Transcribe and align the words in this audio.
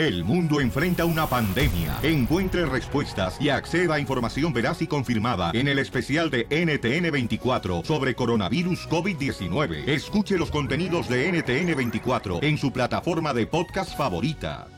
El 0.00 0.24
mundo 0.24 0.62
enfrenta 0.62 1.04
una 1.04 1.26
pandemia. 1.26 1.98
Encuentre 2.02 2.64
respuestas 2.64 3.38
y 3.38 3.50
acceda 3.50 3.96
a 3.96 4.00
información 4.00 4.50
veraz 4.50 4.80
y 4.80 4.86
confirmada 4.86 5.50
en 5.52 5.68
el 5.68 5.78
especial 5.78 6.30
de 6.30 6.48
NTN24 6.48 7.84
sobre 7.84 8.14
coronavirus 8.14 8.88
COVID-19. 8.88 9.86
Escuche 9.86 10.38
los 10.38 10.50
contenidos 10.50 11.06
de 11.06 11.30
NTN24 11.30 12.42
en 12.42 12.56
su 12.56 12.72
plataforma 12.72 13.34
de 13.34 13.46
podcast 13.46 13.94
favorita. 13.94 14.68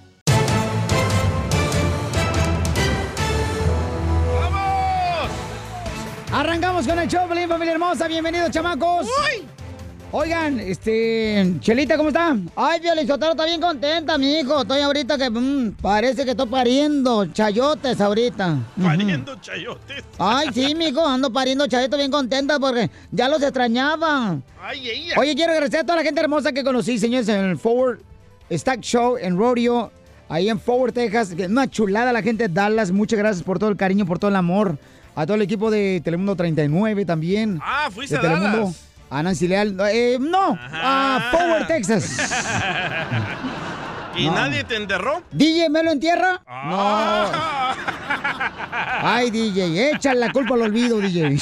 Arrancamos 6.33 6.85
con 6.85 6.99
el 6.99 7.07
show, 7.07 7.29
familia 7.29 7.75
hermosa. 7.75 8.09
Bienvenidos, 8.09 8.51
chamacos. 8.51 9.07
Oigan, 10.15 10.61
este, 10.61 11.55
Chelita, 11.61 11.97
¿cómo 11.97 12.11
está? 12.11 12.37
Ay, 12.55 12.81
Sotelo 13.07 13.31
está 13.31 13.47
bien 13.47 13.63
contenta, 13.63 14.19
mi 14.19 14.41
hijo. 14.41 14.61
Estoy 14.61 14.83
ahorita 14.83 15.17
que 15.17 15.31
mm, 15.31 15.73
parece 15.81 16.27
que 16.27 16.33
estoy 16.33 16.49
pariendo 16.49 17.25
chayotes 17.33 17.99
ahorita. 17.99 18.59
Pariendo 18.83 19.35
chayotes. 19.41 20.05
Ay, 20.19 20.49
sí, 20.53 20.75
mi 20.75 20.89
hijo, 20.89 21.07
ando 21.07 21.33
pariendo 21.33 21.67
chayotes 21.67 21.97
bien 21.97 22.11
contenta 22.11 22.61
porque 22.61 22.91
ya 23.11 23.27
los 23.31 23.43
extrañaba. 23.43 24.37
Ay, 24.61 24.91
ella. 24.91 25.15
Oye, 25.17 25.35
quiero 25.35 25.53
agradecer 25.53 25.81
a 25.81 25.85
toda 25.85 25.97
la 25.97 26.03
gente 26.03 26.21
hermosa 26.21 26.53
que 26.53 26.63
conocí, 26.63 26.99
señores, 26.99 27.29
en 27.31 27.47
el 27.47 27.59
Forward 27.59 28.01
Stack 28.51 28.81
Show 28.83 29.17
en 29.17 29.39
Rodeo, 29.39 29.91
ahí 30.29 30.51
en 30.51 30.61
Forward, 30.61 30.93
Texas. 30.93 31.35
Una 31.49 31.71
chulada 31.71 32.13
la 32.13 32.21
gente 32.21 32.49
de 32.49 32.55
Dallas. 32.55 32.91
Muchas 32.91 33.19
gracias 33.19 33.43
por 33.43 33.59
todo 33.59 33.71
el 33.71 33.79
cariño, 33.79 34.05
por 34.05 34.19
todo 34.19 34.29
el 34.29 34.37
amor. 34.37 34.77
A 35.15 35.25
todo 35.25 35.37
el 35.37 35.43
equipo 35.43 35.71
de 35.71 36.03
Telemundo 36.05 36.37
39 36.37 37.07
también. 37.07 37.59
Ah, 37.63 37.89
fuiste 37.91 38.15
de 38.15 38.19
a 38.19 38.23
Telemundo. 38.23 38.59
Dallas. 38.59 38.92
A 39.13 39.23
Nancy 39.23 39.47
Leal. 39.47 39.77
Eh, 39.93 40.17
no, 40.19 40.59
a 40.73 41.29
Forward, 41.31 41.67
Texas. 41.67 42.17
¿Y 44.17 44.25
No. 44.27 44.35
nadie 44.35 44.65
te 44.65 44.77
enterró? 44.77 45.23
DJ, 45.31 45.69
¿me 45.69 45.83
lo 45.83 45.91
entierra? 45.91 46.41
Ah. 46.47 47.75
No. 49.03 49.09
Ay, 49.09 49.31
DJ, 49.31 49.91
échale 49.93 50.21
la 50.21 50.33
culpa 50.33 50.55
al 50.55 50.63
olvido, 50.63 50.99
DJ. 50.99 51.37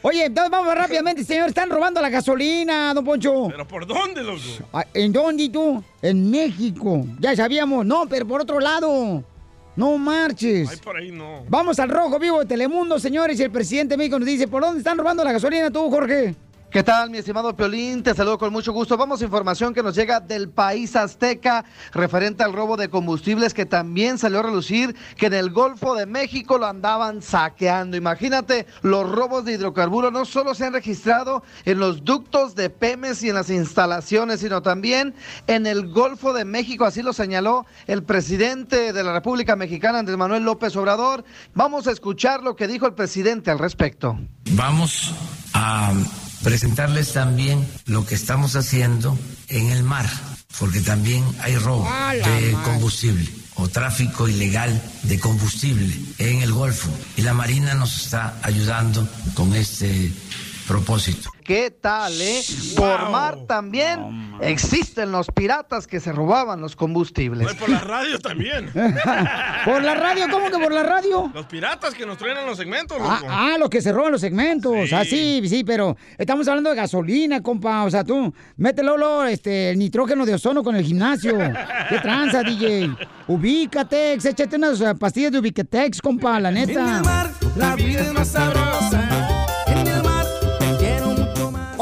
Oye, 0.00 0.24
entonces 0.26 0.50
vamos 0.50 0.74
rápidamente, 0.74 1.24
señor. 1.24 1.48
Están 1.50 1.68
robando 1.68 2.00
la 2.00 2.08
gasolina, 2.08 2.94
don 2.94 3.04
Poncho. 3.04 3.48
¿Pero 3.50 3.68
por 3.68 3.86
dónde, 3.86 4.22
loco? 4.22 4.38
Ah, 4.72 4.86
¿En 4.94 5.12
dónde 5.12 5.50
tú? 5.50 5.84
En 6.00 6.30
México. 6.30 7.04
Ya 7.18 7.36
sabíamos. 7.36 7.84
No, 7.84 8.06
pero 8.08 8.26
por 8.26 8.40
otro 8.40 8.60
lado. 8.60 9.22
No 9.78 9.96
marches. 9.96 10.68
Ay, 10.68 10.76
por 10.78 10.96
ahí 10.96 11.12
no. 11.12 11.44
Vamos 11.48 11.78
al 11.78 11.88
rojo 11.88 12.18
vivo 12.18 12.40
de 12.40 12.46
Telemundo, 12.46 12.98
señores. 12.98 13.38
Y 13.38 13.44
el 13.44 13.52
presidente 13.52 13.92
de 13.92 13.98
México 13.98 14.18
nos 14.18 14.26
dice, 14.26 14.48
¿por 14.48 14.60
dónde 14.60 14.78
están 14.78 14.98
robando 14.98 15.22
la 15.22 15.30
gasolina 15.30 15.70
tú, 15.70 15.88
Jorge? 15.88 16.34
¿Qué 16.70 16.82
tal, 16.82 17.08
mi 17.08 17.16
estimado 17.16 17.56
Piolín? 17.56 18.02
Te 18.02 18.14
saludo 18.14 18.36
con 18.36 18.52
mucho 18.52 18.74
gusto. 18.74 18.98
Vamos 18.98 19.22
a 19.22 19.24
información 19.24 19.72
que 19.72 19.82
nos 19.82 19.94
llega 19.94 20.20
del 20.20 20.50
país 20.50 20.96
azteca 20.96 21.64
referente 21.94 22.42
al 22.42 22.52
robo 22.52 22.76
de 22.76 22.90
combustibles 22.90 23.54
que 23.54 23.64
también 23.64 24.18
salió 24.18 24.40
a 24.40 24.42
relucir 24.42 24.94
que 25.16 25.26
en 25.26 25.32
el 25.32 25.50
Golfo 25.50 25.94
de 25.94 26.04
México 26.04 26.58
lo 26.58 26.66
andaban 26.66 27.22
saqueando. 27.22 27.96
Imagínate, 27.96 28.66
los 28.82 29.10
robos 29.10 29.46
de 29.46 29.54
hidrocarburos 29.54 30.12
no 30.12 30.26
solo 30.26 30.54
se 30.54 30.66
han 30.66 30.74
registrado 30.74 31.42
en 31.64 31.78
los 31.78 32.04
ductos 32.04 32.54
de 32.54 32.68
Pemes 32.68 33.22
y 33.22 33.30
en 33.30 33.36
las 33.36 33.48
instalaciones, 33.48 34.40
sino 34.40 34.60
también 34.60 35.14
en 35.46 35.66
el 35.66 35.90
Golfo 35.90 36.34
de 36.34 36.44
México. 36.44 36.84
Así 36.84 37.00
lo 37.00 37.14
señaló 37.14 37.64
el 37.86 38.02
presidente 38.02 38.92
de 38.92 39.04
la 39.04 39.14
República 39.14 39.56
Mexicana, 39.56 40.00
Andrés 40.00 40.18
Manuel 40.18 40.42
López 40.42 40.76
Obrador. 40.76 41.24
Vamos 41.54 41.86
a 41.86 41.92
escuchar 41.92 42.42
lo 42.42 42.56
que 42.56 42.68
dijo 42.68 42.86
el 42.86 42.92
presidente 42.92 43.50
al 43.50 43.58
respecto. 43.58 44.18
Vamos 44.50 45.14
a 45.54 45.94
presentarles 46.42 47.12
también 47.12 47.66
lo 47.86 48.06
que 48.06 48.14
estamos 48.14 48.56
haciendo 48.56 49.18
en 49.48 49.70
el 49.70 49.82
mar, 49.82 50.08
porque 50.58 50.80
también 50.80 51.24
hay 51.40 51.56
robo 51.56 51.88
¡A 51.88 52.14
la 52.14 52.28
de 52.28 52.52
combustible 52.64 53.28
o 53.54 53.68
tráfico 53.68 54.28
ilegal 54.28 54.80
de 55.02 55.18
combustible 55.18 55.94
en 56.18 56.42
el 56.42 56.52
Golfo. 56.52 56.90
Y 57.16 57.22
la 57.22 57.34
Marina 57.34 57.74
nos 57.74 58.04
está 58.04 58.38
ayudando 58.42 59.08
con 59.34 59.54
este 59.54 60.12
propósito. 60.68 61.30
¿Qué 61.42 61.70
tal, 61.70 62.12
eh? 62.20 62.42
Por 62.76 63.10
mar 63.10 63.38
también 63.48 64.36
existen 64.42 65.10
los 65.10 65.28
piratas 65.28 65.86
que 65.86 65.98
se 65.98 66.12
robaban 66.12 66.60
los 66.60 66.76
combustibles. 66.76 67.48
Ay, 67.48 67.54
por 67.54 67.70
la 67.70 67.80
radio 67.80 68.18
también. 68.18 68.70
¿Por 69.64 69.82
la 69.82 69.94
radio? 69.94 70.26
¿Cómo 70.30 70.50
que 70.50 70.58
por 70.58 70.72
la 70.72 70.82
radio? 70.82 71.30
Los 71.34 71.46
piratas 71.46 71.94
que 71.94 72.04
nos 72.04 72.18
traen 72.18 72.36
en 72.36 72.46
los 72.46 72.58
segmentos, 72.58 72.98
loco. 72.98 73.10
Ah, 73.10 73.52
ah, 73.54 73.58
los 73.58 73.70
que 73.70 73.80
se 73.80 73.92
roban 73.92 74.12
los 74.12 74.20
segmentos. 74.20 74.90
Sí. 74.90 74.94
Ah, 74.94 75.04
sí, 75.04 75.42
sí, 75.48 75.64
pero 75.64 75.96
estamos 76.18 76.46
hablando 76.46 76.68
de 76.70 76.76
gasolina, 76.76 77.42
compa. 77.42 77.84
O 77.84 77.90
sea, 77.90 78.04
tú, 78.04 78.32
mételo 78.58 78.98
lo, 78.98 79.24
este, 79.24 79.70
el 79.70 79.78
nitrógeno 79.78 80.26
de 80.26 80.34
ozono 80.34 80.62
con 80.62 80.76
el 80.76 80.84
gimnasio. 80.84 81.38
¿Qué 81.88 81.98
tranza, 81.98 82.42
DJ? 82.42 82.94
Ubícatex, 83.26 84.26
échate 84.26 84.56
unas 84.56 84.80
eh, 84.82 84.94
pastillas 84.94 85.32
de 85.32 85.38
Ubicatex, 85.38 86.02
compa, 86.02 86.38
la 86.38 86.50
neta. 86.50 87.02
La 87.56 87.74
vida 87.74 88.02
es 88.02 88.12
más 88.12 88.28
sabrosa. 88.28 89.07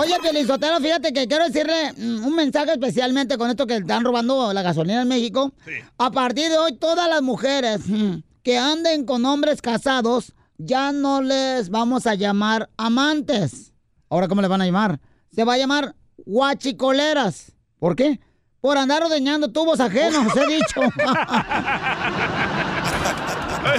Oye, 0.06 0.20
Pelizotero, 0.22 0.78
fíjate 0.78 1.12
que 1.12 1.26
quiero 1.26 1.44
decirle 1.46 1.92
mm, 1.96 2.24
un 2.24 2.34
mensaje 2.36 2.70
especialmente 2.72 3.36
con 3.36 3.50
esto 3.50 3.66
que 3.66 3.76
están 3.78 4.04
robando 4.04 4.52
la 4.52 4.62
gasolina 4.62 5.02
en 5.02 5.08
México. 5.08 5.52
Sí. 5.64 5.72
A 5.98 6.12
partir 6.12 6.48
de 6.48 6.58
hoy, 6.58 6.76
todas 6.76 7.08
las 7.08 7.22
mujeres 7.22 7.80
mm, 7.88 8.18
que 8.44 8.56
anden 8.56 9.04
con 9.04 9.24
hombres 9.24 9.60
casados, 9.60 10.32
ya 10.58 10.92
no 10.92 11.22
les 11.22 11.70
vamos 11.70 12.06
a 12.06 12.14
llamar 12.14 12.70
amantes. 12.76 13.72
Ahora, 14.08 14.28
¿cómo 14.28 14.42
le 14.42 14.48
van 14.48 14.60
a 14.62 14.66
llamar? 14.66 15.00
Se 15.34 15.42
va 15.42 15.54
a 15.54 15.58
llamar 15.58 15.96
guachicoleras. 16.24 17.52
¿Por 17.80 17.96
qué? 17.96 18.20
Por 18.60 18.78
andar 18.78 19.02
ordeñando 19.02 19.50
tubos 19.50 19.80
ajenos, 19.80 20.24
he 20.36 20.46
dicho. 20.46 20.80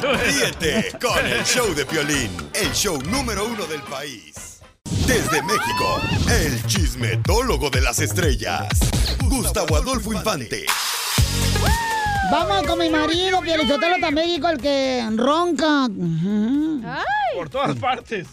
Ríete 0.01 0.91
con 1.01 1.25
el 1.25 1.44
show 1.45 1.73
de 1.73 1.85
Piolín, 1.85 2.29
el 2.53 2.71
show 2.73 3.01
número 3.03 3.45
uno 3.47 3.65
del 3.65 3.81
país. 3.83 4.46
Desde 5.07 5.41
México, 5.41 6.01
el 6.29 6.63
chismetólogo 6.66 7.69
de 7.69 7.79
las 7.81 8.00
estrellas, 8.00 8.68
Gustavo 9.23 9.78
Adolfo 9.78 10.12
Infante. 10.12 10.66
Vamos 12.29 12.63
con 12.68 12.78
mi 12.78 12.90
marido, 12.90 13.40
Pielizotelo 13.41 14.06
de 14.06 14.12
México, 14.12 14.50
el 14.50 14.57
que 14.57 15.07
ronca. 15.16 15.88
Por 17.35 17.50
todas 17.50 17.75
partes. 17.78 18.28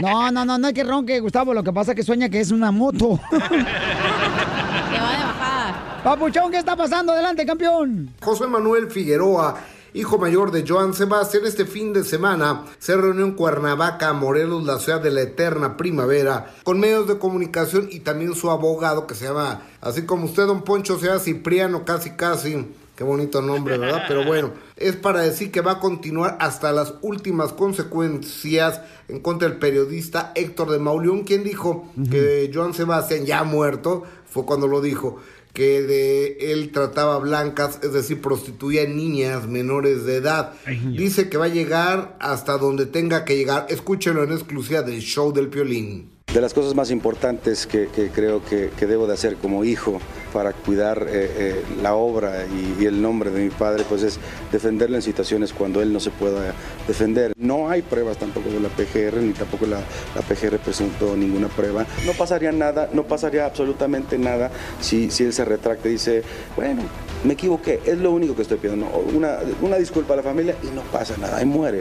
No, 0.00 0.30
no, 0.30 0.44
no, 0.44 0.56
no 0.56 0.68
es 0.68 0.74
que 0.74 0.84
ronque, 0.84 1.18
Gustavo. 1.20 1.52
Lo 1.52 1.62
que 1.64 1.72
pasa 1.72 1.92
es 1.92 1.96
que 1.96 2.02
sueña 2.04 2.28
que 2.28 2.40
es 2.40 2.50
una 2.52 2.70
moto. 2.70 3.20
Que 3.30 4.98
va 4.98 5.10
de 5.12 5.18
bajada. 5.18 6.00
Papuchón, 6.02 6.50
¿qué 6.50 6.58
está 6.58 6.74
pasando? 6.74 7.12
Adelante, 7.12 7.44
campeón. 7.44 8.14
José 8.22 8.46
Manuel 8.46 8.90
Figueroa, 8.90 9.58
hijo 9.94 10.18
mayor 10.18 10.50
de 10.50 10.64
Joan 10.66 10.94
Sebastián, 10.94 11.44
este 11.46 11.64
fin 11.64 11.92
de 11.92 12.04
semana 12.04 12.64
se 12.78 12.96
reunió 12.96 13.24
en 13.24 13.32
Cuernavaca, 13.32 14.12
Morelos, 14.12 14.64
la 14.64 14.78
ciudad 14.78 15.00
de 15.00 15.10
la 15.10 15.22
eterna 15.22 15.76
primavera, 15.76 16.54
con 16.64 16.80
medios 16.80 17.08
de 17.08 17.18
comunicación 17.18 17.88
y 17.90 18.00
también 18.00 18.34
su 18.34 18.50
abogado 18.50 19.06
que 19.06 19.14
se 19.14 19.26
llama, 19.26 19.62
así 19.80 20.02
como 20.02 20.26
usted, 20.26 20.46
don 20.46 20.62
Poncho, 20.62 20.98
sea 20.98 21.18
Cipriano, 21.18 21.84
casi 21.84 22.10
casi. 22.10 22.66
Qué 22.98 23.04
bonito 23.04 23.40
nombre, 23.40 23.78
¿verdad? 23.78 24.06
Pero 24.08 24.24
bueno, 24.24 24.50
es 24.74 24.96
para 24.96 25.20
decir 25.20 25.52
que 25.52 25.60
va 25.60 25.72
a 25.72 25.78
continuar 25.78 26.36
hasta 26.40 26.72
las 26.72 26.94
últimas 27.00 27.52
consecuencias 27.52 28.80
en 29.06 29.20
contra 29.20 29.48
del 29.48 29.58
periodista 29.58 30.32
Héctor 30.34 30.72
de 30.72 30.80
Mauleón, 30.80 31.22
quien 31.22 31.44
dijo 31.44 31.88
que 32.10 32.50
Joan 32.52 32.74
Sebastián, 32.74 33.24
ya 33.24 33.44
muerto, 33.44 34.02
fue 34.28 34.44
cuando 34.44 34.66
lo 34.66 34.80
dijo, 34.80 35.18
que 35.58 35.82
de 35.82 36.52
él 36.52 36.70
trataba 36.70 37.18
blancas, 37.18 37.80
es 37.82 37.92
decir, 37.92 38.22
prostituía 38.22 38.86
niñas 38.86 39.48
menores 39.48 40.04
de 40.04 40.14
edad. 40.14 40.52
Dice 40.96 41.28
que 41.28 41.36
va 41.36 41.46
a 41.46 41.48
llegar 41.48 42.16
hasta 42.20 42.58
donde 42.58 42.86
tenga 42.86 43.24
que 43.24 43.36
llegar. 43.36 43.66
Escúchelo 43.68 44.22
en 44.22 44.30
exclusiva 44.30 44.82
del 44.82 45.00
show 45.00 45.32
del 45.32 45.48
Piolín. 45.48 46.17
De 46.32 46.42
las 46.42 46.52
cosas 46.52 46.74
más 46.74 46.90
importantes 46.90 47.66
que, 47.66 47.88
creo 48.14 48.44
que, 48.44 48.70
debo 48.86 49.06
de 49.06 49.14
hacer 49.14 49.36
como 49.36 49.64
hijo 49.64 49.98
para 50.30 50.52
cuidar 50.52 51.06
eh, 51.08 51.30
eh, 51.38 51.64
la 51.82 51.94
obra 51.94 52.44
y, 52.46 52.84
el 52.84 53.00
nombre 53.00 53.30
de 53.30 53.44
mi 53.44 53.50
padre, 53.50 53.82
pues 53.88 54.02
es 54.02 54.18
defenderlo 54.52 54.96
en 54.96 55.02
situaciones 55.02 55.54
cuando 55.54 55.80
él 55.80 55.90
no 55.90 56.00
se 56.00 56.10
pueda 56.10 56.52
defender. 56.86 57.32
No 57.38 57.70
hay 57.70 57.80
pruebas 57.80 58.18
tampoco 58.18 58.50
de 58.50 58.60
la 58.60 58.68
PGR, 58.68 59.16
ni 59.22 59.32
tampoco 59.32 59.64
la, 59.64 59.80
PGR 60.28 60.58
presentó 60.58 61.16
ninguna 61.16 61.48
prueba. 61.48 61.86
No 62.04 62.12
pasaría 62.12 62.52
nada, 62.52 62.90
no 62.92 63.04
pasaría 63.04 63.46
absolutamente 63.46 64.18
nada 64.18 64.50
si, 64.82 65.10
si 65.10 65.24
él 65.24 65.32
se 65.32 65.46
retracta 65.46 65.88
y 65.88 65.92
dice, 65.92 66.22
bueno, 66.56 66.82
me 67.24 67.32
equivoqué, 67.32 67.80
es 67.86 67.96
lo 67.96 68.10
único 68.10 68.36
que 68.36 68.42
estoy 68.42 68.58
pidiendo. 68.58 68.86
Una, 69.14 69.38
una 69.62 69.76
disculpa 69.76 70.12
a 70.12 70.18
la 70.18 70.22
familia 70.22 70.56
y 70.62 70.66
no 70.74 70.82
pasa 70.82 71.16
nada, 71.16 71.38
ahí 71.38 71.46
muere. 71.46 71.80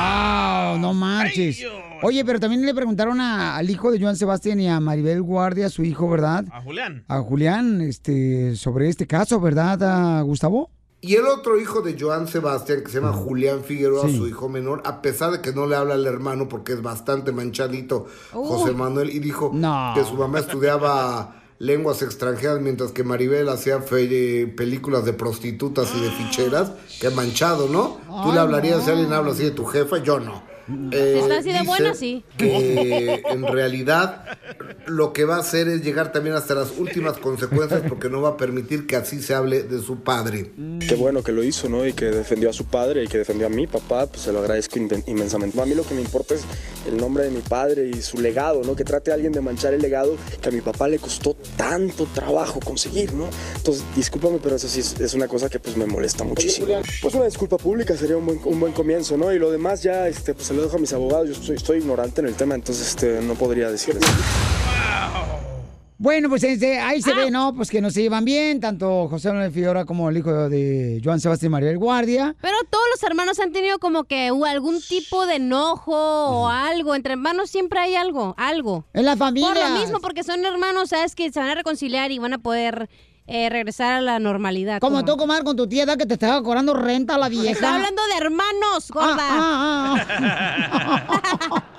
¡Wow! 0.00 0.78
No 0.78 0.92
marches. 0.94 1.64
Oye, 2.02 2.24
pero 2.24 2.38
también 2.38 2.64
le 2.66 2.74
preguntaron 2.74 3.20
a- 3.20 3.56
al 3.56 3.70
hijo 3.70 3.90
de 3.90 3.98
Joan 4.00 4.16
Sebastián 4.16 4.60
y 4.60 4.68
a 4.68 4.78
Maribel 4.80 5.22
Guardia, 5.22 5.70
su 5.70 5.82
hijo, 5.84 6.08
¿verdad? 6.10 6.44
A 6.52 6.60
Julián. 6.60 7.04
A 7.08 7.20
Julián, 7.20 7.80
este, 7.80 8.54
sobre 8.56 8.88
este 8.88 9.06
caso, 9.06 9.40
¿verdad, 9.40 9.82
a 9.82 10.20
Gustavo? 10.22 10.70
Y 11.00 11.14
el 11.14 11.26
otro 11.26 11.58
hijo 11.60 11.80
de 11.82 11.96
Joan 11.98 12.26
Sebastián, 12.26 12.80
que 12.84 12.90
se 12.90 13.00
llama 13.00 13.12
Julián 13.12 13.62
Figueroa, 13.64 14.08
Sí. 14.08 14.16
su 14.16 14.26
hijo 14.28 14.48
menor, 14.48 14.82
a 14.84 15.00
pesar 15.02 15.30
de 15.30 15.40
que 15.40 15.52
no 15.52 15.66
le 15.66 15.76
habla 15.76 15.94
al 15.94 16.06
hermano 16.06 16.48
porque 16.48 16.72
es 16.72 16.82
bastante 16.82 17.32
manchadito, 17.32 18.06
José 18.32 18.72
Manuel, 18.72 19.10
y 19.10 19.18
dijo 19.18 19.50
No. 19.54 19.92
que 19.94 20.04
su 20.04 20.14
mamá 20.14 20.40
estudiaba 20.40 21.42
lenguas 21.58 22.02
extranjeras, 22.02 22.60
mientras 22.60 22.92
que 22.92 23.02
Maribel 23.04 23.48
hacía 23.48 23.80
fe- 23.80 24.46
películas 24.56 25.04
de 25.04 25.12
prostitutas 25.12 25.88
y 25.96 26.00
de 26.00 26.10
ficheras. 26.10 26.72
Qué 27.00 27.10
manchado, 27.10 27.68
¿no? 27.68 27.98
Tú 28.24 28.32
le 28.32 28.40
hablarías 28.40 28.84
si 28.84 28.90
alguien 28.90 29.12
habla 29.12 29.32
así 29.32 29.44
de 29.44 29.50
tu 29.52 29.64
jefa, 29.64 29.98
yo 29.98 30.20
no. 30.20 30.42
Eh, 30.92 31.12
Si 31.16 31.22
está 31.22 31.38
así 31.38 31.52
de 31.52 31.62
buena, 31.62 31.94
sí. 31.94 32.24
Que 32.36 33.22
en 33.30 33.46
realidad 33.46 34.24
lo 34.86 35.12
que 35.12 35.24
va 35.24 35.36
a 35.36 35.40
hacer 35.40 35.68
es 35.68 35.82
llegar 35.82 36.12
también 36.12 36.36
hasta 36.36 36.54
las 36.54 36.72
últimas 36.78 37.18
consecuencias 37.18 37.82
porque 37.88 38.08
no 38.08 38.20
va 38.22 38.30
a 38.30 38.36
permitir 38.36 38.86
que 38.86 38.96
así 38.96 39.22
se 39.22 39.34
hable 39.34 39.62
de 39.62 39.80
su 39.80 40.00
padre. 40.00 40.50
Qué 40.86 40.94
bueno 40.94 41.22
que 41.22 41.32
lo 41.32 41.42
hizo, 41.42 41.68
¿no? 41.68 41.86
Y 41.86 41.92
que 41.92 42.06
defendió 42.06 42.50
a 42.50 42.52
su 42.52 42.64
padre 42.66 43.04
y 43.04 43.06
que 43.08 43.18
defendió 43.18 43.46
a 43.46 43.50
mi 43.50 43.66
papá, 43.66 44.06
pues 44.06 44.22
se 44.22 44.32
lo 44.32 44.40
agradezco 44.40 44.78
inmensamente. 45.06 45.60
A 45.60 45.66
mí 45.66 45.74
lo 45.74 45.84
que 45.86 45.94
me 45.94 46.00
importa 46.02 46.34
es 46.34 46.42
el 46.86 46.96
nombre 46.96 47.24
de 47.24 47.30
mi 47.30 47.40
padre 47.40 47.88
y 47.88 48.02
su 48.02 48.18
legado, 48.18 48.62
¿no? 48.64 48.74
Que 48.76 48.84
trate 48.84 49.10
a 49.10 49.14
alguien 49.14 49.32
de 49.32 49.40
manchar 49.40 49.74
el 49.74 49.82
legado 49.82 50.16
que 50.40 50.48
a 50.48 50.52
mi 50.52 50.60
papá 50.60 50.88
le 50.88 50.98
costó 50.98 51.36
tanto 51.56 52.06
trabajo 52.14 52.60
conseguir, 52.60 53.12
¿no? 53.12 53.28
Entonces, 53.56 53.84
discúlpame, 53.94 54.38
pero 54.42 54.56
eso 54.56 54.68
sí 54.68 54.80
es, 54.80 55.00
es 55.00 55.14
una 55.14 55.28
cosa 55.28 55.48
que 55.48 55.58
pues 55.58 55.76
me 55.76 55.86
molesta 55.86 56.24
muchísimo. 56.24 56.66
Pues 57.02 57.14
una 57.14 57.24
disculpa 57.26 57.56
pública 57.58 57.96
sería 57.96 58.16
un 58.16 58.26
buen, 58.26 58.40
un 58.44 58.60
buen 58.60 58.72
comienzo, 58.72 59.16
¿no? 59.16 59.32
Y 59.32 59.38
lo 59.38 59.50
demás 59.50 59.82
ya, 59.82 60.08
este, 60.08 60.34
pues 60.34 60.50
lo 60.56 60.62
dejo 60.62 60.76
a 60.76 60.80
mis 60.80 60.92
abogados. 60.92 61.28
Yo 61.28 61.34
estoy, 61.34 61.56
estoy 61.56 61.78
ignorante 61.78 62.20
en 62.20 62.26
el 62.28 62.34
tema, 62.34 62.54
entonces 62.54 62.88
este, 62.88 63.20
no 63.22 63.34
podría 63.34 63.70
decirles. 63.70 64.04
Bueno, 65.98 66.28
pues 66.28 66.42
este, 66.44 66.78
ahí 66.78 66.98
Ah. 67.00 67.02
se 67.02 67.14
ve, 67.14 67.30
¿no? 67.30 67.54
Pues 67.56 67.70
que 67.70 67.80
no 67.80 67.90
se 67.90 68.02
llevan 68.02 68.24
bien, 68.26 68.60
tanto 68.60 69.08
José 69.08 69.28
Manuel 69.28 69.50
Figueroa 69.50 69.86
como 69.86 70.10
el 70.10 70.18
hijo 70.18 70.50
de 70.50 71.00
Joan 71.02 71.20
Sebastián 71.20 71.52
María 71.52 71.70
del 71.70 71.78
Guardia. 71.78 72.36
Pero 72.42 72.56
todos 72.68 72.84
los 72.94 73.02
hermanos 73.02 73.40
han 73.40 73.50
tenido 73.50 73.78
como 73.78 74.04
que 74.04 74.28
algún 74.46 74.78
tipo 74.82 75.24
de 75.26 75.36
enojo 75.36 75.94
o 75.96 76.48
algo. 76.48 76.94
Entre 76.94 77.12
hermanos 77.14 77.48
siempre 77.48 77.78
hay 77.80 77.94
algo, 77.94 78.34
algo. 78.36 78.84
En 78.92 79.06
la 79.06 79.16
familia. 79.16 79.48
Por 79.48 79.58
lo 79.58 79.78
mismo, 79.78 80.00
porque 80.00 80.22
son 80.22 80.44
hermanos, 80.44 80.90
sabes 80.90 81.14
que 81.14 81.32
se 81.32 81.40
van 81.40 81.48
a 81.48 81.54
reconciliar 81.54 82.10
y 82.12 82.18
van 82.18 82.34
a 82.34 82.38
poder 82.38 82.90
eh, 83.26 83.48
regresar 83.48 83.92
a 83.92 84.00
la 84.00 84.18
normalidad. 84.18 84.80
Como 84.80 85.04
tú, 85.04 85.16
comadre, 85.16 85.44
con 85.44 85.56
tu 85.56 85.66
tía 85.66 85.84
que 85.96 86.06
te 86.06 86.14
estaba 86.14 86.42
cobrando 86.42 86.74
renta 86.74 87.16
a 87.16 87.18
la 87.18 87.28
vieja. 87.28 87.50
Está 87.50 87.74
hablando 87.74 88.02
de 88.06 88.16
hermanos, 88.24 88.90
gorda. 88.90 89.24
Ah, 89.28 90.82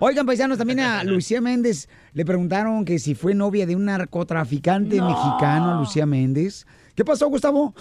Oigan, 0.00 0.26
paisanos, 0.26 0.58
también 0.58 0.78
a 0.78 1.02
Lucía 1.02 1.40
Méndez 1.40 1.88
le 2.12 2.24
preguntaron 2.24 2.84
que 2.84 3.00
si 3.00 3.16
fue 3.16 3.34
novia 3.34 3.66
de 3.66 3.74
un 3.74 3.86
narcotraficante 3.86 5.00
mexicano, 5.02 5.80
Lucía 5.80 6.06
Méndez. 6.06 6.66
¿Qué 6.94 7.04
pasó, 7.04 7.28
Gustavo? 7.28 7.74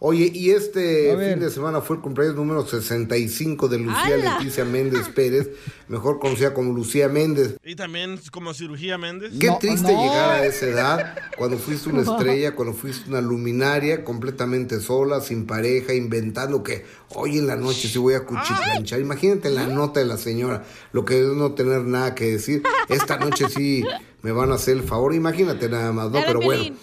Oye, 0.00 0.30
y 0.32 0.50
este 0.50 1.10
fin 1.16 1.40
de 1.40 1.50
semana 1.50 1.80
fue 1.80 1.96
el 1.96 2.02
cumpleaños 2.02 2.36
número 2.36 2.64
65 2.64 3.66
de 3.66 3.78
Lucía. 3.78 4.16
Leticia 4.16 4.64
Méndez 4.64 5.08
Pérez, 5.08 5.50
mejor 5.88 6.20
conocida 6.20 6.54
como 6.54 6.72
Lucía 6.72 7.08
Méndez. 7.08 7.56
Y 7.64 7.74
también 7.74 8.20
como 8.30 8.54
cirugía 8.54 8.96
Méndez. 8.96 9.32
Qué 9.40 9.50
triste 9.58 9.88
llegar 9.88 10.30
a 10.30 10.46
esa 10.46 10.66
edad, 10.66 11.18
cuando 11.36 11.58
fuiste 11.58 11.88
una 11.88 12.02
estrella, 12.10 12.54
cuando 12.54 12.74
fuiste 12.74 13.10
una 13.10 13.20
luminaria, 13.20 14.04
completamente 14.04 14.80
sola, 14.80 15.20
sin 15.20 15.46
pareja, 15.46 15.92
inventando 15.94 16.62
que 16.62 16.84
hoy 17.08 17.38
en 17.38 17.48
la 17.48 17.56
noche 17.56 17.88
sí 17.88 17.98
voy 17.98 18.14
a 18.14 18.24
cuchiplanchar. 18.24 19.00
Imagínate 19.00 19.50
la 19.50 19.66
nota 19.66 19.98
de 19.98 20.06
la 20.06 20.16
señora, 20.16 20.64
lo 20.92 21.04
que 21.04 21.20
es 21.20 21.26
no 21.26 21.54
tener 21.54 21.82
nada 21.82 22.14
que 22.14 22.26
decir. 22.26 22.62
Esta 22.88 23.18
noche 23.18 23.48
sí 23.48 23.82
me 24.22 24.30
van 24.30 24.52
a 24.52 24.54
hacer 24.54 24.76
el 24.76 24.84
favor, 24.84 25.12
imagínate 25.12 25.68
nada 25.68 25.90
más, 25.90 26.12
¿no? 26.12 26.20
Pero 26.24 26.40
bueno. 26.40 26.76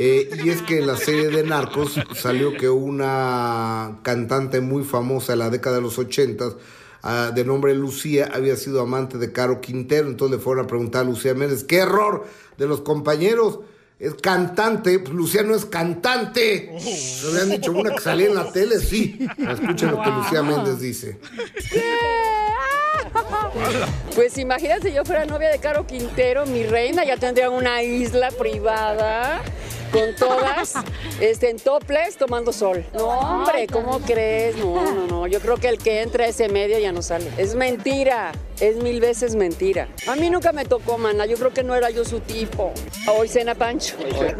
Eh, 0.00 0.30
y 0.44 0.50
es 0.50 0.62
que 0.62 0.78
en 0.78 0.86
la 0.86 0.96
serie 0.96 1.26
de 1.26 1.42
Narcos 1.42 1.98
salió 2.14 2.56
que 2.56 2.68
una 2.68 3.98
cantante 4.04 4.60
muy 4.60 4.84
famosa 4.84 5.32
de 5.32 5.38
la 5.38 5.50
década 5.50 5.74
de 5.74 5.82
los 5.82 5.98
ochentas, 5.98 6.54
ah, 7.02 7.32
de 7.34 7.44
nombre 7.44 7.74
Lucía, 7.74 8.30
había 8.32 8.54
sido 8.54 8.80
amante 8.80 9.18
de 9.18 9.32
Caro 9.32 9.60
Quintero. 9.60 10.06
Entonces 10.06 10.38
le 10.38 10.44
fueron 10.44 10.64
a 10.64 10.68
preguntar 10.68 11.00
a 11.00 11.04
Lucía 11.04 11.34
Méndez, 11.34 11.64
¡qué 11.64 11.78
error 11.78 12.24
de 12.56 12.68
los 12.68 12.82
compañeros! 12.82 13.58
Es 13.98 14.14
cantante, 14.14 15.00
pues 15.00 15.12
Lucía 15.12 15.42
no 15.42 15.56
es 15.56 15.64
cantante. 15.64 16.70
Le 16.70 17.40
habían 17.40 17.60
dicho 17.60 17.72
una 17.72 17.92
que 17.92 18.00
salía 18.00 18.28
en 18.28 18.36
la 18.36 18.52
tele, 18.52 18.78
sí. 18.78 19.18
Escuchen 19.36 19.90
lo 19.90 20.00
que 20.00 20.10
Lucía 20.10 20.44
Méndez 20.44 20.78
dice. 20.78 21.18
Pues 24.14 24.38
imagínate 24.38 24.90
si 24.90 24.94
yo 24.94 25.04
fuera 25.04 25.24
novia 25.24 25.48
de 25.48 25.58
Caro 25.58 25.88
Quintero, 25.88 26.46
mi 26.46 26.62
reina, 26.62 27.04
ya 27.04 27.16
tendría 27.16 27.50
una 27.50 27.82
isla 27.82 28.30
privada 28.30 29.42
con 29.90 30.14
todas 30.16 30.74
este, 31.20 31.50
en 31.50 31.58
toples 31.58 32.16
tomando 32.16 32.52
sol. 32.52 32.84
No, 32.94 33.06
hombre, 33.08 33.66
¿cómo 33.66 34.00
crees? 34.00 34.56
No, 34.56 34.82
no, 34.92 35.06
no. 35.06 35.26
Yo 35.26 35.40
creo 35.40 35.56
que 35.56 35.68
el 35.68 35.78
que 35.78 36.02
entra 36.02 36.24
a 36.24 36.28
ese 36.28 36.48
medio 36.48 36.78
ya 36.78 36.92
no 36.92 37.02
sale. 37.02 37.30
Es 37.36 37.54
mentira, 37.54 38.32
es 38.60 38.76
mil 38.76 39.00
veces 39.00 39.34
mentira. 39.34 39.88
A 40.06 40.16
mí 40.16 40.30
nunca 40.30 40.52
me 40.52 40.64
tocó, 40.64 40.98
mana. 40.98 41.26
Yo 41.26 41.36
creo 41.36 41.52
que 41.52 41.62
no 41.62 41.74
era 41.74 41.90
yo 41.90 42.04
su 42.04 42.20
tipo. 42.20 42.72
Hoy 43.06 43.28
cena 43.28 43.54
Pancho. 43.54 43.96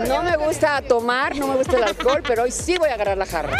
No 0.06 0.22
me 0.22 0.36
gusta 0.36 0.82
tomar, 0.82 1.36
no 1.36 1.46
me 1.46 1.56
gusta 1.56 1.76
el 1.76 1.84
alcohol, 1.84 2.22
pero 2.26 2.44
hoy 2.44 2.50
sí 2.50 2.76
voy 2.78 2.90
a 2.90 2.94
agarrar 2.94 3.18
la 3.18 3.26
jarra. 3.26 3.56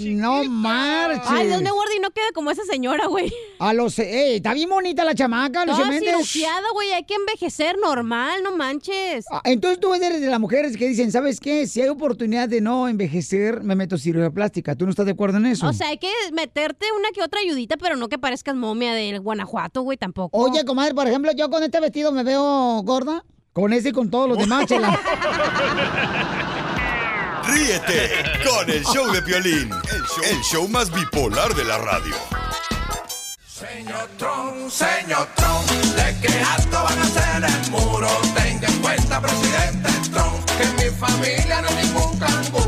No 0.00 0.44
marches. 0.44 1.26
Ay, 1.28 1.46
Dios 1.48 1.62
me 1.62 1.70
guarde 1.70 1.96
y 1.96 2.00
no 2.00 2.10
queda 2.10 2.26
como 2.34 2.50
esa 2.50 2.64
señora, 2.64 3.06
güey. 3.06 3.32
A 3.58 3.72
los... 3.72 3.98
¡Ey, 3.98 4.36
está 4.36 4.54
bien 4.54 4.68
bonita 4.68 5.04
la 5.04 5.14
chamaca, 5.14 5.64
Lucía 5.64 5.78
Toda 5.84 5.90
Méndez! 5.90 6.10
cirugiada, 6.10 6.66
güey. 6.72 6.92
Hay 6.92 7.04
que 7.04 7.14
envejecer 7.14 7.76
normal, 7.78 8.42
no 8.42 8.56
manches. 8.56 9.26
Ah, 9.30 9.40
Entonces 9.44 9.80
tú 9.80 9.92
eres 9.94 10.20
de 10.20 10.26
las 10.28 10.40
mujeres 10.40 10.76
que 10.76 10.88
dicen, 10.88 11.12
¿sabes 11.12 11.40
qué? 11.40 11.66
Si 11.66 11.80
hay 11.80 11.88
oportunidad 11.88 12.48
de 12.48 12.60
no 12.60 12.88
envejecer, 12.88 13.62
me 13.62 13.74
meto 13.76 13.98
cirugía 13.98 14.30
plástica. 14.30 14.74
¿Tú 14.74 14.84
no 14.84 14.90
estás 14.90 15.06
de 15.06 15.12
acuerdo 15.12 15.38
en 15.38 15.46
eso? 15.46 15.66
O 15.66 15.72
sea, 15.72 15.88
hay 15.88 15.98
que 15.98 16.10
meterte 16.32 16.86
una 16.98 17.10
que 17.10 17.22
otra 17.22 17.40
ayudita, 17.40 17.76
pero 17.76 17.96
no 17.96 18.08
que 18.08 18.18
parezcas 18.18 18.54
momia 18.54 18.92
del 18.94 19.20
Guanajuato, 19.20 19.82
güey, 19.82 19.98
tampoco. 19.98 20.36
Oye, 20.38 20.64
comadre, 20.64 20.94
por 20.94 21.06
ejemplo, 21.06 21.32
yo 21.32 21.50
con 21.50 21.62
este 21.62 21.80
vestido 21.80 22.12
me 22.12 22.22
veo 22.24 22.82
gorda. 22.82 23.24
Con 23.52 23.72
ese 23.72 23.88
y 23.88 23.92
con 23.92 24.08
todos 24.10 24.28
los 24.28 24.38
demás, 24.38 24.64
chela. 24.68 24.96
Ríete 27.44 28.10
con 28.44 28.70
el 28.70 28.84
show 28.84 29.10
de 29.12 29.22
Piolín, 29.22 29.70
el 29.72 30.02
show, 30.04 30.24
el 30.24 30.40
show 30.42 30.68
más 30.68 30.90
bipolar 30.92 31.54
de 31.54 31.64
la 31.64 31.78
radio. 31.78 32.14
Señor 33.46 34.08
Trump, 34.18 34.70
señor 34.70 35.28
Trump, 35.36 35.70
¿de 35.70 36.20
qué 36.20 36.42
alto 36.42 36.82
van 36.82 36.98
a 36.98 37.02
hacer 37.02 37.44
el 37.44 37.70
muro? 37.70 38.08
Tenga 38.34 38.68
en 38.68 38.78
cuenta, 38.80 39.20
presidente 39.20 39.90
Trump, 40.12 40.44
que 40.56 40.62
en 40.62 40.76
mi 40.76 40.98
familia 40.98 41.62
no 41.62 41.68
hay 41.68 41.84
ningún 41.84 42.18
canguro. 42.18 42.59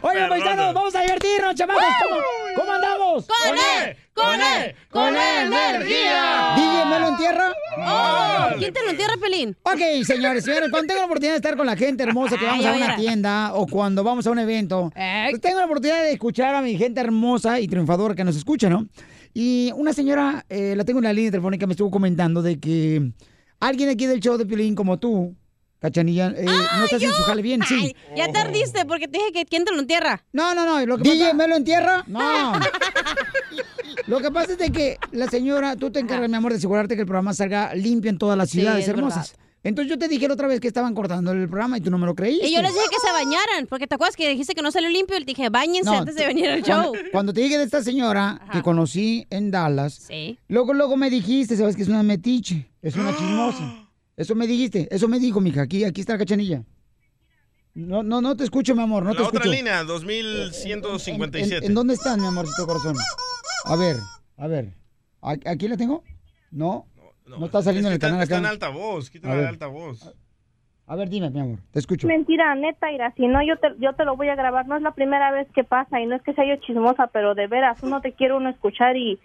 Oye, 0.00 0.28
paisanos, 0.28 0.74
vamos 0.74 0.94
a 0.94 1.00
divertirnos, 1.00 1.54
chamacos. 1.54 1.82
¿Cómo, 2.02 2.20
cómo 2.56 2.72
andamos? 2.72 3.26
¡Con 3.26 3.56
él! 3.56 3.96
¡Con 4.12 4.40
él! 4.40 4.74
¡Con 4.90 5.16
energía! 5.16 6.54
¿DJ 6.56 6.84
me 6.86 7.00
lo 7.00 7.08
entierra? 7.08 7.52
Oh, 7.78 8.48
¿Quién 8.58 8.72
te 8.72 8.82
lo 8.84 8.90
entierra, 8.90 9.14
Pelín? 9.20 9.56
Ok, 9.62 10.04
señores, 10.04 10.44
señores, 10.44 10.70
cuando 10.70 10.88
tengo 10.88 11.00
la 11.00 11.06
oportunidad 11.06 11.32
de 11.32 11.36
estar 11.36 11.56
con 11.56 11.66
la 11.66 11.76
gente 11.76 12.02
hermosa 12.02 12.36
que 12.36 12.44
Ay, 12.46 12.50
vamos 12.50 12.64
ya 12.64 12.72
a 12.72 12.76
una 12.76 12.96
tienda 12.96 13.54
o 13.54 13.66
cuando 13.66 14.04
vamos 14.04 14.26
a 14.26 14.30
un 14.30 14.38
evento, 14.38 14.92
pues 14.94 15.40
tengo 15.40 15.58
la 15.58 15.64
oportunidad 15.64 16.02
de 16.02 16.12
escuchar 16.12 16.54
a 16.54 16.62
mi 16.62 16.76
gente 16.76 17.00
hermosa 17.00 17.58
y 17.60 17.66
triunfadora 17.66 18.14
que 18.14 18.24
nos 18.24 18.36
escucha, 18.36 18.68
¿no? 18.68 18.86
Y 19.32 19.72
una 19.74 19.92
señora, 19.92 20.44
eh, 20.48 20.74
la 20.76 20.84
tengo 20.84 21.00
en 21.00 21.04
la 21.04 21.12
línea 21.12 21.30
telefónica, 21.30 21.66
me 21.66 21.72
estuvo 21.72 21.90
comentando 21.90 22.40
de 22.40 22.60
que 22.60 23.10
alguien 23.58 23.88
aquí 23.88 24.06
del 24.06 24.20
show 24.20 24.36
de 24.36 24.46
Piolín 24.46 24.74
como 24.74 24.98
tú, 24.98 25.34
Cachanilla, 25.84 26.28
eh, 26.34 26.46
no 26.46 26.84
está 26.84 26.96
haciendo 26.96 27.14
su 27.14 27.22
jale 27.24 27.42
bien, 27.42 27.60
sí. 27.68 27.74
Ay, 27.78 28.16
ya 28.16 28.32
tardiste 28.32 28.86
porque 28.86 29.06
te 29.06 29.18
dije 29.18 29.32
que 29.32 29.44
quién 29.44 29.66
te 29.66 29.72
lo 29.74 29.80
entierra. 29.80 30.24
No, 30.32 30.54
no, 30.54 30.64
no. 30.64 30.86
Lo 30.86 30.96
que 30.96 31.10
¿DJ 31.10 31.34
me 31.34 31.46
lo 31.46 31.56
entierra? 31.56 32.02
No. 32.06 32.54
Lo 34.06 34.20
que 34.20 34.30
pasa 34.30 34.52
es 34.52 34.58
de 34.58 34.70
que 34.72 34.96
la 35.12 35.26
señora, 35.28 35.76
tú 35.76 35.90
te 35.90 36.00
encargas, 36.00 36.30
mi 36.30 36.36
amor, 36.36 36.52
de 36.52 36.58
asegurarte 36.58 36.94
que 36.94 37.02
el 37.02 37.06
programa 37.06 37.34
salga 37.34 37.74
limpio 37.74 38.10
en 38.10 38.16
todas 38.16 38.38
las 38.38 38.48
ciudades 38.48 38.84
es 38.84 38.88
hermosas. 38.88 39.34
Entonces 39.62 39.90
yo 39.90 39.98
te 39.98 40.08
dije 40.08 40.26
la 40.26 40.32
otra 40.32 40.48
vez 40.48 40.58
que 40.58 40.68
estaban 40.68 40.94
cortando 40.94 41.32
el 41.32 41.48
programa 41.50 41.76
y 41.76 41.82
tú 41.82 41.90
no 41.90 41.98
me 41.98 42.06
lo 42.06 42.14
creíste. 42.14 42.46
Y 42.48 42.54
yo 42.54 42.62
les 42.62 42.72
dije 42.72 42.86
que 42.90 43.06
se 43.06 43.12
bañaran, 43.12 43.66
porque 43.66 43.86
te 43.86 43.94
acuerdas 43.96 44.16
que 44.16 44.26
dijiste 44.30 44.54
que 44.54 44.62
no 44.62 44.70
salió 44.70 44.88
limpio 44.88 45.16
y 45.18 45.20
te 45.20 45.26
dije, 45.26 45.50
bañense 45.50 45.90
No, 45.90 45.98
antes 45.98 46.14
de 46.14 46.26
venir 46.26 46.48
al 46.48 46.62
show. 46.62 46.94
Cuando 47.12 47.34
te 47.34 47.42
dije 47.42 47.58
de 47.58 47.64
esta 47.64 47.82
señora 47.82 48.40
que 48.52 48.62
conocí 48.62 49.26
en 49.28 49.50
Dallas, 49.50 49.92
Sí. 49.94 50.38
luego, 50.48 50.72
luego 50.72 50.96
me 50.96 51.10
dijiste, 51.10 51.58
sabes 51.58 51.76
que 51.76 51.82
es 51.82 51.88
una 51.88 52.02
metiche, 52.02 52.70
es 52.80 52.96
una 52.96 53.10
chismosa. 53.18 53.83
Eso 54.16 54.34
me 54.34 54.46
dijiste, 54.46 54.88
eso 54.94 55.08
me 55.08 55.18
dijo, 55.18 55.40
mija, 55.40 55.62
aquí, 55.62 55.84
aquí 55.84 56.00
está 56.00 56.12
la 56.14 56.20
cachanilla. 56.20 56.62
No, 57.74 58.02
no, 58.04 58.20
no 58.20 58.36
te 58.36 58.44
escucho, 58.44 58.74
mi 58.76 58.82
amor, 58.82 59.02
no 59.02 59.10
la 59.10 59.16
te 59.16 59.22
otra 59.22 59.38
escucho. 59.40 59.52
línea, 59.52 59.80
¿En, 59.80 59.86
2157. 59.88 61.66
en 61.66 61.74
dónde 61.74 61.94
estás, 61.94 62.16
mi 62.18 62.26
amorcito 62.26 62.66
corazón? 62.66 62.96
A 63.64 63.74
ver, 63.76 63.96
a 64.36 64.46
ver. 64.46 64.74
¿A- 65.20 65.32
¿Aquí 65.50 65.66
la 65.66 65.76
tengo? 65.76 66.04
No. 66.52 66.86
No, 67.26 67.46
está 67.46 67.62
saliendo 67.62 67.88
en 67.88 67.92
el 67.94 67.96
está, 67.96 68.08
canal 68.08 68.22
está 68.22 68.36
acá. 68.36 68.46
en 68.46 68.50
altavoz, 68.52 69.10
de 69.10 69.18
ver. 69.20 69.46
altavoz. 69.46 70.14
A 70.86 70.96
ver, 70.96 71.08
dime, 71.08 71.30
mi 71.30 71.40
amor, 71.40 71.58
te 71.72 71.78
escucho. 71.78 72.06
Mentira, 72.06 72.54
neta, 72.54 72.92
Ira, 72.92 73.12
si 73.16 73.26
no, 73.26 73.40
yo 73.44 73.56
te, 73.58 73.68
yo 73.80 73.94
te 73.94 74.04
lo 74.04 74.16
voy 74.16 74.28
a 74.28 74.34
grabar. 74.36 74.68
No 74.68 74.76
es 74.76 74.82
la 74.82 74.92
primera 74.92 75.32
vez 75.32 75.48
que 75.54 75.64
pasa 75.64 75.98
y 76.00 76.06
no 76.06 76.14
es 76.14 76.22
que 76.22 76.34
sea 76.34 76.44
yo 76.46 76.60
chismosa, 76.60 77.06
pero 77.08 77.34
de 77.34 77.46
veras, 77.46 77.78
uno 77.82 78.02
te 78.02 78.12
quiere 78.12 78.34
uno 78.34 78.50
escuchar 78.50 78.94
y, 78.98 79.18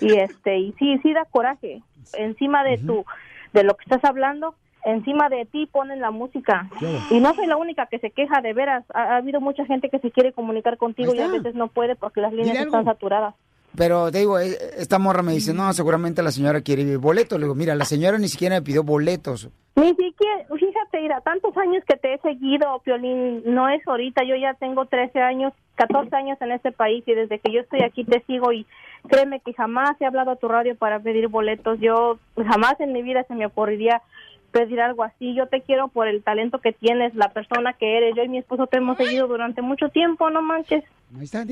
y 0.00 0.14
este, 0.14 0.58
y 0.58 0.72
sí, 0.78 0.98
sí 1.04 1.12
da 1.14 1.24
coraje. 1.24 1.82
Encima 2.14 2.64
de 2.64 2.78
tu, 2.78 3.04
de 3.54 3.62
lo 3.64 3.74
que 3.76 3.84
estás 3.84 4.04
hablando, 4.04 4.54
encima 4.84 5.28
de 5.30 5.46
ti 5.46 5.66
ponen 5.66 6.00
la 6.00 6.10
música. 6.10 6.68
Y 7.10 7.20
no 7.20 7.32
soy 7.34 7.46
la 7.46 7.56
única 7.56 7.86
que 7.86 8.00
se 8.00 8.10
queja, 8.10 8.42
de 8.42 8.52
veras. 8.52 8.84
Ha, 8.92 9.14
ha 9.14 9.16
habido 9.16 9.40
mucha 9.40 9.64
gente 9.64 9.88
que 9.88 10.00
se 10.00 10.10
quiere 10.10 10.32
comunicar 10.32 10.76
contigo 10.76 11.14
y 11.14 11.20
a 11.20 11.28
veces 11.28 11.54
no 11.54 11.68
puede 11.68 11.94
porque 11.96 12.20
las 12.20 12.32
líneas 12.32 12.48
Dile 12.48 12.58
algo. 12.64 12.76
están 12.76 12.92
saturadas. 12.92 13.34
Pero 13.76 14.10
te 14.12 14.18
digo, 14.18 14.38
eh, 14.38 14.56
esta 14.78 14.98
morra 14.98 15.22
me 15.22 15.32
dice, 15.32 15.52
no, 15.52 15.72
seguramente 15.72 16.22
la 16.22 16.30
señora 16.30 16.60
quiere 16.60 16.96
boletos. 16.96 17.38
Le 17.38 17.46
digo, 17.46 17.54
mira, 17.54 17.74
la 17.74 17.84
señora 17.84 18.18
ni 18.18 18.28
siquiera 18.28 18.56
me 18.56 18.62
pidió 18.62 18.84
boletos. 18.84 19.50
Ni 19.76 19.88
siquiera, 19.88 20.46
fíjate, 20.48 21.00
mira, 21.00 21.20
tantos 21.22 21.56
años 21.56 21.82
que 21.88 21.96
te 21.96 22.14
he 22.14 22.18
seguido, 22.18 22.80
Piolín, 22.84 23.42
no 23.44 23.68
es 23.68 23.86
ahorita, 23.88 24.22
yo 24.22 24.36
ya 24.36 24.54
tengo 24.54 24.86
13 24.86 25.20
años, 25.20 25.52
14 25.74 26.14
años 26.14 26.38
en 26.40 26.52
este 26.52 26.70
país 26.70 27.02
y 27.08 27.14
desde 27.14 27.40
que 27.40 27.52
yo 27.52 27.60
estoy 27.60 27.82
aquí 27.82 28.04
te 28.04 28.22
sigo 28.24 28.52
y 28.52 28.66
créeme 29.08 29.40
que 29.40 29.52
jamás 29.52 30.00
he 30.00 30.06
hablado 30.06 30.30
a 30.30 30.36
tu 30.36 30.46
radio 30.46 30.76
para 30.76 31.00
pedir 31.00 31.26
boletos, 31.26 31.80
yo 31.80 32.20
jamás 32.36 32.78
en 32.78 32.92
mi 32.92 33.02
vida 33.02 33.24
se 33.26 33.34
me 33.34 33.46
ocurriría 33.46 34.00
pedir 34.54 34.80
algo 34.80 35.02
así, 35.02 35.34
yo 35.34 35.48
te 35.48 35.62
quiero 35.62 35.88
por 35.88 36.06
el 36.06 36.22
talento 36.22 36.60
que 36.60 36.72
tienes, 36.72 37.12
la 37.16 37.30
persona 37.30 37.72
que 37.72 37.96
eres, 37.96 38.14
yo 38.16 38.22
y 38.22 38.28
mi 38.28 38.38
esposo 38.38 38.68
te 38.68 38.76
hemos 38.76 38.96
seguido 38.96 39.26
durante 39.26 39.62
mucho 39.62 39.88
tiempo, 39.88 40.30
no 40.30 40.42
manches. 40.42 40.84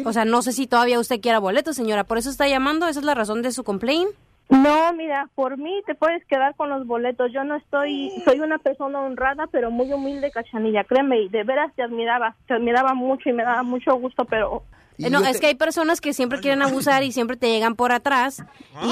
O 0.04 0.12
sea, 0.12 0.24
no 0.24 0.40
sé 0.42 0.52
si 0.52 0.68
todavía 0.68 1.00
usted 1.00 1.20
quiera 1.20 1.40
boletos, 1.40 1.74
señora. 1.74 2.04
Por 2.04 2.18
eso 2.18 2.30
está 2.30 2.48
llamando. 2.48 2.86
Esa 2.86 3.00
es 3.00 3.06
la 3.06 3.14
razón 3.14 3.42
de 3.42 3.52
su 3.52 3.64
complaint. 3.64 4.08
No, 4.48 4.92
mira, 4.92 5.28
por 5.34 5.56
mí 5.56 5.82
te 5.86 5.94
puedes 5.94 6.24
quedar 6.26 6.54
con 6.56 6.68
los 6.68 6.86
boletos. 6.86 7.32
Yo 7.32 7.42
no 7.44 7.56
estoy, 7.56 8.12
soy 8.24 8.40
una 8.40 8.58
persona 8.58 9.00
honrada, 9.00 9.46
pero 9.50 9.70
muy 9.70 9.92
humilde, 9.92 10.30
cachanilla. 10.30 10.84
Créeme, 10.84 11.22
y 11.22 11.28
de 11.28 11.44
veras 11.44 11.72
te 11.74 11.82
admiraba, 11.82 12.36
te 12.46 12.54
admiraba 12.54 12.94
mucho 12.94 13.28
y 13.28 13.32
me 13.32 13.44
daba 13.44 13.62
mucho 13.62 13.94
gusto, 13.94 14.24
pero 14.24 14.62
No, 15.10 15.24
es 15.24 15.40
que 15.40 15.46
hay 15.46 15.54
personas 15.54 16.00
que 16.00 16.12
siempre 16.12 16.40
quieren 16.40 16.62
abusar 16.62 17.02
y 17.02 17.12
siempre 17.12 17.36
te 17.36 17.48
llegan 17.48 17.74
por 17.74 17.92
atrás 17.92 18.42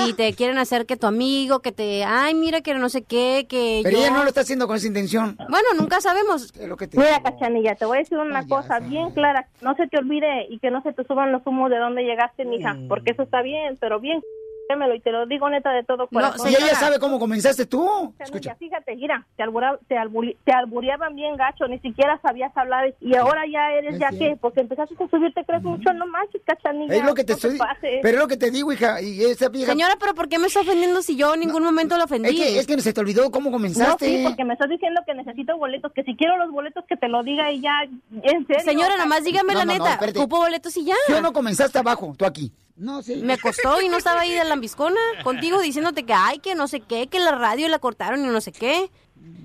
y 0.07 0.13
te 0.15 0.33
quieren 0.35 0.59
hacer 0.59 0.87
que 0.87 0.97
tu 0.97 1.07
amigo, 1.07 1.61
que 1.61 1.73
te, 1.73 2.05
ay, 2.05 2.35
mira 2.35 2.61
que 2.61 2.75
no 2.75 2.89
sé 2.89 3.03
qué, 3.03 3.47
que 3.49 3.81
Pero 3.85 3.97
yo... 3.99 4.05
ella 4.05 4.13
no 4.15 4.23
lo 4.23 4.29
está 4.29 4.41
haciendo 4.43 4.67
con 4.67 4.77
esa 4.77 4.87
intención. 4.87 5.37
Bueno, 5.49 5.69
nunca 5.79 6.01
sabemos. 6.01 6.53
Mira, 6.93 7.23
Cachanilla, 7.23 7.75
te 7.75 7.85
voy 7.85 7.99
a 7.99 8.01
decir 8.01 8.19
una 8.19 8.47
cosa 8.47 8.81
bien 8.81 9.11
clara. 9.11 9.47
No 9.61 9.75
se 9.77 9.87
te 9.89 9.99
olvide 9.99 10.47
y 10.49 10.59
que 10.59 10.71
no 10.71 10.83
se 10.83 10.93
te 10.93 11.05
suban 11.05 11.33
los 11.33 11.47
humos 11.47 11.71
de 11.71 11.79
dónde 11.79 12.03
llegaste, 12.03 12.45
mija, 12.45 12.75
Mm. 12.75 12.89
porque 12.89 13.11
eso 13.13 13.23
está 13.23 13.43
bien, 13.43 13.77
pero 13.81 14.01
bien, 14.01 14.21
créemelo 14.71 14.95
y 14.95 15.01
te 15.01 15.11
lo 15.11 15.27
digo 15.27 15.49
neta 15.51 15.71
de 15.73 15.83
todo 15.85 15.99
No, 15.99 16.09
corazón. 16.09 16.49
si 16.49 16.55
ella 16.55 16.75
sabe 16.77 16.99
cómo 16.99 17.19
comenzaste 17.19 17.67
tú. 17.67 18.15
Cachanilla, 18.19 18.55
fíjate, 18.55 18.95
mira, 18.97 19.27
te, 19.37 19.43
albura- 19.43 19.79
te, 19.89 19.97
alburi- 19.97 20.37
te 20.45 20.53
albureaban 20.53 21.15
bien 21.17 21.37
gacho, 21.37 21.67
ni 21.67 21.79
siquiera 21.81 22.19
sabías 22.23 22.57
hablar 22.57 22.95
y 23.01 23.17
ahora 23.17 23.43
ya 23.51 23.73
eres 23.73 23.95
Es 23.95 24.01
ya 24.01 24.11
que, 24.11 24.37
porque 24.41 24.61
empezaste 24.61 24.95
a 25.03 25.09
subirte, 25.09 25.45
crees 25.45 25.63
mucho, 25.63 25.93
no 25.93 26.07
manches, 26.07 26.41
Cachanilla. 26.45 26.95
Es 26.95 27.05
lo 27.05 27.15
que 27.15 27.25
te 27.25 27.33
no 27.33 27.37
estoy... 27.37 27.59
Pero 28.03 28.09
es 28.09 28.19
lo 28.23 28.29
que 28.29 28.37
te 28.37 28.51
digo, 28.51 28.73
hija. 28.73 29.01
Y 29.03 29.23
esa 29.25 29.49
vieja... 29.49 29.73
Señora, 29.73 29.95
pero 29.99 30.15
¿por 30.15 30.29
qué 30.29 30.39
me 30.39 30.47
está 30.47 30.61
ofendiendo 30.61 31.03
si 31.03 31.17
yo 31.17 31.35
en 31.35 31.41
ningún 31.41 31.63
momento 31.65 31.97
lo 31.99 32.05
ofendí? 32.05 32.29
Es 32.29 32.35
que, 32.37 32.59
es 32.61 32.67
que 32.67 32.81
se 32.81 32.93
te 32.93 33.01
olvidó 33.01 33.31
cómo 33.31 33.51
No, 33.51 33.57
comenzaste. 33.57 34.07
sí, 34.07 34.23
porque 34.25 34.45
me 34.45 34.53
estás 34.55 34.69
diciendo 34.69 35.01
que 35.07 35.15
necesito 35.15 35.57
boletos, 35.57 35.93
que 35.93 36.05
si 36.05 36.15
quiero 36.17 36.37
los 36.37 36.51
boletos 36.51 36.85
que 36.87 36.97
te 36.97 37.09
lo 37.09 37.23
diga 37.23 37.51
y 37.51 37.61
ya, 37.61 37.83
en 38.23 38.47
serio. 38.47 38.63
Señora, 38.65 38.97
nomás 38.97 39.25
dígame 39.25 39.55
la 39.55 39.65
No, 39.65 39.73
no, 39.73 39.79
no, 39.79 39.85
neta. 39.91 40.21
Ocupo 40.21 40.39
boletos 40.39 40.77
y 40.77 40.85
ya. 40.85 40.95
Yo 41.09 41.21
no 41.21 41.33
comenzaste 41.33 41.79
abajo, 41.79 42.15
tú 42.17 42.25
aquí. 42.25 42.53
No, 42.81 43.03
sí. 43.03 43.17
Me 43.17 43.39
costó 43.39 43.83
y 43.83 43.89
no 43.91 43.99
estaba 43.99 44.23
ahí 44.23 44.33
de 44.33 44.43
lambiscona 44.45 44.99
contigo 45.23 45.61
diciéndote 45.61 46.05
que 46.07 46.15
ay, 46.15 46.39
que 46.39 46.55
no 46.55 46.67
sé 46.67 46.81
qué, 46.81 47.09
que 47.09 47.21
la 47.21 47.33
radio 47.33 47.69
la 47.69 47.79
cortaron 47.79 48.25
y 48.25 48.29
no 48.29 48.41
sé 48.41 48.53
qué. 48.53 48.91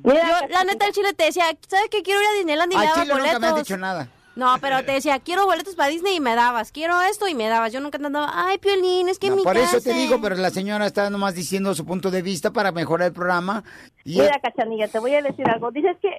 yo, 0.04 0.14
la 0.50 0.64
neta, 0.64 0.88
el 0.88 0.94
chile 0.94 1.14
te 1.14 1.26
decía, 1.26 1.46
¿sabes 1.68 1.90
qué? 1.92 2.02
Quiero 2.02 2.22
ir 2.22 2.28
a 2.28 2.34
Disneyland 2.38 2.72
y 2.72 2.76
Al 2.78 2.82
me 2.82 2.88
daba 2.88 3.02
chile 3.02 3.14
nunca 3.14 3.20
boletos. 3.24 3.42
me 3.42 3.48
has 3.48 3.56
dicho 3.58 3.78
nada. 3.78 4.08
No, 4.36 4.56
pero 4.60 4.84
te 4.84 4.92
decía, 4.92 5.20
quiero 5.20 5.46
boletos 5.46 5.76
para 5.76 5.90
Disney 5.90 6.18
y 6.18 6.20
me 6.20 6.36
dabas. 6.36 6.72
Quiero 6.72 7.02
esto 7.04 7.28
y 7.28 7.36
me 7.36 7.48
dabas. 7.48 7.72
Yo 7.72 7.80
nunca 7.80 7.98
te 8.00 8.06
andaba, 8.06 8.32
ay, 8.34 8.58
Piolín, 8.58 9.08
es 9.08 9.18
que 9.18 9.30
No, 9.30 9.38
mi 9.38 9.44
por 9.44 9.56
eso 9.58 9.80
te 9.80 9.94
digo, 9.94 10.20
pero 10.22 10.36
la 10.36 10.50
señora 10.50 10.86
está 10.86 11.10
nomás 11.10 11.36
diciendo 11.36 11.74
su 11.74 11.86
punto 11.86 12.12
de 12.12 12.22
vista 12.22 12.52
para 12.52 12.72
mejorar 12.74 13.08
el 13.08 13.14
programa. 13.14 13.64
Y 14.04 14.20
Mira, 14.20 14.40
Cachanilla, 14.42 14.88
te 14.90 15.00
voy 15.00 15.16
a 15.16 15.22
decir 15.22 15.50
algo. 15.50 15.72
Dices 15.72 15.96
que, 16.02 16.10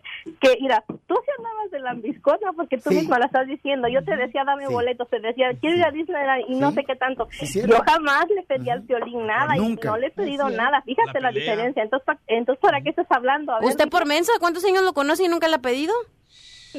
que 0.40 0.56
mira, 0.60 0.82
tú 0.88 1.14
se 1.24 1.30
andabas 1.38 1.70
de 1.70 1.78
lambiscona 1.80 2.52
porque 2.54 2.78
tú 2.78 2.90
Sí. 2.90 2.96
misma 2.96 3.18
la 3.18 3.26
estás 3.26 3.46
diciendo. 3.46 3.86
Yo 3.88 4.02
te 4.04 4.16
decía, 4.16 4.44
dame 4.44 4.66
boletos, 4.66 5.08
te 5.10 5.20
decía, 5.20 5.50
quiero 5.60 5.76
ir 5.76 5.84
a 5.84 5.90
Disneyland 5.90 6.44
y 6.48 6.54
no 6.56 6.72
sé 6.72 6.84
qué 6.84 6.96
tanto. 6.96 7.28
Yo 7.40 7.78
jamás 7.86 8.24
le 8.34 8.42
pedí 8.44 8.70
al 8.70 8.80
violín 8.80 9.26
nada 9.26 9.54
Nunca. 9.56 9.88
y 9.88 9.90
no 9.90 9.96
le 9.98 10.06
he 10.06 10.10
pedido 10.10 10.48
nada. 10.48 10.82
Fíjate 10.82 11.20
la, 11.20 11.30
diferencia. 11.30 11.82
Entonces, 11.82 12.04
pa- 12.06 12.18
entonces, 12.26 12.60
¿para 12.62 12.80
qué 12.80 12.90
estás 12.90 13.06
hablando? 13.10 13.52
A 13.52 13.60
ver, 13.60 13.68
¿Usted 13.68 13.88
por 13.88 14.06
mensa? 14.06 14.32
¿Cuántos 14.40 14.64
años 14.64 14.82
lo 14.82 14.92
conoce 14.94 15.24
y 15.24 15.28
nunca 15.28 15.48
le 15.48 15.56
ha 15.56 15.60
pedido? 15.60 15.92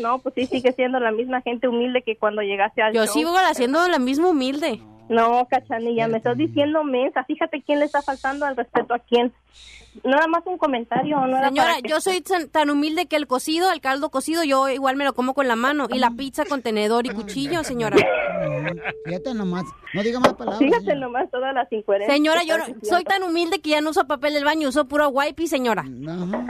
No, 0.01 0.19
pues 0.19 0.35
sí, 0.35 0.45
sigue 0.45 0.71
siendo 0.73 0.99
la 0.99 1.11
misma 1.11 1.41
gente 1.41 1.67
humilde 1.67 2.01
que 2.01 2.15
cuando 2.17 2.41
llegaste 2.41 2.81
al 2.81 2.93
Yo 2.93 3.05
show. 3.05 3.13
sigo 3.13 3.37
haciendo 3.37 3.87
la 3.87 3.99
misma 3.99 4.29
humilde. 4.29 4.79
No, 5.09 5.47
Cachanilla, 5.49 6.07
me 6.07 6.17
estás 6.17 6.37
diciendo 6.37 6.83
mensa. 6.83 7.23
Fíjate 7.23 7.61
quién 7.61 7.79
le 7.79 7.85
está 7.85 8.01
faltando 8.01 8.45
al 8.45 8.57
respeto 8.57 8.93
a 8.93 8.99
quién. 8.99 9.31
Nada 10.03 10.27
más 10.27 10.43
un 10.45 10.57
comentario, 10.57 11.17
no 11.17 11.37
era 11.37 11.49
Señora, 11.49 11.69
para 11.69 11.81
que- 11.81 11.89
yo 11.89 12.01
soy 12.01 12.21
tan, 12.21 12.47
tan 12.49 12.69
humilde 12.69 13.05
que 13.07 13.15
el 13.15 13.27
cocido, 13.27 13.71
el 13.71 13.81
caldo 13.81 14.09
cocido, 14.09 14.43
yo 14.43 14.69
igual 14.69 14.95
me 14.95 15.03
lo 15.05 15.13
como 15.13 15.33
con 15.33 15.47
la 15.47 15.55
mano. 15.55 15.87
Y 15.89 15.99
la 15.99 16.11
pizza 16.11 16.45
con 16.45 16.61
tenedor 16.61 17.05
y 17.05 17.09
cuchillo, 17.09 17.63
señora. 17.63 17.97
Fíjate 19.05 19.33
nomás. 19.33 19.65
No 19.93 20.03
diga 20.03 20.19
más 20.19 20.33
palabras. 20.33 20.59
Fíjate 20.59 20.95
nomás 20.95 21.29
todas 21.31 21.53
las 21.53 21.71
incoherencias. 21.71 22.15
Señora, 22.15 22.43
yo 22.43 22.57
no- 22.57 22.65
soy 22.83 23.03
tan 23.03 23.23
humilde 23.23 23.59
que 23.59 23.71
ya 23.71 23.81
no 23.81 23.89
uso 23.91 24.05
papel 24.05 24.33
del 24.33 24.43
baño, 24.43 24.69
uso 24.69 24.85
puro 24.87 25.09
wipe, 25.09 25.47
señora. 25.47 25.83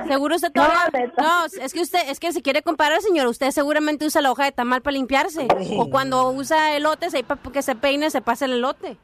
Seguro 0.08 0.36
usted 0.36 0.51
todavía... 0.51 1.12
No, 1.18 1.46
es 1.62 1.74
que 1.74 1.82
usted, 1.82 2.00
es 2.10 2.20
que 2.20 2.32
se 2.32 2.42
quiere 2.42 2.62
comparar, 2.62 3.01
señora. 3.01 3.30
Usted 3.30 3.51
seguramente 3.51 4.06
usa 4.06 4.22
la 4.22 4.32
hoja 4.32 4.46
de 4.46 4.51
tamal 4.51 4.82
para 4.82 4.94
limpiarse. 4.96 5.48
O 5.77 5.89
cuando 5.89 6.30
usa 6.32 6.75
elotes, 6.75 7.13
ahí 7.13 7.24
para 7.24 7.42
que 7.42 7.62
se 7.62 7.75
peine, 7.75 8.10
se 8.10 8.22
pasa 8.22 8.46
el 8.46 8.54
elote. 8.54 8.98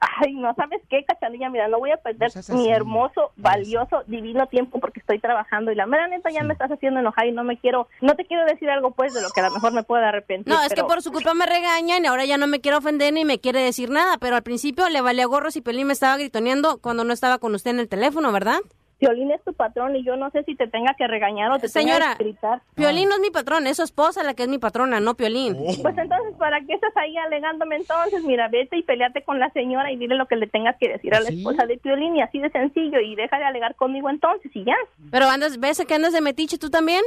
Ay, 0.00 0.32
no 0.32 0.54
sabes 0.54 0.80
qué, 0.88 1.04
Cachanilla, 1.04 1.50
mira, 1.50 1.68
no 1.68 1.78
voy 1.78 1.90
a 1.90 1.98
perder 1.98 2.32
mi 2.48 2.70
hermoso, 2.70 3.32
valioso, 3.36 4.02
divino 4.06 4.46
tiempo 4.46 4.80
porque 4.80 5.00
estoy 5.00 5.18
trabajando 5.18 5.72
y 5.72 5.74
la 5.74 5.84
mera 5.84 6.08
neta 6.08 6.30
ya 6.30 6.42
me 6.42 6.54
estás 6.54 6.70
haciendo 6.70 7.00
enojar 7.00 7.26
y 7.26 7.32
no 7.32 7.44
me 7.44 7.58
quiero, 7.58 7.86
no 8.00 8.14
te 8.16 8.24
quiero 8.24 8.46
decir 8.46 8.70
algo 8.70 8.92
pues 8.92 9.12
de 9.12 9.20
lo 9.20 9.28
que 9.28 9.40
a 9.40 9.48
lo 9.48 9.52
mejor 9.52 9.72
me 9.72 9.82
pueda 9.82 10.08
arrepentir. 10.08 10.52
No, 10.52 10.62
es 10.62 10.72
que 10.72 10.84
por 10.84 11.02
su 11.02 11.12
culpa 11.12 11.34
me 11.34 11.44
regañan 11.44 12.04
y 12.04 12.06
ahora 12.08 12.24
ya 12.24 12.38
no 12.38 12.46
me 12.46 12.60
quiere 12.60 12.78
ofender 12.78 13.12
ni 13.12 13.26
me 13.26 13.40
quiere 13.40 13.60
decir 13.60 13.90
nada. 13.90 14.16
Pero 14.18 14.36
al 14.36 14.42
principio 14.42 14.88
le 14.88 15.02
valía 15.02 15.26
gorro 15.26 15.50
si 15.50 15.60
Pelín 15.60 15.86
me 15.86 15.92
estaba 15.92 16.16
gritoneando 16.16 16.78
cuando 16.78 17.04
no 17.04 17.12
estaba 17.12 17.38
con 17.38 17.54
usted 17.54 17.72
en 17.72 17.80
el 17.80 17.88
teléfono, 17.88 18.32
¿verdad? 18.32 18.60
Piolín 19.00 19.30
es 19.30 19.42
tu 19.42 19.54
patrón 19.54 19.96
y 19.96 20.04
yo 20.04 20.14
no 20.16 20.30
sé 20.30 20.44
si 20.44 20.54
te 20.54 20.68
tenga 20.68 20.94
que 20.96 21.06
regañar 21.08 21.50
o 21.50 21.58
te 21.58 21.68
Señora, 21.68 21.98
tenga 21.98 22.16
que 22.18 22.24
gritar. 22.24 22.62
Piolín 22.74 23.08
no 23.08 23.14
es 23.14 23.20
mi 23.22 23.30
patrón, 23.30 23.66
es 23.66 23.78
su 23.78 23.82
esposa 23.82 24.22
la 24.22 24.34
que 24.34 24.42
es 24.42 24.48
mi 24.48 24.58
patrona, 24.58 25.00
no 25.00 25.14
Piolín. 25.16 25.56
Pues 25.56 25.96
entonces, 25.98 26.34
¿para 26.38 26.60
qué 26.60 26.74
estás 26.74 26.94
ahí 26.96 27.16
alegándome 27.16 27.76
entonces? 27.76 28.22
Mira, 28.24 28.48
vete 28.48 28.76
y 28.76 28.82
peleate 28.82 29.22
con 29.24 29.38
la 29.40 29.50
señora 29.52 29.90
y 29.90 29.96
dile 29.96 30.14
lo 30.16 30.26
que 30.26 30.36
le 30.36 30.46
tengas 30.46 30.76
que 30.78 30.88
decir 30.90 31.14
a 31.14 31.20
la 31.20 31.30
esposa 31.30 31.64
de 31.66 31.78
Piolín 31.78 32.14
y 32.16 32.22
así 32.22 32.38
de 32.38 32.50
sencillo 32.50 33.00
y 33.00 33.16
deja 33.16 33.38
de 33.38 33.44
alegar 33.44 33.74
conmigo 33.74 34.10
entonces 34.10 34.50
y 34.54 34.64
ya. 34.64 34.76
Pero 35.10 35.26
andas, 35.30 35.58
¿ves 35.58 35.82
que 35.88 35.94
andas 35.94 36.12
de 36.12 36.20
metiche 36.20 36.58
tú 36.58 36.68
también? 36.68 37.02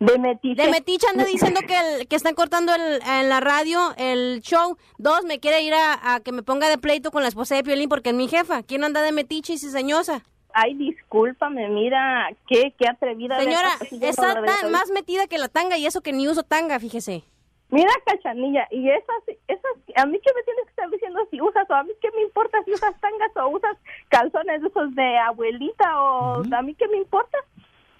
De 0.00 0.16
metiche. 0.16 0.62
De 0.62 0.70
metiche 0.70 1.08
anda 1.12 1.24
diciendo 1.24 1.60
que, 1.66 1.76
el- 1.76 2.08
que 2.08 2.16
están 2.16 2.34
cortando 2.36 2.72
el- 2.74 3.00
en 3.06 3.28
la 3.28 3.40
radio 3.40 3.80
el 3.98 4.40
show. 4.42 4.78
Dos, 4.96 5.24
me 5.24 5.40
quiere 5.40 5.60
ir 5.60 5.74
a, 5.74 6.14
a 6.14 6.20
que 6.20 6.32
me 6.32 6.42
ponga 6.42 6.68
de 6.70 6.78
pleito 6.78 7.10
con 7.10 7.20
la 7.22 7.28
esposa 7.28 7.54
de 7.56 7.64
Piolín 7.64 7.88
porque 7.88 8.10
es 8.10 8.14
mi 8.14 8.28
jefa. 8.28 8.62
¿Quién 8.62 8.84
anda 8.84 9.02
de 9.02 9.12
metiche 9.12 9.52
y 9.54 9.58
cizañosa? 9.58 10.22
Ay, 10.52 10.74
discúlpame, 10.74 11.68
mira, 11.68 12.30
qué, 12.46 12.74
qué 12.78 12.88
atrevida. 12.88 13.38
Señora, 13.38 13.70
está 13.90 14.42
tan 14.42 14.70
más 14.72 14.90
metida 14.90 15.26
que 15.26 15.38
la 15.38 15.48
tanga 15.48 15.76
y 15.76 15.86
eso 15.86 16.00
que 16.00 16.12
ni 16.12 16.26
uso 16.26 16.42
tanga, 16.42 16.80
fíjese. 16.80 17.22
Mira, 17.70 17.92
cachanilla, 18.06 18.66
y 18.70 18.88
esas, 18.88 19.36
esas, 19.46 19.72
a 19.96 20.06
mí 20.06 20.18
que 20.20 20.32
me 20.34 20.42
tienes 20.42 20.64
que 20.64 20.70
estar 20.70 20.88
diciendo 20.88 21.20
si 21.30 21.38
usas, 21.40 21.68
o 21.68 21.74
a 21.74 21.82
mí 21.82 21.92
qué 22.00 22.10
me 22.12 22.22
importa 22.22 22.62
si 22.64 22.72
usas 22.72 22.98
tangas 22.98 23.30
o 23.36 23.48
usas 23.48 23.76
calzones 24.08 24.62
esos 24.64 24.94
de 24.94 25.18
abuelita, 25.18 26.00
o 26.00 26.42
a 26.50 26.62
mí 26.62 26.74
qué 26.74 26.88
me 26.88 26.96
importa, 26.96 27.36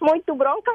muy 0.01 0.21
tu 0.23 0.35
bronca. 0.37 0.73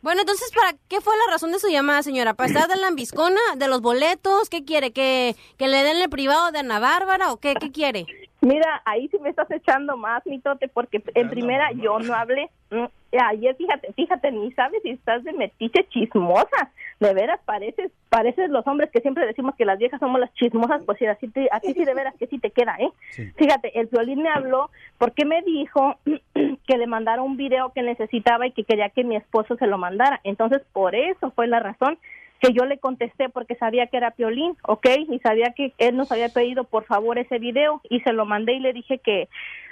Bueno, 0.00 0.22
entonces, 0.22 0.50
¿para 0.52 0.76
qué 0.88 1.00
fue 1.00 1.16
la 1.16 1.30
razón 1.30 1.52
de 1.52 1.60
su 1.60 1.68
llamada, 1.68 2.02
señora? 2.02 2.34
¿Para 2.34 2.48
estar 2.48 2.68
de 2.68 2.74
la 2.74 2.88
ambiscona, 2.88 3.40
de 3.54 3.68
los 3.68 3.80
boletos? 3.80 4.50
¿Qué 4.50 4.64
quiere? 4.64 4.92
¿Que, 4.92 5.36
que 5.56 5.68
le 5.68 5.84
den 5.84 5.98
el 5.98 6.10
privado 6.10 6.50
de 6.50 6.58
Ana 6.58 6.80
Bárbara 6.80 7.32
o 7.32 7.36
qué, 7.36 7.54
qué 7.54 7.70
quiere? 7.70 8.06
Mira, 8.42 8.82
ahí 8.84 9.06
sí 9.08 9.18
me 9.20 9.28
estás 9.30 9.48
echando 9.52 9.96
más, 9.96 10.26
mitote, 10.26 10.66
porque 10.68 11.00
en 11.14 11.28
primera 11.30 11.70
yo 11.72 11.98
no 12.00 12.12
hablé. 12.14 12.50
Mm, 12.70 12.84
Ayer, 13.28 13.54
fíjate, 13.56 13.92
fíjate, 13.92 14.32
ni 14.32 14.50
sabes 14.52 14.82
si 14.82 14.90
estás 14.90 15.22
de 15.22 15.32
metiche 15.32 15.86
chismosa. 15.90 16.70
De 16.98 17.12
veras, 17.14 17.40
pareces, 17.44 17.92
pareces 18.08 18.48
los 18.50 18.66
hombres 18.66 18.90
que 18.90 19.00
siempre 19.00 19.26
decimos 19.26 19.54
que 19.54 19.64
las 19.64 19.78
viejas 19.78 20.00
somos 20.00 20.18
las 20.20 20.32
chismosas, 20.34 20.82
pues 20.86 20.98
sí, 20.98 21.06
así, 21.06 21.28
te- 21.28 21.48
así 21.52 21.72
sí 21.74 21.84
de 21.84 21.94
veras 21.94 22.14
que 22.18 22.26
sí 22.26 22.38
te 22.38 22.50
queda, 22.50 22.76
¿eh? 22.80 22.88
Fíjate, 23.36 23.78
el 23.78 23.86
violín 23.88 24.22
me 24.22 24.30
habló 24.30 24.70
porque 24.98 25.24
me 25.24 25.42
dijo 25.42 25.96
que 26.34 26.78
le 26.78 26.86
mandara 26.86 27.22
un 27.22 27.36
video 27.36 27.72
que 27.72 27.82
necesitaba 27.82 28.46
y 28.46 28.52
que 28.52 28.64
quería 28.64 28.88
que 28.88 29.04
mi 29.04 29.14
esposo 29.16 29.56
se 29.56 29.66
lo 29.66 29.78
mandara. 29.78 30.20
Entonces, 30.24 30.62
por 30.72 30.94
eso 30.94 31.30
fue 31.32 31.46
la 31.46 31.60
razón 31.60 31.98
que 32.42 32.52
yo 32.52 32.64
le 32.64 32.78
contesté 32.78 33.28
porque 33.28 33.54
sabía 33.54 33.86
que 33.86 33.96
era 33.96 34.10
Piolín, 34.10 34.56
¿ok? 34.66 34.86
Y 35.10 35.20
sabía 35.20 35.54
que 35.56 35.72
él 35.78 35.96
nos 35.96 36.10
había 36.10 36.28
pedido 36.28 36.64
por 36.64 36.84
favor 36.84 37.16
ese 37.18 37.38
video 37.38 37.80
y 37.88 38.00
se 38.00 38.12
lo 38.12 38.26
mandé 38.26 38.54
y 38.54 38.58
le 38.58 38.72
dije 38.72 38.98
que 38.98 39.28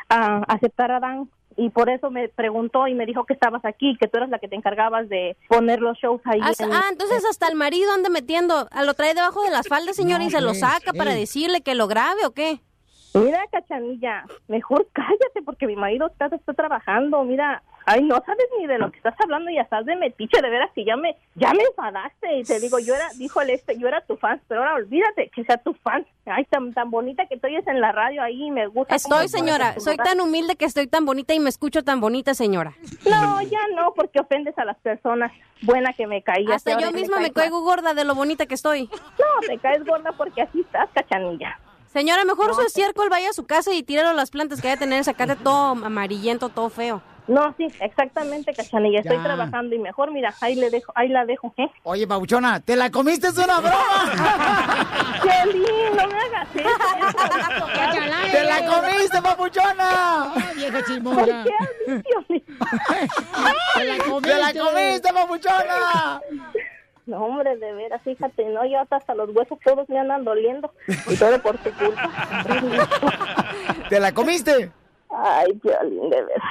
ah, 0.08 0.42
aceptara 0.46 1.00
Dan 1.00 1.28
y 1.56 1.70
por 1.70 1.90
eso 1.90 2.10
me 2.12 2.28
preguntó 2.28 2.86
y 2.86 2.94
me 2.94 3.06
dijo 3.06 3.24
que 3.24 3.34
estabas 3.34 3.64
aquí, 3.64 3.96
que 4.00 4.06
tú 4.06 4.18
eras 4.18 4.30
la 4.30 4.38
que 4.38 4.46
te 4.46 4.54
encargabas 4.54 5.08
de 5.08 5.36
poner 5.48 5.80
los 5.80 5.98
shows 5.98 6.20
ahí. 6.24 6.38
Ah, 6.42 6.52
en- 6.58 6.72
ah, 6.72 6.84
entonces 6.92 7.24
hasta 7.28 7.48
el 7.48 7.56
marido 7.56 7.92
anda 7.92 8.08
metiendo, 8.08 8.68
ah, 8.70 8.84
lo 8.84 8.94
trae 8.94 9.14
debajo 9.14 9.42
de 9.42 9.50
las 9.50 9.66
faldas, 9.66 9.96
señora, 9.96 10.22
y 10.24 10.30
se 10.30 10.40
lo 10.40 10.54
saca 10.54 10.92
para 10.92 11.12
decirle 11.12 11.62
que 11.62 11.74
lo 11.74 11.88
grabe 11.88 12.24
o 12.24 12.30
qué. 12.30 12.60
Mira, 13.14 13.40
cachanilla, 13.50 14.24
mejor 14.46 14.86
cállate 14.92 15.42
porque 15.44 15.66
mi 15.66 15.74
marido 15.74 16.06
está, 16.06 16.26
está 16.26 16.52
trabajando. 16.54 17.24
Mira, 17.24 17.64
Ay, 17.86 18.02
no 18.02 18.22
sabes 18.24 18.46
ni 18.58 18.66
de 18.66 18.78
lo 18.78 18.90
que 18.90 18.98
estás 18.98 19.14
hablando, 19.18 19.50
ya 19.50 19.62
estás 19.62 19.84
de 19.84 19.96
metiche, 19.96 20.40
de 20.40 20.50
veras 20.50 20.70
que 20.74 20.84
ya 20.84 20.96
me, 20.96 21.16
ya 21.34 21.52
me 21.52 21.64
enfadaste 21.64 22.38
y 22.38 22.44
te 22.44 22.60
digo, 22.60 22.78
yo 22.78 22.94
era, 22.94 23.08
dijo 23.16 23.40
el 23.40 23.50
este, 23.50 23.78
yo 23.78 23.88
era 23.88 24.00
tu 24.02 24.16
fan, 24.16 24.40
pero 24.48 24.60
ahora 24.60 24.74
olvídate 24.74 25.30
que 25.34 25.44
sea 25.44 25.56
tu 25.56 25.74
fan. 25.74 26.06
Ay, 26.26 26.44
tan, 26.44 26.72
tan 26.72 26.90
bonita 26.90 27.26
que 27.26 27.34
estoy 27.34 27.56
en 27.56 27.80
la 27.80 27.92
radio 27.92 28.22
ahí 28.22 28.44
y 28.44 28.50
me 28.50 28.66
gusta. 28.66 28.94
Estoy, 28.94 29.28
señora. 29.28 29.74
Soy 29.80 29.96
tan 29.96 30.20
humilde 30.20 30.56
que 30.56 30.64
estoy 30.64 30.86
tan 30.86 31.04
bonita 31.04 31.34
y 31.34 31.40
me 31.40 31.48
escucho 31.48 31.82
tan 31.82 32.00
bonita, 32.00 32.34
señora. 32.34 32.74
No, 33.08 33.42
ya 33.42 33.60
no, 33.74 33.92
porque 33.94 34.20
ofendes 34.20 34.56
a 34.58 34.64
las 34.64 34.78
personas. 34.78 35.32
Buena 35.62 35.92
que 35.92 36.06
me 36.06 36.22
caías. 36.22 36.52
Hasta 36.52 36.78
yo 36.78 36.92
misma 36.92 37.16
me 37.16 37.22
mal. 37.22 37.32
caigo 37.32 37.62
gorda 37.62 37.94
de 37.94 38.04
lo 38.04 38.14
bonita 38.14 38.46
que 38.46 38.54
estoy. 38.54 38.88
No, 39.18 39.46
te 39.46 39.58
caes 39.58 39.84
gorda 39.84 40.12
porque 40.12 40.42
así 40.42 40.60
estás, 40.60 40.88
cachanilla. 40.94 41.58
Señora, 41.86 42.24
mejor 42.24 42.54
su 42.54 42.60
estiércol 42.60 43.08
vaya 43.08 43.30
a 43.30 43.32
su 43.32 43.46
casa 43.46 43.74
y 43.74 43.82
tíralo 43.82 44.10
a 44.10 44.14
las 44.14 44.30
plantas 44.30 44.60
que 44.60 44.68
vaya 44.68 44.76
a 44.76 44.78
tener, 44.78 45.02
sacate 45.02 45.34
todo 45.42 45.72
amarillento, 45.84 46.48
todo 46.48 46.70
feo. 46.70 47.02
No, 47.28 47.54
sí, 47.56 47.68
exactamente, 47.80 48.52
cachanilla. 48.54 49.00
Estoy 49.00 49.16
Ya. 49.18 49.22
trabajando 49.22 49.74
y 49.74 49.78
mejor, 49.78 50.10
mira, 50.10 50.34
ahí 50.40 50.54
le 50.56 50.68
dejo, 50.70 50.92
ahí 50.96 51.08
la 51.08 51.24
dejo, 51.24 51.54
¿eh? 51.58 51.70
Oye, 51.84 52.06
Pabuchona, 52.06 52.60
¿te 52.60 52.74
la 52.76 52.90
comiste? 52.90 53.28
Es 53.28 53.38
una 53.38 53.60
broma. 53.60 53.70
¡Qué 55.22 55.46
lindo! 55.52 55.96
No 55.96 56.06
me 56.08 56.18
hagas 56.18 56.48
eso. 56.54 56.68
¡Te 58.32 58.44
la 58.44 58.66
comiste, 58.66 59.22
papuchona! 59.22 60.32
vieja 60.56 60.84
chismosa! 60.84 61.24
¡Te 61.84 62.02
la 63.84 63.98
comiste! 63.98 64.22
¡Te 64.22 64.38
la 64.38 64.52
comiste, 64.52 65.12
papuchona! 65.12 66.20
No, 67.06 67.24
hombre, 67.24 67.56
de 67.56 67.72
veras, 67.72 68.02
fíjate, 68.02 68.44
no, 68.50 68.64
yo 68.66 68.78
hasta, 68.80 68.96
hasta 68.96 69.14
los 69.14 69.30
huesos 69.34 69.58
todos 69.64 69.88
me 69.88 69.98
andan 69.98 70.22
doliendo. 70.24 70.72
Y 71.08 71.16
todo 71.16 71.40
por 71.42 71.56
tu 71.58 71.70
culpa. 71.72 72.10
¿Te 73.88 73.98
la 73.98 74.12
comiste? 74.12 74.70
Ay, 75.12 75.52
Piolín, 75.54 76.08
de 76.08 76.22
veras. 76.22 76.42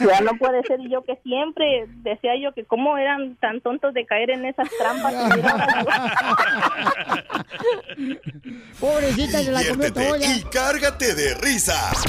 Ya 0.00 0.20
no 0.20 0.32
puede 0.38 0.62
ser. 0.64 0.80
Y 0.80 0.90
yo 0.90 1.02
que 1.02 1.16
siempre 1.22 1.86
decía 2.02 2.32
yo 2.36 2.52
que 2.52 2.64
cómo 2.64 2.98
eran 2.98 3.36
tan 3.36 3.60
tontos 3.60 3.94
de 3.94 4.04
caer 4.04 4.30
en 4.30 4.44
esas 4.44 4.68
trampas. 4.78 5.14
Pobrecita, 8.80 9.38
se 9.38 9.50
la 9.50 9.64
comió 9.66 9.92
toda. 9.92 10.18
y 10.18 10.42
cárgate 10.44 11.14
de 11.14 11.34
risas 11.34 12.02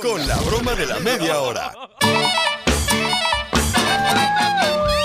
con 0.00 0.26
la 0.26 0.36
broma 0.46 0.74
de 0.74 0.86
la 0.86 0.98
media 1.00 1.40
hora. 1.40 1.72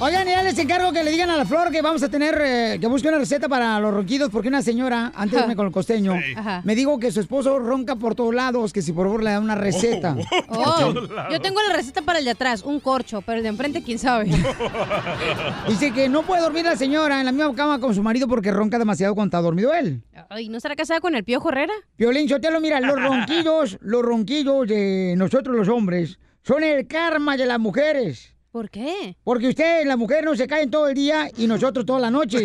Oigan, 0.00 0.28
ya 0.28 0.44
les 0.44 0.56
encargo 0.56 0.92
que 0.92 1.02
le 1.02 1.10
digan 1.10 1.28
a 1.28 1.36
la 1.36 1.44
Flor 1.44 1.72
que 1.72 1.82
vamos 1.82 2.00
a 2.04 2.08
tener, 2.08 2.40
eh, 2.40 2.78
que 2.80 2.86
busque 2.86 3.08
una 3.08 3.18
receta 3.18 3.48
para 3.48 3.80
los 3.80 3.92
ronquidos, 3.92 4.30
porque 4.30 4.46
una 4.46 4.62
señora, 4.62 5.10
antes 5.12 5.32
de 5.36 5.40
irme 5.42 5.56
con 5.56 5.66
el 5.66 5.72
costeño, 5.72 6.14
Ajá. 6.36 6.62
me 6.64 6.76
dijo 6.76 7.00
que 7.00 7.10
su 7.10 7.18
esposo 7.18 7.58
ronca 7.58 7.96
por 7.96 8.14
todos 8.14 8.32
lados, 8.32 8.72
que 8.72 8.80
si 8.80 8.92
por 8.92 9.06
favor 9.06 9.24
le 9.24 9.32
da 9.32 9.40
una 9.40 9.56
receta. 9.56 10.16
Oh, 10.50 10.92
yo 11.30 11.40
tengo 11.40 11.60
la 11.68 11.74
receta 11.74 12.02
para 12.02 12.20
el 12.20 12.24
de 12.24 12.30
atrás, 12.30 12.62
un 12.62 12.80
corcho, 12.80 13.22
pero 13.22 13.38
el 13.38 13.42
de 13.42 13.48
enfrente, 13.48 13.82
quién 13.82 13.98
sabe. 13.98 14.26
Dice 15.68 15.92
que 15.92 16.08
no 16.08 16.22
puede 16.22 16.42
dormir 16.42 16.64
la 16.64 16.76
señora 16.76 17.18
en 17.20 17.26
la 17.26 17.32
misma 17.32 17.54
cama 17.54 17.80
con 17.80 17.94
su 17.94 18.02
marido 18.02 18.28
porque 18.28 18.50
ronca 18.50 18.78
demasiado 18.78 19.14
cuando 19.14 19.28
está 19.36 19.42
dormido 19.42 19.74
él. 19.74 20.02
Ay, 20.28 20.48
¿no 20.48 20.56
estará 20.58 20.76
casada 20.76 21.00
con 21.00 21.14
el 21.14 21.24
Piojo 21.24 21.50
Herrera? 21.50 21.72
Violín 21.96 22.28
Sotelo, 22.28 22.60
mira, 22.60 22.80
los 22.80 23.00
ronquidos, 23.00 23.78
los 23.82 24.02
ronquidos 24.02 24.68
de 24.68 25.14
nosotros 25.16 25.56
los 25.56 25.68
hombres 25.68 26.18
son 26.42 26.62
el 26.62 26.86
karma 26.86 27.36
de 27.36 27.46
las 27.46 27.58
mujeres. 27.58 28.34
¿Por 28.58 28.70
qué? 28.70 29.16
Porque 29.22 29.46
ustedes, 29.50 29.86
las 29.86 29.96
mujeres, 29.96 30.24
no 30.24 30.34
se 30.34 30.48
caen 30.48 30.68
todo 30.68 30.88
el 30.88 30.94
día 30.96 31.30
y 31.36 31.46
nosotros 31.46 31.86
toda 31.86 32.00
la 32.00 32.10
noche. 32.10 32.44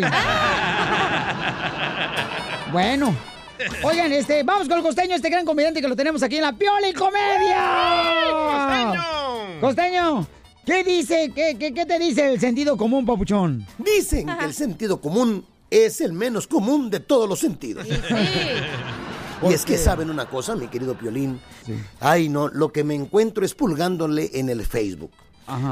bueno. 2.72 3.12
Oigan, 3.82 4.12
este, 4.12 4.44
vamos 4.44 4.68
con 4.68 4.78
el 4.78 4.84
costeño, 4.84 5.16
este 5.16 5.28
gran 5.28 5.44
comediante 5.44 5.80
que 5.80 5.88
lo 5.88 5.96
tenemos 5.96 6.22
aquí 6.22 6.36
en 6.36 6.42
la 6.42 6.52
Piola 6.52 6.88
y 6.88 6.92
Comedia. 6.92 7.56
Costeño, 9.60 10.24
¿qué 10.64 10.84
dice, 10.84 11.32
qué, 11.34 11.56
qué, 11.58 11.74
qué 11.74 11.84
te 11.84 11.98
dice 11.98 12.32
el 12.32 12.38
sentido 12.38 12.76
común, 12.76 13.04
papuchón? 13.04 13.66
Dicen 13.78 14.28
que 14.38 14.44
el 14.44 14.54
sentido 14.54 15.00
común 15.00 15.44
es 15.68 16.00
el 16.00 16.12
menos 16.12 16.46
común 16.46 16.90
de 16.90 17.00
todos 17.00 17.28
los 17.28 17.40
sentidos. 17.40 17.88
Y 19.42 19.52
es 19.52 19.64
que 19.64 19.76
saben 19.76 20.10
una 20.10 20.26
cosa, 20.26 20.54
mi 20.54 20.68
querido 20.68 20.94
Piolín. 20.96 21.40
Ay, 21.98 22.28
no, 22.28 22.46
lo 22.46 22.70
que 22.70 22.84
me 22.84 22.94
encuentro 22.94 23.44
es 23.44 23.52
pulgándole 23.54 24.30
en 24.34 24.48
el 24.48 24.64
Facebook. 24.64 25.10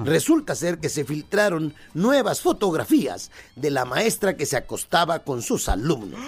Resulta 0.04 0.54
ser 0.54 0.78
que 0.78 0.88
se 0.88 1.04
filtraron 1.04 1.74
nuevas 1.94 2.40
fotografías 2.40 3.30
de 3.56 3.70
la 3.70 3.84
maestra 3.84 4.36
que 4.36 4.46
se 4.46 4.56
acostaba 4.56 5.20
con 5.20 5.42
sus 5.42 5.68
alumnos. 5.68 6.20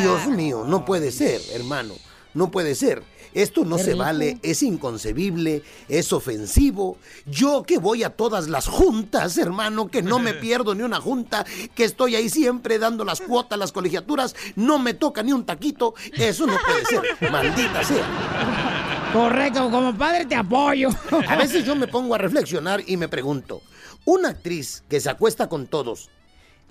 Dios 0.00 0.26
mío, 0.28 0.64
no 0.66 0.84
puede 0.84 1.12
ser, 1.12 1.40
hermano. 1.52 1.94
No 2.32 2.50
puede 2.50 2.74
ser. 2.74 3.02
Esto 3.32 3.64
no 3.64 3.78
se 3.78 3.92
rico. 3.92 3.98
vale, 3.98 4.38
es 4.42 4.62
inconcebible, 4.62 5.62
es 5.88 6.12
ofensivo. 6.12 6.98
Yo 7.26 7.62
que 7.62 7.78
voy 7.78 8.02
a 8.02 8.10
todas 8.10 8.48
las 8.48 8.66
juntas, 8.66 9.38
hermano, 9.38 9.88
que 9.88 10.02
no 10.02 10.18
me 10.18 10.34
pierdo 10.40 10.74
ni 10.74 10.82
una 10.82 11.00
junta, 11.00 11.44
que 11.74 11.84
estoy 11.84 12.16
ahí 12.16 12.28
siempre 12.28 12.78
dando 12.78 13.04
las 13.04 13.20
cuotas, 13.20 13.58
las 13.58 13.72
colegiaturas, 13.72 14.34
no 14.56 14.78
me 14.78 14.94
toca 14.94 15.22
ni 15.22 15.32
un 15.32 15.44
taquito, 15.44 15.94
eso 16.12 16.46
no 16.46 16.56
puede 16.64 16.84
ser, 16.86 17.02
maldita 17.30 17.84
sea. 17.84 18.79
Correcto, 19.12 19.70
como 19.70 19.94
padre 19.96 20.24
te 20.24 20.36
apoyo. 20.36 20.88
A 21.28 21.36
veces 21.36 21.64
yo 21.64 21.74
me 21.74 21.88
pongo 21.88 22.14
a 22.14 22.18
reflexionar 22.18 22.82
y 22.86 22.96
me 22.96 23.08
pregunto, 23.08 23.62
¿una 24.04 24.28
actriz 24.30 24.84
que 24.88 25.00
se 25.00 25.10
acuesta 25.10 25.48
con 25.48 25.66
todos, 25.66 26.10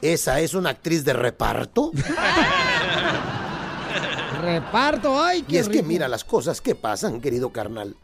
esa 0.02 0.39
es 0.39 0.54
una 0.54 0.69
actriz 0.69 1.04
de 1.04 1.13
reparto? 1.13 1.91
Reparto, 4.41 5.21
ay, 5.21 5.43
Y 5.49 5.58
es 5.58 5.67
que 5.67 5.84
mira 5.84 6.08
las 6.08 6.23
cosas 6.23 6.62
que 6.62 6.75
pasan, 6.75 7.19
querido 7.19 7.52
carnal. 7.52 7.95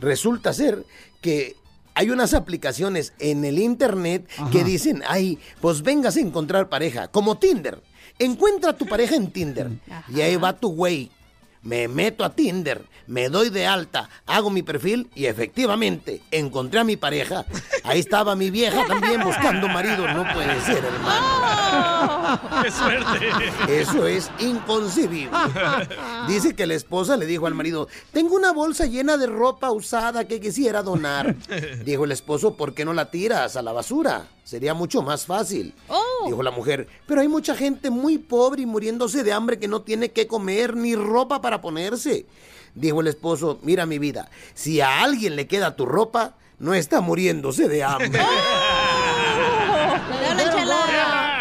Resulta 0.00 0.54
ser 0.54 0.84
que 1.20 1.56
hay 1.94 2.10
unas 2.10 2.32
aplicaciones 2.32 3.12
en 3.18 3.44
el 3.44 3.58
internet 3.58 4.26
que 4.50 4.64
dicen, 4.64 5.02
ay, 5.06 5.38
pues 5.60 5.82
vengas 5.82 6.16
a 6.16 6.20
encontrar 6.20 6.68
pareja, 6.70 7.08
como 7.08 7.36
Tinder. 7.38 7.82
Encuentra 8.18 8.70
a 8.70 8.76
tu 8.76 8.86
pareja 8.86 9.16
en 9.16 9.30
Tinder. 9.30 9.70
Y 10.08 10.20
ahí 10.22 10.36
va 10.36 10.54
tu 10.54 10.70
güey. 10.70 11.10
Me 11.64 11.88
meto 11.88 12.24
a 12.24 12.34
Tinder, 12.34 12.84
me 13.06 13.30
doy 13.30 13.48
de 13.48 13.66
alta, 13.66 14.10
hago 14.26 14.50
mi 14.50 14.62
perfil 14.62 15.08
y 15.14 15.24
efectivamente 15.24 16.20
encontré 16.30 16.80
a 16.80 16.84
mi 16.84 16.98
pareja. 16.98 17.46
Ahí 17.84 18.00
estaba 18.00 18.36
mi 18.36 18.50
vieja 18.50 18.86
también 18.86 19.24
buscando 19.24 19.66
marido. 19.68 20.06
No 20.08 20.24
puede 20.34 20.60
ser, 20.60 20.84
hermano. 20.84 22.40
¡Qué 22.62 22.70
suerte! 22.70 23.80
Eso 23.80 24.06
es 24.06 24.30
inconcebible. 24.40 25.30
Dice 26.28 26.54
que 26.54 26.66
la 26.66 26.74
esposa 26.74 27.16
le 27.16 27.24
dijo 27.24 27.46
al 27.46 27.54
marido, 27.54 27.88
tengo 28.12 28.36
una 28.36 28.52
bolsa 28.52 28.84
llena 28.84 29.16
de 29.16 29.26
ropa 29.26 29.70
usada 29.70 30.28
que 30.28 30.40
quisiera 30.40 30.82
donar. 30.82 31.34
Dijo 31.84 32.04
el 32.04 32.12
esposo, 32.12 32.56
¿por 32.56 32.74
qué 32.74 32.84
no 32.84 32.92
la 32.92 33.10
tiras 33.10 33.56
a 33.56 33.62
la 33.62 33.72
basura? 33.72 34.28
Sería 34.44 34.74
mucho 34.74 35.02
más 35.02 35.24
fácil. 35.24 35.74
Dijo 36.26 36.42
la 36.42 36.50
mujer, 36.50 36.86
pero 37.06 37.20
hay 37.20 37.28
mucha 37.28 37.54
gente 37.54 37.90
muy 37.90 38.18
pobre 38.18 38.62
y 38.62 38.66
muriéndose 38.66 39.22
de 39.22 39.32
hambre 39.32 39.58
que 39.58 39.68
no 39.68 39.82
tiene 39.82 40.10
que 40.10 40.26
comer 40.26 40.76
ni 40.76 40.94
ropa 40.94 41.40
para 41.40 41.53
ponerse. 41.60 42.26
Dijo 42.74 43.00
el 43.00 43.06
esposo, 43.06 43.58
mira 43.62 43.86
mi 43.86 43.98
vida, 43.98 44.30
si 44.54 44.80
a 44.80 45.02
alguien 45.02 45.36
le 45.36 45.46
queda 45.46 45.76
tu 45.76 45.86
ropa, 45.86 46.34
no 46.58 46.74
está 46.74 47.00
muriéndose 47.00 47.68
de 47.68 47.84
hambre. 47.84 48.10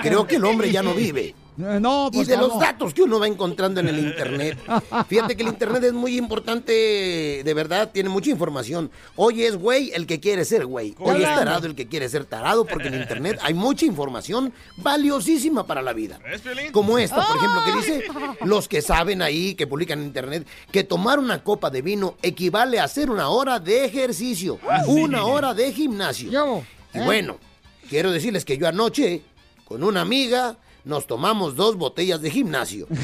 Creo 0.04 0.28
que 0.28 0.36
el 0.36 0.46
hombre 0.46 0.72
ya 0.72 0.84
no 0.84 0.94
vive. 0.94 1.34
No, 1.58 2.10
y 2.12 2.18
pues, 2.18 2.28
de 2.28 2.38
los 2.38 2.60
datos 2.60 2.94
que 2.94 3.04
uno 3.04 3.20
va 3.20 3.28
encontrando 3.28 3.80
en 3.80 3.88
el 3.88 4.00
internet. 4.00 4.58
Fíjate 5.08 5.36
que 5.36 5.44
el 5.44 5.50
internet 5.50 5.84
es 5.84 5.94
muy 5.94 6.18
importante, 6.18 7.42
de 7.44 7.54
verdad, 7.54 7.92
tiene 7.92 8.10
mucha 8.10 8.32
información. 8.32 8.90
Hoy 9.16 9.44
es 9.44 9.56
güey 9.56 9.92
el 9.94 10.08
que 10.08 10.20
quiere 10.20 10.46
ser 10.46 10.66
güey. 10.66 10.96
Hoy 11.00 11.22
es 11.22 11.30
tarado 11.30 11.68
el 11.68 11.76
que 11.76 11.88
quiere 11.88 12.10
ser 12.10 12.26
tarado, 12.26 12.66
porque 12.66 12.88
en 12.88 12.96
internet 12.96 13.40
hay 13.42 13.54
mucha 13.54 13.86
información 13.86 14.54
valiosísima 14.78 15.66
para 15.68 15.82
la 15.82 15.94
vida. 15.94 16.20
Como 16.72 16.98
esta, 16.98 17.26
por 17.26 17.38
ejemplo, 17.38 17.62
que 17.66 17.72
dice 17.74 18.04
los 18.46 18.68
que 18.68 18.82
saben 18.82 19.22
ahí, 19.22 19.56
que 19.56 19.68
publican 19.68 20.00
en 20.00 20.06
internet, 20.06 20.48
que 20.72 20.84
tomar 20.84 21.20
una 21.20 21.44
copa 21.44 21.70
de 21.70 21.82
vino 21.82 22.16
equivale 22.22 22.80
a 22.80 22.86
hacer 22.86 23.10
una 23.10 23.30
hora 23.30 23.60
de 23.60 23.86
ejercicio, 23.86 24.60
una 24.88 25.26
hora 25.26 25.54
de 25.54 25.72
gimnasio. 25.72 26.64
Y 26.94 27.00
bueno, 27.00 27.38
quiero 27.90 28.12
decirles 28.12 28.46
que 28.46 28.58
yo 28.58 28.68
anoche, 28.68 29.22
con 29.66 29.84
una 29.84 30.02
amiga, 30.02 30.58
nos 30.86 31.08
tomamos 31.08 31.56
dos 31.56 31.78
botellas 31.78 32.22
de 32.22 32.30
gimnasio. 32.30 32.88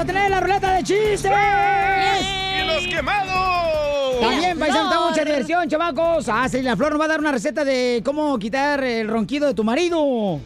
a 0.02 0.04
tener 0.04 0.30
la 0.30 0.40
ruleta 0.40 0.74
de 0.74 0.82
chistes. 0.82 1.30
¡Y 1.30 2.66
los 2.66 2.86
quemados! 2.88 4.20
También, 4.20 4.58
paisano, 4.58 4.90
está 4.90 5.08
mucha 5.08 5.24
diversión, 5.24 5.68
chamacos. 5.68 6.28
Ah, 6.28 6.48
sí, 6.48 6.60
la 6.60 6.76
Flor 6.76 6.90
nos 6.92 7.00
va 7.00 7.04
a 7.04 7.08
dar 7.08 7.20
una 7.20 7.30
receta 7.30 7.64
de 7.64 8.02
cómo 8.04 8.36
quitar 8.38 8.82
el 8.82 9.06
ronquido 9.06 9.46
de 9.46 9.54
tu 9.54 9.62
marido. 9.62 10.40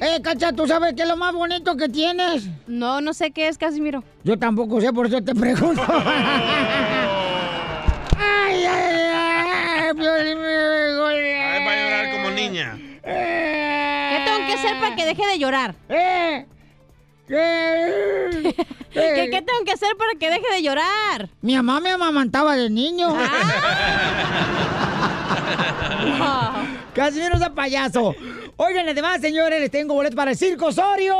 Eh, 0.00 0.20
Cacha, 0.22 0.52
¿tú 0.52 0.66
sabes 0.66 0.94
qué 0.94 1.02
es 1.02 1.08
lo 1.08 1.16
más 1.18 1.34
bonito 1.34 1.76
que 1.76 1.88
tienes? 1.88 2.48
No, 2.66 3.02
no 3.02 3.12
sé 3.12 3.30
qué 3.30 3.48
es, 3.48 3.58
Casimiro. 3.58 4.02
Yo 4.24 4.38
tampoco 4.38 4.80
sé, 4.80 4.90
por 4.92 5.06
eso 5.06 5.22
te 5.22 5.34
pregunto. 5.34 5.82
ay, 8.18 8.64
ay, 8.64 8.64
ay, 8.64 9.94
Piolín, 9.94 10.38
me 10.38 10.46
Ahí 10.46 11.64
va 11.64 11.72
a 11.72 11.76
llorar 11.76 12.10
como 12.12 12.30
niña. 12.30 12.78
¿Qué 13.02 14.22
tengo 14.24 14.46
que 14.46 14.54
hacer 14.54 14.80
para 14.80 14.96
que 14.96 15.04
deje 15.04 15.26
de 15.26 15.38
llorar? 15.38 15.74
Eh, 15.88 16.46
¿Qué, 17.28 18.54
¿Qué 18.92 19.42
tengo 19.42 19.64
que 19.64 19.72
hacer 19.72 19.96
para 19.96 20.12
que 20.18 20.30
deje 20.30 20.54
de 20.54 20.62
llorar? 20.62 21.28
Mi 21.42 21.56
mamá 21.56 21.80
me 21.80 21.90
amamantaba 21.90 22.56
de 22.56 22.70
niño. 22.70 23.14
Casi 26.94 27.18
menos 27.18 27.42
a 27.42 27.52
payaso. 27.54 28.14
Oigan, 28.56 28.88
además, 28.88 29.20
señores, 29.20 29.60
les 29.60 29.70
tengo 29.70 29.94
boleto 29.94 30.16
para 30.16 30.30
el 30.30 30.36
Circo 30.36 30.66
Osorio. 30.66 31.14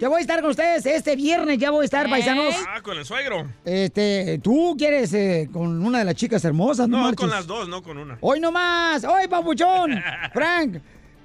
Que 0.00 0.06
voy 0.06 0.18
a 0.18 0.20
estar 0.22 0.40
con 0.40 0.50
ustedes 0.50 0.84
este 0.86 1.14
viernes, 1.14 1.58
ya 1.58 1.70
voy 1.70 1.82
a 1.82 1.84
estar, 1.84 2.08
paisanos. 2.08 2.54
Ah, 2.68 2.80
con 2.80 2.96
el 2.96 3.04
suegro. 3.04 3.46
Este, 3.66 4.40
¿tú 4.42 4.74
quieres 4.78 5.12
eh, 5.12 5.48
con 5.52 5.84
una 5.84 5.98
de 5.98 6.06
las 6.06 6.14
chicas 6.14 6.42
hermosas? 6.44 6.88
No, 6.88 6.96
No, 6.96 7.02
marches. 7.04 7.20
con 7.20 7.30
las 7.30 7.46
dos, 7.46 7.68
no 7.68 7.82
con 7.82 7.98
una. 7.98 8.16
Hoy 8.22 8.40
nomás, 8.40 9.04
hoy 9.04 9.28
papuchón, 9.28 10.02
Frank. 10.32 10.78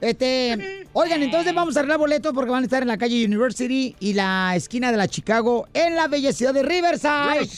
Este, 0.06 0.86
oigan, 0.94 1.24
entonces 1.24 1.56
vamos 1.56 1.76
a 1.76 1.80
arreglar 1.80 1.98
boletos 1.98 2.32
porque 2.32 2.52
van 2.52 2.62
a 2.62 2.66
estar 2.66 2.84
en 2.84 2.88
la 2.88 2.98
calle 3.00 3.26
University 3.26 3.96
y 4.00 4.14
la 4.14 4.56
esquina 4.56 4.92
de 4.92 4.98
la 4.98 5.08
Chicago 5.08 5.68
en 5.74 5.96
la 5.96 6.08
bella 6.08 6.32
ciudad 6.32 6.54
de 6.54 6.62
Riverside. 6.62 7.50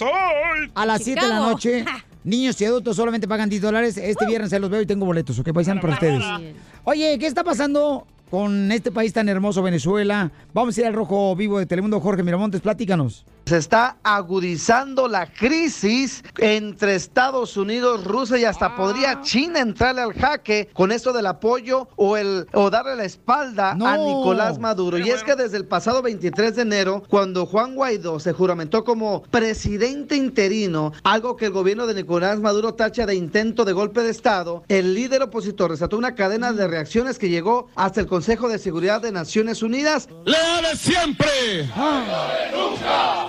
A 0.74 0.86
las 0.86 1.04
7 1.04 1.20
de 1.20 1.28
la 1.28 1.40
noche. 1.40 1.84
Niños 2.24 2.62
y 2.62 2.66
adultos 2.66 2.96
solamente 2.96 3.28
pagan 3.28 3.50
10 3.50 3.62
dólares. 3.62 3.98
Este 3.98 4.26
viernes 4.26 4.50
se 4.50 4.60
los 4.60 4.70
veo 4.70 4.82
y 4.82 4.86
tengo 4.86 5.06
boletos, 5.06 5.38
¿ok? 5.40 5.52
Paisan 5.52 5.82
para 5.82 5.96
ustedes. 5.96 6.24
Oye, 6.86 7.20
¿qué 7.20 7.28
está 7.28 7.44
pasando 7.44 8.08
con 8.32 8.72
este 8.72 8.94
país 8.94 9.12
tan 9.12 9.28
hermoso, 9.28 9.62
Venezuela? 9.62 10.32
Vamos 10.54 10.78
a 10.78 10.82
ir 10.82 10.88
al 10.88 10.94
rojo 10.94 11.36
vivo 11.36 11.60
de 11.60 11.66
Telemundo. 11.66 12.00
Jorge 12.00 12.24
Miramontes, 12.24 12.62
platícanos. 12.62 13.26
Se 13.48 13.56
está 13.56 13.96
agudizando 14.04 15.08
la 15.08 15.32
crisis 15.32 16.22
entre 16.38 16.96
Estados 16.96 17.56
Unidos, 17.56 18.04
Rusia 18.04 18.38
y 18.38 18.44
hasta 18.44 18.76
podría 18.76 19.22
China 19.22 19.62
entrarle 19.62 20.02
al 20.02 20.12
jaque 20.12 20.68
con 20.74 20.92
esto 20.92 21.14
del 21.14 21.28
apoyo 21.28 21.88
o 21.96 22.18
el 22.18 22.46
o 22.52 22.70
darle 22.70 22.98
la 22.98 23.06
espalda 23.06 23.72
a 23.72 23.98
Nicolás 23.98 24.60
Maduro. 24.60 24.98
Y 24.98 25.12
es 25.12 25.24
que 25.24 25.38
desde 25.38 25.56
el 25.56 25.66
pasado 25.66 26.02
23 26.02 26.58
de 26.58 26.62
enero, 26.62 27.04
cuando 27.08 27.46
Juan 27.46 27.76
Guaidó 27.76 28.20
se 28.20 28.34
juramentó 28.34 28.84
como 28.84 29.22
presidente 29.24 30.18
interino, 30.18 30.92
algo 31.04 31.38
que 31.38 31.46
el 31.46 31.52
gobierno 31.52 31.88
de 31.88 31.94
Nicolás 31.94 32.42
Maduro 32.42 32.74
tacha 32.74 33.06
de 33.06 33.16
intento 33.16 33.64
de 33.64 33.72
golpe 33.72 34.02
de 34.02 34.10
Estado, 34.10 34.64
el 34.68 34.94
líder 34.94 35.22
opositor 35.22 35.72
desató 35.72 35.98
una 35.98 36.16
cadena 36.16 36.52
de 36.52 36.68
reacciones 36.68 37.18
que 37.18 37.30
llegó 37.30 37.70
hasta 37.76 38.02
el 38.02 38.08
Consejo 38.08 38.50
de 38.50 38.60
Seguridad 38.60 39.02
de 39.02 39.14
Naciones 39.14 39.64
Unidas. 39.64 40.10
¡Leales 40.26 40.80
siempre! 40.82 41.70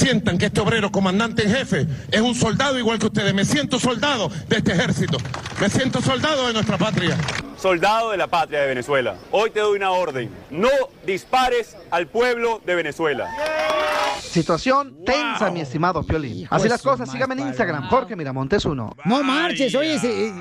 Sientan 0.00 0.38
que 0.38 0.46
este 0.46 0.60
obrero 0.62 0.90
comandante 0.90 1.42
en 1.44 1.54
jefe 1.54 1.86
es 2.10 2.20
un 2.22 2.34
soldado 2.34 2.78
igual 2.78 2.98
que 2.98 3.04
ustedes. 3.08 3.34
Me 3.34 3.44
siento 3.44 3.78
soldado 3.78 4.30
de 4.48 4.56
este 4.56 4.72
ejército. 4.72 5.18
Me 5.60 5.68
siento 5.68 6.00
soldado 6.00 6.46
de 6.46 6.54
nuestra 6.54 6.78
patria. 6.78 7.18
Soldado 7.58 8.10
de 8.10 8.16
la 8.16 8.26
patria 8.26 8.60
de 8.62 8.68
Venezuela, 8.68 9.16
hoy 9.30 9.50
te 9.50 9.60
doy 9.60 9.76
una 9.76 9.90
orden. 9.90 10.30
No 10.48 10.70
dispares 11.04 11.76
al 11.90 12.06
pueblo 12.06 12.62
de 12.64 12.74
Venezuela. 12.74 13.28
Situación 14.22 14.96
tensa, 15.04 15.50
mi 15.50 15.60
estimado 15.60 16.02
Piolín. 16.02 16.46
Así 16.50 16.68
las 16.68 16.80
cosas, 16.80 17.10
sígame 17.10 17.34
en 17.34 17.48
Instagram, 17.48 17.88
Jorge 17.88 18.16
Miramontes 18.16 18.64
uno. 18.64 18.94
No 19.04 19.22
marches, 19.22 19.74
oye, 19.74 19.96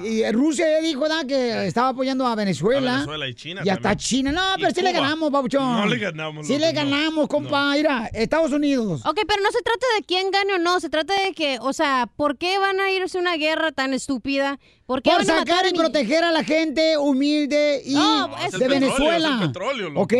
y 0.06 0.32
Rusia 0.32 0.66
ya 0.70 0.80
dijo 0.82 1.02
¿verdad? 1.02 1.26
que 1.26 1.66
estaba 1.68 1.90
apoyando 1.90 2.26
a 2.28 2.36
Venezuela. 2.36 2.92
A 2.92 2.94
Venezuela 2.96 3.28
y 3.28 3.34
China 3.34 3.62
Y 3.66 3.70
hasta 3.70 3.82
también. 3.82 3.98
China. 3.98 4.32
No, 4.32 4.42
pero 4.58 4.72
sí 4.72 4.82
le 4.82 4.92
ganamos, 4.92 5.32
Pabuchón. 5.32 5.74
No 5.74 5.86
le 5.88 5.98
ganamos, 5.98 6.46
Sí 6.48 6.58
le 6.58 6.72
no. 6.72 6.80
ganamos, 6.82 7.28
compa. 7.28 7.72
Mira, 7.74 8.10
Estados 8.14 8.52
Unidos. 8.52 9.02
Ok, 9.06 9.20
pero 9.28 9.42
no 9.44 9.49
se 9.52 9.62
trata 9.62 9.86
de 9.98 10.04
quién 10.06 10.32
gane 10.32 10.54
o 10.54 10.58
no, 10.58 10.80
se 10.80 10.90
trata 10.90 11.14
de 11.24 11.34
que, 11.34 11.58
o 11.62 11.74
sea, 11.74 12.08
¿por 12.16 12.38
qué 12.38 12.58
van 12.60 12.80
a 12.80 12.92
irse 12.92 13.18
a 13.18 13.22
una 13.22 13.36
guerra 13.38 13.72
tan 13.72 13.94
estúpida? 13.94 14.60
¿Por 14.86 15.02
qué 15.02 15.12
Por 15.12 15.20
van 15.26 15.30
a 15.30 15.40
matar 15.40 15.48
sacar 15.56 15.68
y 15.70 15.72
mi- 15.74 15.78
proteger 15.80 16.24
a 16.24 16.32
la 16.32 16.44
gente 16.44 16.98
humilde 16.98 17.82
y 17.86 17.94
No, 17.96 18.36
es 18.38 18.52
de 18.52 18.66
el 18.66 18.72
petróleo, 18.72 18.80
Venezuela. 18.80 19.28
es 19.36 19.42
el 19.42 19.48
petróleo. 19.48 19.92
¿Ok? 19.96 20.14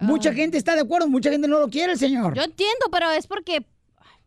Mucha 0.00 0.32
gente 0.34 0.58
está 0.58 0.74
de 0.74 0.82
acuerdo, 0.82 1.08
mucha 1.08 1.30
gente 1.30 1.48
no 1.48 1.58
lo 1.60 1.68
quiere, 1.68 1.92
el 1.92 1.98
señor. 1.98 2.34
Yo 2.34 2.42
entiendo, 2.42 2.86
pero 2.90 3.10
es 3.10 3.26
porque... 3.26 3.64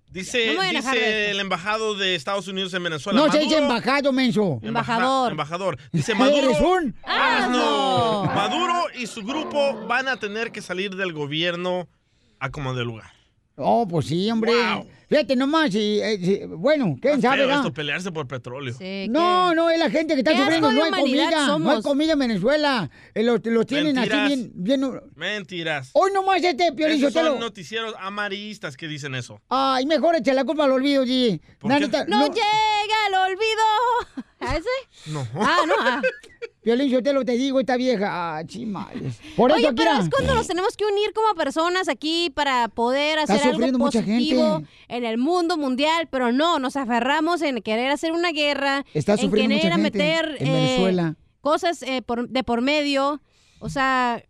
Dice, 0.10 0.54
No 0.56 0.62
dice 0.64 1.32
el 1.32 1.40
embajado 1.42 1.94
de 1.94 2.16
Estados 2.16 2.48
Unidos 2.48 2.74
en 2.74 2.82
Venezuela. 2.82 3.20
No 3.20 3.26
se 3.26 3.38
Maduro- 3.40 3.44
dice 3.50 3.58
embajado, 3.62 4.14
menso. 4.14 4.60
Embaja- 4.64 5.28
embajador. 5.30 5.78
Dice 5.92 6.16
Maduro. 6.16 6.38
Eres 6.52 6.62
un 6.62 6.96
Ah, 7.04 7.50
no. 7.52 8.24
Maduro 8.34 8.86
y 8.98 9.06
su 9.06 9.22
grupo 9.24 9.86
van 9.86 10.08
a 10.08 10.16
tener 10.18 10.52
que 10.54 10.62
salir 10.62 10.96
del 10.96 11.12
gobierno 11.12 11.90
a 12.40 12.50
como 12.52 12.74
de 12.74 12.86
lugar. 12.86 13.12
Oh, 13.60 13.88
pues 13.88 14.06
sí, 14.08 14.30
hombre. 14.30 14.54
Fíjate 15.10 15.36
nomás, 15.36 15.74
y, 15.74 16.00
eh, 16.02 16.20
sí, 16.22 16.42
bueno, 16.48 16.96
quién 17.02 17.22
sabe, 17.22 17.38
Feo 17.46 17.50
esto, 17.56 17.74
pelearse 17.74 18.12
por 18.12 18.28
petróleo. 18.28 18.76
No, 19.10 19.56
no, 19.56 19.70
es 19.70 19.80
la 19.80 19.90
gente 19.90 20.14
que 20.14 20.20
está 20.20 20.38
sufriendo. 20.38 20.72
No 20.72 20.84
hay 20.84 20.92
comida. 20.92 21.58
No 21.58 21.72
hay 21.72 21.82
comida 21.82 22.14
en 22.14 22.20
Venezuela. 22.20 22.90
Eh, 23.16 23.24
Los, 23.24 23.40
los 23.46 23.66
tienen 23.66 23.96
Mentiras. 23.96 24.26
así 24.26 24.36
bien. 24.36 24.52
bien 24.54 25.02
Mentiras. 25.16 25.90
Hoy 25.94 26.12
nomás 26.14 26.44
este 26.44 26.72
Piolín 26.74 27.10
son 27.10 27.40
noticieros 27.40 27.96
amarillistas 28.00 28.76
que 28.78 28.88
dicen 28.88 29.16
eso. 29.16 29.42
Ay, 29.50 29.86
mejor 29.86 30.16
echa 30.18 30.34
la 30.34 30.44
culpa 30.44 30.66
al 30.66 30.72
olvido, 30.72 31.04
G. 31.06 31.40
Neta, 31.64 32.06
No, 32.06 32.28
llega 32.28 33.08
el 33.08 33.14
olvido. 33.14 34.26
¿A 34.40 34.56
ese? 34.58 34.70
No. 35.08 35.28
Ah, 35.36 35.60
no. 35.66 35.74
ah. 35.80 36.02
Piolín 36.68 36.92
Sotelo, 36.92 37.24
te 37.24 37.32
digo, 37.38 37.62
esta 37.62 37.78
vieja. 37.78 38.38
Ah, 38.40 38.44
chimales. 38.46 39.22
Por 39.38 39.54
Oye, 39.54 39.68
eso, 39.68 39.74
pero 39.74 39.92
mira. 39.94 40.04
es 40.04 40.10
cuando 40.10 40.36
nos 40.36 40.48
tenemos 40.48 40.76
que 40.76 40.84
unir 40.84 41.14
como 41.14 41.34
personas 41.34 41.88
aquí 41.88 42.30
para 42.30 42.68
poder 42.68 43.20
hacer 43.20 43.42
algo 43.42 43.78
positivo 43.80 44.64
en 44.90 45.06
el 45.06 45.18
mundo 45.18 45.56
mundial, 45.56 46.10
pero 46.12 46.34
no, 46.34 46.60
nos 46.60 46.76
aferramos 46.76 47.42
en 47.42 47.62
querer 47.62 47.90
hacer 47.90 48.12
una 48.12 48.34
guerra, 48.34 48.84
Está 48.94 49.14
en 49.14 49.20
sufriendo 49.20 49.56
querer 49.56 49.78
mucha 49.78 49.82
gente 49.82 49.98
meter 49.98 50.36
en 50.42 50.48
eh, 50.48 50.52
Venezuela. 50.52 51.16
cosas 51.40 51.82
eh, 51.84 52.02
por- 52.02 52.28
de 52.28 52.44
por 52.44 52.60
medio. 52.60 53.22
O 53.60 53.70
sea, 53.70 54.22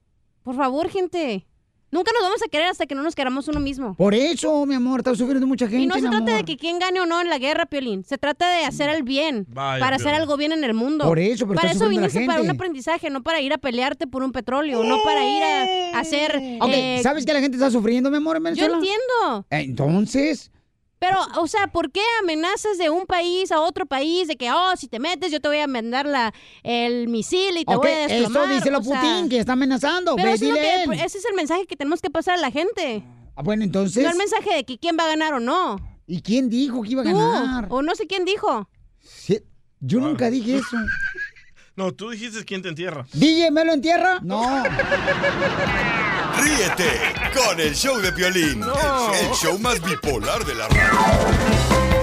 por 0.44 0.56
favor, 0.56 0.90
gente, 0.90 1.47
nunca 1.92 2.12
nos 2.14 2.22
vamos 2.22 2.42
a 2.44 2.48
querer 2.50 2.68
hasta 2.68 2.86
que 2.86 2.96
no 2.96 3.04
nos 3.04 3.16
queramos 3.16 3.48
uno 3.48 3.60
mismo. 3.60 3.96
Por 3.96 4.14
eso, 4.14 4.66
mi 4.66 4.76
amor, 4.76 5.00
está 5.00 5.16
sufriendo 5.16 5.48
mucha 5.48 5.68
gente. 5.68 5.84
Y 5.84 5.88
no 5.88 5.96
se 5.96 6.02
mi 6.02 6.10
trata 6.10 6.36
de 6.36 6.44
que 6.44 6.58
quién 6.58 6.80
gane 6.80 7.00
o 7.02 7.06
no 7.06 7.22
en 7.22 7.30
la 7.30 7.38
guerra, 7.38 7.66
Piolín. 7.66 8.04
Se 8.04 8.18
trata 8.18 8.50
de 8.50 8.66
hacer 8.66 8.90
el 8.90 9.04
bien. 9.04 9.46
Vaya, 9.50 9.80
para 9.84 9.96
hacer 9.96 10.14
algo 10.14 10.38
bien 10.38 10.52
en 10.52 10.64
el 10.64 10.74
mundo. 10.74 11.06
Por 11.06 11.20
eso, 11.20 11.46
pero 11.48 11.56
Para 11.60 11.72
está 11.72 11.86
eso 11.86 11.90
viniste 11.90 12.26
para 12.26 12.42
un 12.42 12.50
aprendizaje, 12.50 13.10
no 13.10 13.24
para 13.24 13.42
ir 13.42 13.54
a 13.54 13.58
pelearte 13.58 14.08
por 14.08 14.24
un 14.24 14.32
petróleo, 14.32 14.84
no 14.84 14.98
para 15.04 15.24
ir 15.24 15.44
a, 15.44 15.98
a 15.98 16.00
hacer... 16.00 16.36
Ok, 16.62 16.70
eh, 16.72 17.00
¿sabes 17.04 17.26
que 17.26 17.34
la 17.34 17.40
gente 17.42 17.58
está 17.58 17.72
sufriendo, 17.72 18.10
mi 18.12 18.18
amor, 18.18 18.38
en 18.38 18.56
Yo 18.56 18.66
entiendo. 18.66 19.46
Entonces, 19.50 20.52
Pero, 21.00 21.18
o 21.38 21.48
sea, 21.48 21.68
¿por 21.68 21.92
qué 21.92 22.02
amenazas 22.22 22.78
de 22.80 22.90
un 22.90 23.06
país 23.06 23.52
a 23.52 23.62
otro 23.62 23.86
país 23.86 24.28
de 24.28 24.36
que, 24.36 24.52
oh, 24.52 24.76
si 24.76 24.88
te 24.88 25.00
metes 25.00 25.32
yo 25.32 25.40
te 25.40 25.48
voy 25.48 25.60
a 25.60 25.68
mandar 25.68 26.06
la, 26.08 26.34
el 26.64 27.08
misil 27.08 27.58
y 27.58 27.66
te 27.66 27.76
voy 27.76 27.90
a 27.92 28.08
desplomar? 28.08 28.44
eso 28.46 28.54
díselo 28.56 28.80
o 28.80 28.84
sea, 28.84 29.00
Putin, 29.02 29.30
que 29.30 29.38
está 29.38 29.54
amenazando. 29.54 30.16
Pero 30.16 30.30
eso 30.30 30.44
es 30.46 30.50
lo 30.50 30.56
dile 30.56 30.68
que- 30.68 30.84
él. 30.84 30.92
ese 30.94 31.18
es 31.20 31.26
el 31.26 31.36
mensaje 31.36 31.68
que 31.68 31.76
tenemos 31.76 32.02
que 32.02 32.10
pasar 32.10 32.34
a 32.36 32.42
la 32.42 32.50
gente. 32.52 33.04
Ah, 33.36 33.44
bueno, 33.44 33.64
entonces. 33.64 34.04
No 34.04 34.10
el 34.10 34.18
mensaje 34.18 34.56
de 34.56 34.64
que 34.66 34.80
quién 34.80 34.98
va 35.00 35.04
a 35.04 35.08
ganar 35.10 35.36
o 35.36 35.40
no. 35.40 35.76
¿Y 36.08 36.22
quién 36.22 36.50
dijo 36.50 36.82
que 36.82 36.90
iba 36.90 37.02
a 37.04 37.06
Tú, 37.06 37.12
ganar? 37.18 37.68
O 37.70 37.82
no 37.84 37.94
sé 37.94 38.08
quién 38.08 38.26
dijo. 38.26 38.68
Sí, 39.02 39.40
Yo 39.80 40.00
nunca 40.00 40.30
dije 40.30 40.58
eso. 40.58 40.78
No, 41.76 41.92
tú 41.94 42.10
dijiste 42.10 42.44
quién 42.44 42.64
te 42.64 42.70
entierra. 42.70 43.06
¿DJ 43.14 43.52
me 43.52 43.64
lo 43.64 43.72
entierra? 43.72 44.18
No. 44.24 44.42
Ríete 46.42 46.90
con 47.34 47.60
el 47.60 47.76
show 47.76 47.98
de 48.00 48.12
Piolín, 48.12 48.62
el 48.64 49.30
show 49.34 49.58
más 49.60 49.82
bipolar 49.82 50.44
de 50.46 50.56
la 50.56 50.68
radio. 50.68 51.98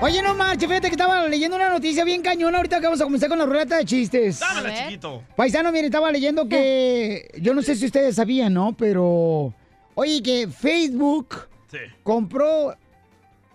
Oye, 0.00 0.20
no 0.20 0.34
marches, 0.34 0.68
fíjate 0.68 0.88
que 0.88 0.94
estaba 0.94 1.28
leyendo 1.28 1.54
una 1.56 1.70
noticia 1.70 2.02
bien 2.04 2.22
cañona 2.22 2.56
ahorita 2.58 2.80
que 2.80 2.86
vamos 2.86 3.00
a 3.00 3.04
comenzar 3.04 3.28
con 3.28 3.38
la 3.38 3.46
ruleta 3.46 3.76
de 3.76 3.84
chistes. 3.84 4.40
Dámela, 4.40 4.74
chiquito. 4.74 5.22
Paisano, 5.36 5.70
miren, 5.70 5.86
estaba 5.86 6.10
leyendo 6.10 6.48
que. 6.48 7.30
Yo 7.40 7.54
no 7.54 7.62
sé 7.62 7.76
si 7.76 7.86
ustedes 7.86 8.16
sabían, 8.16 8.52
¿no? 8.52 8.74
Pero. 8.76 9.54
Oye, 9.94 10.20
que 10.22 10.48
Facebook 10.48 11.46
Sí. 11.70 11.78
compró 12.02 12.74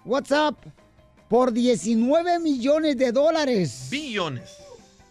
WhatsApp 0.05 0.55
por 1.27 1.51
19 1.51 2.39
millones 2.39 2.97
de 2.97 3.11
dólares. 3.11 3.87
Billones. 3.91 4.49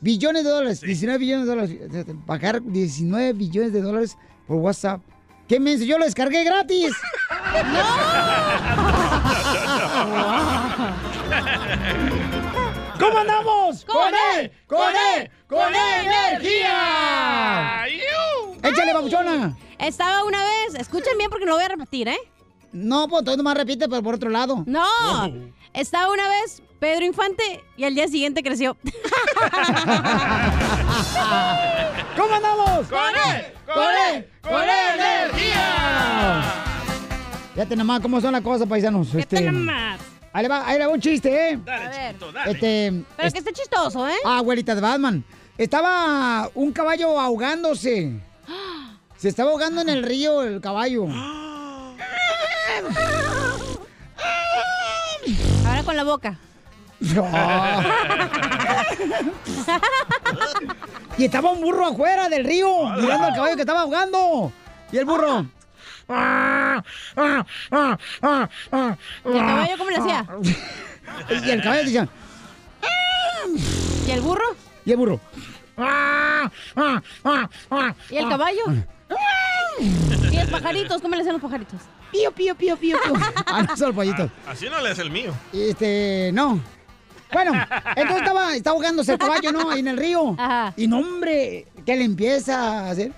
Billones 0.00 0.44
de 0.44 0.50
dólares. 0.50 0.80
19 0.80 1.18
billones 1.18 1.46
de 1.46 1.54
dólares. 1.54 1.76
Pagar 2.26 2.62
19 2.62 3.32
billones 3.32 3.72
de 3.72 3.82
dólares 3.82 4.16
por 4.46 4.58
WhatsApp. 4.58 5.00
¿Qué 5.48 5.58
menso? 5.60 5.84
Yo 5.84 5.98
lo 5.98 6.04
descargué 6.04 6.44
gratis. 6.44 6.90
¿Cómo 12.98 13.18
andamos? 13.18 13.84
¡Con 13.84 14.14
él! 14.34 14.50
¡Con 14.66 14.88
él! 15.14 15.30
¡Con 15.46 15.72
energía! 15.74 17.84
Échale, 18.62 18.92
babuchona. 18.92 19.56
Estaba 19.78 20.24
una 20.24 20.42
vez, 20.42 20.74
escuchen 20.74 21.16
bien 21.18 21.30
porque 21.30 21.46
lo 21.46 21.54
voy 21.54 21.62
a 21.64 21.68
repetir, 21.68 22.08
¿eh? 22.08 22.18
No, 22.72 23.06
pues 23.08 23.24
tú 23.24 23.36
nomás 23.36 23.56
repite, 23.56 23.88
pero 23.88 24.02
por 24.02 24.16
otro 24.16 24.28
lado. 24.30 24.64
No, 24.66 24.84
estaba 25.72 26.12
una 26.12 26.28
vez 26.28 26.60
Pedro 26.86 27.04
Infante 27.04 27.64
y 27.76 27.82
al 27.82 27.96
día 27.96 28.06
siguiente 28.06 28.44
creció. 28.44 28.76
¿Cómo 32.16 32.32
andamos? 32.32 32.86
¡Con 32.86 33.00
él! 33.28 33.46
¡Con 33.66 33.92
él! 34.14 34.28
¡Con 34.40 34.62
energía! 34.62 36.44
Fíjate 37.54 37.74
nomás 37.74 37.98
cómo 38.00 38.20
son 38.20 38.30
las 38.30 38.42
cosas, 38.42 38.68
paisanos. 38.68 39.12
Este, 39.16 39.40
nomás. 39.40 39.98
Ahí 40.32 40.44
le 40.44 40.48
va, 40.48 40.64
ahí 40.64 40.78
le 40.78 40.86
va 40.86 40.92
un 40.92 41.00
chiste, 41.00 41.50
¿eh? 41.50 41.58
A 41.66 41.88
ver. 41.88 42.14
Este, 42.54 43.02
Pero 43.16 43.32
que 43.32 43.38
esté 43.40 43.52
chistoso, 43.52 44.06
¿eh? 44.06 44.14
Ah, 44.24 44.38
abuelita 44.38 44.76
de 44.76 44.80
Batman. 44.80 45.24
Estaba 45.58 46.48
un 46.54 46.70
caballo 46.70 47.18
ahogándose. 47.18 48.12
Se 49.16 49.28
estaba 49.28 49.50
ahogando 49.50 49.80
en 49.80 49.88
el 49.88 50.04
río 50.04 50.44
el 50.44 50.60
caballo. 50.60 51.08
Ahora 55.66 55.82
con 55.84 55.96
la 55.96 56.04
boca. 56.04 56.38
Y 61.18 61.24
estaba 61.24 61.50
un 61.50 61.60
burro 61.60 61.86
afuera 61.86 62.28
del 62.28 62.44
río, 62.44 62.88
mirando 62.96 63.26
al 63.26 63.34
caballo 63.34 63.54
que 63.56 63.62
estaba 63.62 63.80
ahogando. 63.82 64.52
Y 64.92 64.96
el 64.98 65.04
burro. 65.04 65.46
¿Y 66.08 66.12
el 69.32 69.46
caballo 69.46 69.78
cómo 69.78 69.90
le 69.90 69.96
hacía? 69.96 70.26
Y 71.44 71.50
el 71.50 71.62
caballo 71.62 71.84
decía. 71.84 72.08
¿Y 74.06 74.10
el 74.10 74.20
burro? 74.20 74.56
Y 74.84 74.92
el 74.92 74.96
burro. 74.96 75.20
¿Y 78.10 78.16
el 78.16 78.28
caballo? 78.28 78.62
¿Y 79.78 80.36
los 80.36 80.48
pajaritos? 80.50 81.02
¿Cómo 81.02 81.14
le 81.14 81.20
hacían 81.20 81.34
los 81.34 81.42
pajaritos? 81.42 81.80
Pío, 82.12 82.30
pío, 82.32 82.54
pío, 82.54 82.76
pío, 82.76 82.98
pío. 83.02 83.12
Ah, 83.46 83.62
no 83.62 83.76
son 83.76 83.88
los 83.88 83.96
pollitos. 83.96 84.30
Así 84.46 84.68
no 84.68 84.80
le 84.80 84.92
es 84.92 84.98
el 84.98 85.10
mío. 85.10 85.32
Este, 85.52 86.30
no. 86.32 86.60
Bueno, 87.32 87.52
entonces 87.96 88.18
estaba, 88.18 88.54
estaba 88.54 88.74
ahogándose 88.74 89.12
el 89.12 89.18
caballo, 89.18 89.52
¿no? 89.52 89.70
Ahí 89.70 89.80
en 89.80 89.88
el 89.88 89.96
río. 89.96 90.36
Y 90.76 90.86
no, 90.86 90.98
hombre, 90.98 91.66
que 91.84 91.96
le 91.96 92.04
empieza 92.04 92.86
a 92.86 92.90
hacer. 92.90 93.12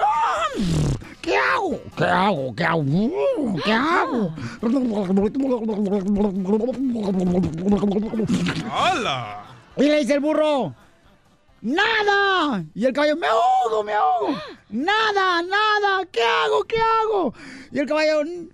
¿Qué 1.20 1.36
hago? 1.36 1.80
¿Qué 1.96 2.04
hago? 2.04 2.54
¿Qué 2.56 2.64
hago? 2.64 2.82
¿Qué 3.64 3.72
hago? 3.72 4.34
¡Hola! 8.70 9.44
Y 9.76 9.82
le 9.82 9.98
dice 9.98 10.14
el 10.14 10.20
burro, 10.20 10.74
¡Nada! 11.60 12.64
Y 12.74 12.86
el 12.86 12.92
caballo, 12.92 13.16
¡me 13.16 13.26
ahogo, 13.26 13.82
me 13.82 13.92
ahogo! 13.92 14.28
¡Nada, 14.70 15.42
nada! 15.42 16.06
¿Qué 16.10 16.20
hago, 16.22 16.62
qué 16.64 16.76
hago? 16.80 17.34
Y 17.72 17.80
el 17.80 17.86
caballo, 17.86 18.22
"Mm, 18.24 18.48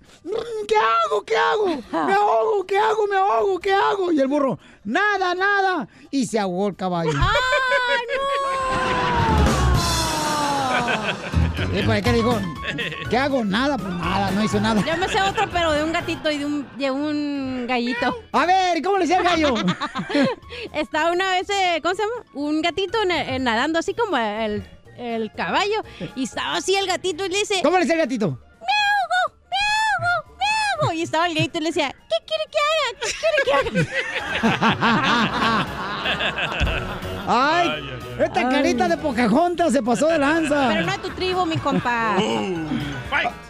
¿qué 0.67 0.75
hago, 0.75 1.23
qué 1.23 1.37
hago? 1.37 1.67
¡Me 2.05 2.13
ahogo, 2.13 2.65
qué 2.65 2.77
hago, 2.77 3.07
me 3.07 3.15
ahogo, 3.15 3.59
qué 3.59 3.73
hago? 3.73 4.11
Y 4.11 4.19
el 4.19 4.27
burro, 4.27 4.57
¡nada, 4.83 5.35
nada! 5.35 5.87
Y 6.11 6.25
se 6.25 6.39
ahogó 6.39 6.69
el 6.69 6.75
caballo. 6.75 7.11
Y 11.73 11.83
pues, 11.83 12.01
¿qué 12.03 12.13
dijo? 12.13 12.39
¿Qué 13.09 13.17
hago? 13.17 13.43
Nada, 13.43 13.77
pues 13.77 13.93
nada, 13.93 14.31
no 14.31 14.43
hizo 14.43 14.59
nada. 14.59 14.83
Yo 14.85 14.97
me 14.97 15.07
sé 15.07 15.21
otro, 15.21 15.45
pero 15.51 15.71
de 15.71 15.83
un 15.83 15.91
gatito 15.91 16.31
y 16.31 16.37
de 16.37 16.45
un, 16.45 16.67
de 16.77 16.91
un 16.91 17.65
gallito. 17.67 18.15
A 18.31 18.45
ver, 18.45 18.81
¿cómo 18.81 18.97
le 18.97 19.05
decía 19.05 19.17
el 19.17 19.23
gallo? 19.23 19.53
Estaba 20.73 21.11
una 21.11 21.31
vez, 21.31 21.49
eh, 21.49 21.79
¿cómo 21.81 21.95
se 21.95 22.01
llama? 22.01 22.13
Un 22.33 22.61
gatito 22.61 22.97
en 23.03 23.43
nadando 23.43 23.79
así 23.79 23.93
como 23.93 24.17
el, 24.17 24.65
el 24.97 25.31
caballo. 25.33 25.83
Y 26.15 26.23
estaba 26.23 26.55
así 26.57 26.75
el 26.75 26.87
gatito 26.87 27.25
y 27.25 27.29
le 27.29 27.39
dice... 27.39 27.61
¿Cómo 27.63 27.77
le 27.77 27.83
decía 27.83 27.95
el 27.95 28.01
gatito? 28.01 28.39
Y 30.93 31.01
estaba 31.01 31.27
el 31.27 31.33
gatito 31.35 31.57
y 31.57 31.61
le 31.61 31.69
decía, 31.69 31.89
¿qué 31.89 32.15
quiere 32.25 32.43
que 32.51 32.59
haga? 32.67 32.87
¿Qué 33.01 33.07
quiere 33.19 33.71
que 33.71 33.79
haga? 33.79 35.67
Ay, 37.27 37.69
esta 38.19 38.49
carita 38.49 38.87
de 38.87 38.97
Pocahontas 38.97 39.73
se 39.73 39.81
pasó 39.81 40.07
de 40.07 40.19
lanza. 40.19 40.69
Pero 40.71 40.85
no 40.85 40.91
es 40.91 41.01
tu 41.01 41.09
tribu, 41.09 41.45
mi 41.45 41.57
compa. 41.57 42.17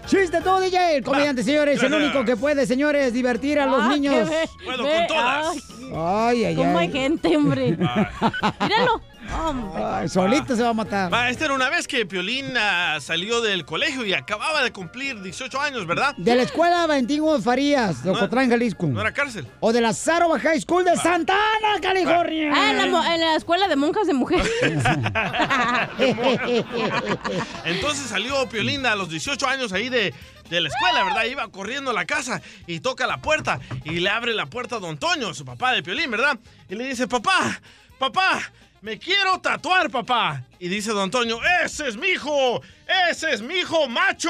Chiste 0.05 0.39
todo, 0.41 0.61
DJ. 0.61 0.97
El 0.97 1.03
comediante, 1.03 1.43
señores. 1.43 1.81
El 1.83 1.93
único 1.93 2.23
que 2.23 2.37
puede, 2.37 2.65
señores, 2.65 3.11
divertir 3.13 3.59
a 3.59 3.65
los 3.65 3.81
Ah, 3.83 3.89
niños. 3.89 4.29
Puedo 4.63 4.83
con 4.83 5.07
todas. 5.07 5.55
ay, 5.57 5.91
Ay, 5.95 6.45
ay, 6.45 6.55
¿Cómo 6.55 6.77
ay. 6.79 6.87
hay 6.87 6.91
gente, 6.93 7.35
hombre? 7.37 7.71
Míralo. 7.71 9.01
Ay, 9.75 10.09
solito 10.09 10.55
se 10.55 10.63
va 10.63 10.69
a 10.69 10.73
matar. 10.73 11.13
Va, 11.13 11.29
esta 11.29 11.45
era 11.45 11.53
una 11.53 11.69
vez 11.69 11.87
que 11.87 12.05
Piolín 12.05 12.53
ah, 12.57 12.97
salió 13.01 13.41
del 13.41 13.65
colegio 13.65 14.05
y 14.05 14.13
acababa 14.13 14.63
de 14.63 14.71
cumplir 14.71 15.21
18 15.21 15.59
años, 15.61 15.85
¿verdad? 15.87 16.13
De 16.17 16.35
la 16.35 16.43
escuela 16.43 16.85
Valentín 16.87 17.23
Farías, 17.43 18.03
de 18.03 18.11
Ocotlán, 18.11 18.49
Jalisco. 18.49 18.87
No 18.87 19.01
era 19.01 19.13
cárcel. 19.13 19.47
O 19.59 19.73
de 19.73 19.81
la 19.81 19.93
Sarova 19.93 20.39
High 20.39 20.61
School 20.61 20.85
de 20.85 20.95
Santa 20.97 21.33
Ana, 21.33 21.81
California. 21.81 22.51
Ah, 22.53 22.71
en 22.71 22.77
la, 22.77 22.85
mo- 22.87 23.03
en 23.05 23.19
la 23.19 23.35
escuela 23.35 23.67
de 23.67 23.75
monjas 23.75 24.07
de 24.07 24.13
mujeres. 24.13 24.49
Entonces 27.65 28.07
salió 28.07 28.47
Piolín 28.49 28.85
a 28.85 28.95
los 28.95 29.09
18 29.09 29.47
años 29.47 29.71
ahí 29.73 29.89
de, 29.89 30.13
de 30.49 30.61
la 30.61 30.69
escuela, 30.69 31.03
¿verdad? 31.03 31.23
Iba 31.25 31.47
corriendo 31.49 31.91
a 31.91 31.93
la 31.93 32.05
casa 32.05 32.41
y 32.67 32.79
toca 32.79 33.07
la 33.07 33.17
puerta 33.17 33.59
y 33.83 33.99
le 33.99 34.09
abre 34.09 34.33
la 34.33 34.45
puerta 34.45 34.77
a 34.77 34.79
Don 34.79 34.97
Toño, 34.97 35.33
su 35.33 35.45
papá 35.45 35.73
de 35.73 35.83
Piolín, 35.83 36.11
¿verdad? 36.11 36.37
Y 36.69 36.75
le 36.75 36.85
dice, 36.85 37.07
papá, 37.07 37.59
papá, 37.99 38.39
me 38.85 38.99
quiero 38.99 39.39
tatuar, 39.39 39.89
papá. 39.89 40.43
Y 40.59 40.67
dice 40.67 40.91
Don 40.91 41.09
Toño, 41.09 41.39
ese 41.63 41.87
es 41.87 41.97
mi 41.97 42.09
hijo, 42.09 42.61
ese 43.09 43.31
es 43.31 43.41
mi 43.41 43.55
hijo 43.55 43.87
macho, 43.87 44.29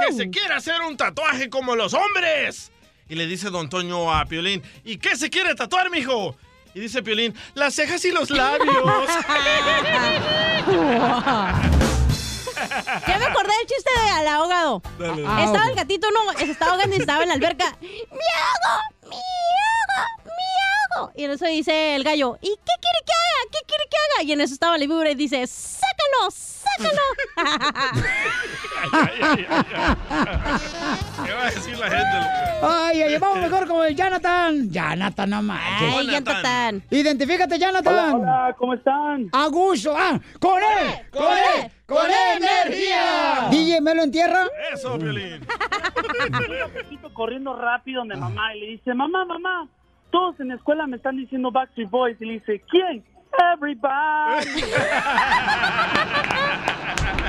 que 0.00 0.12
se 0.12 0.28
quiere 0.30 0.52
hacer 0.52 0.80
un 0.80 0.96
tatuaje 0.96 1.48
como 1.48 1.76
los 1.76 1.94
hombres. 1.94 2.72
Y 3.08 3.14
le 3.14 3.28
dice 3.28 3.50
Don 3.50 3.68
Toño 3.68 4.12
a 4.12 4.24
Piolín, 4.24 4.64
¿y 4.82 4.96
qué 4.96 5.14
se 5.14 5.30
quiere 5.30 5.54
tatuar, 5.54 5.90
mijo? 5.90 6.36
Y 6.74 6.80
dice 6.80 7.04
Piolín, 7.04 7.36
las 7.54 7.76
cejas 7.76 8.04
y 8.04 8.10
los 8.10 8.30
labios. 8.30 8.74
Ya 13.06 13.18
me 13.18 13.26
acordé 13.26 13.52
del 13.58 13.66
chiste 13.66 13.90
de 14.00 14.08
al 14.10 14.26
ahogado. 14.26 14.82
Dale, 14.98 15.22
dale. 15.22 15.44
Estaba 15.44 15.68
el 15.68 15.76
gatito, 15.76 16.08
no, 16.10 16.32
se 16.38 16.50
estaba 16.50 16.72
ahogando 16.72 16.96
y 16.96 17.00
estaba 17.00 17.22
en 17.22 17.28
la 17.28 17.34
alberca. 17.34 17.76
¡Me 17.80 17.88
hago! 17.88 18.80
Y 21.14 21.24
en 21.24 21.30
eso 21.32 21.46
dice 21.46 21.96
el 21.96 22.04
gallo, 22.04 22.38
¿y 22.40 22.48
qué 22.48 22.72
quiere 22.80 22.98
que 23.04 23.12
haga? 23.12 23.50
¿Qué 23.50 23.58
quiere 23.66 23.84
que 23.90 23.96
haga? 23.96 24.22
Y 24.24 24.32
en 24.32 24.40
eso 24.40 24.54
estaba 24.54 24.78
la 24.78 24.84
víbora 24.84 25.10
y 25.10 25.14
dice, 25.14 25.46
¡sácalo! 25.46 26.30
¡sácalo! 26.30 27.02
¿Qué 31.24 31.32
va 31.32 31.42
a 31.42 31.50
decir 31.50 31.78
la 31.78 31.90
gente? 31.90 32.16
Ay, 32.62 33.02
ay, 33.02 33.18
vamos 33.18 33.38
mejor 33.38 33.66
con 33.66 33.86
el 33.86 33.96
Jonathan. 33.96 34.70
Jonathan, 34.70 35.30
no 35.30 35.42
manches. 35.42 35.94
Ay, 35.96 36.06
Jonathan. 36.06 36.82
Identifícate, 36.90 37.58
Jonathan. 37.58 38.14
Hola, 38.14 38.54
¿cómo 38.56 38.74
están? 38.74 39.28
Aguso. 39.32 39.94
Ah, 39.96 40.20
con 40.38 40.62
él, 40.62 40.88
con 41.10 41.32
él, 41.32 41.70
con 41.86 42.06
energía. 42.10 43.48
DJ, 43.50 43.80
¿me 43.80 43.94
lo 43.94 44.02
entierra? 44.02 44.46
Eso. 44.72 44.98
Chiquito 46.82 47.12
corriendo 47.12 47.56
rápido 47.56 48.00
donde 48.00 48.16
mamá 48.16 48.54
y 48.54 48.60
le 48.60 48.66
dice, 48.66 48.94
mamá, 48.94 49.24
mamá, 49.24 49.68
todos 50.14 50.38
en 50.38 50.46
la 50.46 50.54
escuela 50.54 50.86
me 50.86 50.96
están 50.96 51.16
diciendo 51.16 51.50
Backstreet 51.50 51.90
Boys. 51.90 52.16
Y 52.20 52.24
le 52.26 52.32
dice, 52.34 52.62
¿quién? 52.70 53.04
Everybody. 53.52 54.62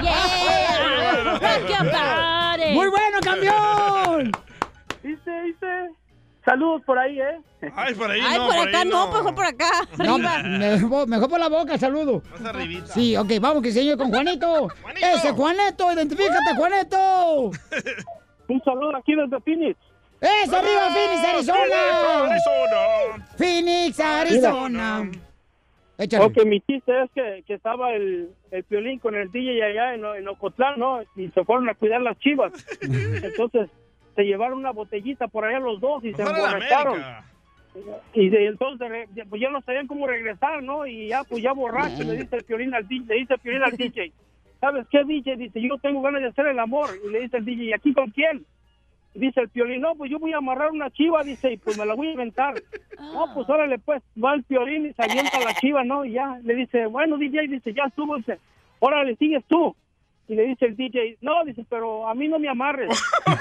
Yeah. 0.03 1.23
Rock 1.23 1.69
your 1.69 1.89
body. 1.89 2.73
¡Muy 2.73 2.89
bueno, 2.89 3.17
campeón! 3.23 4.31
Dice, 5.01 5.31
dice. 5.43 5.89
Saludos 6.43 6.81
por 6.85 6.99
ahí, 6.99 7.19
¿eh? 7.19 7.39
Ay, 7.75 7.95
por 7.95 8.11
ahí 8.11 8.19
Ay, 8.21 8.37
no, 8.37 8.45
por 8.45 8.55
por 8.55 8.67
acá 8.67 8.79
ahí 8.81 8.89
no, 8.89 9.05
no. 9.07 9.13
mejor 9.13 9.35
por 9.35 9.45
acá. 9.45 9.69
No, 9.97 10.15
Arriba. 10.15 10.43
mejor, 10.43 11.07
mejor 11.07 11.29
por 11.29 11.39
la 11.39 11.47
boca, 11.49 11.77
saludo. 11.77 12.21
Más 12.31 12.45
arribita. 12.45 12.87
Sí, 12.87 13.15
ok, 13.15 13.31
vamos 13.41 13.63
que 13.63 13.71
señor 13.71 13.97
con 13.97 14.09
Juanito. 14.11 14.67
Ese 14.97 15.31
Juanito, 15.31 15.91
identifícate, 15.93 16.55
Juanito. 16.57 17.51
Un 18.49 18.61
saludo 18.63 18.97
aquí 18.97 19.15
desde 19.15 19.39
Phoenix. 19.41 19.79
¡Eso, 20.21 20.57
arriba, 20.57 20.89
Phoenix, 20.89 21.23
Arizona! 21.23 22.25
Arizona. 22.25 23.27
Phoenix, 23.37 23.99
Arizona. 23.99 25.11
Échale. 25.97 26.25
Ok, 26.25 26.45
mi 26.45 26.59
chiste 26.61 27.03
es 27.03 27.11
que, 27.11 27.43
que 27.47 27.53
estaba 27.53 27.93
el, 27.93 28.29
el 28.51 28.65
violín 28.69 28.99
con 28.99 29.15
el 29.15 29.31
DJ 29.31 29.63
allá 29.63 29.93
en, 29.93 30.03
en 30.03 30.27
Ocotlán, 30.27 30.77
¿no? 30.77 31.01
Y 31.15 31.29
se 31.29 31.43
fueron 31.45 31.69
a 31.69 31.75
cuidar 31.75 32.01
las 32.01 32.17
chivas. 32.19 32.51
Entonces, 32.81 33.69
se 34.15 34.23
llevaron 34.23 34.59
una 34.59 34.71
botellita 34.71 35.27
por 35.27 35.45
allá 35.45 35.59
los 35.59 35.79
dos 35.79 36.03
y 36.03 36.13
se 36.13 36.21
emborracharon. 36.21 37.01
Y 38.13 38.29
de 38.29 38.47
entonces, 38.47 38.89
pues 39.29 39.41
ya 39.41 39.49
no 39.49 39.61
sabían 39.61 39.87
cómo 39.87 40.07
regresar, 40.07 40.63
¿no? 40.63 40.87
Y 40.87 41.09
ya, 41.09 41.25
pues 41.25 41.43
ya 41.43 41.51
borracho, 41.51 42.03
le 42.03 42.17
dice 42.17 42.37
el 42.37 42.45
violín 42.45 42.73
al 42.73 42.87
DJ, 42.87 43.05
le 43.05 43.15
dice 43.15 43.33
el 43.33 43.39
violín 43.43 43.63
al 43.63 43.75
DJ. 43.75 44.13
¿Sabes 44.61 44.87
qué, 44.89 45.03
DJ? 45.03 45.35
Dice, 45.35 45.61
yo 45.61 45.77
tengo 45.79 46.01
ganas 46.01 46.21
de 46.21 46.29
hacer 46.29 46.47
el 46.47 46.59
amor. 46.59 46.89
Y 47.05 47.11
le 47.11 47.21
dice 47.21 47.37
el 47.37 47.45
DJ, 47.45 47.63
¿y 47.65 47.73
aquí 47.73 47.93
con 47.93 48.09
quién? 48.11 48.45
Dice 49.15 49.39
el 49.39 49.49
piolín, 49.49 49.81
no, 49.81 49.95
pues 49.95 50.11
yo 50.11 50.19
voy 50.19 50.33
a 50.33 50.37
amarrar 50.37 50.71
una 50.71 50.91
chiva, 50.91 51.23
dice, 51.23 51.53
y 51.53 51.57
pues 51.57 51.77
me 51.77 51.85
la 51.85 51.95
voy 51.95 52.07
a 52.07 52.11
inventar. 52.11 52.55
No, 52.97 53.25
pues 53.33 53.49
órale, 53.49 53.77
pues, 53.77 54.01
va 54.21 54.33
el 54.33 54.43
piolín 54.43 54.85
y 54.85 54.93
se 54.93 55.03
avienta 55.03 55.37
la 55.39 55.53
chiva, 55.55 55.83
¿no? 55.83 56.05
Y 56.05 56.13
ya, 56.13 56.39
le 56.43 56.55
dice, 56.55 56.85
bueno, 56.85 57.17
DJ, 57.17 57.49
dice, 57.49 57.73
ya 57.73 57.83
estuvo, 57.83 58.15
dice, 58.15 58.39
órale, 58.79 59.17
sigues 59.17 59.43
tú. 59.47 59.75
Y 60.27 60.35
le 60.35 60.43
dice 60.43 60.65
el 60.65 60.77
DJ, 60.77 61.17
no, 61.21 61.43
dice, 61.45 61.65
pero 61.69 62.07
a 62.07 62.15
mí 62.15 62.27
no 62.27 62.39
me 62.39 62.49
amarres. 62.49 62.89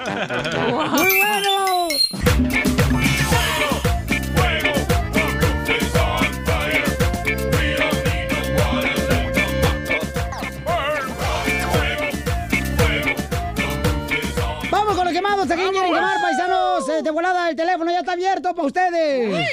¡Muy 0.68 1.20
bueno! 1.20 1.88
Vamos 15.22 15.46
con 15.46 15.48
los 15.48 15.48
quemados. 15.48 15.50
¿A 15.50 15.54
quién 15.54 15.70
quieren 15.70 15.94
quemar, 15.94 16.20
paisanos? 16.20 16.88
Eh, 16.88 17.02
de 17.02 17.10
volada, 17.10 17.50
el 17.50 17.56
teléfono 17.56 17.90
ya 17.90 18.00
está 18.00 18.12
abierto 18.12 18.54
para 18.54 18.66
ustedes. 18.66 19.48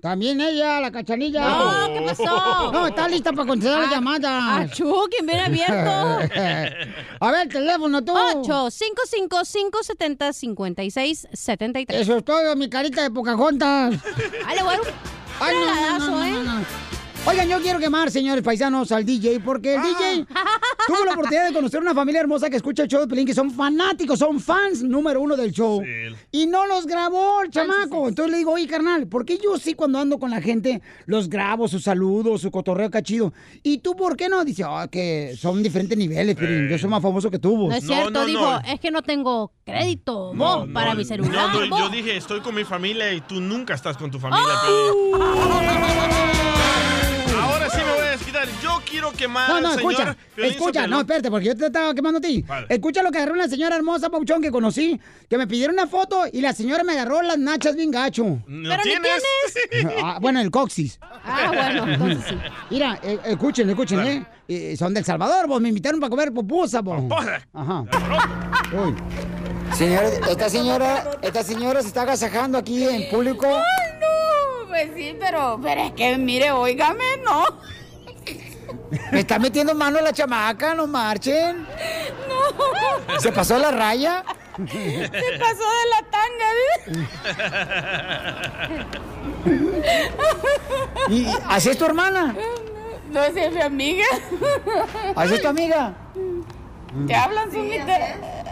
También 0.00 0.40
ella, 0.40 0.80
la 0.80 0.90
cachanilla. 0.90 1.48
No, 1.48 1.94
¿qué 1.94 2.00
pasó? 2.06 2.72
No, 2.72 2.88
está 2.88 3.08
lista 3.08 3.32
para 3.32 3.46
contestar 3.46 3.82
las 3.82 3.90
llamadas. 3.90 4.72
Achú, 4.72 5.06
¿quién 5.08 5.26
viene 5.26 5.42
abierto? 5.42 6.34
A 7.20 7.30
ver, 7.30 7.48
teléfono 7.48 8.04
tú. 8.04 8.12
8 8.12 8.70
55 8.70 9.42
570 9.44 10.32
56 10.32 11.28
73 11.32 12.00
Eso 12.00 12.16
es 12.16 12.24
todo, 12.24 12.56
mi 12.56 12.68
carita 12.68 13.02
de 13.02 13.10
Pocahontas. 13.12 13.94
Ay, 14.44 14.56
le 14.56 14.62
voy 14.64 14.74
a 14.74 14.78
dar 14.78 14.86
un 14.88 15.66
no, 15.66 15.98
no, 15.98 16.42
no, 16.42 16.60
¿eh? 16.60 16.64
Oigan, 17.24 17.48
yo 17.48 17.60
quiero 17.60 17.78
quemar, 17.78 18.10
señores 18.10 18.42
paisanos, 18.42 18.90
al 18.90 19.06
DJ, 19.06 19.38
porque 19.40 19.76
el 19.76 19.80
DJ 19.82 20.26
tuvo 20.88 21.04
la 21.04 21.12
oportunidad 21.12 21.46
de 21.46 21.52
conocer 21.54 21.80
una 21.80 21.94
familia 21.94 22.20
hermosa 22.20 22.50
que 22.50 22.56
escucha 22.56 22.82
el 22.82 22.88
show 22.88 23.00
de 23.00 23.06
Pelín, 23.06 23.24
que 23.24 23.32
son 23.32 23.52
fanáticos, 23.52 24.18
son 24.18 24.40
fans 24.40 24.82
número 24.82 25.20
uno 25.20 25.36
del 25.36 25.52
show. 25.52 25.80
Y 26.32 26.46
no 26.46 26.66
los 26.66 26.84
grabó 26.84 27.42
el 27.42 27.50
chamaco. 27.50 28.08
Entonces 28.08 28.32
le 28.32 28.38
digo, 28.38 28.50
oye, 28.50 28.66
carnal, 28.66 29.06
¿por 29.06 29.24
qué 29.24 29.38
yo 29.38 29.56
sí 29.56 29.74
cuando 29.74 30.00
ando 30.00 30.18
con 30.18 30.30
la 30.30 30.40
gente 30.40 30.82
los 31.06 31.28
grabo, 31.28 31.68
sus 31.68 31.84
saludos, 31.84 32.40
su 32.40 32.50
cotorreo 32.50 32.90
cachido? 32.90 33.32
¿Y 33.62 33.78
tú 33.78 33.94
por 33.94 34.16
qué 34.16 34.28
no? 34.28 34.44
Dice, 34.44 34.64
ah, 34.66 34.88
que 34.90 35.36
son 35.38 35.62
diferentes 35.62 35.96
niveles, 35.96 36.34
Pelín. 36.34 36.68
Yo 36.68 36.76
soy 36.76 36.90
más 36.90 37.02
famoso 37.02 37.30
que 37.30 37.38
tú. 37.38 37.56
vos". 37.56 37.68
No 37.68 37.76
es 37.76 37.86
cierto, 37.86 38.10
no, 38.10 38.26
dijo, 38.26 38.40
no. 38.40 38.58
es 38.66 38.80
que 38.80 38.90
no 38.90 39.02
tengo 39.02 39.52
crédito 39.64 40.32
No, 40.34 40.58
vos, 40.58 40.66
no, 40.66 40.74
para 40.74 40.96
mi 40.96 41.04
celular. 41.04 41.54
no, 41.54 41.78
yo 41.78 41.88
dije, 41.88 42.16
estoy 42.16 42.40
con 42.40 42.52
mi 42.56 42.64
familia 42.64 43.12
y 43.14 43.20
tú 43.20 43.40
nunca 43.40 43.74
estás 43.74 43.96
con 43.96 44.10
tu 44.10 44.18
familia. 44.18 44.44
¡Oh! 44.68 45.52
Piolín. 45.60 46.32
Yo 48.62 48.80
quiero 48.88 49.12
quemar 49.12 49.48
No, 49.48 49.60
no, 49.60 49.68
al 49.68 49.78
señor 49.78 49.92
escucha, 49.92 50.16
Piolín 50.34 50.52
escucha, 50.52 50.80
Sotelo. 50.80 50.94
no, 50.96 51.00
espérate, 51.00 51.30
porque 51.30 51.46
yo 51.46 51.56
te 51.56 51.66
estaba 51.66 51.94
quemando 51.94 52.18
a 52.18 52.20
ti. 52.20 52.42
Vale. 52.46 52.66
Escucha 52.68 53.02
lo 53.02 53.10
que 53.10 53.18
agarró 53.18 53.34
una 53.34 53.48
señora 53.48 53.76
hermosa, 53.76 54.10
Pauchón, 54.10 54.40
que 54.42 54.50
conocí, 54.50 54.98
que 55.28 55.36
me 55.38 55.46
pidieron 55.46 55.74
una 55.74 55.86
foto 55.86 56.24
y 56.32 56.40
la 56.40 56.52
señora 56.52 56.82
me 56.84 56.92
agarró 56.92 57.20
las 57.22 57.38
nachas 57.38 57.76
bien 57.76 57.90
gacho. 57.90 58.24
¿No 58.46 58.70
¿Pero 58.70 58.82
ni 58.84 58.90
tienes? 58.90 59.22
Ah, 60.02 60.18
bueno, 60.20 60.40
el 60.40 60.50
coxis. 60.50 60.98
Ah, 61.02 61.50
bueno, 61.52 61.92
entonces 61.92 62.24
sí. 62.28 62.36
Mira, 62.70 62.98
eh, 63.02 63.18
escuchen, 63.26 63.68
escuchen, 63.70 64.00
¿eh? 64.06 64.26
Eh, 64.48 64.76
Son 64.76 64.92
del 64.92 65.04
Salvador, 65.04 65.46
vos, 65.46 65.60
me 65.60 65.68
invitaron 65.68 66.00
para 66.00 66.10
comer 66.10 66.32
pupusa, 66.32 66.80
vos. 66.80 67.02
Ajá. 67.52 67.84
Uy. 68.72 68.94
Señora, 69.76 70.08
esta 70.30 70.48
señora, 70.50 71.10
esta 71.22 71.42
señora 71.42 71.80
se 71.82 71.88
está 71.88 72.02
agasajando 72.02 72.58
aquí 72.58 72.84
en 72.84 73.08
público. 73.10 73.46
No, 73.48 74.68
pues 74.68 74.90
sí, 74.94 75.16
pero, 75.18 75.58
pero 75.62 75.82
es 75.82 75.92
que 75.92 76.16
mire, 76.18 76.50
óigame, 76.50 77.04
no. 77.24 77.44
Me 79.10 79.20
está 79.20 79.38
metiendo 79.38 79.74
mano 79.74 80.00
la 80.00 80.12
chamaca, 80.12 80.74
no 80.74 80.86
marchen. 80.86 81.66
No. 82.28 83.20
¿Se 83.20 83.32
pasó 83.32 83.58
la 83.58 83.70
raya? 83.70 84.24
Se 84.56 85.08
pasó 85.38 85.64
de 85.78 85.86
la 85.90 86.02
tanga. 86.10 86.48
¿Y 91.08 91.26
así 91.48 91.70
es 91.70 91.78
tu 91.78 91.84
hermana? 91.84 92.34
No 93.10 93.24
sé, 93.32 93.50
mi 93.50 93.60
amiga. 93.60 94.06
¿Así 95.16 95.34
es 95.34 95.42
tu 95.42 95.48
amiga? 95.48 95.94
¿Te 97.06 97.14
hablan, 97.14 97.50
Sumita? 97.50 97.98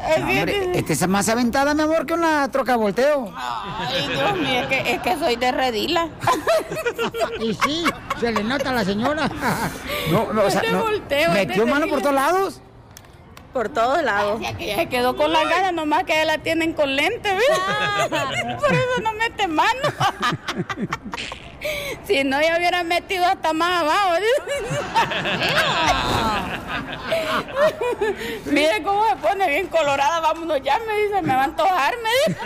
Así 0.04 0.20
Hombre, 0.22 0.70
es. 0.72 0.78
esta 0.78 0.92
es 0.92 1.08
más 1.08 1.28
aventada, 1.28 1.74
mi 1.74 1.82
amor, 1.82 2.06
que 2.06 2.14
una 2.14 2.50
troca 2.50 2.72
de 2.72 2.78
volteo. 2.78 3.32
Ay, 3.36 4.08
Dios 4.08 4.36
mío, 4.38 4.60
es 4.60 4.66
que, 4.66 4.92
es 4.94 5.00
que 5.02 5.16
soy 5.18 5.36
de 5.36 5.52
redila. 5.52 6.08
Y 7.40 7.54
sí, 7.54 7.84
se 8.20 8.32
le 8.32 8.44
nota 8.44 8.70
a 8.70 8.74
la 8.74 8.84
señora. 8.84 9.28
No, 10.10 10.32
no, 10.32 10.44
o 10.44 10.50
sea, 10.50 10.60
Te 10.60 10.72
no, 10.72 10.82
volteo, 10.82 11.32
¿Metió 11.32 11.64
te 11.64 11.70
mano 11.70 11.86
por 11.86 12.00
todos 12.02 12.14
lados? 12.14 12.60
Por 13.52 13.68
todos 13.68 14.02
lados. 14.02 14.40
Que 14.58 14.74
se 14.76 14.88
quedó 14.88 15.16
con 15.16 15.32
la 15.32 15.42
gana, 15.44 15.72
nomás 15.72 16.04
que 16.04 16.12
ya 16.12 16.24
la 16.24 16.38
tienen 16.38 16.72
con 16.72 16.94
lente, 16.94 17.34
¿ves? 17.34 18.08
Por 18.60 18.72
eso 18.72 19.00
no 19.02 19.12
mete 19.14 19.48
mano. 19.48 19.80
Si 22.06 22.24
no, 22.24 22.40
ya 22.40 22.56
hubiera 22.56 22.82
metido 22.82 23.24
hasta 23.24 23.52
más 23.52 23.82
abajo. 23.82 24.14
Mire 28.46 28.82
cómo 28.82 29.06
se 29.08 29.16
pone 29.16 29.48
bien 29.48 29.66
colorada. 29.68 30.20
Vámonos 30.20 30.60
ya, 30.62 30.78
me 30.86 30.98
dice, 31.02 31.22
me 31.22 31.34
va 31.34 31.42
a 31.42 31.44
antojar, 31.44 31.94
me 32.02 32.32
dice. 32.32 32.40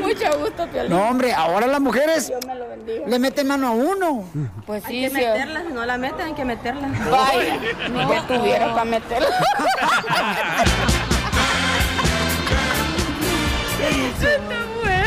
Mucho 0.00 0.38
gusto, 0.38 0.66
Piolín. 0.68 0.90
No, 0.90 1.02
hombre, 1.08 1.32
ahora 1.34 1.66
las 1.66 1.80
mujeres 1.80 2.28
Dios 2.28 2.44
me 2.46 2.54
lo 2.54 2.68
bendiga. 2.68 3.06
le 3.06 3.18
meten 3.18 3.46
mano 3.46 3.68
a 3.68 3.72
uno. 3.72 4.24
Pues 4.66 4.82
sí, 4.84 5.04
Hay 5.04 5.10
que 5.10 5.10
sí. 5.10 5.16
meterla, 5.26 5.62
si 5.66 5.72
no 5.72 5.84
la 5.84 5.98
meten, 5.98 6.26
hay 6.26 6.34
que 6.34 6.44
meterla. 6.44 6.88
Vaya, 7.10 7.56
ni 7.90 8.06
que 8.06 8.20
tuviera 8.28 8.72
para 8.72 8.84
meterla. 8.84 9.28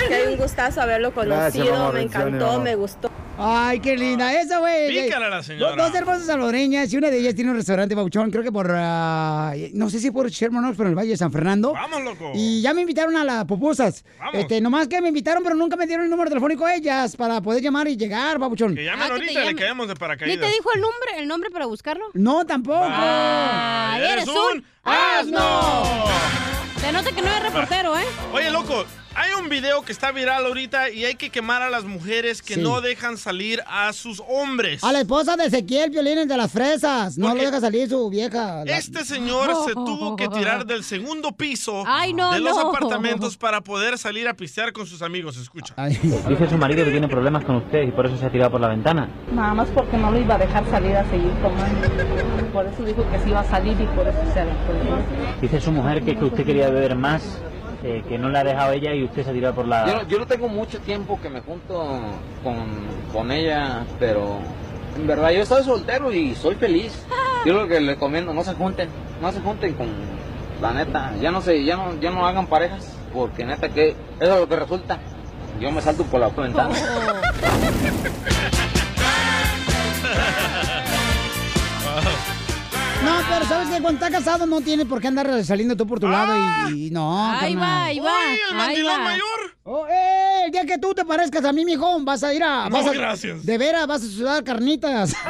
Que 0.08 0.16
hay 0.16 0.34
un 0.34 0.38
gustazo 0.40 0.82
haberlo 0.82 1.12
conocido, 1.14 1.38
Gracias, 1.66 1.70
mamá, 1.80 1.92
me 1.92 2.02
encantó, 2.02 2.46
mamá. 2.48 2.60
me 2.64 2.76
gustó. 2.76 3.12
Ay, 3.40 3.80
qué 3.82 3.96
linda 3.96 4.34
esa, 4.42 4.58
güey. 4.58 5.04
Pícala 5.04 5.30
la 5.30 5.44
señora. 5.44 5.76
Do- 5.76 5.84
Dos 5.84 5.94
hermosas 5.94 6.26
salvadoreñas 6.26 6.92
y 6.92 6.98
una 6.98 7.12
de 7.12 7.20
ellas 7.20 7.36
tiene 7.36 7.52
un 7.52 7.58
restaurante 7.58 7.94
Bauchón, 7.94 8.32
creo 8.32 8.42
que 8.44 8.52
por, 8.52 8.72
ah, 8.76 9.54
no 9.74 9.92
sé 9.92 10.00
si 10.00 10.10
por 10.10 10.28
Sherman 10.30 10.66
Oaks, 10.66 10.76
pero 10.76 10.88
en 10.88 10.94
el 10.94 10.98
Valle 10.98 11.12
de 11.12 11.18
San 11.18 11.32
Fernando. 11.32 11.74
Vamos, 11.74 12.02
loco. 12.04 12.32
Y 12.34 12.62
ya 12.64 12.74
me 12.74 12.82
invitaron 12.82 13.16
a 13.16 13.24
las 13.24 13.46
pupusas. 13.46 14.04
Vamos. 14.18 14.34
Este, 14.36 14.60
nomás 14.60 14.88
que 14.88 15.00
me 15.02 15.10
invitaron, 15.10 15.44
pero 15.44 15.56
nunca 15.56 15.76
me 15.76 15.86
dieron 15.86 16.06
el 16.06 16.10
número 16.10 16.30
telefónico 16.30 16.66
a 16.66 16.74
ellas 16.74 17.16
para 17.16 17.40
poder 17.42 17.62
llamar 17.62 17.88
y 17.88 17.96
llegar, 17.96 18.40
Babuchón. 18.40 18.74
Que 18.74 18.86
llamen 18.86 19.02
Ah, 19.04 19.06
que 19.06 19.10
te 19.10 19.14
ahorita 19.26 19.44
y 19.44 19.46
le 19.54 19.56
caemos 19.56 19.88
de 19.88 19.94
¿Ni 19.94 20.00
paracaídas. 20.00 20.40
te 20.50 20.56
dijo 20.56 20.74
el 20.74 20.82
nombre, 20.82 21.10
el 21.20 21.28
nombre 21.28 21.52
para 21.52 21.68
buscarlo? 21.68 22.06
No, 22.16 22.44
tampoco. 22.44 22.88
Ay, 22.90 24.02
eres 24.04 24.28
un 24.28 24.66
asno. 24.84 26.06
Se 26.82 26.92
nota 26.92 27.12
que 27.12 27.22
no 27.22 27.28
eres 27.28 27.44
reportero, 27.44 27.96
¿eh? 27.98 28.04
Oye, 28.34 28.50
loco, 28.50 28.84
hay 29.18 29.32
un 29.42 29.50
video 29.50 29.82
que 29.82 29.92
está 29.92 30.12
viral 30.12 30.46
ahorita 30.46 30.90
y 30.92 31.06
hay 31.06 31.16
que 31.16 31.30
quemar 31.30 31.62
a 31.64 31.70
las 31.70 31.84
mujeres 31.86 32.42
que 32.42 32.54
Sí. 32.54 32.62
no 32.62 32.82
dejan 32.82 33.18
salir 33.18 33.64
a 33.68 33.92
sus 33.94 34.22
hombres. 34.28 34.84
A 34.84 34.92
la 34.92 35.00
esposa 35.02 35.36
de 35.36 35.46
Ezequiel 35.46 35.90
Violín 35.90 36.28
de 36.28 36.38
las 36.38 36.52
fresas. 36.52 37.18
No 37.18 37.34
lo 37.34 37.42
deja 37.42 37.60
salir 37.60 37.90
su 37.90 38.10
vieja. 38.10 38.64
la- 38.64 38.78
Este 38.78 39.04
señor 39.04 39.50
se 39.66 39.74
tuvo 39.74 40.16
que 40.16 40.28
tirar 40.30 40.66
del 40.66 40.84
segundo 40.84 41.32
piso 41.32 41.84
Ay, 41.88 42.14
no, 42.14 42.32
de 42.32 42.40
los 42.40 42.56
no. 42.56 42.70
apartamentos 42.70 43.38
para 43.38 43.62
poder 43.62 43.98
salir 43.98 44.28
a 44.28 44.36
pistear 44.36 44.72
con 44.72 44.86
sus 44.86 45.02
amigos. 45.02 45.38
Escucha. 45.38 45.74
Dice 45.88 46.50
su 46.50 46.58
marido 46.58 46.86
que 46.86 46.92
tiene 46.92 47.08
problemas 47.08 47.44
con 47.44 47.56
usted 47.58 47.84
y 47.88 47.92
por 47.92 48.06
eso 48.06 48.18
se 48.18 48.26
ha 48.28 48.32
tirado 48.32 48.52
por 48.52 48.62
la 48.62 48.68
ventana. 48.68 49.10
Nada 49.32 49.54
más 49.56 49.68
porque 49.70 49.98
no 49.98 50.12
lo 50.12 50.20
iba 50.20 50.36
a 50.36 50.38
dejar 50.38 50.70
salir 50.70 50.96
a 50.96 51.04
seguir 51.10 51.32
tomando. 51.42 51.88
Por 52.54 52.66
eso 52.68 52.84
dijo 52.84 53.04
que 53.12 53.18
sí 53.20 53.30
iba 53.30 53.40
a 53.40 53.50
salir 53.50 53.74
y 53.80 53.86
por 53.96 54.08
eso 54.08 54.20
se 54.34 54.40
alejó. 54.42 54.58
Dice 55.42 55.60
su 55.60 55.72
mujer 55.72 56.04
que, 56.04 56.16
que 56.16 56.26
usted 56.26 56.46
quería 56.46 56.70
beber 56.70 56.96
más 56.96 57.24
eh, 57.84 58.04
que 58.08 58.18
no 58.18 58.30
le 58.30 58.40
ha 58.40 58.44
dejado 58.44 58.72
ella 58.74 58.94
y 58.94 59.04
usted 59.04 59.24
se 59.24 59.30
ha 59.30 59.34
tirado 59.34 59.56
por 59.56 59.68
la... 59.68 59.86
Yo, 59.88 59.96
no- 59.96 60.08
yo 60.08 60.20
no 60.20 60.28
tengo 60.28 60.48
mucho 60.48 60.80
tiempo 60.80 61.20
que 61.22 61.30
me 61.30 61.42
junto 61.42 61.76
con, 62.44 62.66
con 63.14 63.32
ella, 63.32 63.86
pero 64.00 64.40
en 64.96 65.08
verdad 65.08 65.32
yo 65.32 65.42
estoy 65.42 65.64
soltero 65.64 66.12
y 66.12 66.36
soy 66.36 66.56
feliz. 66.56 67.06
Yo 67.46 67.54
lo 67.54 67.68
que 67.68 67.80
le 67.80 67.94
recomiendo, 67.94 68.34
no 68.34 68.44
se 68.44 68.54
junten, 68.56 68.90
no 69.22 69.32
se 69.32 69.40
junten 69.42 69.74
con 69.74 69.88
la 70.62 70.74
neta, 70.74 71.14
ya 71.22 71.32
no 71.32 71.42
se, 71.42 71.64
ya 71.64 71.76
no, 71.78 72.00
ya 72.00 72.10
no 72.12 72.26
hagan 72.26 72.48
parejas, 72.48 72.94
porque 73.14 73.46
neta 73.46 73.70
que 73.70 73.90
eso 74.20 74.34
es 74.34 74.40
lo 74.40 74.50
que 74.50 74.56
resulta. 74.56 74.98
Yo 75.60 75.72
me 75.72 75.82
salto 75.82 76.04
por 76.04 76.20
la 76.20 76.30
ventana. 76.30 76.76
No, 83.08 83.16
pero 83.30 83.46
sabes 83.46 83.70
que 83.70 83.82
cuando 83.82 84.06
está 84.06 84.10
casado 84.10 84.46
no 84.46 84.62
tiene 84.62 84.86
por 84.86 85.00
qué 85.02 85.08
andar 85.08 85.44
saliendo 85.46 85.76
tú 85.78 85.88
por 85.88 86.00
tu 86.00 86.08
lado 86.08 86.34
y, 86.70 86.88
y 86.88 86.92
no. 86.92 87.32
Ahí 87.32 87.54
carnal. 87.54 87.58
va, 87.62 87.84
ahí 87.86 88.00
va. 88.00 88.06
Uy, 88.06 88.34
el 88.36 88.52
ahí 88.52 88.58
mandilón 88.58 88.94
va. 88.94 89.04
mayor. 89.04 89.26
Oh, 89.64 89.86
eh, 89.88 90.46
el 90.46 90.52
día 90.52 90.66
que 90.66 90.78
tú 90.78 90.94
te 90.94 91.04
parezcas 91.06 91.44
a 91.46 91.52
mí, 91.54 91.66
mijo, 91.66 92.00
vas 92.04 92.24
a 92.24 92.34
ir 92.34 92.44
a. 92.44 92.70
No, 92.70 92.78
vas 92.78 92.88
a- 92.88 92.92
gracias. 92.94 93.46
De 93.46 93.58
veras, 93.58 93.88
vas 93.88 94.04
a 94.04 94.08
sudar 94.08 94.44
carnitas. 94.44 95.14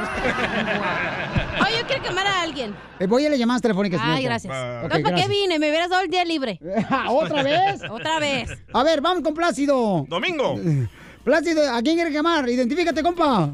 Oye, 1.61 1.79
yo 1.79 1.87
quiero 1.87 2.03
quemar 2.03 2.27
a 2.27 2.41
alguien. 2.41 2.75
Eh, 2.99 3.07
Voy 3.07 3.25
a 3.25 3.29
las 3.29 3.39
llamadas 3.39 3.61
telefónicas. 3.61 3.99
Ay, 4.03 4.23
gracias. 4.23 4.53
No, 4.83 4.89
¿para 4.89 5.15
qué 5.15 5.27
vine? 5.27 5.59
Me 5.59 5.69
hubieras 5.69 5.89
dado 5.89 6.03
el 6.03 6.09
día 6.09 6.23
libre. 6.23 6.59
¿Otra 7.09 7.43
vez? 7.43 7.81
Otra 7.89 8.19
vez. 8.19 8.49
A 8.73 8.83
ver, 8.83 9.01
vamos 9.01 9.23
con 9.23 9.33
Plácido. 9.33 10.05
Domingo. 10.07 10.55
Plácido, 11.23 11.61
¿a 11.75 11.81
quién 11.81 11.95
quiere 11.95 12.11
quemar? 12.11 12.47
Identifícate, 12.47 13.03
compa. 13.03 13.49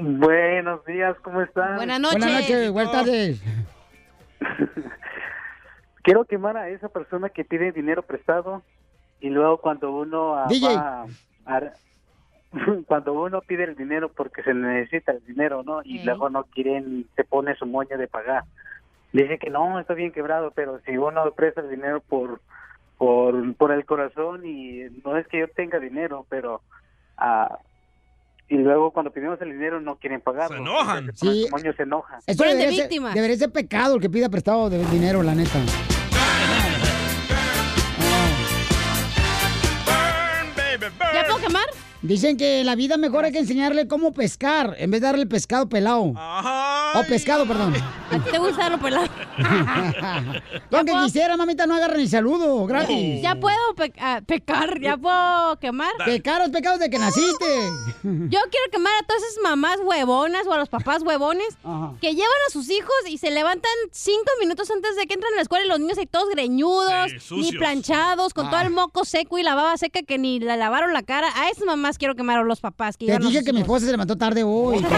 Buenos 0.00 0.84
días, 0.86 1.16
¿cómo 1.20 1.42
están? 1.42 1.76
Buenas 1.76 2.00
noches. 2.00 2.18
Buenas 2.20 2.40
noches, 2.42 2.72
buenas 2.72 2.92
tardes. 2.92 3.42
Quiero 6.02 6.24
quemar 6.24 6.56
a 6.56 6.68
esa 6.68 6.88
persona 6.88 7.28
que 7.28 7.44
pide 7.44 7.72
dinero 7.72 8.02
prestado 8.02 8.62
y 9.20 9.30
luego 9.30 9.58
cuando 9.58 9.90
uno 9.92 10.34
ah, 10.36 10.46
DJ. 10.48 10.66
va 10.76 11.06
a- 11.46 11.72
cuando 12.86 13.12
uno 13.14 13.40
pide 13.40 13.64
el 13.64 13.74
dinero 13.76 14.10
porque 14.12 14.42
se 14.42 14.52
necesita 14.54 15.12
el 15.12 15.24
dinero, 15.24 15.62
¿no? 15.64 15.80
Y 15.84 15.98
luego 16.04 16.28
no 16.30 16.44
quieren, 16.44 17.06
se 17.16 17.24
pone 17.24 17.54
su 17.56 17.66
moño 17.66 17.96
de 17.96 18.06
pagar. 18.06 18.44
Dice 19.12 19.38
que 19.38 19.50
no, 19.50 19.78
está 19.80 19.94
bien 19.94 20.12
quebrado, 20.12 20.50
pero 20.52 20.80
si 20.80 20.96
uno 20.96 21.30
presta 21.32 21.60
el 21.60 21.70
dinero 21.70 22.00
por 22.00 22.40
por 22.98 23.54
por 23.56 23.72
el 23.72 23.84
corazón 23.86 24.44
y 24.44 24.82
no 25.04 25.16
es 25.16 25.26
que 25.28 25.38
yo 25.40 25.48
tenga 25.48 25.78
dinero, 25.80 26.26
pero 26.28 26.62
ah, 27.16 27.58
y 28.48 28.56
luego 28.56 28.92
cuando 28.92 29.10
pedimos 29.10 29.40
el 29.40 29.52
dinero 29.52 29.80
no 29.80 29.96
quieren 29.96 30.20
pagarlo. 30.20 30.56
Se 30.56 30.62
enojan. 30.62 31.16
Sí. 31.16 31.44
su 31.44 31.50
moño 31.50 31.72
se 31.76 31.82
enoja. 31.82 32.18
De 32.26 32.34
debería 32.34 32.70
ser, 32.70 32.80
víctimas. 32.82 33.14
debería 33.14 33.36
ser 33.36 33.52
pecado 33.52 33.96
el 33.96 34.00
que 34.00 34.10
pida 34.10 34.28
prestado 34.28 34.70
de 34.70 34.84
dinero, 34.86 35.22
la 35.22 35.34
neta. 35.34 35.60
¿Ya 41.14 41.24
puedo 41.24 41.38
quemar? 41.38 41.66
Dicen 42.04 42.36
que 42.36 42.60
en 42.60 42.66
la 42.66 42.74
vida 42.74 42.98
mejor 42.98 43.24
hay 43.24 43.32
que 43.32 43.38
enseñarle 43.38 43.88
cómo 43.88 44.12
pescar 44.12 44.74
en 44.78 44.90
vez 44.90 45.00
de 45.00 45.06
darle 45.06 45.24
pescado 45.26 45.68
pelado. 45.70 46.12
Ay. 46.16 47.00
O 47.00 47.04
pescado, 47.08 47.46
perdón. 47.46 47.74
¿A 48.10 48.18
ti 48.18 48.30
te 48.30 48.38
gusta 48.38 48.68
lo 48.68 48.78
pelado? 48.78 49.06
Lo 50.70 50.78
que 50.84 50.92
puedo- 50.92 51.04
quisiera, 51.04 51.36
mamita, 51.36 51.66
no 51.66 51.74
agarra 51.74 51.96
ni 51.96 52.06
saludo, 52.06 52.66
gratis. 52.66 53.22
¿Ya 53.22 53.34
puedo 53.36 53.56
pe- 53.74 53.92
ah, 53.98 54.20
pecar? 54.24 54.78
¿Ya 54.80 54.96
puedo 54.98 55.58
quemar? 55.58 55.92
Pecaros 56.04 56.50
pecados 56.50 56.78
de 56.78 56.90
que 56.90 56.98
naciste. 56.98 57.46
Yo 58.02 58.38
quiero 58.50 58.70
quemar 58.70 58.92
a 59.02 59.06
todas 59.06 59.22
esas 59.22 59.42
mamás 59.42 59.78
huevonas 59.82 60.46
o 60.46 60.52
a 60.52 60.58
los 60.58 60.68
papás 60.68 61.02
huevones 61.02 61.48
Ajá. 61.64 61.94
que 62.02 62.10
llevan 62.12 62.28
a 62.48 62.52
sus 62.52 62.68
hijos 62.70 62.92
y 63.08 63.16
se 63.16 63.30
levantan 63.30 63.72
cinco 63.92 64.30
minutos 64.40 64.70
antes 64.70 64.94
de 64.96 65.06
que 65.06 65.14
entran 65.14 65.32
a 65.32 65.36
la 65.36 65.42
escuela 65.42 65.64
y 65.64 65.68
los 65.68 65.80
niños 65.80 65.96
ahí 65.98 66.06
todos 66.06 66.28
greñudos, 66.28 67.12
Sí, 67.20 67.34
ni 67.36 67.52
planchados, 67.52 68.34
con 68.34 68.46
todo 68.50 68.56
Ah. 68.60 68.62
el 68.64 68.70
moco 68.70 69.04
seco 69.06 69.38
y 69.38 69.42
la 69.42 69.54
baba 69.54 69.76
seca 69.78 70.02
que 70.02 70.18
ni 70.18 70.38
le 70.38 70.56
lavaron 70.58 70.92
la 70.92 71.02
cara. 71.02 71.28
A 71.34 71.48
esas 71.48 71.64
mamás 71.64 71.93
quiero 71.98 72.14
quemar 72.14 72.38
a 72.38 72.42
los 72.44 72.60
papás 72.60 72.96
que 72.96 73.06
Te 73.06 73.18
dije 73.18 73.42
que 73.44 73.52
mi 73.52 73.60
esposa 73.60 73.86
se 73.86 73.92
levantó 73.92 74.16
tarde 74.16 74.42
hoy. 74.44 74.84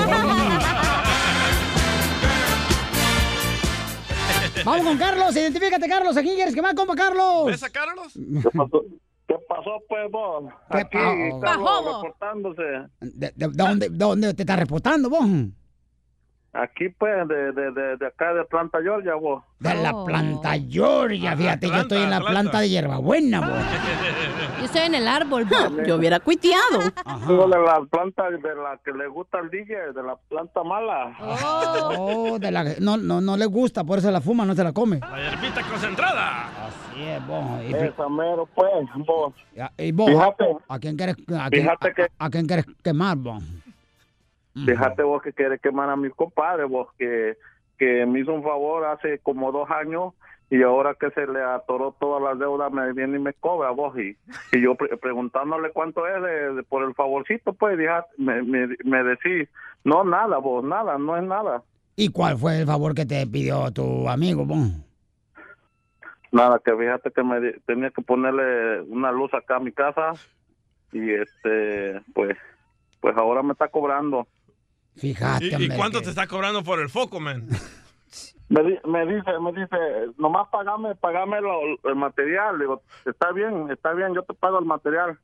Vamos 4.64 4.84
con 4.86 4.98
Carlos, 4.98 5.36
identifícate, 5.36 5.88
Carlos. 5.88 6.16
¿A 6.16 6.22
quién 6.22 6.34
quieres 6.34 6.54
quemar, 6.54 6.74
compa 6.74 6.94
Carlos? 6.96 7.46
¿Ves 7.46 7.62
a 7.62 7.70
Carlos? 7.70 8.12
¿Qué 8.14 8.50
pasó? 8.50 8.84
¿Qué 9.28 9.34
pasó, 9.48 9.82
pues, 9.88 10.10
vos? 10.10 10.44
¿Qué 10.70 10.78
Aquí, 10.78 10.96
pasó? 10.98 11.40
Carlos, 11.40 12.02
reportándose. 12.02 12.62
¿De, 13.00 13.32
de- 13.34 13.48
dónde, 13.52 13.88
dónde 13.90 14.34
te 14.34 14.42
estás 14.42 14.58
reportando, 14.58 15.10
vos? 15.10 15.24
Aquí, 16.58 16.88
pues, 16.88 17.28
de, 17.28 17.52
de, 17.52 17.70
de, 17.72 17.96
de 17.98 18.06
acá 18.06 18.32
de 18.32 18.44
Planta, 18.44 18.78
Georgia, 18.82 19.14
vos. 19.14 19.42
De 19.58 19.74
la 19.74 19.90
Oh. 19.94 20.04
planta 20.06 20.52
Georgia, 20.68 21.36
fíjate, 21.36 21.68
yo 21.68 21.74
estoy 21.76 21.98
en 21.98 22.10
la 22.10 22.16
Atlanta. 22.16 22.30
planta 22.40 22.60
de 22.60 22.68
hierbabuena, 22.70 23.40
vos. 23.40 23.48
Yo 24.58 24.64
estoy 24.64 24.82
en 24.82 24.94
el 24.94 25.06
árbol, 25.06 25.44
bo. 25.44 25.82
Yo 25.86 25.96
hubiera 25.96 26.18
cuiteado. 26.18 26.78
Digo, 27.28 27.46
de 27.46 27.58
la 27.60 27.80
planta 27.90 28.30
de 28.30 28.38
la 28.54 28.78
que 28.82 28.90
le 28.92 29.06
gusta 29.06 29.38
al 29.38 29.50
DJ, 29.50 29.92
de 29.94 30.02
la 30.02 30.16
planta 30.28 30.62
mala. 30.64 31.14
Oh, 31.98 32.38
de 32.38 32.50
la, 32.50 32.64
no, 32.80 32.96
no, 32.96 33.20
no 33.20 33.36
le 33.36 33.44
gusta, 33.46 33.84
por 33.84 33.98
eso 33.98 34.10
la 34.10 34.20
fuma, 34.22 34.46
no 34.46 34.54
se 34.54 34.64
la 34.64 34.72
come. 34.72 34.98
La 35.00 35.18
hierbita 35.30 35.60
concentrada. 35.62 36.48
Así 36.66 37.02
es, 37.02 37.26
vos. 37.26 37.44
Y, 37.68 37.74
Esa 37.74 38.08
mero, 38.08 38.48
pues, 38.54 38.70
vos. 39.06 39.34
y 39.76 39.92
vos, 39.92 40.08
Fíjate. 40.10 40.44
¿a 40.68 40.78
quién 40.78 40.96
quieres, 40.96 41.16
a 41.38 41.50
quién, 41.50 41.62
Fíjate 41.62 41.92
que- 41.94 42.02
a, 42.18 42.24
a 42.26 42.30
quién 42.30 42.46
quieres 42.46 42.66
quemar, 42.82 43.16
vos? 43.18 43.42
Fíjate 44.64 45.02
vos 45.02 45.22
que 45.22 45.32
quiere 45.32 45.58
quemar 45.58 45.90
a 45.90 45.96
mi 45.96 46.08
compadre, 46.10 46.64
vos, 46.64 46.88
que, 46.98 47.36
que 47.78 48.06
me 48.06 48.20
hizo 48.20 48.32
un 48.32 48.42
favor 48.42 48.84
hace 48.86 49.18
como 49.18 49.52
dos 49.52 49.70
años 49.70 50.14
y 50.48 50.62
ahora 50.62 50.94
que 50.94 51.10
se 51.10 51.26
le 51.26 51.42
atoró 51.42 51.94
todas 51.98 52.22
las 52.22 52.38
deudas 52.38 52.72
me 52.72 52.92
viene 52.92 53.16
y 53.18 53.20
me 53.20 53.32
cobra 53.34 53.70
vos 53.70 53.98
y, 53.98 54.16
y 54.52 54.60
yo 54.62 54.74
pre- 54.76 54.96
preguntándole 54.96 55.72
cuánto 55.72 56.06
es 56.06 56.22
de, 56.22 56.54
de- 56.54 56.62
por 56.62 56.84
el 56.84 56.94
favorcito 56.94 57.52
pues 57.52 57.76
me, 58.16 58.42
me, 58.44 58.68
me 58.84 59.02
decís 59.02 59.48
no 59.84 60.04
nada 60.04 60.38
vos 60.38 60.64
nada 60.64 60.96
no 60.98 61.16
es 61.16 61.24
nada. 61.24 61.62
¿Y 61.96 62.10
cuál 62.10 62.36
fue 62.38 62.60
el 62.60 62.66
favor 62.66 62.94
que 62.94 63.04
te 63.06 63.26
pidió 63.26 63.70
tu 63.72 64.08
amigo, 64.08 64.44
vos? 64.46 64.68
nada 66.32 66.60
que 66.64 66.74
fíjate 66.76 67.10
que 67.10 67.22
me 67.22 67.52
tenía 67.66 67.90
que 67.90 68.02
ponerle 68.02 68.82
una 68.82 69.10
luz 69.12 69.32
acá 69.34 69.56
a 69.56 69.60
mi 69.60 69.72
casa 69.72 70.12
y 70.92 71.10
este 71.12 72.00
pues 72.14 72.36
pues 73.00 73.16
ahora 73.16 73.42
me 73.42 73.52
está 73.52 73.68
cobrando 73.68 74.26
Fíjate, 74.96 75.44
¿Y, 75.58 75.68
cuánto 75.68 75.98
que- 75.98 76.04
te 76.04 76.10
está 76.10 76.26
cobrando 76.26 76.64
por 76.64 76.80
el 76.80 76.88
foco, 76.88 77.20
man? 77.20 77.46
Me, 78.48 78.62
di- 78.62 78.78
me 78.86 79.04
dice, 79.06 79.28
me 79.42 79.50
dice, 79.50 79.76
nomás 80.18 80.46
pagame, 80.52 80.94
pagame 80.94 81.40
lo- 81.40 81.90
el 81.90 81.96
material. 81.96 82.60
Digo, 82.60 82.80
está 83.04 83.32
bien, 83.32 83.68
está 83.72 83.92
bien, 83.92 84.14
yo 84.14 84.22
te 84.22 84.34
pago 84.34 84.60
el 84.60 84.64
material. 84.64 85.18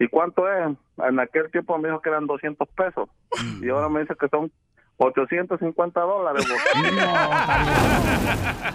¿Y 0.00 0.08
cuánto 0.08 0.42
es? 0.50 0.76
En 0.98 1.20
aquel 1.20 1.52
tiempo 1.52 1.78
me 1.78 1.86
dijo 1.88 2.02
que 2.02 2.08
eran 2.08 2.26
200 2.26 2.68
pesos. 2.70 3.08
Y 3.62 3.68
ahora 3.68 3.88
me 3.88 4.00
dice 4.00 4.14
que 4.18 4.26
son 4.28 4.50
850 4.96 6.00
dólares. 6.00 6.44
vos. 6.48 6.58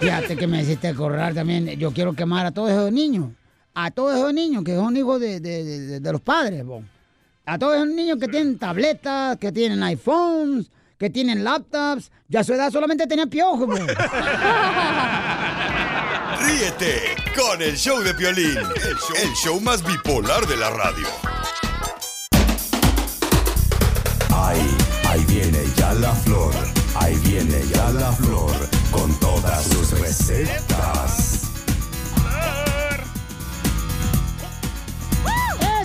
Fíjate 0.00 0.36
que 0.36 0.46
me 0.46 0.60
hiciste 0.60 0.88
acordar 0.88 1.34
también. 1.34 1.66
Yo 1.78 1.92
quiero 1.92 2.12
quemar 2.14 2.46
a 2.46 2.52
todos 2.52 2.70
esos 2.70 2.92
niños. 2.92 3.30
A 3.74 3.90
todos 3.92 4.16
esos 4.16 4.32
niños 4.34 4.64
que 4.64 4.74
son 4.74 4.96
hijos 4.96 5.20
de, 5.20 5.38
de- 5.40 5.64
de- 5.64 6.00
de 6.00 6.12
los 6.12 6.20
padres, 6.20 6.64
vos. 6.64 6.82
A 7.48 7.58
todos 7.58 7.76
esos 7.76 7.88
niños 7.88 8.18
que 8.20 8.28
tienen 8.28 8.58
tabletas, 8.58 9.38
que 9.38 9.50
tienen 9.50 9.82
iPhones, 9.82 10.70
que 10.98 11.08
tienen 11.08 11.42
laptops. 11.42 12.10
Ya 12.28 12.40
a 12.40 12.44
su 12.44 12.52
edad 12.52 12.70
solamente 12.70 13.06
tenían 13.06 13.30
piojos, 13.30 13.66
vos. 13.66 13.80
Ríete 16.42 17.16
con 17.34 17.62
el 17.62 17.74
show 17.78 18.00
de 18.00 18.12
Piolín, 18.12 18.58
el 18.58 18.96
show, 18.98 19.16
el 19.22 19.32
show 19.32 19.60
más 19.62 19.82
bipolar 19.82 20.46
de 20.46 20.58
la 20.58 20.68
radio. 20.68 21.06
Ahí, 24.30 24.76
ahí 25.08 25.24
viene 25.26 25.64
ya 25.74 25.94
la 25.94 26.12
flor, 26.12 26.52
ahí 26.96 27.16
viene 27.24 27.62
ya 27.72 27.88
la 27.92 28.12
flor, 28.12 28.52
con 28.90 29.10
todas 29.20 29.64
sus 29.64 29.98
recetas. 29.98 31.27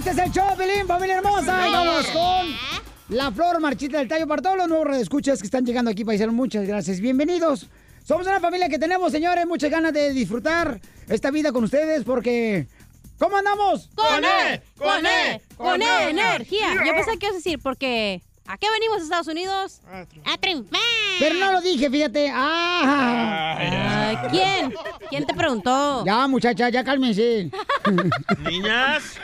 Este 0.05 0.21
es 0.21 0.27
el 0.27 0.33
show, 0.33 0.57
Pelín, 0.57 0.85
familia 0.85 1.19
hermosa. 1.19 1.65
Y 1.65 1.71
vamos 1.71 2.07
con 2.07 3.15
la 3.15 3.31
flor 3.31 3.61
marchita 3.61 3.99
del 3.99 4.09
tallo 4.09 4.27
para 4.27 4.41
todos 4.41 4.57
los 4.57 4.67
nuevos 4.67 4.85
redescuchas 4.85 5.39
que 5.39 5.45
están 5.45 5.65
llegando 5.65 5.89
aquí, 5.89 6.03
paisanos. 6.03 6.35
Muchas 6.35 6.67
gracias. 6.67 6.99
Bienvenidos. 6.99 7.67
Somos 8.03 8.27
una 8.27 8.41
familia 8.41 8.67
que 8.67 8.77
tenemos, 8.77 9.13
señores, 9.13 9.47
muchas 9.47 9.71
ganas 9.71 9.93
de 9.93 10.11
disfrutar 10.11 10.81
esta 11.07 11.31
vida 11.31 11.53
con 11.53 11.63
ustedes 11.63 12.03
porque... 12.03 12.67
¿Cómo 13.17 13.37
andamos? 13.37 13.91
¡Con 13.95 14.25
E! 14.25 14.61
¡Con 14.77 15.05
E! 15.05 15.41
¡Con 15.55 15.81
E! 15.81 16.09
¡Energía! 16.09 16.83
Yo 16.85 16.93
pensé 16.95 17.17
que 17.17 17.27
ibas 17.27 17.35
a 17.35 17.37
decir, 17.37 17.59
porque 17.63 18.21
¿a 18.47 18.57
qué 18.57 18.67
venimos 18.71 18.99
a 18.99 19.03
Estados 19.03 19.27
Unidos? 19.27 19.81
A 20.25 20.37
triunfar. 20.37 20.79
Pero 21.19 21.35
no 21.35 21.51
lo 21.51 21.61
dije, 21.61 21.89
fíjate. 21.89 22.29
¡Ah! 22.33 23.55
Ay, 23.59 24.17
¿Quién? 24.31 24.73
¿Quién 25.09 25.25
te 25.25 25.33
preguntó? 25.33 26.03
Ya, 26.05 26.27
muchacha, 26.27 26.69
ya 26.69 26.83
cálmense. 26.83 27.49
Niñas. 28.49 29.17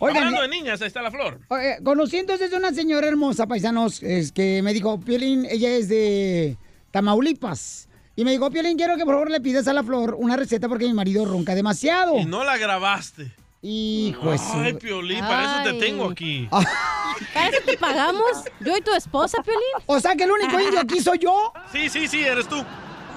Oigan, 0.00 0.24
Hablando 0.24 0.42
de 0.42 0.48
niñas, 0.48 0.80
ahí 0.82 0.88
está 0.88 1.02
la 1.02 1.10
flor. 1.10 1.40
Oye, 1.48 1.78
conocí 1.82 2.18
entonces 2.18 2.52
a 2.52 2.56
una 2.56 2.72
señora 2.72 3.06
hermosa, 3.06 3.46
paisanos, 3.46 4.02
es 4.02 4.32
que 4.32 4.62
me 4.62 4.72
dijo, 4.72 5.00
Piolín, 5.00 5.46
ella 5.48 5.70
es 5.70 5.88
de 5.88 6.56
Tamaulipas. 6.90 7.88
Y 8.16 8.24
me 8.24 8.30
dijo, 8.30 8.50
Piolín, 8.50 8.76
quiero 8.76 8.96
que 8.96 9.04
por 9.04 9.14
favor 9.14 9.30
le 9.30 9.40
pidas 9.40 9.68
a 9.68 9.72
la 9.72 9.82
flor 9.82 10.16
una 10.18 10.36
receta 10.36 10.68
porque 10.68 10.86
mi 10.86 10.94
marido 10.94 11.24
ronca 11.24 11.54
demasiado. 11.54 12.16
Y 12.18 12.24
no 12.24 12.44
la 12.44 12.56
grabaste. 12.56 13.30
Hijo 13.62 14.30
de 14.30 14.38
su- 14.38 14.52
Ay, 14.54 14.74
Piolín, 14.74 15.20
para 15.20 15.44
eso 15.62 15.72
te 15.72 15.84
tengo 15.86 16.10
aquí. 16.10 16.48
¿Para 16.50 17.48
eso 17.48 17.58
te 17.64 17.76
pagamos? 17.78 18.44
¿Yo 18.60 18.76
y 18.76 18.80
tu 18.80 18.92
esposa, 18.94 19.42
Piolín? 19.42 19.62
O 19.86 19.98
sea 19.98 20.14
que 20.14 20.24
el 20.24 20.30
único 20.30 20.60
indio 20.60 20.80
aquí 20.80 21.00
soy 21.00 21.18
yo. 21.18 21.52
Sí, 21.72 21.88
sí, 21.88 22.06
sí, 22.06 22.20
eres 22.24 22.46
tú. 22.48 22.62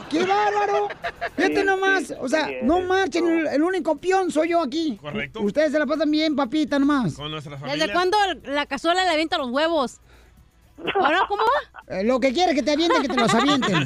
¡Qué 0.10 0.24
bárbaro! 0.24 0.88
Fíjate 1.36 1.60
Sí, 1.60 1.64
nomás. 1.64 2.14
o 2.20 2.28
sea, 2.28 2.48
sí, 2.48 2.54
no 2.64 2.80
marchen. 2.82 3.28
El, 3.28 3.48
el 3.48 3.62
único 3.62 3.96
peón 3.98 4.32
soy 4.32 4.50
yo 4.50 4.62
aquí. 4.62 4.98
Correcto. 5.00 5.42
Ustedes 5.42 5.72
se 5.72 5.78
la 5.78 5.86
pasan 5.86 6.10
bien, 6.10 6.36
papita, 6.36 6.80
nomás. 6.80 7.14
Con 7.14 7.30
nuestra 7.30 7.58
¿Desde 7.58 7.92
cuándo 7.94 8.18
la 8.46 8.66
cazuela 8.66 9.04
le 9.04 9.12
avienta 9.12 9.38
los 9.38 9.50
huevos? 9.52 10.00
¿Ahora 10.96 11.26
cómo 11.28 11.44
va? 11.44 11.96
Eh, 11.96 12.04
lo 12.04 12.20
que 12.20 12.34
quieres 12.34 12.56
que 12.56 12.64
te 12.64 12.72
avienten, 12.72 13.02
que 13.02 13.08
te 13.08 13.16
los 13.16 13.34
avienten. 13.34 13.84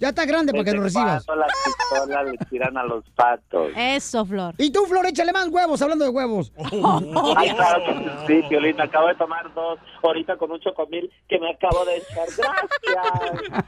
ya 0.00 0.08
está 0.08 0.24
grande 0.24 0.52
para 0.52 0.64
que 0.64 0.72
lo 0.72 0.82
recibas. 0.82 1.24
Cuando 1.24 1.46
las 1.46 1.56
pistolas 1.64 2.24
le 2.26 2.38
tiran 2.46 2.76
a 2.76 2.84
los 2.84 3.04
patos. 3.10 3.72
Eso, 3.76 4.24
Flor. 4.24 4.54
Y 4.58 4.70
tú, 4.70 4.84
Flor, 4.86 5.06
échale 5.06 5.32
más 5.32 5.48
huevos, 5.48 5.80
hablando 5.82 6.04
de 6.04 6.10
huevos. 6.10 6.52
Ay, 7.36 7.50
claro 7.54 7.84
que 7.84 8.10
sí, 8.26 8.48
Piolín, 8.48 8.80
acabo 8.80 9.08
de 9.08 9.14
tomar 9.14 9.52
dos 9.54 9.78
ahorita 10.02 10.36
con 10.36 10.50
un 10.52 10.60
chocomil 10.60 11.10
que 11.28 11.38
me 11.38 11.50
acabo 11.50 11.84
de 11.84 11.96
echar. 11.96 12.26
Gracias. 12.36 13.62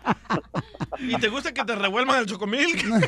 ¿Y 1.00 1.16
te 1.16 1.28
gusta 1.28 1.52
que 1.52 1.64
te 1.64 1.74
revuelvan 1.74 2.20
el 2.20 2.26
chocomil? 2.26 2.66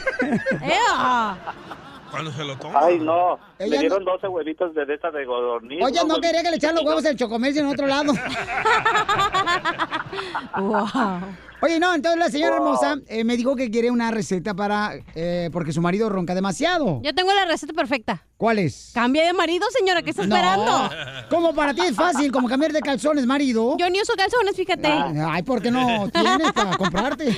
Cuando 2.10 2.32
se 2.32 2.44
lo 2.44 2.56
toma. 2.56 2.80
Ay, 2.82 2.98
no. 2.98 3.38
Ella 3.58 3.70
Me 3.70 3.76
no- 3.76 3.80
dieron 3.80 4.04
12 4.04 4.28
huevitos 4.28 4.74
de 4.74 4.94
esta 4.94 5.10
de 5.10 5.24
godorniz. 5.24 5.82
Oye, 5.84 6.00
no 6.06 6.16
quería 6.20 6.42
que 6.42 6.50
le 6.50 6.56
echaran 6.56 6.76
los 6.76 6.84
huevos 6.84 7.04
chocomel 7.16 7.52
sino 7.52 7.66
en 7.66 7.72
otro 7.72 7.86
lado. 7.86 8.12
Oye, 11.60 11.80
no, 11.80 11.92
entonces 11.92 12.20
la 12.20 12.28
señora 12.30 12.56
Wow. 12.58 12.66
hermosa 12.66 12.96
eh, 13.08 13.24
me 13.24 13.36
dijo 13.36 13.56
que 13.56 13.68
quiere 13.68 13.90
una 13.90 14.12
receta 14.12 14.54
para... 14.54 14.92
eh, 15.16 15.50
porque 15.52 15.72
su 15.72 15.80
marido 15.82 16.08
ronca 16.08 16.32
demasiado. 16.34 17.00
Yo 17.02 17.12
tengo 17.14 17.32
la 17.34 17.44
receta 17.46 17.72
perfecta. 17.72 18.22
¿Cuál 18.36 18.60
es? 18.60 18.92
Cambia 18.94 19.24
de 19.26 19.32
marido, 19.32 19.66
señora, 19.76 20.02
¿qué 20.02 20.10
está 20.10 20.24
No. 20.24 20.36
esperando? 20.36 20.90
Como 21.28 21.52
para 21.54 21.74
ti 21.74 21.80
es 21.80 21.96
fácil, 21.96 22.30
como 22.30 22.48
cambiar 22.48 22.72
de 22.72 22.80
calzones, 22.80 23.26
marido. 23.26 23.76
Yo 23.76 23.90
ni 23.90 24.00
uso 24.00 24.12
calzones, 24.16 24.54
fíjate. 24.54 24.86
Ay, 24.88 25.42
¿por 25.42 25.60
qué 25.60 25.72
no 25.72 26.08
tienes 26.10 26.52
para 26.52 26.76
comprarte? 26.76 27.36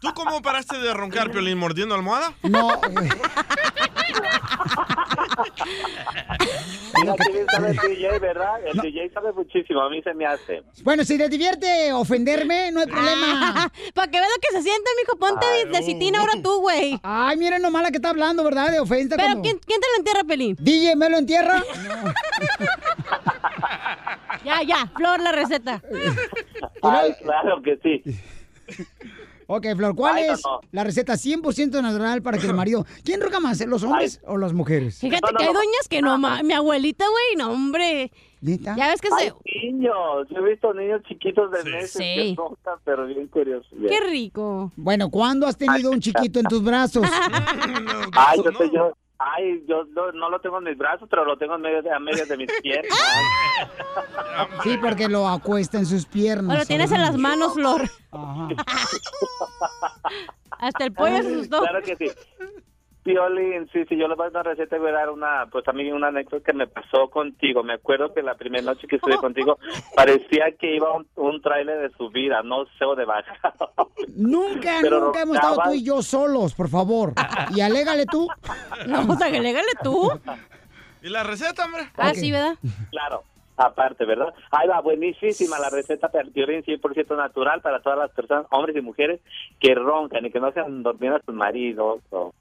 ¿Tú 0.00 0.08
cómo 0.14 0.40
paraste 0.42 0.78
de 0.78 0.92
roncar, 0.94 1.30
Piolín, 1.30 1.58
mordiendo 1.58 1.94
almohada? 1.94 2.32
No. 2.42 2.80
Mira, 7.00 7.14
qué 7.16 7.32
bien 7.32 7.46
sabe 7.50 7.70
el 7.70 7.76
DJ, 7.78 8.18
¿verdad? 8.18 8.66
El 8.66 8.80
DJ 8.80 9.10
sabe 9.12 9.32
muchísimo, 9.32 9.80
a 9.80 9.88
mí 9.90 10.02
se 10.02 10.14
me 10.14 10.26
hace. 10.26 10.62
Bueno, 10.82 11.04
si 11.04 11.16
les 11.18 11.30
divierte 11.30 11.92
ofenderme, 11.92 12.70
no 12.72 12.80
hay 12.80 12.86
problema. 12.86 13.70
Para 13.94 14.10
que 14.10 14.18
veas 14.18 14.30
lo 14.30 14.40
que 14.40 14.56
se 14.56 14.62
siente, 14.62 14.90
mijo, 15.00 15.18
ponte 15.18 15.46
de, 15.46 15.64
de 15.66 15.82
citina 15.82 16.20
ahora 16.20 16.34
tú, 16.42 16.60
güey. 16.60 16.98
Ay, 17.02 17.36
miren 17.36 17.62
nomás 17.62 17.82
la 17.82 17.90
que 17.90 17.96
está 17.96 18.10
hablando, 18.10 18.44
¿verdad? 18.44 18.70
De 18.70 18.80
ofensa. 18.80 19.16
Pero 19.16 19.28
cuando- 19.28 19.42
¿quién, 19.42 19.58
quién 19.66 19.80
te 19.80 19.86
lo 19.92 19.96
entierra, 19.98 20.24
Pelín? 20.24 20.56
DJ, 20.58 20.96
¿me 20.96 21.08
lo 21.10 21.18
entierra? 21.18 21.62
Ya, 24.44 24.60
ya, 24.62 24.88
Flor, 24.96 25.20
la 25.20 25.30
receta. 25.30 25.80
Ay, 26.82 27.14
claro 27.22 27.62
que 27.62 27.78
sí. 27.80 28.02
Ok, 29.48 29.66
Flor, 29.76 29.94
¿cuál 29.94 30.16
Ay, 30.16 30.28
no, 30.28 30.34
es 30.34 30.42
no. 30.46 30.60
la 30.70 30.84
receta 30.84 31.14
100% 31.14 31.82
natural 31.82 32.22
para 32.22 32.38
que 32.38 32.46
el 32.46 32.54
marido... 32.54 32.86
¿Quién 33.04 33.20
roca 33.20 33.38
más, 33.40 33.60
los 33.66 33.82
hombres 33.82 34.20
o 34.26 34.38
las 34.38 34.52
mujeres? 34.52 34.98
Fíjate 34.98 35.34
que 35.36 35.44
hay 35.44 35.52
doñas 35.52 35.88
que 35.90 36.00
no, 36.00 36.16
ma- 36.16 36.42
mi 36.42 36.54
abuelita, 36.54 37.04
güey, 37.08 37.36
no, 37.36 37.52
hombre. 37.52 38.10
¿Neta? 38.40 38.74
Ya 38.76 38.88
ves 38.88 39.00
que 39.00 39.08
Ay, 39.16 39.30
se... 39.44 39.66
niños, 39.66 39.94
yo 40.30 40.38
he 40.38 40.50
visto 40.50 40.72
niños 40.74 41.02
chiquitos 41.06 41.50
de 41.50 41.64
meses 41.64 41.92
Sí. 41.92 42.34
que 42.36 42.36
pero 42.84 43.06
bien 43.06 43.26
curiosos. 43.28 43.68
Qué 43.88 44.00
rico. 44.08 44.72
Bueno, 44.76 45.10
¿cuándo 45.10 45.46
has 45.46 45.56
tenido 45.56 45.90
un 45.90 46.00
chiquito 46.00 46.40
en 46.40 46.46
tus 46.46 46.62
brazos? 46.62 47.06
Ay, 48.14 48.38
yo, 48.44 48.52
te- 48.52 48.70
yo, 48.72 48.96
ay, 49.22 49.64
yo 49.66 49.84
no, 49.90 50.12
no 50.12 50.30
lo 50.30 50.40
tengo 50.40 50.58
en 50.58 50.64
mis 50.64 50.76
brazos, 50.76 51.08
pero 51.08 51.24
lo 51.24 51.36
tengo 51.36 51.54
en 51.54 51.60
medio 51.60 51.82
de, 51.82 51.92
a 51.92 51.98
medio 51.98 52.26
de 52.26 52.36
mis 52.36 52.50
piernas. 52.62 52.98
Sí, 54.62 54.78
porque 54.80 55.08
lo 55.08 55.28
acuesta 55.28 55.78
en 55.78 55.86
sus 55.86 56.06
piernas. 56.06 56.56
O 56.56 56.58
lo 56.58 56.66
tienes 56.66 56.90
en 56.92 57.00
las 57.02 57.16
manos, 57.16 57.54
Flor. 57.54 57.82
Ajá. 58.10 58.48
Hasta 60.50 60.84
el 60.84 60.92
pollo 60.92 61.22
se 61.22 61.28
asustó. 61.28 61.60
Claro 61.60 61.82
que 61.82 61.96
sí. 61.96 62.10
Piolín, 63.02 63.68
sí, 63.72 63.84
sí, 63.88 63.96
yo 63.96 64.06
les 64.06 64.16
voy 64.16 64.28
a 64.28 64.30
dar 64.30 64.42
una 64.46 64.50
receta 64.54 64.76
y 64.76 64.78
voy 64.78 64.90
a 64.90 64.94
dar 64.94 65.10
una, 65.10 65.46
pues 65.50 65.64
también 65.64 65.92
una 65.92 66.08
anécdota 66.08 66.44
que 66.44 66.52
me 66.56 66.68
pasó 66.68 67.08
contigo. 67.10 67.64
Me 67.64 67.74
acuerdo 67.74 68.14
que 68.14 68.22
la 68.22 68.36
primera 68.36 68.64
noche 68.64 68.86
que 68.86 68.96
estuve 68.96 69.16
contigo 69.16 69.58
parecía 69.96 70.52
que 70.52 70.76
iba 70.76 70.92
un, 70.92 71.06
un 71.16 71.42
tráiler 71.42 71.80
de 71.80 71.96
subida, 71.96 72.42
no 72.42 72.64
sé, 72.78 72.84
o 72.84 72.94
de 72.94 73.04
bajada. 73.04 73.68
Nunca, 74.16 74.78
Pero 74.82 75.00
nunca 75.00 75.22
hemos 75.22 75.36
estado 75.36 75.56
tú 75.64 75.72
y 75.72 75.82
yo 75.82 76.02
solos, 76.02 76.54
por 76.54 76.68
favor. 76.68 77.14
Y 77.54 77.60
alégale 77.60 78.06
tú. 78.06 78.28
No, 78.86 79.12
o 79.12 79.16
sea, 79.16 79.30
que 79.30 79.38
alégale 79.38 79.72
tú. 79.82 80.10
¿Y 81.02 81.08
la 81.08 81.24
receta, 81.24 81.64
hombre? 81.64 81.88
Ah, 81.96 82.14
sí, 82.14 82.30
¿verdad? 82.30 82.56
Claro, 82.90 83.24
aparte, 83.56 84.04
¿verdad? 84.04 84.32
Ahí 84.50 84.68
va, 84.68 84.80
buenísima 84.80 85.58
la 85.58 85.70
receta 85.70 86.08
para 86.08 86.28
Piolín 86.28 86.62
100% 86.62 87.16
natural 87.16 87.60
para 87.60 87.80
todas 87.80 87.98
las 87.98 88.10
personas, 88.12 88.46
hombres 88.50 88.76
y 88.76 88.80
mujeres, 88.80 89.20
que 89.58 89.74
roncan 89.74 90.26
y 90.26 90.30
que 90.30 90.40
no 90.40 90.52
sean 90.52 90.82
dormidas 90.82 91.22
sus 91.24 91.34
maridos 91.34 92.00
o 92.10 92.32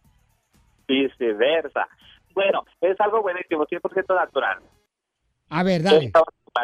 viceversa. 0.91 1.87
Bueno, 2.33 2.63
es 2.81 2.99
algo 2.99 3.21
buenísimo, 3.21 3.65
100% 3.65 4.15
natural. 4.15 4.59
A 5.49 5.63
ver, 5.63 5.83
dale. 5.83 6.11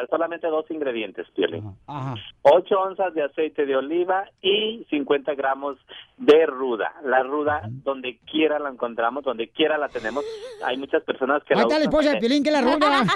Solamente 0.09 0.47
dos 0.47 0.69
ingredientes, 0.69 1.25
Piolín. 1.33 1.73
Ajá. 1.87 2.15
8 2.41 2.75
onzas 2.77 3.13
de 3.13 3.23
aceite 3.23 3.65
de 3.65 3.75
oliva 3.77 4.25
y 4.41 4.85
50 4.89 5.33
gramos 5.35 5.77
de 6.17 6.45
ruda. 6.45 6.93
La 7.03 7.23
ruda, 7.23 7.61
donde 7.69 8.19
quiera 8.29 8.59
la 8.59 8.69
encontramos, 8.69 9.23
donde 9.23 9.47
quiera 9.49 9.77
la 9.77 9.87
tenemos. 9.87 10.25
Hay 10.65 10.77
muchas 10.77 11.03
personas 11.03 11.41
que 11.45 11.53
Ahí 11.53 11.59
la 11.59 11.63
está 11.63 11.77
la 11.79 11.83
esposa 11.85 12.09
de 12.09 12.15
en- 12.15 12.19
Piolín 12.19 12.43
que 12.43 12.51
la 12.51 12.61
ruda. 12.61 13.03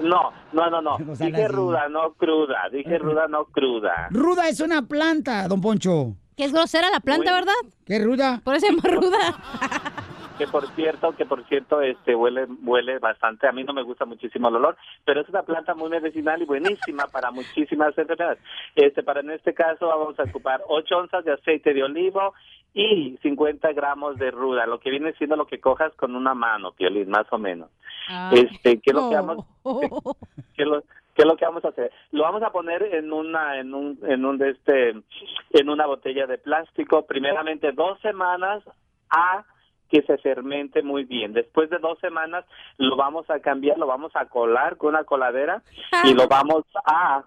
No, 0.00 0.32
no, 0.52 0.70
no, 0.70 0.82
no. 0.82 0.98
Dije 1.18 1.48
ruda, 1.48 1.88
no 1.88 2.14
cruda. 2.14 2.68
Dije 2.70 2.98
ruda, 2.98 3.28
no 3.28 3.44
cruda. 3.46 4.08
Ruda 4.10 4.48
es 4.48 4.60
una 4.60 4.82
planta, 4.82 5.46
don 5.48 5.60
Poncho. 5.60 6.14
Que 6.36 6.44
es 6.44 6.52
grosera 6.52 6.90
la 6.90 7.00
planta, 7.00 7.30
Uy. 7.30 7.34
¿verdad? 7.34 7.52
¿Qué 7.86 7.98
ruda? 7.98 8.40
Por 8.44 8.56
eso 8.56 8.66
se 8.66 8.72
llama 8.72 9.00
ruda. 9.00 9.18
Que 10.38 10.48
por 10.48 10.66
cierto, 10.74 11.14
que 11.14 11.26
por 11.26 11.44
cierto, 11.46 11.80
este 11.80 12.16
huele, 12.16 12.46
huele 12.64 12.98
bastante. 12.98 13.46
A 13.46 13.52
mí 13.52 13.62
no 13.62 13.72
me 13.72 13.84
gusta 13.84 14.04
muchísimo 14.04 14.48
el 14.48 14.56
olor, 14.56 14.76
pero 15.04 15.20
es 15.20 15.28
una 15.28 15.44
planta 15.44 15.74
muy 15.74 15.88
medicinal 15.88 16.42
y 16.42 16.44
buenísima 16.44 17.06
para 17.06 17.30
muchísimas 17.30 17.96
enfermedades. 17.96 18.40
Este, 18.74 19.04
para 19.04 19.20
en 19.20 19.30
este 19.30 19.54
caso 19.54 19.86
vamos 19.86 20.18
a 20.18 20.24
ocupar 20.24 20.60
8 20.66 20.96
onzas 20.96 21.24
de 21.24 21.34
aceite 21.34 21.72
de 21.72 21.84
olivo 21.84 22.34
y 22.72 23.16
50 23.22 23.72
gramos 23.74 24.18
de 24.18 24.32
ruda, 24.32 24.66
lo 24.66 24.80
que 24.80 24.90
viene 24.90 25.12
siendo 25.12 25.36
lo 25.36 25.46
que 25.46 25.60
cojas 25.60 25.94
con 25.94 26.16
una 26.16 26.34
mano, 26.34 26.72
Piolín, 26.72 27.08
más 27.08 27.26
o 27.30 27.38
menos. 27.38 27.70
Este, 28.32 28.80
¿qué 28.80 28.90
es 28.90 28.94
lo 28.94 29.08
que 29.08 29.14
vamos, 29.14 29.46
qué 30.56 30.62
es 30.64 30.68
lo, 30.68 30.82
qué 31.14 31.22
es 31.22 31.26
lo 31.26 31.36
que 31.36 31.44
vamos 31.44 31.64
a 31.64 31.68
hacer? 31.68 31.90
Lo 32.12 32.22
vamos 32.22 32.42
a 32.42 32.50
poner 32.50 32.82
en 32.82 33.12
una, 33.12 33.58
en 33.58 33.74
un, 33.74 33.98
en 34.02 34.24
un 34.24 34.38
de 34.38 34.50
este, 34.50 34.90
en 34.90 35.68
una 35.68 35.86
botella 35.86 36.26
de 36.26 36.38
plástico, 36.38 37.06
primeramente 37.06 37.72
dos 37.72 38.00
semanas 38.00 38.62
a 39.10 39.44
que 39.94 40.02
se 40.02 40.18
fermente 40.18 40.82
muy 40.82 41.04
bien. 41.04 41.32
Después 41.32 41.70
de 41.70 41.78
dos 41.78 42.00
semanas 42.00 42.44
lo 42.78 42.96
vamos 42.96 43.30
a 43.30 43.38
cambiar, 43.38 43.78
lo 43.78 43.86
vamos 43.86 44.10
a 44.16 44.24
colar 44.24 44.76
con 44.76 44.88
una 44.88 45.04
coladera 45.04 45.62
y 46.02 46.12
lo 46.14 46.26
vamos 46.26 46.64
a 46.84 47.22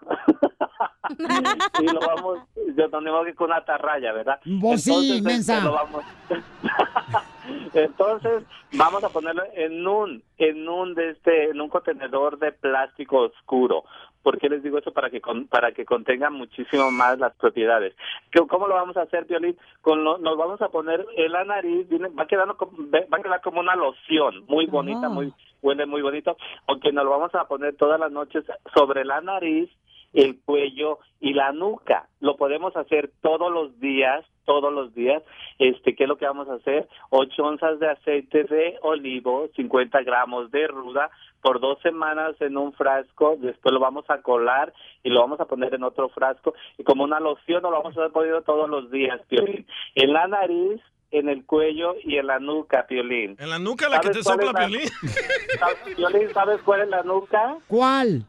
y 1.79 1.85
lo 1.85 1.99
vamos 2.01 2.39
yo 2.75 2.89
digo 2.89 3.23
que 3.23 3.35
con 3.35 3.51
una 3.51 3.63
tarraya, 3.63 4.11
¿verdad? 4.11 4.41
Vos 4.43 4.81
sí, 4.81 4.91
Entonces, 4.91 5.23
mensa. 5.23 5.61
lo 5.61 5.71
vamos 5.71 6.03
entonces 7.73 8.43
vamos 8.73 9.01
a 9.01 9.09
ponerlo 9.09 9.43
en 9.53 9.87
un 9.87 10.21
en 10.37 10.67
un 10.67 10.93
de 10.93 11.11
este 11.11 11.51
en 11.51 11.61
un 11.61 11.69
contenedor 11.69 12.37
de 12.37 12.51
plástico 12.51 13.19
oscuro. 13.19 13.85
¿Por 14.27 14.39
qué 14.39 14.49
les 14.49 14.61
digo 14.61 14.77
eso? 14.77 14.91
Para 14.91 15.09
que 15.09 15.21
con- 15.21 15.47
para 15.47 15.71
que 15.71 15.85
contenga 15.85 16.29
muchísimo 16.29 16.91
más 16.91 17.17
las 17.17 17.33
propiedades. 17.37 17.95
¿Qué- 18.29 18.45
¿Cómo 18.45 18.67
lo 18.67 18.73
vamos 18.73 18.97
a 18.97 19.03
hacer, 19.03 19.23
Violín? 19.23 19.55
Con 19.79 20.03
lo- 20.03 20.17
nos 20.17 20.35
vamos 20.35 20.61
a 20.61 20.67
poner 20.67 21.05
en 21.15 21.31
la 21.31 21.45
nariz, 21.45 21.87
viene- 21.87 22.09
va 22.09 22.27
quedando 22.27 22.57
como, 22.57 22.73
va 22.91 22.99
a 23.09 23.21
quedar 23.21 23.39
como 23.39 23.61
una 23.61 23.77
loción, 23.77 24.43
muy 24.49 24.65
bonita, 24.65 25.07
muy 25.07 25.31
huele 25.61 25.85
muy 25.85 26.01
bonito, 26.01 26.35
aunque 26.67 26.91
nos 26.91 27.05
lo 27.05 27.11
vamos 27.11 27.33
a 27.35 27.47
poner 27.47 27.77
todas 27.77 27.97
las 28.01 28.11
noches 28.11 28.43
sobre 28.75 29.05
la 29.05 29.21
nariz, 29.21 29.69
el 30.13 30.37
cuello 30.43 30.99
y 31.21 31.33
la 31.33 31.53
nuca. 31.53 32.07
Lo 32.19 32.35
podemos 32.35 32.75
hacer 32.75 33.09
todos 33.21 33.49
los 33.49 33.79
días, 33.79 34.25
todos 34.45 34.73
los 34.73 34.93
días. 34.93 35.23
Este, 35.57 35.95
¿qué 35.95 36.03
es 36.03 36.09
lo 36.09 36.17
que 36.17 36.25
vamos 36.25 36.49
a 36.49 36.55
hacer? 36.55 36.87
8 37.11 37.45
onzas 37.45 37.79
de 37.79 37.89
aceite 37.89 38.43
de 38.43 38.77
olivo, 38.81 39.47
50 39.55 40.01
gramos 40.03 40.51
de 40.51 40.67
ruda 40.67 41.09
por 41.47 41.61
dos 41.61 41.79
semanas 41.81 42.35
en 42.41 42.57
un 42.57 42.73
frasco, 42.73 43.37
después 43.39 43.71
lo 43.73 43.79
vamos 43.79 44.03
a 44.09 44.21
colar 44.21 44.73
y 45.01 45.09
lo 45.09 45.21
vamos 45.21 45.39
a 45.39 45.45
poner 45.45 45.73
en 45.73 45.83
otro 45.83 46.09
frasco 46.09 46.53
y 46.77 46.83
como 46.83 47.05
una 47.05 47.21
loción 47.21 47.61
lo 47.63 47.71
vamos 47.71 47.95
a 47.95 48.01
hacer 48.01 48.11
podido 48.11 48.41
todos 48.41 48.69
los 48.69 48.91
días, 48.91 49.21
Piolín. 49.29 49.65
En 49.95 50.11
la 50.11 50.27
nariz, 50.27 50.81
en 51.11 51.29
el 51.29 51.45
cuello 51.45 51.95
y 52.03 52.17
en 52.17 52.27
la 52.27 52.39
nuca, 52.39 52.85
Piolín. 52.85 53.37
En 53.39 53.49
la 53.49 53.59
nuca 53.59 53.87
la 53.87 54.01
que 54.01 54.09
te 54.09 54.21
¿Sabes 54.23 54.45
cuál 54.45 54.47
sopla, 54.47 54.65
es 54.65 54.71
la- 54.71 54.77
Piolín. 54.77 54.89
¿Sabes- 55.59 55.95
Piolín, 55.95 56.33
¿sabes 56.33 56.61
cuál 56.63 56.81
es 56.81 56.89
la 56.89 57.03
nuca? 57.03 57.57
¿Cuál? 57.67 58.25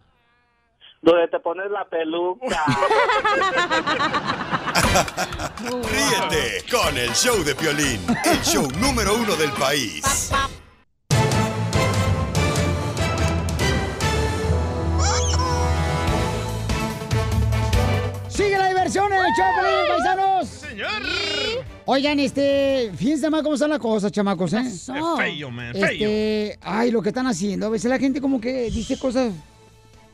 donde 1.01 1.29
te 1.29 1.39
pones 1.41 1.71
la 1.71 1.85
peluca. 1.87 2.65
Ríete 5.63 6.65
con 6.71 6.97
el 6.97 7.11
show 7.15 7.37
de 7.45 7.55
Piolín, 7.55 8.01
el 8.25 8.41
show 8.43 8.69
número 8.81 9.15
uno 9.15 9.35
del 9.37 9.51
país. 9.53 10.33
Sigue 18.39 18.57
la 18.57 18.69
diversión 18.69 19.13
en 19.13 19.19
el 19.19 19.33
show, 19.37 19.47
paisanos. 19.89 20.49
Señor. 20.49 21.03
Oigan, 21.87 22.21
este, 22.21 22.93
fíjense 22.97 23.29
más 23.31 23.43
cómo 23.43 23.55
están 23.55 23.71
las 23.71 23.81
cosas, 23.81 24.13
chamacos, 24.13 24.53
¿eh? 24.53 24.61
Es 24.65 24.87
feo, 24.87 25.51
man, 25.51 25.73
feo. 25.73 25.85
Este, 25.85 26.57
ay, 26.63 26.93
lo 26.93 27.03
que 27.03 27.09
están 27.09 27.27
haciendo. 27.27 27.67
A 27.67 27.71
veces 27.71 27.91
la 27.91 27.99
gente 27.99 28.21
como 28.21 28.41
que 28.41 28.71
dice 28.71 28.97
cosas 28.97 29.33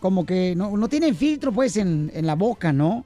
como 0.01 0.25
que 0.25 0.55
no, 0.57 0.75
no 0.75 0.89
tienen 0.89 1.15
filtro, 1.15 1.53
pues, 1.53 1.77
en, 1.77 2.11
en 2.15 2.27
la 2.27 2.35
boca, 2.35 2.73
¿no? 2.73 3.05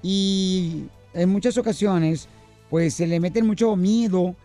Y 0.00 0.84
en 1.12 1.28
muchas 1.28 1.58
ocasiones, 1.58 2.28
pues, 2.70 2.94
se 2.94 3.08
le 3.08 3.18
meten 3.18 3.44
mucho 3.44 3.74
miedo 3.74 4.36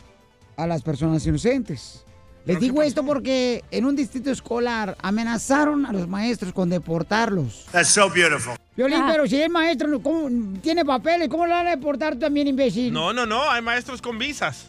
a 0.55 0.65
las 0.65 0.82
personas 0.82 1.28
inocentes. 1.28 2.03
Les 2.43 2.59
digo 2.59 2.82
esto 2.82 3.05
porque 3.05 3.63
en 3.70 3.86
un 3.86 3.95
distrito 3.95 4.32
escolar 4.32 4.97
amenazaron 4.99 5.86
a 5.86 5.93
los 5.93 6.07
maestros 6.07 6.53
con 6.53 6.72
deportarlos. 6.72 7.68
That's 7.72 7.89
so 7.89 8.09
beautiful. 8.09 8.55
Violín, 8.78 9.01
pero 9.07 9.25
si 9.28 9.41
es 9.41 9.49
maestro, 9.49 9.99
¿cómo, 10.01 10.30
tiene 10.61 10.86
papeles, 10.86 11.28
¿cómo 11.30 11.45
lo 11.47 11.55
van 11.55 11.67
a 11.67 11.71
deportar 11.71 12.15
también, 12.15 12.47
imbécil? 12.47 12.93
No, 12.93 13.11
no, 13.11 13.25
no, 13.25 13.49
hay 13.49 13.61
maestros 13.61 14.01
con 14.01 14.17
visas. 14.19 14.67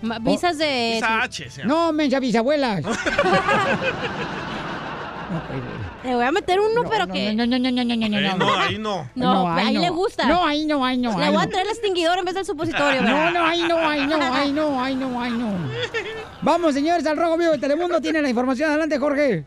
Ma- 0.00 0.18
Visas 0.20 0.56
de... 0.58 0.92
Visa 0.94 1.22
H, 1.22 1.50
se 1.50 1.62
llama. 1.62 1.74
No, 1.74 1.92
mensa 1.92 2.20
bisabuelas. 2.20 2.84
Le 6.04 6.14
voy 6.16 6.24
a 6.24 6.32
meter 6.32 6.58
uno, 6.58 6.82
pero 6.90 7.06
que... 7.06 7.32
No, 7.34 7.46
no, 7.46 7.58
no, 7.58 7.70
no, 7.70 7.84
no, 7.84 7.96
no, 7.96 8.08
no, 8.08 8.18
Eh, 8.18 8.34
no. 8.36 8.36
no, 8.38 8.54
ahí 8.54 8.78
no. 8.78 9.08
No, 9.14 9.52
ahí 9.52 9.66
ahí 9.68 9.74
no. 9.74 9.80
le 9.80 9.90
gusta. 9.90 10.26
No, 10.26 10.44
ahí 10.44 10.64
no, 10.66 10.84
ahí 10.84 10.98
no. 10.98 11.16
Le 11.18 11.24
ahí 11.26 11.32
voy 11.32 11.42
a 11.42 11.44
no. 11.46 11.50
traer 11.50 11.66
el 11.66 11.72
extinguidor 11.72 12.18
en 12.18 12.24
vez 12.24 12.34
del 12.34 12.44
supositorio. 12.44 13.02
No, 13.02 13.08
¿verdad? 13.08 13.32
no, 13.32 13.44
ahí 13.44 13.62
no, 13.62 13.78
ahí 13.78 14.06
no, 14.06 14.16
ahí 14.34 14.52
no, 14.52 14.82
ahí 14.82 14.94
no, 14.96 15.20
ahí 15.20 15.30
no. 15.32 15.52
Vamos, 16.42 16.74
señores, 16.74 17.06
al 17.06 17.16
Rojo 17.16 17.36
Vivo 17.36 17.52
de 17.52 17.58
Telemundo 17.58 18.00
tiene 18.00 18.20
la 18.20 18.28
información. 18.28 18.70
Adelante, 18.70 18.98
Jorge. 18.98 19.44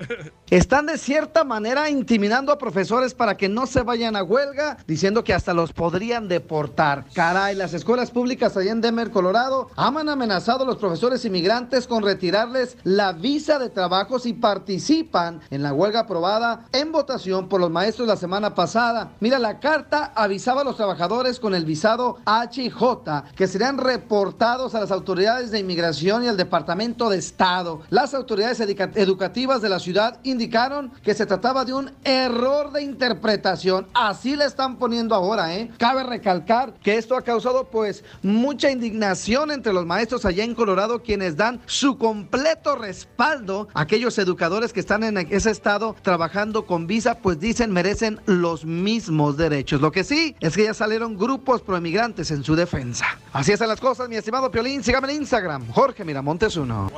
Están 0.50 0.86
de 0.86 0.98
cierta 0.98 1.44
manera 1.44 1.90
intimidando 1.90 2.52
a 2.54 2.58
profesores 2.58 3.14
para 3.14 3.36
que 3.36 3.50
no 3.50 3.66
se 3.66 3.82
vayan 3.82 4.16
a 4.16 4.24
huelga, 4.24 4.78
diciendo 4.88 5.24
que 5.24 5.34
hasta 5.34 5.54
los 5.54 5.74
podrían 5.74 6.28
deportar. 6.30 7.06
Caray, 7.14 7.56
las 7.56 7.74
escuelas 7.74 8.12
públicas 8.12 8.56
allá 8.56 8.72
en 8.72 8.80
Denver, 8.80 9.12
Colorado, 9.12 9.70
han 9.76 9.96
amenazado 10.08 10.64
a 10.64 10.68
los 10.68 10.78
profesores 10.78 11.26
inmigrantes 11.26 11.88
con 11.88 12.04
retirarles 12.04 12.78
la 12.84 13.12
visa 13.12 13.60
de 13.60 13.70
trabajo 13.70 14.20
si 14.20 14.34
participan 14.34 15.42
en 15.50 15.64
la 15.64 15.74
huelga 15.74 16.02
aprobada 16.02 16.45
en 16.72 16.92
votación 16.92 17.48
por 17.48 17.60
los 17.60 17.72
maestros 17.72 18.08
la 18.08 18.16
semana 18.18 18.54
pasada. 18.56 19.12
Mira, 19.20 19.40
la 19.40 19.60
carta 19.60 20.12
avisaba 20.16 20.62
a 20.62 20.64
los 20.64 20.76
trabajadores 20.78 21.40
con 21.40 21.56
el 21.56 21.66
visado 21.66 22.18
H 22.26 22.62
y 22.62 22.70
J 22.70 23.26
que 23.36 23.48
serían 23.48 23.78
reportados 23.78 24.76
a 24.76 24.80
las 24.80 24.92
autoridades 24.92 25.52
de 25.52 25.60
inmigración 25.60 26.24
y 26.24 26.28
al 26.28 26.38
Departamento 26.38 27.10
de 27.10 27.18
Estado. 27.18 27.82
Las 27.90 28.14
autoridades 28.14 28.60
educa- 28.60 28.92
educativas 28.96 29.62
de 29.62 29.70
la 29.70 29.80
ciudad 29.80 30.20
indicaron 30.24 30.92
que 31.04 31.14
se 31.14 31.26
trataba 31.26 31.66
de 31.66 31.74
un 31.74 31.92
error 32.04 32.72
de 32.72 32.84
interpretación. 32.84 33.88
Así 33.94 34.36
le 34.36 34.46
están 34.46 34.78
poniendo 34.78 35.16
ahora, 35.16 35.56
¿eh? 35.56 35.72
Cabe 35.78 36.04
recalcar 36.04 36.74
que 36.84 36.98
esto 36.98 37.16
ha 37.16 37.22
causado 37.22 37.66
pues 37.66 38.04
mucha 38.22 38.70
indignación 38.70 39.52
entre 39.52 39.74
los 39.74 39.86
maestros 39.86 40.26
allá 40.26 40.44
en 40.44 40.54
Colorado 40.56 41.02
quienes 41.02 41.36
dan 41.38 41.62
su 41.66 41.98
completo 41.98 42.76
respaldo 42.76 43.68
a 43.74 43.82
aquellos 43.82 44.18
educadores 44.18 44.74
que 44.74 44.80
están 44.80 45.04
en 45.04 45.18
ese 45.18 45.52
estado 45.52 45.96
trabajando 46.02 46.35
con 46.66 46.86
visa, 46.86 47.16
pues 47.20 47.40
dicen 47.40 47.72
merecen 47.72 48.20
los 48.26 48.66
mismos 48.66 49.38
derechos. 49.38 49.80
Lo 49.80 49.92
que 49.92 50.04
sí 50.04 50.36
es 50.42 50.56
que 50.56 50.66
ya 50.66 50.74
salieron 50.74 51.18
grupos 51.18 51.62
proemigrantes 51.62 52.30
en 52.32 52.44
su 52.44 52.56
defensa. 52.56 53.06
Así 53.32 53.54
están 53.54 53.70
las 53.70 53.80
cosas, 53.80 54.10
mi 54.10 54.18
estimado 54.18 54.52
Piolín. 54.52 54.84
Sígame 54.84 55.12
en 55.14 55.22
Instagram, 55.22 55.66
Jorge 55.72 56.04
Miramontes 56.04 56.58
uno. 56.58 56.92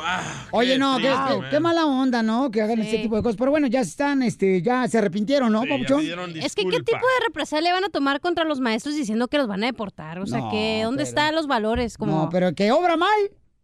Oye, 0.52 0.78
no, 0.80 0.98
qué, 0.98 1.04
qué- 1.28 1.50
qué 1.52 1.60
mala 1.60 1.86
onda, 1.86 2.24
¿no? 2.24 2.50
Que 2.50 2.62
hagan 2.64 2.80
este 2.80 2.98
tipo 3.00 3.16
de 3.16 3.22
cosas. 3.22 3.38
Pero 3.38 3.52
bueno, 3.52 3.68
ya 3.68 3.82
están, 3.82 4.24
este, 4.24 4.62
ya 4.64 4.88
se 4.88 4.98
arrepintieron, 4.98 5.52
¿no, 5.52 5.62
papuchón? 5.62 6.02
Es 6.42 6.56
que 6.56 6.64
qué 6.64 6.80
tipo 6.82 6.98
de 6.98 7.26
represalia 7.28 7.74
van 7.74 7.84
a 7.86 7.90
tomar 7.90 8.20
contra 8.22 8.44
los 8.44 8.60
maestros 8.60 8.96
diciendo 8.96 9.28
que 9.28 9.38
los 9.38 9.48
van 9.48 9.64
a 9.64 9.68
deportar. 9.68 10.18
O 10.20 10.26
sea, 10.26 10.40
No, 10.40 10.50
que 10.52 10.82
¿dónde 10.84 11.04
pero- 11.04 11.10
están 11.10 11.36
los 11.36 11.46
valores? 11.48 11.98
Como 11.98 12.24
No, 12.24 12.30
pero 12.32 12.54
que 12.56 12.72
obra 12.72 12.98
mal. 12.98 13.10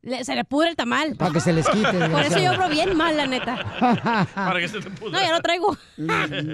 Le- 0.03 0.23
se 0.23 0.35
le 0.35 0.43
pudre 0.45 0.69
el 0.69 0.75
tamal. 0.75 1.15
Para 1.15 1.31
que 1.33 1.39
se 1.39 1.51
les 1.53 1.67
quite, 1.67 2.09
Por 2.09 2.21
eso 2.21 2.37
yo 2.39 2.51
obro 2.51 2.69
bien 2.69 2.95
mal, 2.95 3.17
la 3.17 3.25
neta. 3.25 3.57
Para 4.35 4.59
que 4.59 4.67
se 4.67 4.79
te 4.79 4.89
pudra. 4.91 5.19
No, 5.19 5.25
ya 5.25 5.31
lo 5.33 5.41
traigo. 5.41 5.77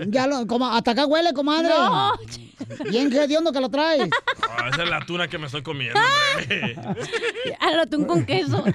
ya 0.08 0.28
lo, 0.28 0.48
como, 0.48 0.68
hasta 0.68 0.92
acá 0.92 1.06
huele, 1.06 1.34
comadre. 1.34 1.70
No. 1.70 2.14
Bien 2.90 3.12
hediondo 3.12 3.52
que 3.52 3.60
lo 3.60 3.70
traes. 3.70 4.10
Ah, 4.50 4.70
esa 4.72 4.84
es 4.84 4.90
la 4.90 5.00
tuna 5.06 5.28
que 5.28 5.38
me 5.38 5.48
estoy 5.48 5.64
comiendo. 5.64 6.00
Al 7.60 7.80
atún 7.82 8.06
con 8.06 8.26
queso. 8.26 8.64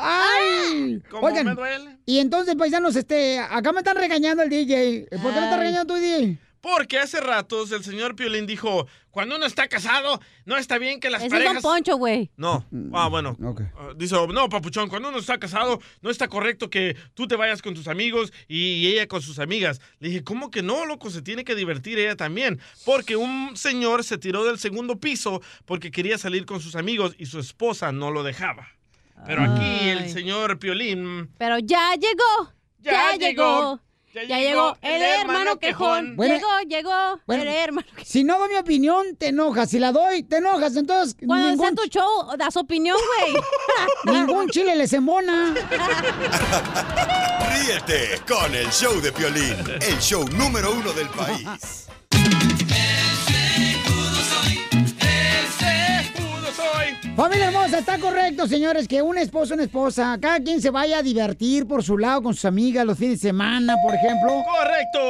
¡Ay! 0.00 1.00
¿Cómo 1.10 1.26
Oigan, 1.26 1.46
me 1.46 1.54
duele? 1.54 1.96
y 2.04 2.18
entonces, 2.18 2.54
paisanos, 2.56 2.94
este, 2.96 3.38
acá 3.38 3.72
me 3.72 3.78
están 3.78 3.96
regañando 3.96 4.42
el 4.42 4.50
DJ. 4.50 5.06
¿Por 5.10 5.32
qué 5.32 5.40
me 5.40 5.44
está 5.46 5.54
Ay. 5.54 5.58
regañando 5.60 5.94
tu 5.94 6.00
DJ? 6.00 6.38
Porque 6.60 6.98
hace 6.98 7.20
ratos 7.20 7.70
el 7.72 7.84
señor 7.84 8.16
Piolín 8.16 8.46
dijo, 8.46 8.86
cuando 9.10 9.36
uno 9.36 9.46
está 9.46 9.68
casado, 9.68 10.20
no 10.44 10.56
está 10.56 10.78
bien 10.78 11.00
que 11.00 11.10
las 11.10 11.22
Ese 11.22 11.26
es 11.26 11.32
parejas... 11.32 11.62
Don 11.62 11.72
Poncho, 11.72 11.96
güey. 11.96 12.30
No, 12.36 12.64
ah, 12.92 13.08
bueno. 13.08 13.36
Ah, 13.76 13.92
dice, 13.96 14.16
no, 14.32 14.48
papuchón, 14.48 14.88
cuando 14.88 15.08
uno 15.08 15.18
está 15.18 15.38
casado, 15.38 15.80
no 16.02 16.10
está 16.10 16.28
correcto 16.28 16.70
que 16.70 16.96
tú 17.14 17.28
te 17.28 17.36
vayas 17.36 17.62
con 17.62 17.74
tus 17.74 17.88
amigos 17.88 18.32
y 18.48 18.86
ella 18.88 19.06
con 19.06 19.22
sus 19.22 19.38
amigas. 19.38 19.80
Le 20.00 20.08
dije, 20.08 20.24
¿cómo 20.24 20.50
que 20.50 20.62
no, 20.62 20.84
loco? 20.84 21.10
Se 21.10 21.22
tiene 21.22 21.44
que 21.44 21.54
divertir 21.54 21.98
ella 21.98 22.16
también. 22.16 22.60
Porque 22.84 23.16
un 23.16 23.56
señor 23.56 24.04
se 24.04 24.18
tiró 24.18 24.44
del 24.44 24.58
segundo 24.58 24.98
piso 24.98 25.40
porque 25.64 25.90
quería 25.90 26.18
salir 26.18 26.44
con 26.46 26.60
sus 26.60 26.74
amigos 26.76 27.14
y 27.18 27.26
su 27.26 27.38
esposa 27.38 27.92
no 27.92 28.10
lo 28.10 28.22
dejaba. 28.22 28.68
Pero 29.26 29.42
aquí 29.42 29.88
el 29.88 30.08
señor 30.10 30.58
Piolín... 30.58 31.30
Pero 31.38 31.58
ya 31.58 31.94
llegó. 31.94 32.52
Ya 32.78 32.92
Ya, 32.92 33.16
llegó, 33.16 33.58
llegó. 33.58 33.87
Ya, 34.26 34.38
llegó 34.38 34.76
el 34.82 35.02
hermano 35.02 35.58
quejón. 35.58 36.16
Bueno. 36.16 36.34
llegó, 36.34 36.48
llegó 36.66 37.20
Bueno, 37.26 37.42
el 37.42 37.48
hermano. 37.48 37.86
Si 38.04 38.24
no 38.24 38.38
doy 38.38 38.48
mi 38.50 38.56
opinión, 38.56 39.16
te 39.16 39.28
enojas. 39.28 39.70
Si 39.70 39.78
la 39.78 39.92
doy, 39.92 40.22
te 40.22 40.38
enojas. 40.38 40.76
Entonces, 40.76 41.16
Cuando 41.26 41.50
ningún, 41.50 41.66
sea 41.66 41.74
tu 41.74 41.88
show, 41.88 42.36
das 42.36 42.56
opinión, 42.56 42.96
güey. 43.18 43.34
ningún 44.16 44.48
chile 44.48 44.74
les 44.76 44.92
embona. 44.92 45.54
Ríete 47.50 48.20
con 48.26 48.54
el 48.54 48.70
show 48.70 49.00
de 49.00 49.12
Piolín, 49.12 49.56
el 49.80 49.98
show 49.98 50.24
número 50.28 50.72
uno 50.72 50.92
del 50.92 51.08
país. 51.08 51.87
Familia 57.18 57.48
hermosa, 57.48 57.80
está 57.80 57.98
correcto, 57.98 58.46
señores, 58.46 58.86
que 58.86 59.02
un 59.02 59.18
esposo, 59.18 59.54
una 59.54 59.64
esposa, 59.64 60.16
cada 60.22 60.38
quien 60.38 60.62
se 60.62 60.70
vaya 60.70 60.98
a 60.98 61.02
divertir 61.02 61.66
por 61.66 61.82
su 61.82 61.98
lado 61.98 62.22
con 62.22 62.32
sus 62.32 62.44
amigas 62.44 62.86
los 62.86 62.96
fines 62.96 63.20
de 63.20 63.30
semana, 63.30 63.74
por 63.82 63.92
ejemplo. 63.92 64.28
¡Correcto! 64.28 65.00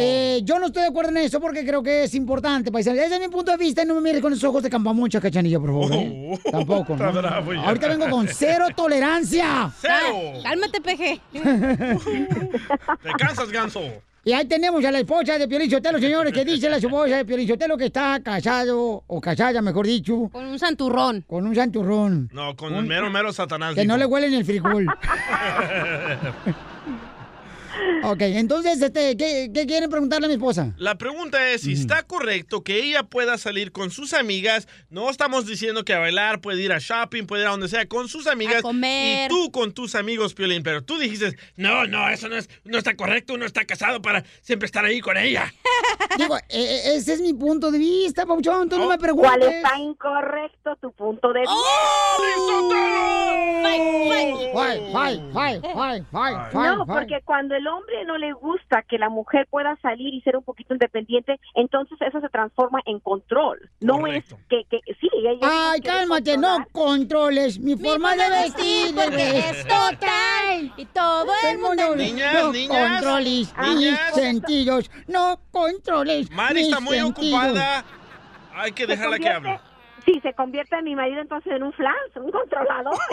Eh, 0.00 0.40
yo 0.44 0.58
no 0.58 0.68
estoy 0.68 0.84
de 0.84 0.88
acuerdo 0.88 1.10
en 1.10 1.18
eso 1.18 1.38
porque 1.42 1.66
creo 1.66 1.82
que 1.82 2.04
es 2.04 2.14
importante, 2.14 2.72
paisanos. 2.72 3.00
Desde 3.00 3.20
mi 3.20 3.28
punto 3.28 3.50
de 3.50 3.58
vista, 3.58 3.84
no 3.84 3.96
me 3.96 4.00
mires 4.00 4.22
con 4.22 4.32
esos 4.32 4.44
ojos 4.44 4.62
de 4.62 4.70
campamucha, 4.70 5.20
cachanilla, 5.20 5.60
por 5.60 5.68
favor. 5.68 5.92
¿eh? 5.92 6.38
Tampoco, 6.50 6.96
bravo 6.96 7.52
ya. 7.52 7.60
Ahorita 7.66 7.88
vengo 7.88 8.08
con 8.08 8.26
cero 8.28 8.68
tolerancia. 8.74 9.70
¡Cero! 9.78 10.40
Cálmate, 10.42 10.80
peje. 10.80 11.20
¿Te 11.32 13.12
cansas, 13.18 13.50
ganso? 13.50 13.82
Y 14.28 14.32
ahí 14.34 14.44
tenemos 14.44 14.84
a 14.84 14.92
la 14.92 14.98
esposa 14.98 15.38
de 15.38 15.48
Piolín 15.48 15.70
Sotelo, 15.70 15.98
señores, 15.98 16.34
que 16.34 16.44
dice 16.44 16.68
la 16.68 16.76
esposa 16.76 17.16
de 17.16 17.24
Piolín 17.24 17.48
Sotelo 17.48 17.78
que 17.78 17.86
está 17.86 18.20
casado, 18.22 19.02
o 19.06 19.20
casada, 19.22 19.62
mejor 19.62 19.86
dicho. 19.86 20.28
Con 20.30 20.44
un 20.44 20.58
santurrón. 20.58 21.24
Con 21.26 21.46
un 21.46 21.54
santurrón. 21.54 22.28
No, 22.34 22.54
con 22.54 22.74
el 22.74 22.84
mero, 22.84 23.08
mero 23.08 23.32
satanás. 23.32 23.74
Que 23.74 23.86
no 23.86 23.96
le 23.96 24.04
dijo. 24.04 24.12
huele 24.12 24.28
ni 24.28 24.36
el 24.36 24.44
frijol. 24.44 24.84
ok, 28.02 28.20
entonces, 28.20 28.80
este, 28.80 29.16
¿qué, 29.16 29.50
qué 29.52 29.66
quieren 29.66 29.90
preguntarle 29.90 30.26
a 30.26 30.28
mi 30.28 30.34
esposa? 30.34 30.74
La 30.78 30.96
pregunta 30.96 31.50
es 31.50 31.62
si 31.62 31.72
está 31.72 32.02
correcto 32.02 32.62
que 32.62 32.82
ella 32.82 33.02
pueda 33.04 33.38
salir 33.38 33.72
con 33.72 33.90
sus 33.90 34.12
amigas. 34.14 34.68
No 34.90 35.10
estamos 35.10 35.46
diciendo 35.46 35.84
que 35.84 35.94
a 35.94 35.98
bailar, 35.98 36.40
puede 36.40 36.62
ir 36.62 36.72
a 36.72 36.78
shopping, 36.78 37.24
puede 37.26 37.42
ir 37.42 37.48
a 37.48 37.52
donde 37.52 37.68
sea 37.68 37.86
con 37.86 38.08
sus 38.08 38.26
amigas. 38.26 38.62
comer. 38.62 39.26
Y 39.26 39.34
tú 39.34 39.50
con 39.50 39.72
tus 39.72 39.94
amigos, 39.94 40.34
Piolín. 40.34 40.62
Pero 40.62 40.82
tú 40.82 40.98
dijiste, 40.98 41.36
no, 41.56 41.86
no, 41.86 42.08
eso 42.08 42.28
no, 42.28 42.36
es, 42.36 42.48
no 42.64 42.78
está 42.78 42.96
correcto. 42.96 43.34
Uno 43.34 43.44
está 43.46 43.64
casado 43.64 44.00
para 44.02 44.24
siempre 44.42 44.66
estar 44.66 44.84
ahí 44.84 45.00
con 45.00 45.16
ella. 45.16 45.52
Digo, 46.18 46.36
eh, 46.48 46.82
ese 46.96 47.14
es 47.14 47.20
mi 47.20 47.34
punto 47.34 47.70
de 47.70 47.78
vista, 47.78 48.26
Pauchón, 48.26 48.68
tú 48.68 48.78
no 48.78 48.88
me 48.88 48.98
preguntes. 48.98 49.30
¿Cuál 49.30 49.42
está 49.42 49.78
incorrecto 49.78 50.76
tu 50.80 50.90
punto 50.92 51.32
de 51.32 51.40
vista? 51.40 51.54
Fight, 53.62 54.52
fight, 54.52 54.92
fight, 54.92 55.20
fight, 55.32 55.62
fight, 55.72 56.04
fight, 56.10 56.52
No, 56.54 56.86
fight. 56.86 56.98
porque 56.98 57.20
cuando 57.24 57.54
el 57.54 57.66
hombre 57.68 57.78
hombre 57.78 58.04
no 58.04 58.18
le 58.18 58.32
gusta 58.32 58.82
que 58.82 58.98
la 58.98 59.08
mujer 59.08 59.46
pueda 59.50 59.76
salir 59.80 60.12
y 60.12 60.20
ser 60.22 60.36
un 60.36 60.44
poquito 60.44 60.74
independiente, 60.74 61.38
entonces 61.54 61.98
eso 62.00 62.20
se 62.20 62.28
transforma 62.28 62.80
en 62.86 63.00
control. 63.00 63.70
No 63.80 64.06
es 64.06 64.24
que, 64.48 64.64
que 64.64 64.80
sí, 65.00 65.08
ella 65.14 65.38
Ay, 65.42 65.80
cálmate, 65.80 66.36
no 66.36 66.66
controles 66.72 67.58
mi 67.58 67.76
forma 67.76 68.16
de 68.16 68.30
vestir, 68.30 68.94
porque 68.94 69.38
es 69.38 69.62
total. 69.62 70.72
Y 70.76 70.84
todo 70.86 71.32
el 71.50 71.58
mundo... 71.58 71.96
Niñas, 71.96 72.34
no 72.34 72.52
niñas, 72.52 72.92
controles 72.92 73.54
niñas. 73.58 73.76
mis 74.14 74.22
sentidos, 74.22 74.90
no 75.06 75.40
controles 75.50 76.30
Mari 76.30 76.62
está 76.62 76.80
mis 76.80 76.84
muy 76.88 76.98
sentidos. 76.98 77.40
ocupada. 77.40 77.84
Hay 78.54 78.72
que 78.72 78.86
dejarla 78.86 79.18
que 79.18 79.28
hable. 79.28 79.60
Sí, 80.10 80.18
se 80.22 80.32
convierte 80.32 80.74
en 80.74 80.84
mi 80.84 80.96
marido 80.96 81.20
entonces 81.20 81.52
en 81.52 81.62
un 81.62 81.72
flan, 81.74 81.92
un 82.16 82.30
controlador. 82.30 82.94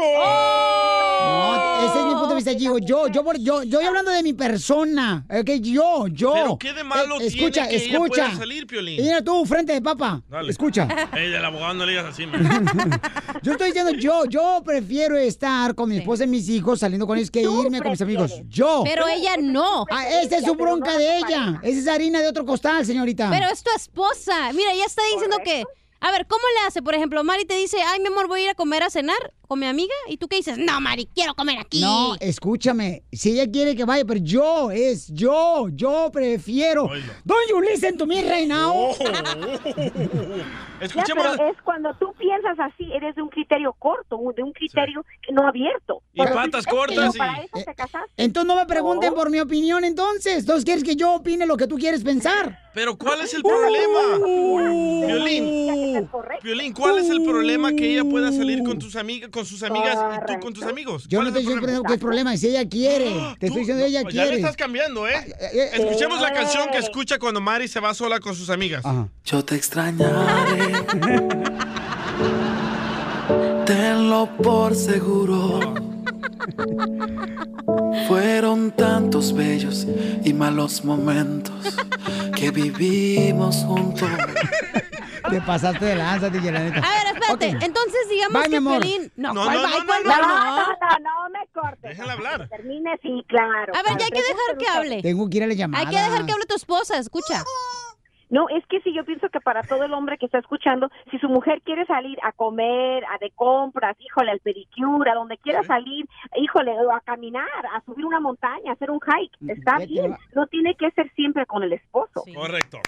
No, 1.26 1.86
ese 1.86 2.00
es 2.00 2.06
mi 2.06 2.12
punto 2.14 2.30
de 2.30 2.36
vista, 2.36 2.52
Gigo. 2.54 2.78
Yo, 2.78 3.08
yo, 3.08 3.24
por- 3.24 3.38
yo, 3.39 3.64
yo, 3.64 3.80
hablando 3.86 4.12
de 4.12 4.22
mi 4.22 4.34
persona, 4.34 5.26
ok, 5.30 5.50
yo, 5.62 6.08
yo. 6.08 6.34
Pero 6.34 6.58
¿qué 6.58 6.74
de 6.74 6.84
malo 6.84 7.20
Eh, 7.20 7.28
escucha, 7.28 7.68
tiene 7.68 7.70
que 7.70 7.76
ella 7.86 7.93
escucha. 7.93 8.24
pueda 8.26 8.36
salir, 8.38 8.68
Piolín? 8.68 9.02
Mira 9.02 9.22
tú, 9.24 9.43
frente 9.46 9.74
de 9.74 9.82
papa. 9.82 10.22
Dale. 10.30 10.52
Escucha. 10.52 10.88
Ey, 11.14 11.32
del 11.32 11.43
abogado 11.43 11.74
no 11.74 11.86
le 11.86 11.91
digas 11.93 12.06
así, 12.08 12.28
man. 12.28 12.41
Yo 13.43 13.52
estoy 13.54 13.68
diciendo 13.68 13.91
yo, 13.93 14.26
yo 14.26 14.62
prefiero 14.66 15.18
estar 15.18 15.76
con 15.76 15.89
mi 15.89 15.98
esposa 15.98 16.24
y 16.24 16.28
mis 16.28 16.48
hijos 16.50 16.80
saliendo 16.80 17.06
con 17.08 17.18
ellos 17.18 17.32
que 17.32 17.41
irme 17.41 17.80
con 17.82 17.91
mis 17.91 18.02
amigos. 18.02 18.32
Yo. 18.48 18.82
Pero 18.86 19.08
ella 19.08 19.36
no. 19.39 19.86
Ah, 19.91 20.08
esa 20.22 20.38
es 20.38 20.46
su 20.46 20.56
bronca 20.56 20.98
de 20.98 21.18
ella. 21.20 21.60
Esa 21.64 21.80
es 21.80 21.88
harina 21.88 22.22
de 22.22 22.28
otro 22.28 22.46
costal, 22.46 22.86
señorita. 22.86 23.30
Pero 23.32 23.48
es 23.52 23.64
tu 23.64 23.72
esposa. 23.76 24.52
Mira, 24.54 24.72
ella 24.74 24.86
está 24.86 25.02
diciendo 25.14 25.38
que. 25.43 25.64
A 26.06 26.12
ver, 26.12 26.28
¿cómo 26.28 26.43
le 26.62 26.68
hace? 26.68 26.84
Por 26.84 26.93
ejemplo, 26.93 27.24
Mari 27.24 27.45
te 27.45 27.56
dice, 27.56 27.78
ay, 27.82 27.99
mi 27.99 28.08
amor, 28.08 28.28
voy 28.28 28.41
a 28.41 28.43
ir 28.43 28.49
a 28.51 28.53
comer 28.53 28.84
a 28.84 28.91
cenar 28.91 29.34
con 29.47 29.60
mi 29.60 29.66
amiga. 29.66 29.93
¿Y 30.08 30.18
tú 30.18 30.28
qué 30.28 30.36
dices? 30.36 30.56
No, 30.56 30.80
Mari, 30.80 31.10
quiero 31.16 31.34
comer 31.34 31.58
aquí. 31.58 31.82
No, 31.82 32.16
escúchame. 32.20 33.01
Si 33.12 33.32
ella 33.32 33.49
quiere 33.51 33.76
que 33.76 33.86
vaya, 33.86 34.06
pero 34.06 34.20
yo, 34.22 34.70
es 34.70 35.08
yo, 35.12 35.68
yo 35.72 36.12
prefiero. 36.14 36.88
Don't 37.24 37.49
you 37.49 37.60
listen 37.60 37.97
to 37.97 38.06
me 38.06 38.22
right 38.22 38.47
now? 38.47 38.72
Oh. 38.72 38.95
Ya, 40.93 41.03
pero 41.16 41.34
es 41.49 41.60
cuando 41.64 41.93
tú 41.95 42.14
piensas 42.20 42.60
así, 42.60 42.91
eres 42.93 43.16
de 43.16 43.22
un 43.22 43.30
criterio 43.30 43.74
corto, 43.80 44.20
de 44.36 44.43
un 44.43 44.51
criterio 44.51 45.06
que 45.26 45.32
no 45.34 45.47
abierto. 45.47 46.01
Y 46.14 46.22
Pero 46.22 46.36
patas 46.36 46.66
que 46.66 46.72
cortas 46.72 47.16
y- 47.16 47.18
Para 47.18 47.41
eso 47.41 47.58
te 47.66 47.74
casaste. 47.74 48.12
Entonces 48.18 48.47
no 48.47 48.56
me 48.58 48.66
pregunten 48.66 49.14
por 49.14 49.30
mi 49.30 49.39
opinión, 49.39 49.86
entonces. 49.86 50.39
Entonces 50.39 50.66
quieres 50.66 50.84
que 50.84 50.95
yo 50.97 51.14
opine 51.16 51.45
lo 51.45 51.56
que 51.58 51.66
tú 51.68 51.78
quieres 51.78 52.03
pensar. 52.03 52.60
Pero 52.76 52.96
¿cuál 52.98 53.22
es 53.22 53.34
el 53.34 53.42
problema? 53.42 54.18
Violín, 55.08 56.10
Violín, 56.44 56.74
¿cuál 56.74 56.98
es 57.00 57.10
el 57.10 57.24
problema 57.24 57.72
que 57.72 57.90
ella 57.94 58.04
pueda 58.04 58.34
salir 58.34 58.64
con 58.64 58.78
tus 58.78 58.98
amigas, 58.98 59.30
con 59.32 59.46
sus 59.46 59.64
amigas 59.64 59.98
y 59.98 60.34
tú 60.34 60.40
con 60.42 60.54
tus 60.54 60.66
amigos? 60.66 61.08
Yo 61.08 61.20
no 61.20 61.24
¿Cuál 61.24 61.34
te 61.34 61.40
es 61.40 61.46
estoy 61.46 61.54
el 61.56 61.62
diciendo 61.62 61.84
que 61.88 61.94
es 61.94 62.00
problema, 62.00 62.36
si 62.36 62.50
ella 62.50 62.68
quiere. 62.68 63.06
Te 63.40 63.48
estoy 63.48 63.62
diciendo 63.62 63.86
ella 63.86 64.02
Pues 64.04 64.14
ya 64.14 64.24
le 64.24 64.28
quiere. 64.28 64.42
estás 64.42 64.58
cambiando, 64.58 65.08
¿eh? 65.08 65.14
eh, 65.54 65.70
Escuchemos 65.74 66.20
la 66.20 66.30
eh. 66.30 66.34
canción 66.34 66.68
que 66.70 66.80
escucha 66.80 67.18
cuando 67.18 67.40
Mari 67.40 67.70
se 67.70 67.80
va 67.80 67.94
sola 67.94 68.20
con 68.20 68.36
sus 68.36 68.50
amigas. 68.50 68.84
Yo 69.24 69.46
te 69.46 69.56
extrañaré. 69.56 70.74
Tenlo 73.66 74.30
por 74.44 74.76
seguro. 74.76 75.85
Fueron 78.08 78.72
tantos 78.72 79.34
bellos 79.34 79.86
y 80.24 80.34
malos 80.34 80.84
momentos 80.84 81.54
que 82.36 82.52
vivimos 82.52 83.58
juntos. 83.58 84.10
Te 85.30 85.42
pasaste 85.42 85.84
de 85.86 85.96
lanza, 85.96 86.30
DJ, 86.30 86.52
la 86.52 86.60
neta. 86.60 86.78
A 86.78 87.04
ver, 87.04 87.16
espérate. 87.16 87.66
Entonces, 87.66 88.00
digamos 88.10 88.44
que 88.48 88.58
amor. 88.58 88.80
Piolín... 88.82 89.12
No, 89.16 89.34
No, 89.34 89.44
¿cuál 89.44 89.56
no, 89.62 89.68
bye, 89.70 89.72
no, 89.72 89.86
no, 89.86 89.88
bye? 89.88 90.04
No, 90.04 90.28
No. 90.28 90.58
no, 90.58 90.66
no, 90.66 91.00
no 91.00 91.30
me 91.32 91.48
cortes. 91.52 91.82
Déjala 91.90 92.14
hablar. 92.14 92.48
Termine, 92.48 92.92
sí, 93.02 93.26
claro. 93.28 93.74
A 93.74 93.78
ver, 93.78 93.84
claro. 93.84 93.98
ya 94.00 94.06
hay 94.06 94.12
que 94.12 94.22
dejar 94.22 94.58
que 94.60 94.68
hable. 94.68 95.02
Tengo 95.02 95.28
que 95.30 95.38
ir 95.38 95.44
a 95.44 95.48
la 95.48 95.54
llamada. 95.56 95.84
Hay 95.84 95.90
que 95.96 96.00
dejar 96.00 96.26
que 96.28 96.32
hable 96.32 96.46
tu 96.46 96.56
esposa, 96.56 96.98
escucha. 97.00 97.44
No, 98.36 98.50
es 98.50 98.66
que 98.68 98.82
si 98.82 98.94
yo 98.94 99.06
pienso 99.06 99.30
que 99.30 99.40
para 99.40 99.62
todo 99.64 99.84
el 99.86 99.94
hombre 99.94 100.18
que 100.18 100.26
está 100.26 100.40
escuchando, 100.40 100.90
si 101.10 101.18
su 101.20 101.30
mujer 101.30 101.62
quiere 101.64 101.86
salir 101.86 102.18
a 102.22 102.34
comer, 102.34 103.06
a 103.06 103.18
de 103.20 103.32
compras, 103.32 103.96
híjole, 104.00 104.32
al 104.32 104.42
pedicure, 104.42 105.10
a 105.10 105.16
donde 105.16 105.38
quiera 105.38 105.64
salir, 105.64 106.06
híjole, 106.36 106.72
o 106.74 106.92
a 106.92 107.00
caminar, 107.00 107.48
a 107.74 107.82
subir 107.86 108.04
una 108.06 108.20
montaña, 108.20 108.72
a 108.72 108.74
hacer 108.74 108.92
un 108.92 109.00
hike, 109.00 109.38
está 109.58 109.80
Ya 109.80 109.86
bien. 109.86 110.18
No 110.34 110.48
tiene 110.48 110.76
que 110.76 110.92
ser 110.92 111.10
siempre 111.16 111.46
con 111.46 111.64
el 111.64 111.72
esposo. 111.72 112.24
Correcto. 112.36 112.80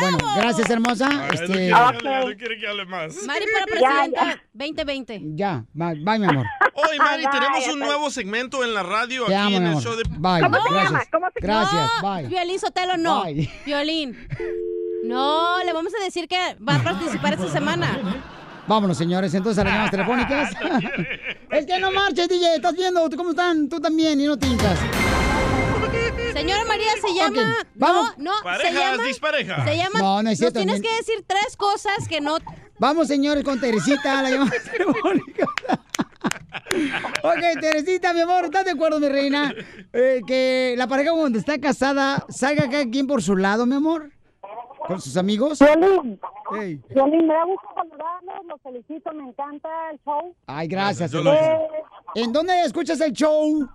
Bueno, 0.00 0.16
gracias, 0.36 0.70
hermosa. 0.70 1.08
No 1.10 1.24
Este, 1.24 1.46
quiere 1.46 1.66
que 1.68 1.72
hable, 1.74 2.10
ya 2.10 2.20
no 2.20 2.36
quiere 2.38 2.58
que 2.58 2.66
hable 2.68 2.84
más. 2.86 3.26
Mari 3.26 3.44
para 3.52 3.80
Ya, 3.80 3.88
presidenta 4.10 4.38
2020. 4.54 5.20
ya, 5.34 5.64
bye, 5.74 5.94
bye, 6.02 6.18
mi 6.18 6.26
amor. 6.26 6.46
Hoy, 6.76 6.98
Mari, 6.98 7.22
Bye, 7.24 7.30
tenemos 7.30 7.68
un 7.68 7.78
nuevo 7.80 8.10
segmento 8.10 8.64
en 8.64 8.72
la 8.72 8.82
radio 8.82 9.26
Te 9.26 9.34
aquí 9.36 9.46
amo, 9.54 9.56
en 9.58 9.62
mi 9.64 9.68
el 9.68 9.72
amor. 9.72 9.82
show 9.82 9.96
de... 9.96 10.02
Bye, 10.08 10.40
¿Cómo 10.42 10.56
se 10.62 10.70
gracias. 10.72 10.92
llama? 10.92 11.04
¿Cómo 11.12 11.26
se 11.30 11.40
llama? 11.46 11.60
Gracias, 11.70 11.90
bye. 12.02 12.28
Violín 12.28 12.58
Sotelo 12.58 12.96
no. 12.96 13.22
Bye. 13.24 13.50
Violín. 13.66 14.16
No, 15.04 15.62
le 15.62 15.72
vamos 15.72 15.92
a 16.00 16.02
decir 16.02 16.26
que 16.26 16.56
va 16.66 16.76
a 16.76 16.82
participar 16.82 17.34
esta 17.34 17.48
semana. 17.48 18.22
Vámonos, 18.66 18.96
señores, 18.96 19.34
entonces 19.34 19.58
a 19.60 19.64
las 19.64 19.72
llamadas 19.74 19.90
telefónicas. 19.90 20.50
es 21.50 21.66
que 21.66 21.78
no 21.78 21.92
marches, 21.92 22.28
DJ, 22.28 22.56
estás 22.56 22.74
viendo 22.74 23.08
cómo 23.16 23.30
están, 23.30 23.68
tú 23.68 23.80
también, 23.80 24.20
y 24.20 24.26
no 24.26 24.38
tincas. 24.38 24.78
Señora 26.32 26.64
María, 26.64 26.90
se 27.00 27.14
llama. 27.14 27.42
Ok, 27.60 27.66
vamos. 27.74 28.18
No, 28.18 28.30
no, 28.32 28.36
se 28.38 28.42
Parejas, 28.44 28.74
llama. 28.74 29.02
disparejas. 29.04 29.64
Se 29.68 29.76
llama. 29.76 29.98
No, 30.00 30.22
no 30.22 30.30
es 30.30 30.38
cierto, 30.38 30.58
Nos 30.58 30.66
tienes 30.66 30.82
que 30.82 30.96
decir 30.96 31.24
tres 31.26 31.56
cosas 31.56 32.08
que 32.08 32.20
no. 32.20 32.38
Vamos, 32.78 33.06
señores, 33.06 33.44
con 33.44 33.60
Teresita 33.60 34.18
a 34.18 34.22
la 34.22 34.30
llamada 34.30 34.50
telefónica. 34.72 35.46
ok, 37.22 37.60
Teresita, 37.60 38.12
mi 38.14 38.20
amor, 38.20 38.46
¿estás 38.46 38.64
de 38.64 38.72
acuerdo, 38.72 38.98
mi 38.98 39.08
reina? 39.08 39.54
Eh, 39.92 40.22
que 40.26 40.74
la 40.76 40.88
pareja 40.88 41.12
cuando 41.12 41.38
está 41.38 41.58
casada 41.60 42.24
salga 42.30 42.68
cada 42.68 42.88
quien 42.90 43.06
por 43.06 43.22
su 43.22 43.36
lado, 43.36 43.64
mi 43.66 43.76
amor. 43.76 44.10
¿Con 44.86 45.00
sus 45.00 45.16
amigos? 45.16 45.58
Violín, 45.58 46.20
Ey. 46.60 46.80
Violín, 46.90 47.26
me 47.26 47.32
da 47.34 47.44
gusto 47.44 47.66
saludarlos, 47.74 48.46
los 48.46 48.60
felicito, 48.62 49.12
me 49.14 49.28
encanta 49.28 49.68
el 49.90 49.98
show. 50.04 50.34
Ay, 50.46 50.68
gracias. 50.68 51.10
Yo. 51.10 51.20
Eh, 51.32 51.58
¿En 52.16 52.32
dónde 52.32 52.60
escuchas 52.64 53.00
el 53.00 53.12
show? 53.12 53.68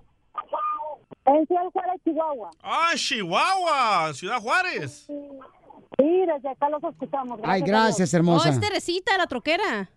en 1.26 1.46
Ciudad 1.48 1.64
Juárez, 1.74 2.02
Chihuahua. 2.04 2.50
Ah, 2.64 2.92
Chihuahua, 2.96 4.14
Ciudad 4.14 4.40
Juárez. 4.40 5.06
Sí, 5.08 6.26
desde 6.26 6.50
acá 6.50 6.70
los 6.70 6.84
escuchamos. 6.84 7.40
Ay, 7.44 7.62
gracias, 7.62 8.14
Oh, 8.14 8.18
hermosa. 8.18 8.50
es 8.50 8.60
Teresita, 8.60 9.18
la 9.18 9.28
troquera. 9.28 9.90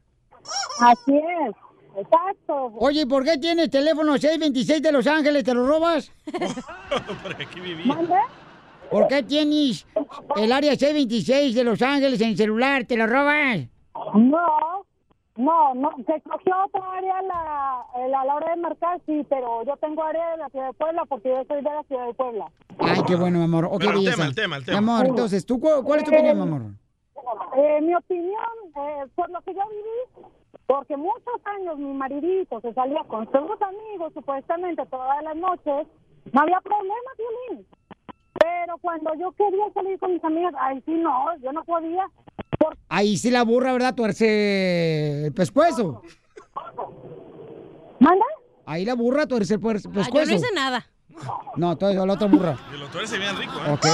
Así 0.80 1.16
es, 1.16 1.54
exacto. 1.96 2.72
Oye, 2.78 3.06
¿por 3.06 3.24
qué 3.24 3.38
tienes 3.38 3.70
teléfono 3.70 4.12
626 4.14 4.82
de 4.82 4.92
Los 4.92 5.06
Ángeles? 5.06 5.44
¿Te 5.44 5.54
lo 5.54 5.66
robas? 5.66 6.10
Por 7.22 7.34
aquí 7.40 7.60
viví. 7.60 7.84
¿Mande? 7.86 8.14
¿Por 8.92 9.08
qué 9.08 9.22
tienes 9.22 9.86
el 10.36 10.52
área 10.52 10.72
626 10.76 11.54
de 11.54 11.64
Los 11.64 11.80
Ángeles 11.82 12.20
en 12.20 12.28
el 12.30 12.36
celular? 12.36 12.84
¿Te 12.84 12.96
lo 12.96 13.06
robas? 13.06 13.60
No, 14.14 14.84
no, 15.36 15.74
no, 15.74 15.90
se 16.06 16.16
escogió 16.16 16.54
otra 16.66 16.82
área 16.98 17.22
la, 17.22 17.84
la 18.08 18.34
hora 18.34 18.50
de 18.54 18.60
marcar, 18.60 19.00
sí, 19.06 19.24
pero 19.28 19.64
yo 19.64 19.76
tengo 19.78 20.02
área 20.04 20.32
de 20.32 20.36
la 20.38 20.48
ciudad 20.50 20.66
de 20.68 20.72
Puebla 20.74 21.04
porque 21.08 21.28
yo 21.30 21.42
soy 21.48 21.56
de 21.62 21.70
la 21.70 21.82
ciudad 21.84 22.06
de 22.06 22.14
Puebla. 22.14 22.46
Ay, 22.78 23.02
qué 23.06 23.16
bueno, 23.16 23.38
mi 23.38 23.44
amor. 23.44 23.64
Ok, 23.66 23.78
Pero 23.80 23.92
el 23.98 24.04
tema, 24.04 24.24
el 24.26 24.34
tema, 24.34 24.56
el 24.56 24.64
tema. 24.64 24.80
Mi 24.80 24.90
amor, 24.90 25.06
entonces, 25.06 25.46
¿tú 25.46 25.58
cu- 25.58 25.82
cuál 25.84 26.00
es 26.00 26.04
tu 26.04 26.10
opinión, 26.10 26.36
mi 26.36 26.42
amor? 26.42 26.62
Eh, 27.56 27.80
mi 27.82 27.94
opinión, 27.94 28.44
eh, 28.76 29.06
por 29.14 29.30
lo 29.30 29.40
que 29.42 29.54
yo 29.54 29.60
viví, 29.70 30.26
porque 30.66 30.96
muchos 30.96 31.40
años 31.44 31.78
mi 31.78 31.92
maridito 31.94 32.60
se 32.60 32.72
salía 32.74 33.02
con 33.04 33.24
sus 33.26 33.62
amigos, 33.62 34.12
supuestamente 34.14 34.84
todas 34.86 35.22
las 35.22 35.36
noches, 35.36 35.86
no 36.32 36.40
había 36.40 36.60
problema, 36.60 37.10
Violín. 37.48 37.66
Pero 38.38 38.78
cuando 38.80 39.12
yo 39.18 39.32
quería 39.32 39.64
salir 39.74 39.98
con 39.98 40.12
mis 40.14 40.24
amigas, 40.24 40.54
ay, 40.58 40.82
sí, 40.84 40.92
no, 40.92 41.36
yo 41.42 41.52
no 41.52 41.62
podía. 41.64 42.04
Ahí 42.88 43.16
sí 43.16 43.30
la 43.30 43.42
burra, 43.44 43.72
¿verdad? 43.72 43.94
Tuerce 43.94 45.26
el 45.26 45.32
pescuezo. 45.34 46.02
¿Manda? 47.98 48.24
Ahí 48.66 48.84
la 48.84 48.94
burra 48.94 49.26
tuerce 49.26 49.54
el 49.54 49.60
Ah, 49.66 49.72
yo 49.82 49.90
pescuezo. 49.92 50.30
no 50.30 50.36
hice 50.36 50.54
nada. 50.54 50.86
No, 51.56 51.76
todo 51.76 51.90
eso, 51.90 52.06
la 52.06 52.14
otra 52.14 52.26
burra. 52.28 52.56
Y 52.74 52.78
los 52.78 52.90
tuerce 52.90 53.18
bien 53.18 53.36
rico, 53.36 53.52
¿eh? 53.66 53.70
Ok. 53.72 53.86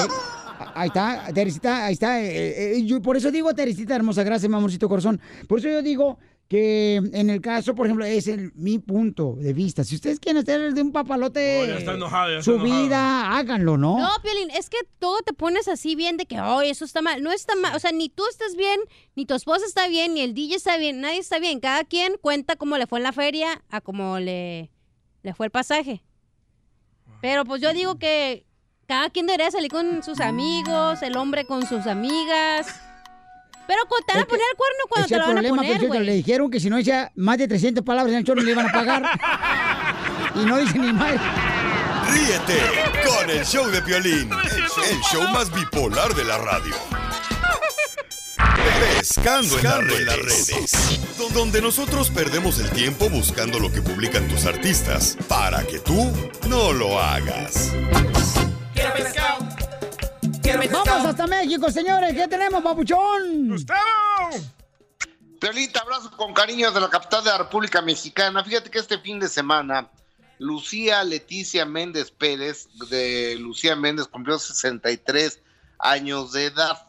Ahí 0.74 0.88
está, 0.88 1.24
Teresita, 1.32 1.84
ahí 1.86 1.92
está. 1.92 2.20
eh, 2.20 2.76
eh, 2.78 2.84
yo 2.84 3.00
por 3.00 3.16
eso 3.16 3.30
digo, 3.30 3.52
Teresita 3.54 3.94
hermosa, 3.94 4.22
gracias, 4.24 4.48
mi 4.50 4.56
amorcito 4.56 4.88
corazón. 4.88 5.20
Por 5.48 5.58
eso 5.58 5.68
yo 5.68 5.82
digo 5.82 6.18
que 6.48 6.96
en 6.96 7.28
el 7.28 7.42
caso, 7.42 7.74
por 7.74 7.86
ejemplo, 7.86 8.06
es 8.06 8.26
el, 8.26 8.52
mi 8.54 8.78
punto 8.78 9.34
de 9.36 9.52
vista. 9.52 9.84
Si 9.84 9.94
ustedes 9.94 10.18
quieren 10.18 10.42
hacer 10.42 10.72
de 10.72 10.80
un 10.80 10.92
papalote 10.92 11.60
Oh, 11.62 11.66
ya 11.66 11.76
está 11.76 11.92
enojada, 11.92 12.30
ya 12.30 12.38
está 12.38 12.50
su 12.50 12.58
vida, 12.58 13.36
háganlo, 13.36 13.76
¿no? 13.76 13.98
No, 13.98 14.08
Piolín, 14.22 14.50
es 14.50 14.70
que 14.70 14.78
todo 14.98 15.20
te 15.20 15.34
pones 15.34 15.68
así 15.68 15.94
bien 15.94 16.16
de 16.16 16.24
que, 16.24 16.40
oh, 16.40 16.62
eso 16.62 16.86
está 16.86 17.02
mal. 17.02 17.22
No 17.22 17.32
está 17.32 17.54
mal. 17.54 17.76
O 17.76 17.78
sea, 17.78 17.92
ni 17.92 18.08
tú 18.08 18.22
estás 18.30 18.56
bien, 18.56 18.80
ni 19.14 19.26
tu 19.26 19.34
esposa 19.34 19.66
está 19.66 19.88
bien, 19.88 20.14
ni 20.14 20.22
el 20.22 20.32
DJ 20.32 20.56
está 20.56 20.78
bien, 20.78 21.02
nadie 21.02 21.18
está 21.18 21.38
bien. 21.38 21.60
Cada 21.60 21.84
quien 21.84 22.14
cuenta 22.18 22.56
cómo 22.56 22.78
le 22.78 22.86
fue 22.86 22.98
en 22.98 23.02
la 23.02 23.12
feria 23.12 23.62
a 23.68 23.82
cómo 23.82 24.18
le, 24.18 24.70
le 25.22 25.34
fue 25.34 25.46
el 25.46 25.52
pasaje. 25.52 26.02
Pero 27.20 27.44
pues 27.44 27.60
yo 27.60 27.74
digo 27.74 27.98
que 27.98 28.46
cada 28.86 29.10
quien 29.10 29.26
debería 29.26 29.50
salir 29.50 29.70
con 29.70 30.02
sus 30.02 30.18
amigos, 30.20 31.02
el 31.02 31.14
hombre 31.18 31.44
con 31.44 31.66
sus 31.66 31.86
amigas. 31.86 32.87
Pero 33.68 33.82
te 33.84 34.14
van 34.14 34.22
a 34.22 34.26
poner 34.26 34.46
el 34.50 34.56
cuerno 34.56 34.84
cuando 34.88 35.08
te 35.08 35.14
lo 35.18 35.20
van 35.20 35.30
a 35.30 35.42
problema, 35.42 35.86
poner. 35.88 36.02
Le 36.02 36.14
dijeron 36.14 36.50
que 36.50 36.58
si 36.58 36.70
no 36.70 36.78
decía 36.78 37.12
más 37.16 37.36
de 37.36 37.46
300 37.46 37.84
palabras 37.84 38.12
en 38.12 38.20
el 38.20 38.24
show 38.24 38.34
no 38.34 38.40
le 38.40 38.52
iban 38.52 38.66
a 38.66 38.72
pagar. 38.72 39.02
y 40.34 40.38
no 40.46 40.56
dice 40.56 40.78
ni 40.78 40.90
más. 40.90 41.20
Ríete 42.10 42.62
con 43.06 43.28
el 43.28 43.44
show 43.44 43.66
de 43.66 43.82
Piolín, 43.82 44.30
el 44.32 45.00
show 45.12 45.22
más 45.28 45.52
bipolar 45.52 46.14
de 46.14 46.24
la 46.24 46.38
radio. 46.38 46.74
Pescando 48.96 49.58
en 49.58 50.06
las 50.06 50.16
redes, 50.16 51.00
donde 51.34 51.60
nosotros 51.60 52.08
perdemos 52.08 52.58
el 52.60 52.70
tiempo 52.70 53.10
buscando 53.10 53.58
lo 53.58 53.70
que 53.70 53.82
publican 53.82 54.26
tus 54.28 54.46
artistas 54.46 55.18
para 55.28 55.62
que 55.66 55.78
tú 55.78 56.10
no 56.48 56.72
lo 56.72 56.98
hagas. 56.98 57.72
Vamos 60.56 61.04
hasta 61.06 61.26
México, 61.26 61.70
señores. 61.70 62.14
¿Qué 62.14 62.26
tenemos, 62.26 62.62
papuchón? 62.62 63.54
Piolín, 65.40 65.70
te 65.70 65.78
abrazo 65.78 66.10
con 66.16 66.32
cariño 66.32 66.72
de 66.72 66.80
la 66.80 66.88
capital 66.88 67.22
de 67.22 67.30
la 67.30 67.38
República 67.38 67.82
Mexicana. 67.82 68.42
Fíjate 68.42 68.70
que 68.70 68.78
este 68.78 68.98
fin 68.98 69.20
de 69.20 69.28
semana, 69.28 69.90
Lucía 70.38 71.04
Leticia 71.04 71.66
Méndez 71.66 72.10
Pérez, 72.10 72.66
de 72.88 73.36
Lucía 73.38 73.76
Méndez, 73.76 74.06
cumplió 74.08 74.38
63 74.38 75.38
años 75.78 76.32
de 76.32 76.46
edad. 76.46 76.82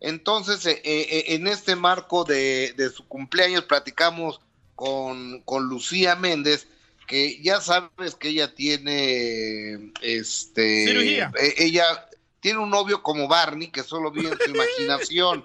Entonces, 0.00 0.66
eh, 0.66 0.80
eh, 0.84 1.24
en 1.28 1.46
este 1.46 1.76
marco 1.76 2.24
de, 2.24 2.74
de 2.76 2.90
su 2.90 3.06
cumpleaños, 3.06 3.64
platicamos 3.64 4.40
con, 4.74 5.40
con 5.42 5.64
Lucía 5.68 6.16
Méndez, 6.16 6.66
que 7.06 7.40
ya 7.42 7.60
sabes 7.60 8.16
que 8.18 8.28
ella 8.30 8.54
tiene, 8.54 9.92
este, 10.02 10.84
Cirugía. 10.86 11.32
eh, 11.40 11.54
ella 11.58 12.06
tiene 12.44 12.58
un 12.58 12.68
novio 12.68 13.02
como 13.02 13.26
Barney 13.26 13.68
que 13.68 13.82
solo 13.82 14.10
vive 14.10 14.28
en 14.28 14.38
su 14.38 14.50
imaginación. 14.54 15.42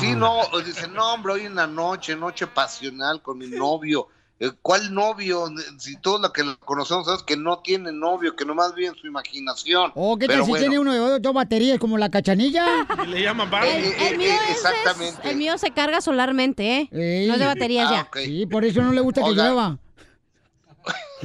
Sí, 0.00 0.14
no, 0.16 0.40
dice, 0.64 0.88
no, 0.88 1.12
hombre, 1.12 1.34
hoy 1.34 1.40
en 1.42 1.54
la 1.56 1.66
noche, 1.66 2.16
noche 2.16 2.46
pasional 2.46 3.20
con 3.20 3.36
mi 3.36 3.48
novio. 3.48 4.08
Eh, 4.40 4.50
¿Cuál 4.62 4.94
novio? 4.94 5.44
Si 5.78 5.96
todos 5.98 6.22
los 6.22 6.32
que 6.32 6.42
lo 6.42 6.58
conocemos 6.58 7.04
sabes 7.04 7.22
que 7.22 7.36
no 7.36 7.58
tiene 7.58 7.92
novio, 7.92 8.34
que 8.34 8.46
nomás 8.46 8.74
vive 8.74 8.88
en 8.88 8.94
su 8.94 9.06
imaginación. 9.06 9.92
Oh, 9.94 10.16
¿qué 10.16 10.26
tal 10.26 10.36
Pero 10.36 10.44
si 10.46 10.50
bueno, 10.52 10.62
tiene 10.62 10.78
uno 10.78 10.92
de 11.10 11.20
dos 11.20 11.34
baterías 11.34 11.78
como 11.78 11.98
la 11.98 12.08
cachanilla? 12.10 12.64
Y 13.04 13.06
le 13.08 13.20
llaman 13.22 13.50
El, 13.62 13.84
el 13.84 14.16
mío 14.18 14.28
es- 14.48 14.56
exactamente. 14.56 15.28
el 15.30 15.36
mío 15.36 15.58
se 15.58 15.70
carga 15.70 16.00
solarmente, 16.00 16.78
¿eh? 16.90 17.26
No 17.28 17.34
es 17.34 17.40
de 17.40 17.46
baterías 17.46 17.90
Ah, 17.90 18.08
ya. 18.14 18.22
Sí, 18.24 18.46
por 18.46 18.64
eso 18.64 18.80
no 18.80 18.90
le 18.92 19.02
gusta 19.02 19.22
que 19.22 19.32
llueva. 19.32 19.76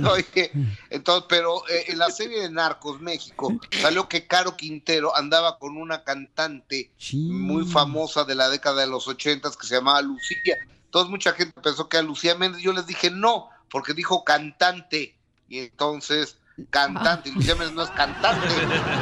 Oye, 0.11 0.51
entonces, 0.89 1.25
pero 1.29 1.67
eh, 1.69 1.85
en 1.87 1.97
la 1.97 2.09
serie 2.09 2.41
de 2.41 2.49
Narcos 2.49 3.01
México 3.01 3.51
salió 3.81 4.07
que 4.07 4.27
Caro 4.27 4.55
Quintero 4.55 5.15
andaba 5.15 5.57
con 5.59 5.77
una 5.77 6.03
cantante 6.03 6.91
muy 7.13 7.65
famosa 7.65 8.23
de 8.23 8.35
la 8.35 8.49
década 8.49 8.81
de 8.81 8.87
los 8.87 9.07
ochentas 9.07 9.57
que 9.57 9.67
se 9.67 9.75
llamaba 9.75 10.01
Lucía. 10.01 10.57
Entonces 10.85 11.09
mucha 11.09 11.33
gente 11.33 11.59
pensó 11.61 11.87
que 11.87 11.97
era 11.97 12.05
Lucía 12.05 12.35
Méndez. 12.35 12.61
Yo 12.61 12.73
les 12.73 12.87
dije 12.87 13.11
no, 13.11 13.49
porque 13.69 13.93
dijo 13.93 14.23
cantante. 14.23 15.15
Y 15.47 15.59
entonces, 15.59 16.37
cantante. 16.69 17.29
Y 17.29 17.33
Lucía 17.33 17.55
Méndez 17.55 17.75
no 17.75 17.83
es 17.83 17.89
cantante. 17.91 18.47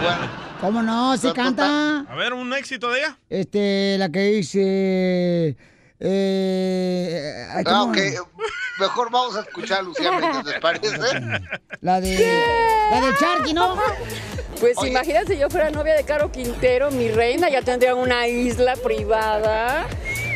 Bueno, 0.02 0.48
¿Cómo 0.62 0.82
no? 0.82 1.16
Se 1.18 1.34
canta. 1.34 2.00
A 2.10 2.16
ver, 2.16 2.34
un 2.34 2.54
éxito 2.54 2.90
de 2.90 3.00
ella. 3.00 3.18
Este, 3.30 3.98
la 3.98 4.10
que 4.10 4.20
dice. 4.22 5.58
Eh, 6.00 7.48
ah, 7.66 7.84
ok. 7.84 7.98
Mejor 8.80 9.12
vamos 9.12 9.36
a 9.36 9.42
escuchar 9.42 9.80
a 9.80 9.82
Lucía 9.82 10.12
Méndez, 10.12 10.46
¿les 10.46 10.60
parece? 10.60 10.98
La 11.82 12.00
de. 12.00 12.44
La 12.92 13.02
del 13.02 13.18
Charqui, 13.18 13.54
¿no? 13.54 13.78
Pues 14.60 14.78
imagínate 14.84 15.34
si 15.34 15.40
yo 15.40 15.50
fuera 15.50 15.70
novia 15.70 15.96
de 15.96 16.04
Caro 16.04 16.32
Quintero, 16.32 16.90
mi 16.92 17.10
reina, 17.10 17.50
ya 17.50 17.62
tendría 17.62 17.96
una 17.96 18.28
isla 18.28 18.76
privada 18.76 19.86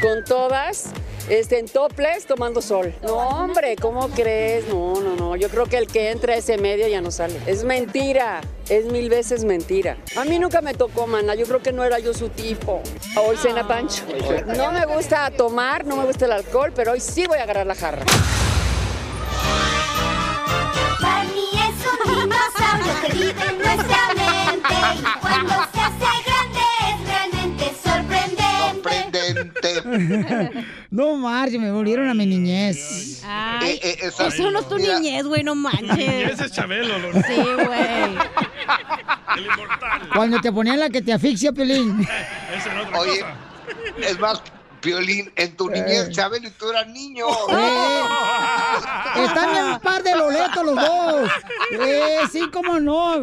con 0.02 0.24
todas 0.26 0.92
este, 1.32 1.60
en 1.60 1.68
toples 1.68 2.26
tomando 2.26 2.62
sol. 2.62 2.94
No, 3.02 3.16
hombre, 3.16 3.78
¿cómo 3.78 4.10
crees? 4.10 4.68
No, 4.68 4.96
no, 4.96 5.16
no. 5.16 5.38
Yo 5.38 5.48
creo 5.48 5.66
que 5.66 5.78
el 5.78 5.88
que 5.88 6.12
entra 6.12 6.34
a 6.34 6.36
ese 6.36 6.58
medio 6.58 6.90
ya 6.90 7.00
no 7.00 7.10
sale. 7.10 7.40
Es 7.48 7.64
mentira. 7.64 8.42
Es 8.68 8.86
mil 8.86 9.10
veces 9.10 9.46
mentira. 9.46 9.96
A 10.18 10.26
mí 10.26 10.40
nunca 10.40 10.62
me 10.62 10.74
tocó, 10.74 11.08
mana. 11.08 11.34
Yo 11.36 11.46
creo 11.46 11.62
que 11.62 11.72
no 11.72 11.86
era 11.86 12.00
yo 12.00 12.14
su 12.14 12.28
tipo. 12.28 12.82
Hoy 13.16 13.38
cena 13.38 13.66
Pancho. 13.66 14.04
No 14.58 14.74
me 14.74 14.86
gusta 14.86 15.32
tomar, 15.32 15.86
no 15.86 15.96
me 15.96 16.06
gusta 16.06 16.26
el 16.26 16.34
alcohol, 16.34 16.74
pero 16.76 16.92
hoy 16.92 17.00
sí 17.00 17.26
voy 17.26 17.38
a 17.38 17.44
agarrar 17.44 17.66
la 17.66 17.76
jarra. 17.76 18.06
Barney 21.02 21.50
es 21.54 21.86
un 21.88 22.14
dinosaurio 22.14 22.94
que 23.06 23.14
vive 23.14 23.46
en 23.50 23.58
nuestra 23.58 24.08
mente 24.16 24.74
y 25.00 25.20
cuando 25.22 25.54
se 25.74 25.81
sorprendente. 29.44 30.66
no 30.92 31.16
marches, 31.16 31.60
me 31.60 31.72
volvieron 31.72 32.10
a 32.10 32.14
mi 32.14 32.26
niñez. 32.26 33.22
Ay, 33.26 33.74
Eh, 33.74 33.80
eh, 33.84 33.98
esa- 34.08 34.28
eso 34.28 34.52
no 34.52 34.60
es 34.60 34.68
tu 34.68 34.76
mira. 34.76 35.00
niñez, 35.00 35.26
güey, 35.26 35.44
no 35.44 35.56
manches. 35.66 36.32
Ese 36.34 36.46
es 36.46 36.52
Chabelo, 36.52 36.98
loco. 37.00 37.20
Sí, 37.28 37.36
güey. 37.66 38.16
Cuando 40.14 40.40
te 40.42 40.52
ponían 40.52 40.80
la 40.80 40.90
que 40.90 41.02
te 41.02 41.14
asfixia, 41.14 41.52
Pelín. 41.52 42.06
Era 42.66 42.82
otra 42.82 43.00
Oye, 43.00 43.20
cosa. 43.22 43.36
es 44.10 44.20
más, 44.20 44.42
Piolín, 44.82 45.32
en 45.36 45.56
tu 45.56 45.70
niñez, 45.70 46.10
Chabelo, 46.12 46.48
y 46.48 46.52
tú 46.52 46.70
eras 46.70 46.88
niño. 46.88 47.26
Eh, 47.52 48.04
están 49.26 49.56
en 49.56 49.66
un 49.74 49.80
par 49.80 50.04
de 50.04 50.16
loletos 50.16 50.66
los 50.66 50.76
dos. 50.76 51.30
Eh, 51.80 52.20
sí, 52.32 52.42
cómo 52.52 52.80
no. 52.80 53.20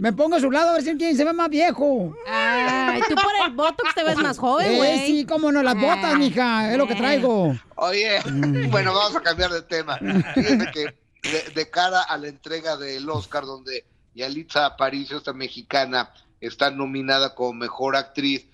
Me 0.00 0.12
pongo 0.12 0.36
a 0.36 0.40
su 0.40 0.50
lado 0.50 0.70
a 0.70 0.72
ver 0.74 0.82
si 0.82 0.96
quién 0.96 1.16
se 1.16 1.24
ve 1.24 1.32
más 1.32 1.48
viejo. 1.50 2.14
Ay, 2.26 3.00
tú 3.08 3.14
por 3.14 3.32
el 3.46 3.52
Botox 3.54 3.94
te 3.94 4.04
ves 4.04 4.16
más 4.18 4.38
joven, 4.38 4.72
Eh, 4.72 4.76
güey. 4.76 5.06
sí, 5.06 5.26
cómo 5.26 5.50
no, 5.52 5.62
las 5.62 5.74
botas, 5.74 6.16
mija, 6.16 6.70
es 6.70 6.78
lo 6.78 6.86
que 6.86 6.94
traigo. 6.94 7.54
Oye, 7.76 8.20
Mm. 8.24 8.70
bueno, 8.70 8.92
vamos 8.94 9.16
a 9.16 9.20
cambiar 9.20 9.50
de 9.50 9.62
tema. 9.62 9.98
Fíjate 9.98 10.70
que 10.72 10.94
de, 11.30 11.42
de 11.54 11.70
cara 11.70 12.02
a 12.02 12.16
la 12.16 12.28
entrega 12.28 12.76
del 12.76 13.08
Oscar, 13.10 13.44
donde 13.44 13.84
Yalitza 14.14 14.66
Aparicio, 14.66 15.18
esta 15.18 15.32
mexicana, 15.32 16.10
está 16.40 16.70
nominada 16.70 17.34
como 17.34 17.52
mejor 17.54 17.96
actriz. 17.96 18.46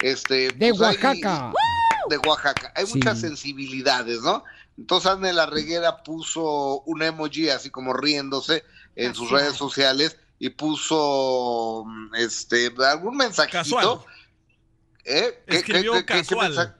Este, 0.00 0.50
De 0.52 0.70
pues 0.74 0.80
Oaxaca. 0.80 1.52
De 2.08 2.18
Oaxaca. 2.18 2.72
Hay 2.76 2.86
Sí. 2.86 2.94
muchas 2.98 3.20
sensibilidades, 3.20 4.22
¿no? 4.22 4.44
Entonces 4.76 5.10
Ana 5.10 5.28
de 5.28 5.32
la 5.34 5.46
Reguera 5.46 6.02
puso 6.02 6.80
un 6.86 7.02
emoji 7.02 7.48
así 7.50 7.70
como 7.70 7.92
riéndose 7.92 8.64
en 8.96 9.14
sus 9.14 9.30
redes 9.30 9.56
sociales 9.56 10.16
y 10.38 10.50
puso 10.50 11.84
mm, 11.86 12.14
este 12.16 12.72
algún 12.86 13.16
mensajito. 13.16 13.58
Casual. 13.58 14.00
¿Eh? 15.04 15.42
¿Qué- 15.46 15.56
Escribió 15.56 15.92
qué- 15.92 15.98
qué- 16.00 16.06
qué 16.06 16.18
casual. 16.20 16.48
mensaje? 16.48 16.72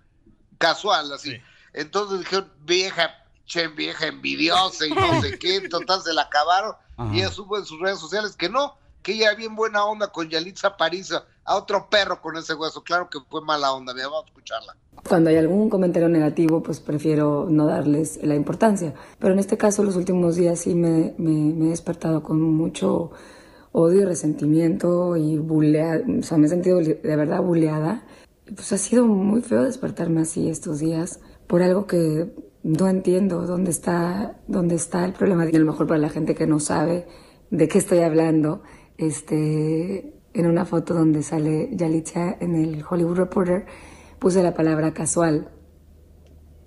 Casual, 0.58 1.12
así. 1.12 1.36
Entonces 1.72 2.20
dijeron, 2.20 2.50
vieja, 2.62 3.14
che, 3.46 3.68
vieja 3.68 4.06
envidiosa 4.06 4.86
y 4.86 4.90
no 4.90 4.96
sé 5.22 5.38
qué, 5.38 5.56
en 5.56 5.68
total 5.68 6.02
se 6.02 6.12
la 6.12 6.22
acabaron. 6.22 6.74
Ajá. 6.96 7.14
Y 7.14 7.18
ella 7.20 7.30
supo 7.30 7.58
en 7.58 7.66
sus 7.66 7.80
redes 7.80 7.98
sociales 7.98 8.36
que 8.36 8.48
no, 8.48 8.76
que 9.02 9.12
ella 9.12 9.34
bien 9.34 9.54
buena 9.54 9.84
onda 9.84 10.08
con 10.10 10.28
Yalitza 10.30 10.76
Parisa, 10.76 11.26
a 11.44 11.56
otro 11.56 11.90
perro 11.90 12.22
con 12.22 12.36
ese 12.38 12.54
hueso. 12.54 12.82
Claro 12.82 13.10
que 13.10 13.18
fue 13.28 13.42
mala 13.42 13.72
onda, 13.72 13.92
mira, 13.92 14.06
vamos 14.08 14.24
a 14.24 14.28
escucharla. 14.28 14.76
Cuando 15.06 15.28
hay 15.30 15.36
algún 15.36 15.68
comentario 15.68 16.08
negativo, 16.08 16.62
pues 16.62 16.80
prefiero 16.80 17.46
no 17.50 17.66
darles 17.66 18.20
la 18.22 18.34
importancia. 18.34 18.94
Pero 19.18 19.34
en 19.34 19.38
este 19.38 19.56
caso, 19.58 19.82
los 19.84 19.96
últimos 19.96 20.36
días 20.36 20.60
sí 20.60 20.74
me, 20.74 21.14
me- 21.18 21.52
me 21.54 21.66
he 21.66 21.70
despertado 21.70 22.22
con 22.22 22.40
mucho 22.40 23.10
odio 23.72 24.02
y 24.02 24.04
resentimiento 24.04 25.16
y 25.16 25.36
bulea, 25.38 26.00
o 26.20 26.22
sea, 26.22 26.38
me 26.38 26.46
he 26.46 26.48
sentido 26.48 26.78
de 26.78 27.16
verdad 27.16 27.42
buleada. 27.42 28.04
Pues 28.46 28.72
ha 28.72 28.78
sido 28.78 29.06
muy 29.06 29.42
feo 29.42 29.62
despertarme 29.64 30.20
así 30.22 30.48
estos 30.48 30.78
días 30.78 31.20
por 31.46 31.62
algo 31.62 31.86
que 31.86 32.32
no 32.62 32.88
entiendo 32.88 33.46
dónde 33.46 33.70
está, 33.72 34.38
dónde 34.48 34.76
está 34.76 35.04
el 35.04 35.12
problema. 35.12 35.44
Y 35.50 35.54
a 35.56 35.58
lo 35.58 35.66
mejor 35.66 35.86
para 35.86 35.98
la 36.00 36.08
gente 36.08 36.34
que 36.34 36.46
no 36.46 36.60
sabe 36.60 37.06
de 37.50 37.68
qué 37.68 37.76
estoy 37.78 37.98
hablando, 37.98 38.62
este, 38.96 40.14
en 40.32 40.46
una 40.46 40.64
foto 40.64 40.94
donde 40.94 41.22
sale 41.22 41.68
Yalitza 41.72 42.36
en 42.40 42.54
el 42.54 42.84
Hollywood 42.88 43.16
Reporter, 43.16 43.66
puse 44.24 44.42
la 44.42 44.54
palabra 44.54 44.94
casual 44.94 45.48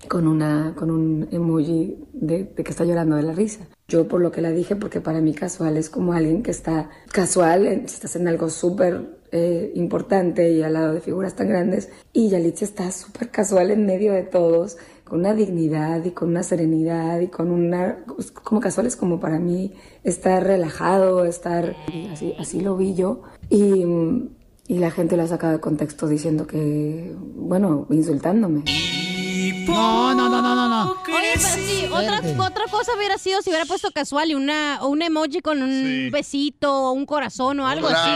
con, 0.07 0.27
una, 0.27 0.75
con 0.77 0.91
un 0.91 1.27
emoji 1.31 1.97
de, 2.13 2.49
que 2.49 2.69
está 2.69 2.85
llorando 2.85 3.15
de 3.15 3.23
la 3.23 3.33
risa. 3.33 3.65
Yo 3.87 4.07
por 4.07 4.21
lo 4.21 4.31
que 4.31 4.43
la 4.43 4.51
dije, 4.51 4.75
porque 4.75 5.01
para 5.01 5.21
mí 5.21 5.33
casual 5.33 5.75
es 5.75 5.89
como 5.89 6.13
alguien 6.13 6.43
que 6.43 6.51
está 6.51 6.91
casual, 7.11 7.65
estás 7.65 8.15
en 8.15 8.27
algo 8.27 8.51
súper 8.51 9.17
eh, 9.31 9.71
importante 9.73 10.51
y 10.51 10.61
al 10.61 10.73
lado 10.73 10.93
de 10.93 11.01
figuras 11.01 11.35
tan 11.35 11.49
grandes, 11.49 11.89
y 12.13 12.29
Yalitza 12.29 12.63
está 12.63 12.91
súper 12.91 13.31
casual 13.31 13.71
en 13.71 13.87
medio 13.87 14.13
de 14.13 14.21
todos, 14.21 14.77
con 15.03 15.21
una 15.21 15.33
dignidad 15.33 16.05
y 16.05 16.11
con 16.11 16.29
una 16.29 16.43
serenidad 16.43 17.19
y 17.21 17.29
con 17.29 17.49
una... 17.49 18.05
como 18.43 18.61
casual 18.61 18.85
es 18.85 18.95
como 18.95 19.19
para 19.19 19.39
mí 19.39 19.73
estar 20.03 20.43
relajado, 20.43 21.25
estar... 21.25 21.75
Así, 22.11 22.35
así 22.37 22.61
lo 22.61 22.77
vi 22.77 22.93
yo. 22.93 23.23
Y, 23.49 23.83
mm, 23.83 24.36
y 24.67 24.79
la 24.79 24.91
gente 24.91 25.15
lo 25.17 25.23
ha 25.23 25.27
sacado 25.27 25.53
de 25.53 25.59
contexto 25.59 26.07
diciendo 26.07 26.45
que, 26.47 27.13
bueno, 27.17 27.87
insultándome. 27.89 28.63
No, 29.67 30.13
no, 30.15 30.29
no, 30.29 30.41
no, 30.41 30.55
no, 30.55 30.67
no. 30.69 30.91
Oye, 30.91 31.31
pero 31.35 31.39
sí, 31.39 31.85
otra, 31.91 32.15
Espérate. 32.17 32.39
otra 32.39 32.63
cosa 32.71 32.91
hubiera 32.97 33.17
sido 33.17 33.41
si 33.41 33.49
hubiera 33.49 33.65
puesto 33.65 33.91
casual 33.91 34.31
y 34.31 34.35
una, 34.35 34.79
o 34.81 34.87
un 34.87 35.01
emoji 35.01 35.41
con 35.41 35.61
un 35.61 36.09
besito 36.11 36.73
o 36.73 36.91
un 36.93 37.05
corazón 37.05 37.59
o 37.59 37.67
algo 37.67 37.87
así. 37.87 38.09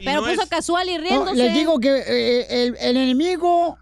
Y 0.00 0.04
Pero 0.04 0.20
no 0.22 0.26
puso 0.28 0.42
es- 0.42 0.48
casual 0.48 0.88
y 0.88 0.94
No, 0.96 1.00
riéndose. 1.02 1.34
les 1.36 1.54
digo 1.54 1.78
que 1.80 1.96
eh, 2.06 2.46
el, 2.64 2.76
el 2.80 2.96
enemigo 2.96 3.78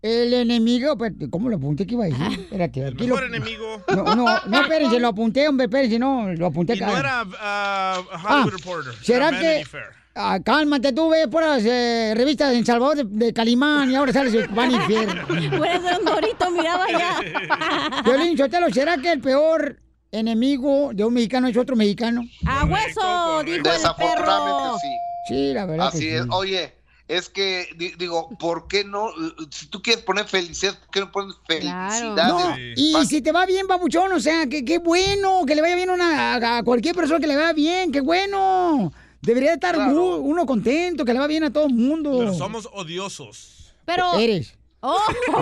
el 0.00 0.32
enemigo, 0.32 0.96
pues, 0.96 1.12
¿cómo 1.28 1.48
lo 1.48 1.56
apunté 1.56 1.84
que 1.84 1.94
iba 1.94 2.04
a 2.04 2.08
decir? 2.08 2.40
Espérate, 2.40 2.80
El 2.82 2.94
aquí 2.94 3.04
mejor 3.04 3.20
lo- 3.22 3.26
enemigo. 3.36 3.82
No, 3.88 4.14
no, 4.14 4.26
no, 4.46 4.60
espérense, 4.60 5.00
lo 5.00 5.08
apunté, 5.08 5.48
hombre, 5.48 5.66
espérense, 5.66 5.98
no, 5.98 6.32
lo 6.34 6.46
apunté 6.46 6.76
Y 6.76 6.80
no 6.80 6.96
era 6.96 7.24
ah, 7.40 8.00
Hollywood 8.30 8.52
Reporter. 8.52 8.94
¿Será 9.02 9.28
era 9.30 9.40
que... 9.40 9.64
Fair. 9.64 9.82
Ah, 10.20 10.40
cálmate, 10.44 10.92
tú 10.92 11.10
ves 11.10 11.28
puras 11.28 11.62
eh, 11.64 12.12
revistas 12.16 12.52
en 12.52 12.66
Salvador 12.66 12.96
de, 12.96 13.04
de 13.26 13.32
Calimán 13.32 13.88
y 13.88 13.94
ahora 13.94 14.12
sales 14.12 14.34
en 14.34 14.52
Vanity 14.52 14.80
Fair. 14.92 15.26
Puede 15.56 15.80
ser 15.80 15.98
un 16.00 16.04
dorito, 16.04 16.50
miraba 16.50 16.86
ya. 16.90 18.02
Violín, 18.04 18.36
Sotelo, 18.36 18.68
¿será 18.70 18.96
que 18.98 19.12
el 19.12 19.20
peor 19.20 19.78
enemigo 20.10 20.90
de 20.92 21.04
un 21.04 21.14
mexicano 21.14 21.46
es 21.46 21.56
otro 21.56 21.76
mexicano? 21.76 22.22
¡A 22.46 22.64
hueso! 22.64 23.42
Dijo 23.44 23.56
el 23.58 23.62
Desafortunadamente 23.62 24.62
perro. 24.64 24.78
sí. 24.80 24.88
Sí, 25.28 25.52
la 25.52 25.66
verdad 25.66 25.86
Así 25.88 26.00
que 26.00 26.16
es. 26.16 26.22
sí. 26.24 26.28
Oye, 26.32 26.72
es 27.06 27.28
que 27.28 27.68
di- 27.76 27.92
digo, 27.96 28.28
¿por 28.40 28.66
qué 28.66 28.82
no? 28.82 29.10
Si 29.52 29.66
tú 29.68 29.80
quieres 29.82 30.02
poner 30.02 30.24
felicidad, 30.24 30.76
¿por 30.80 30.90
qué 30.90 31.00
no 31.00 31.12
pones 31.12 31.36
felicidades? 31.46 32.02
No, 32.28 32.56
y 32.74 33.06
si 33.06 33.22
te 33.22 33.30
va 33.30 33.46
bien, 33.46 33.68
babuchón, 33.68 34.12
o 34.12 34.18
sea, 34.18 34.48
que 34.48 34.64
qué 34.64 34.78
bueno, 34.78 35.44
que 35.46 35.54
le 35.54 35.60
vaya 35.62 35.76
bien 35.76 35.90
una, 35.90 36.34
a 36.58 36.62
cualquier 36.64 36.96
persona 36.96 37.20
que 37.20 37.26
le 37.28 37.36
vaya 37.36 37.52
bien, 37.52 37.92
qué 37.92 38.00
bueno. 38.00 38.92
Debería 39.20 39.54
estar 39.54 39.76
uno 39.78 40.46
contento, 40.46 41.04
que 41.04 41.12
le 41.12 41.18
va 41.18 41.26
bien 41.26 41.44
a 41.44 41.52
todo 41.52 41.66
el 41.66 41.74
mundo. 41.74 42.16
Pero 42.18 42.34
somos 42.34 42.68
odiosos. 42.72 43.72
Pero. 43.84 44.18
Eres. 44.18 44.54
Oh. 44.80 44.96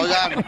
Oigan, 0.00 0.46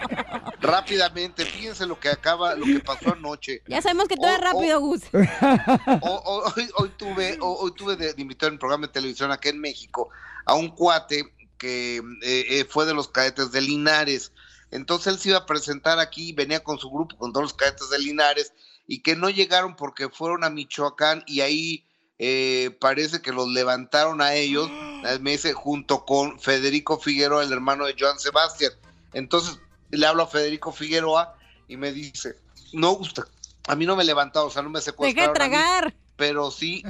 rápidamente, 0.60 1.44
fíjense 1.44 1.86
lo 1.86 1.98
que 1.98 2.08
acaba, 2.08 2.54
lo 2.54 2.64
que 2.64 2.80
pasó 2.80 3.12
anoche. 3.12 3.62
Ya 3.66 3.82
sabemos 3.82 4.06
que 4.08 4.16
tú 4.16 4.24
eres 4.24 4.38
Oh, 4.38 4.42
rápido, 4.42 4.80
Gus. 4.80 5.02
O- 5.12 6.08
o- 6.24 6.52
hoy, 6.56 6.68
hoy 6.76 6.90
tuve, 6.96 7.36
hoy 7.40 7.72
tuve 7.74 7.96
de, 7.96 8.14
de 8.14 8.22
invitar 8.22 8.46
en 8.48 8.54
un 8.54 8.58
programa 8.58 8.86
de 8.86 8.92
televisión 8.92 9.32
aquí 9.32 9.48
en 9.48 9.60
México 9.60 10.08
a 10.44 10.54
un 10.54 10.68
cuate 10.68 11.24
que 11.58 11.96
eh, 11.96 12.02
eh, 12.22 12.64
fue 12.68 12.86
de 12.86 12.94
los 12.94 13.08
cadetes 13.08 13.50
de 13.52 13.60
Linares. 13.60 14.32
Entonces 14.70 15.12
él 15.12 15.18
se 15.18 15.28
iba 15.30 15.38
a 15.38 15.46
presentar 15.46 15.98
aquí, 15.98 16.32
venía 16.32 16.62
con 16.62 16.78
su 16.78 16.90
grupo, 16.90 17.16
con 17.16 17.32
todos 17.32 17.44
los 17.44 17.54
cadetes 17.54 17.90
de 17.90 17.98
Linares, 17.98 18.52
y 18.86 19.02
que 19.02 19.16
no 19.16 19.30
llegaron 19.30 19.76
porque 19.76 20.08
fueron 20.08 20.44
a 20.44 20.50
Michoacán 20.50 21.22
y 21.26 21.40
ahí 21.40 21.86
eh, 22.18 22.76
parece 22.80 23.20
que 23.20 23.32
los 23.32 23.48
levantaron 23.48 24.20
a 24.20 24.34
ellos, 24.34 24.70
me 25.20 25.32
dice, 25.32 25.52
junto 25.52 26.04
con 26.04 26.38
Federico 26.38 26.98
Figueroa, 26.98 27.42
el 27.42 27.52
hermano 27.52 27.86
de 27.86 27.96
Joan 27.98 28.18
Sebastián. 28.18 28.72
Entonces 29.12 29.58
le 29.90 30.06
hablo 30.06 30.24
a 30.24 30.26
Federico 30.26 30.72
Figueroa 30.72 31.36
y 31.68 31.76
me 31.76 31.92
dice, 31.92 32.36
no 32.72 32.92
gusta, 32.92 33.26
a 33.66 33.74
mí 33.74 33.86
no 33.86 33.96
me 33.96 34.04
levantaron, 34.04 34.48
o 34.48 34.50
sea, 34.50 34.62
no 34.62 34.70
me 34.70 34.80
Deja 34.80 34.90
de 34.90 34.92
secuestraron. 34.92 35.28
a 35.28 35.32
mí, 35.32 35.34
tragar. 35.34 35.94
pero 36.16 36.50
sí, 36.50 36.82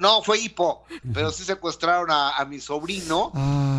no, 0.00 0.22
fue 0.22 0.38
hipo, 0.40 0.84
pero 1.14 1.30
sí 1.30 1.44
secuestraron 1.44 2.10
a, 2.10 2.36
a 2.36 2.44
mi 2.44 2.58
sobrino, 2.60 3.30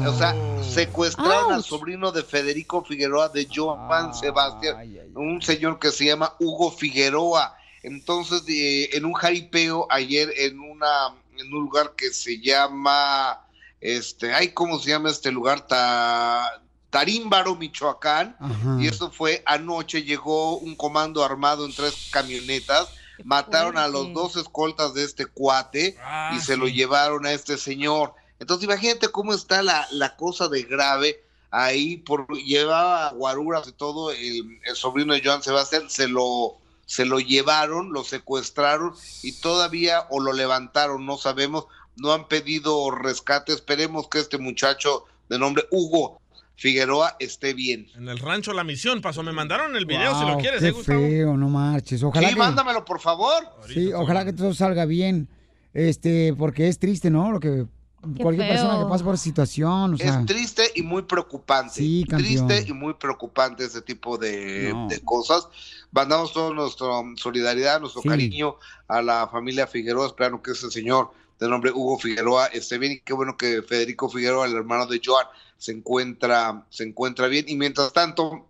o 0.07 0.13
sea, 0.17 0.33
secuestraron 0.63 1.51
al 1.53 1.63
sobrino 1.63 2.11
de 2.11 2.23
Federico 2.23 2.83
Figueroa, 2.85 3.29
de 3.29 3.47
Joan 3.53 4.13
Sebastián, 4.13 4.75
un 5.15 5.41
señor 5.41 5.79
que 5.79 5.91
se 5.91 6.05
llama 6.05 6.33
Hugo 6.39 6.71
Figueroa. 6.71 7.55
Entonces, 7.83 8.43
eh, 8.47 8.89
en 8.93 9.05
un 9.05 9.13
jaripeo 9.13 9.87
ayer 9.89 10.31
en 10.37 10.59
una 10.59 11.15
en 11.37 11.47
un 11.53 11.61
lugar 11.63 11.93
que 11.97 12.11
se 12.13 12.39
llama 12.39 13.41
este, 13.79 14.31
ay, 14.33 14.49
¿cómo 14.49 14.77
se 14.79 14.91
llama 14.91 15.09
este 15.09 15.31
lugar? 15.31 15.65
Ta- 15.67 16.61
Tarímbaro, 16.91 17.55
Michoacán. 17.55 18.35
Y 18.79 18.87
eso 18.87 19.09
fue 19.11 19.41
anoche, 19.45 20.03
llegó 20.03 20.57
un 20.57 20.75
comando 20.75 21.23
armado 21.23 21.65
en 21.65 21.73
tres 21.73 22.09
camionetas, 22.11 22.89
mataron 23.23 23.77
a 23.77 23.87
los 23.87 24.13
dos 24.13 24.35
escoltas 24.35 24.93
de 24.93 25.03
este 25.03 25.25
cuate 25.25 25.97
y 26.35 26.39
se 26.39 26.57
lo 26.57 26.67
llevaron 26.67 27.25
a 27.25 27.31
este 27.31 27.57
señor. 27.57 28.13
Entonces 28.39 28.65
imagínate 28.65 29.09
cómo 29.09 29.33
está 29.33 29.61
la, 29.61 29.87
la 29.91 30.15
cosa 30.15 30.47
de 30.47 30.63
grave 30.63 31.23
ahí, 31.51 31.97
por 31.97 32.27
llevaba 32.37 33.11
guaruras 33.11 33.67
y 33.67 33.73
todo, 33.73 34.11
el, 34.11 34.59
el 34.63 34.75
sobrino 34.75 35.13
de 35.13 35.21
Joan 35.23 35.43
Sebastián 35.43 35.89
se 35.89 36.07
lo 36.07 36.57
se 36.85 37.05
lo 37.05 37.19
llevaron, 37.19 37.93
lo 37.93 38.03
secuestraron 38.03 38.93
y 39.23 39.39
todavía 39.39 40.07
o 40.09 40.19
lo 40.19 40.33
levantaron, 40.33 41.05
no 41.05 41.17
sabemos, 41.17 41.67
no 41.95 42.11
han 42.11 42.27
pedido 42.27 42.91
rescate, 42.91 43.53
esperemos 43.53 44.09
que 44.09 44.19
este 44.19 44.37
muchacho 44.37 45.05
de 45.29 45.39
nombre 45.39 45.65
Hugo 45.71 46.20
Figueroa 46.61 47.15
esté 47.17 47.55
bien. 47.55 47.87
En 47.95 48.07
el 48.07 48.19
rancho 48.19 48.53
La 48.53 48.63
Misión 48.63 49.01
pasó. 49.01 49.23
Me 49.23 49.31
mandaron 49.31 49.75
el 49.75 49.87
video 49.87 50.13
si 50.19 50.27
lo 50.27 50.37
quieres, 50.37 50.61
qué 50.61 50.67
¿eh, 50.67 50.71
Gustavo? 50.71 50.99
feo, 51.01 51.35
no 51.35 51.49
marches. 51.49 52.03
Ojalá 52.03 52.27
sí, 52.27 52.33
que, 52.35 52.39
mándamelo 52.39 52.85
por 52.85 52.99
favor. 52.99 53.43
sí, 53.67 53.91
ojalá 53.91 54.23
que 54.25 54.33
todo 54.33 54.53
salga 54.53 54.85
bien. 54.85 55.27
Este, 55.73 56.35
porque 56.37 56.67
es 56.67 56.77
triste, 56.77 57.09
¿no? 57.09 57.31
Lo 57.31 57.39
que 57.39 57.65
cualquier 58.19 58.45
feo. 58.47 58.55
persona 58.55 58.77
que 58.83 58.89
pasa 58.89 59.03
por 59.03 59.15
esa 59.15 59.23
situación, 59.23 59.95
o 59.95 59.97
sea, 59.97 60.19
es 60.19 60.25
triste 60.27 60.63
y 60.75 60.83
muy 60.83 61.01
preocupante. 61.01 61.73
Sí, 61.75 62.05
campeón. 62.07 62.47
triste 62.47 62.69
y 62.69 62.73
muy 62.73 62.93
preocupante 62.93 63.65
ese 63.65 63.81
tipo 63.81 64.19
de, 64.19 64.69
No. 64.71 64.87
de 64.87 64.99
cosas. 65.01 65.47
Mandamos 65.91 66.31
toda 66.31 66.53
nuestra 66.53 66.85
solidaridad, 67.15 67.79
nuestro 67.79 68.03
Sí. 68.03 68.09
cariño 68.09 68.57
a 68.87 69.01
la 69.01 69.27
familia 69.27 69.65
Figueroa, 69.65 70.05
esperando 70.05 70.43
que 70.43 70.51
ese 70.51 70.69
señor 70.69 71.09
de 71.41 71.49
nombre 71.49 71.71
Hugo 71.71 71.97
Figueroa 71.97 72.45
esté 72.47 72.77
bien 72.77 72.93
y 72.93 72.99
qué 72.99 73.13
bueno 73.13 73.35
que 73.35 73.63
Federico 73.63 74.07
Figueroa, 74.07 74.45
el 74.45 74.55
hermano 74.55 74.85
de 74.85 75.01
Joan, 75.03 75.25
se 75.57 75.71
encuentra, 75.71 76.67
se 76.69 76.83
encuentra 76.83 77.27
bien. 77.27 77.45
Y 77.47 77.55
mientras 77.55 77.91
tanto, 77.93 78.47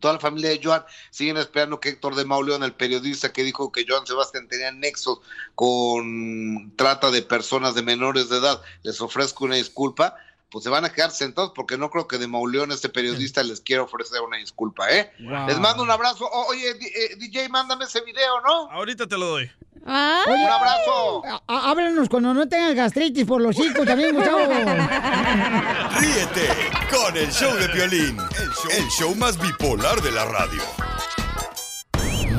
toda 0.00 0.14
la 0.14 0.20
familia 0.20 0.48
de 0.48 0.60
Joan 0.62 0.82
siguen 1.10 1.36
esperando 1.36 1.80
que 1.80 1.90
Héctor 1.90 2.14
de 2.14 2.24
Mauleón, 2.24 2.62
el 2.62 2.72
periodista 2.72 3.30
que 3.30 3.44
dijo 3.44 3.70
que 3.70 3.84
Joan 3.86 4.06
Sebastián 4.06 4.48
tenía 4.48 4.72
nexos 4.72 5.20
con 5.54 6.72
trata 6.76 7.10
de 7.10 7.20
personas 7.20 7.74
de 7.74 7.82
menores 7.82 8.30
de 8.30 8.38
edad, 8.38 8.62
les 8.84 9.02
ofrezco 9.02 9.44
una 9.44 9.56
disculpa, 9.56 10.16
pues 10.50 10.64
se 10.64 10.70
van 10.70 10.84
a 10.84 10.90
quedar 10.92 11.10
sentados 11.10 11.52
porque 11.54 11.76
no 11.76 11.90
creo 11.90 12.08
que 12.08 12.16
de 12.18 12.26
Mauleón, 12.26 12.72
este 12.72 12.88
periodista, 12.88 13.42
les 13.42 13.60
quiera 13.60 13.82
ofrecer 13.82 14.20
una 14.22 14.38
disculpa, 14.38 14.90
¿eh? 14.90 15.12
Wow. 15.20 15.46
Les 15.46 15.58
mando 15.58 15.82
un 15.82 15.90
abrazo. 15.90 16.24
O- 16.26 16.46
oye, 16.48 16.74
di- 16.74 16.86
eh, 16.86 17.16
DJ, 17.18 17.48
mándame 17.50 17.84
ese 17.84 18.00
video, 18.00 18.40
¿no? 18.40 18.70
Ahorita 18.70 19.06
te 19.06 19.18
lo 19.18 19.26
doy. 19.26 19.50
Oye, 19.84 20.34
un 20.44 20.48
abrazo. 20.50 21.22
háblanos 21.46 22.08
cuando 22.08 22.34
no 22.34 22.48
tengas 22.48 22.74
gastritis 22.74 23.24
por 23.24 23.40
los 23.40 23.58
hijos 23.58 23.86
también, 23.86 24.14
Gustavo. 24.14 24.38
Ríete 26.00 26.48
con 26.90 27.16
el 27.16 27.30
show 27.30 27.54
de 27.56 27.68
Piolín, 27.68 28.18
el 28.18 28.50
show, 28.50 28.70
el 28.76 28.88
show 28.88 29.14
más 29.14 29.38
bipolar 29.40 30.00
de 30.02 30.12
la 30.12 30.24
radio. 30.24 30.62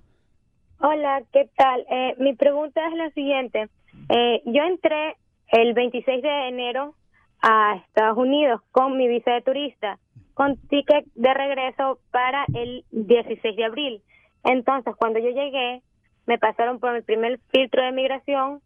Hola, 0.81 1.23
¿qué 1.33 1.49
tal? 1.57 1.87
Eh, 1.89 2.15
mi 2.19 2.35
pregunta 2.35 2.87
es 2.89 2.95
la 2.95 3.11
siguiente. 3.11 3.69
Eh, 4.09 4.43
yo 4.45 4.65
entré 4.65 5.17
el 5.49 5.73
26 5.73 6.21
de 6.21 6.49
enero 6.49 6.95
a 7.41 7.77
Estados 7.77 8.19
Unidos 8.19 8.61
con 8.73 8.97
mi 8.97 9.07
visa 9.07 9.33
de 9.33 9.43
turista, 9.43 9.99
con 10.35 10.57
ticket 10.69 11.07
de 11.15 11.33
regreso 11.33 12.01
para 12.11 12.45
el 12.55 12.85
16 12.91 13.57
de 13.57 13.65
abril. 13.65 14.03
Entonces, 14.43 14.95
cuando 14.97 15.21
yo 15.21 15.31
llegué, 15.31 15.81
me 16.27 16.39
pasaron 16.39 16.81
por 16.81 16.95
el 16.97 17.05
primer 17.05 17.39
filtro 17.53 17.83
de 17.83 17.93
migración, 17.93 18.61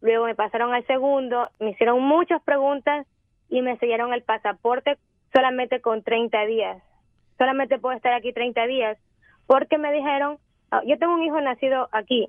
luego 0.00 0.26
me 0.26 0.34
pasaron 0.34 0.74
al 0.74 0.86
segundo, 0.86 1.48
me 1.60 1.70
hicieron 1.70 2.02
muchas 2.02 2.42
preguntas 2.42 3.06
y 3.48 3.62
me 3.62 3.78
sellaron 3.78 4.12
el 4.12 4.22
pasaporte 4.22 4.98
solamente 5.32 5.80
con 5.80 6.02
30 6.02 6.44
días. 6.44 6.82
Solamente 7.38 7.78
puedo 7.78 7.96
estar 7.96 8.12
aquí 8.12 8.32
30 8.32 8.66
días 8.66 8.98
porque 9.46 9.78
me 9.78 9.92
dijeron, 9.92 10.38
yo 10.86 10.98
tengo 10.98 11.14
un 11.14 11.22
hijo 11.22 11.40
nacido 11.40 11.88
aquí, 11.92 12.28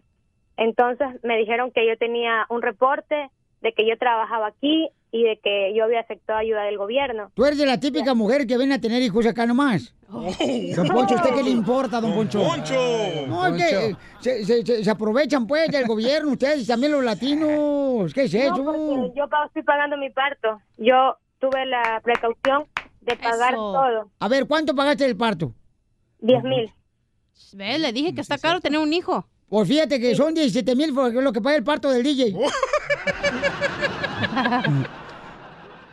entonces 0.57 1.07
me 1.23 1.37
dijeron 1.37 1.71
que 1.71 1.87
yo 1.87 1.97
tenía 1.97 2.45
un 2.49 2.61
reporte 2.61 3.29
de 3.61 3.73
que 3.73 3.87
yo 3.87 3.97
trabajaba 3.97 4.47
aquí 4.47 4.89
y 5.11 5.23
de 5.23 5.37
que 5.41 5.73
yo 5.75 5.85
había 5.85 6.01
aceptado 6.01 6.39
ayuda 6.39 6.63
del 6.63 6.77
gobierno. 6.77 7.31
Tú 7.35 7.45
eres 7.45 7.57
de 7.57 7.65
la 7.65 7.79
típica 7.79 8.13
mujer 8.13 8.45
que 8.45 8.57
viene 8.57 8.75
a 8.75 8.81
tener 8.81 9.01
hijos 9.01 9.25
acá 9.25 9.45
nomás. 9.45 9.93
Don 10.09 10.23
Poncho, 10.87 11.15
¿a 11.15 11.17
usted 11.17 11.33
qué 11.35 11.43
le 11.43 11.49
importa, 11.49 11.99
don 12.01 12.13
Poncho? 12.13 12.43
Poncho. 12.43 12.75
No, 13.27 13.47
es 13.47 13.53
que 13.63 13.95
se, 14.19 14.45
se- 14.45 14.65
se- 14.65 14.83
se 14.83 14.89
aprovechan 14.91 15.47
pues 15.47 15.69
del 15.69 15.87
gobierno, 15.87 16.31
ustedes 16.33 16.63
y 16.63 16.67
también 16.67 16.91
los 16.91 17.03
latinos. 17.03 18.13
¿Qué 18.13 18.23
es 18.23 18.33
eso? 18.33 18.55
No, 18.57 19.13
yo 19.15 19.25
estoy 19.45 19.63
pagando 19.63 19.97
mi 19.97 20.09
parto. 20.09 20.59
Yo 20.77 21.17
tuve 21.39 21.65
la 21.65 22.01
precaución 22.03 22.65
de 23.01 23.15
pagar 23.15 23.53
Eso. 23.53 23.71
todo. 23.73 24.11
A 24.19 24.27
ver, 24.27 24.47
¿cuánto 24.47 24.75
pagaste 24.75 25.05
el 25.05 25.15
parto? 25.17 25.53
10 26.19 26.43
mil. 26.43 26.71
Ve, 27.53 27.77
le 27.79 27.91
dije 27.93 28.13
que 28.15 28.21
está 28.21 28.37
caro 28.37 28.59
tener 28.61 28.79
un 28.79 28.91
hijo. 28.93 29.25
Pues 29.49 29.67
fíjate 29.67 29.99
que 29.99 30.15
son 30.15 30.33
17 30.33 30.75
mil 30.75 30.93
lo 30.93 31.31
que 31.31 31.41
paga 31.41 31.55
el 31.55 31.63
parto 31.63 31.89
del 31.89 32.03
DJ. 32.03 32.35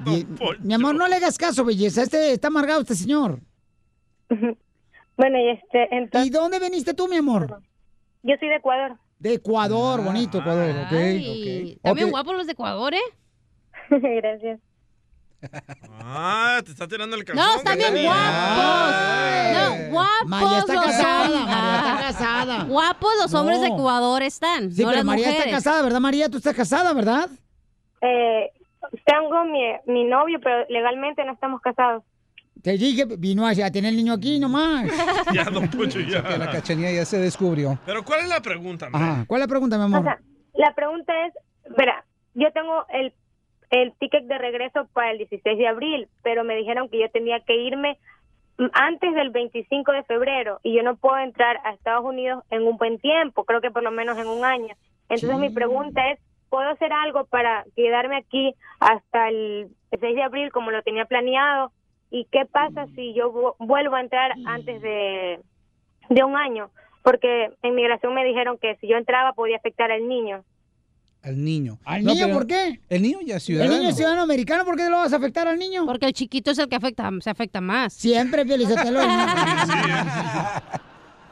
Di- 0.05 0.27
Mi 0.61 0.75
amor, 0.75 0.95
no 0.95 1.07
le 1.07 1.17
hagas 1.17 1.39
caso, 1.39 1.65
belleza. 1.65 2.03
Este 2.03 2.33
está 2.33 2.49
amargado 2.49 2.81
este 2.83 2.95
señor. 2.95 3.41
Bueno, 5.15 5.39
y 5.39 5.51
este, 5.51 5.95
entonces... 5.95 6.27
¿Y 6.27 6.31
dónde 6.31 6.59
viniste 6.59 6.95
tú, 6.95 7.07
mi 7.07 7.17
amor? 7.17 7.61
Yo 8.23 8.35
soy 8.41 8.49
de 8.49 8.57
Ecuador. 8.57 8.97
De 9.19 9.35
Ecuador, 9.35 10.03
bonito 10.03 10.39
Ecuador, 10.39 10.71
ok. 10.87 10.93
Ay, 10.93 11.79
También 11.83 12.11
guapos 12.11 12.35
los 12.35 12.47
de 12.47 12.53
Ecuador, 12.53 12.95
¿eh? 12.95 13.01
Gracias. 13.91 14.59
Ah, 16.05 16.61
te 16.65 16.71
está 16.71 16.87
tirando 16.87 17.17
el 17.17 17.25
calzón. 17.25 17.45
No, 17.45 17.57
están 17.57 17.79
bien 17.79 18.05
guapos. 18.05 18.95
No, 19.55 19.91
guapos 19.91 20.29
María 20.29 20.59
está 20.59 20.75
los 20.75 20.85
casada, 20.85 21.25
hombres. 21.25 21.47
María 21.47 21.77
está 21.77 21.99
casada. 22.01 22.65
Guapos 22.65 23.11
los 23.21 23.35
hombres 23.35 23.61
de. 23.61 23.67
Ecuador 23.69 24.23
están, 24.23 24.73
Sí, 24.73 24.83
no 24.83 24.89
pero 24.89 24.97
las 24.99 25.05
María 25.05 25.27
mujeres. 25.27 25.47
está 25.47 25.57
casada, 25.57 25.83
¿verdad, 25.83 26.01
María? 26.01 26.29
Tú 26.29 26.39
estás 26.39 26.55
casada, 26.55 26.93
¿verdad? 26.93 27.29
Eh, 28.01 28.51
tengo 29.05 29.45
mi, 29.45 29.61
mi 29.87 30.05
novio, 30.05 30.39
pero 30.43 30.65
legalmente 30.69 31.25
no 31.25 31.33
estamos 31.33 31.61
casados. 31.61 32.03
Te 32.63 32.73
dije, 32.73 33.07
vino 33.19 33.47
a, 33.47 33.55
tener 33.55 33.87
el 33.87 33.97
niño 33.97 34.13
aquí 34.13 34.39
nomás. 34.39 34.87
Ya, 35.33 35.45
don 35.45 35.69
Poncho, 35.69 35.99
ya. 36.01 36.23
Que 36.23 36.39
la 36.39 36.51
cachanilla 36.51 36.93
ya 36.93 37.05
se 37.05 37.19
descubrió. 37.19 37.79
Pero 37.87 38.05
¿cuál 38.05 38.21
es 38.21 38.29
la 38.29 38.41
pregunta? 38.41 38.89
Ajá. 38.93 39.25
¿Cuál 39.27 39.41
es 39.41 39.47
la 39.47 39.51
pregunta, 39.51 39.79
mi 39.79 39.85
amor? 39.85 40.01
O 40.01 40.03
sea, 40.05 40.21
la 40.55 40.75
pregunta 40.75 41.13
es, 41.27 41.35
verá, 41.77 42.05
yo 42.35 42.53
tengo 42.53 42.85
el, 42.91 43.13
el 43.73 43.93
ticket 43.99 44.25
de 44.27 44.39
regreso 44.39 44.87
para 44.93 45.11
el 45.11 45.19
16 45.19 45.59
de 45.59 45.67
abril, 45.67 46.09
pero 46.23 46.45
me 46.45 46.55
dijeron 46.55 46.89
que 46.89 47.01
yo 47.01 47.11
tenía 47.11 47.41
que 47.41 47.57
irme 47.57 47.99
mm, 48.59 48.67
antes 48.73 49.15
del 49.15 49.31
25 49.31 49.91
de 49.93 50.05
febrero 50.05 50.61
y 50.63 50.75
yo 50.77 50.83
no 50.83 50.97
puedo 50.97 51.19
entrar 51.19 51.59
a 51.65 51.73
Estados 51.73 52.05
Unidos 52.05 52.45
en 52.51 52.67
un 52.67 52.77
buen 52.77 52.99
tiempo, 53.01 53.45
creo 53.45 53.61
que 53.61 53.71
por 53.71 53.83
lo 53.83 53.91
menos 53.91 54.17
en 54.19 54.29
un 54.29 54.45
año. 54.45 54.75
Entonces 55.09 55.39
mi 55.39 55.49
pregunta 55.51 56.11
es, 56.11 56.21
¿puedo 56.51 56.69
hacer 56.69 56.93
algo 56.93 57.25
para 57.25 57.65
quedarme 57.75 58.17
aquí 58.17 58.55
hasta 58.79 59.29
el 59.31 59.69
6 59.99 60.15
de 60.17 60.23
abril 60.23 60.53
como 60.53 60.71
lo 60.71 60.83
tenía 60.83 61.07
planeado? 61.07 61.73
¿Y 62.11 62.27
qué 62.27 62.45
pasa 62.45 62.87
si 62.95 63.15
yo 63.15 63.33
vu- 63.33 63.55
vuelvo 63.59 63.97
a 63.97 64.01
entrar 64.03 64.33
antes 64.45 64.83
de, 64.83 65.41
de 66.11 66.25
un 66.25 66.37
año? 66.37 66.69
Porque 67.03 67.51
en 67.63 67.75
migración 67.75 68.13
me 68.15 68.23
dijeron 68.25 68.59
que 68.59 68.77
si 68.77 68.87
yo 68.87 68.97
entraba 68.99 69.33
podía 69.33 69.57
afectar 69.57 69.91
al 69.91 70.07
niño. 70.07 70.45
Al 71.23 71.45
niño. 71.45 71.79
¿Al 71.85 72.03
No, 72.05 72.13
niño 72.15 72.25
pero 72.27 72.39
por 72.39 72.47
qué? 72.49 72.81
El 72.89 73.03
niño 73.03 73.19
ya 73.25 73.37
es 73.37 73.43
El 73.43 73.47
ciudadano. 73.47 73.77
niño 73.79 73.89
es 73.91 73.97
ciudadano 73.97 74.23
americano, 74.23 74.65
¿por 74.65 74.77
qué 74.77 74.91
lo 74.91 74.97
vas 74.99 75.13
a 75.13 75.17
afectar 75.17 75.47
al 75.47 75.59
niño? 75.59 75.87
Porque 75.87 76.07
el 76.07 76.13
chiquito 76.13 76.51
es 76.51 76.59
el 76.59 76.69
que 76.69 76.77
afecta, 76.77 77.09
se 77.21 77.31
afecta 77.31 77.61
más. 77.61 77.93
Siempre, 77.93 78.45
Pielizotelo. 78.45 79.01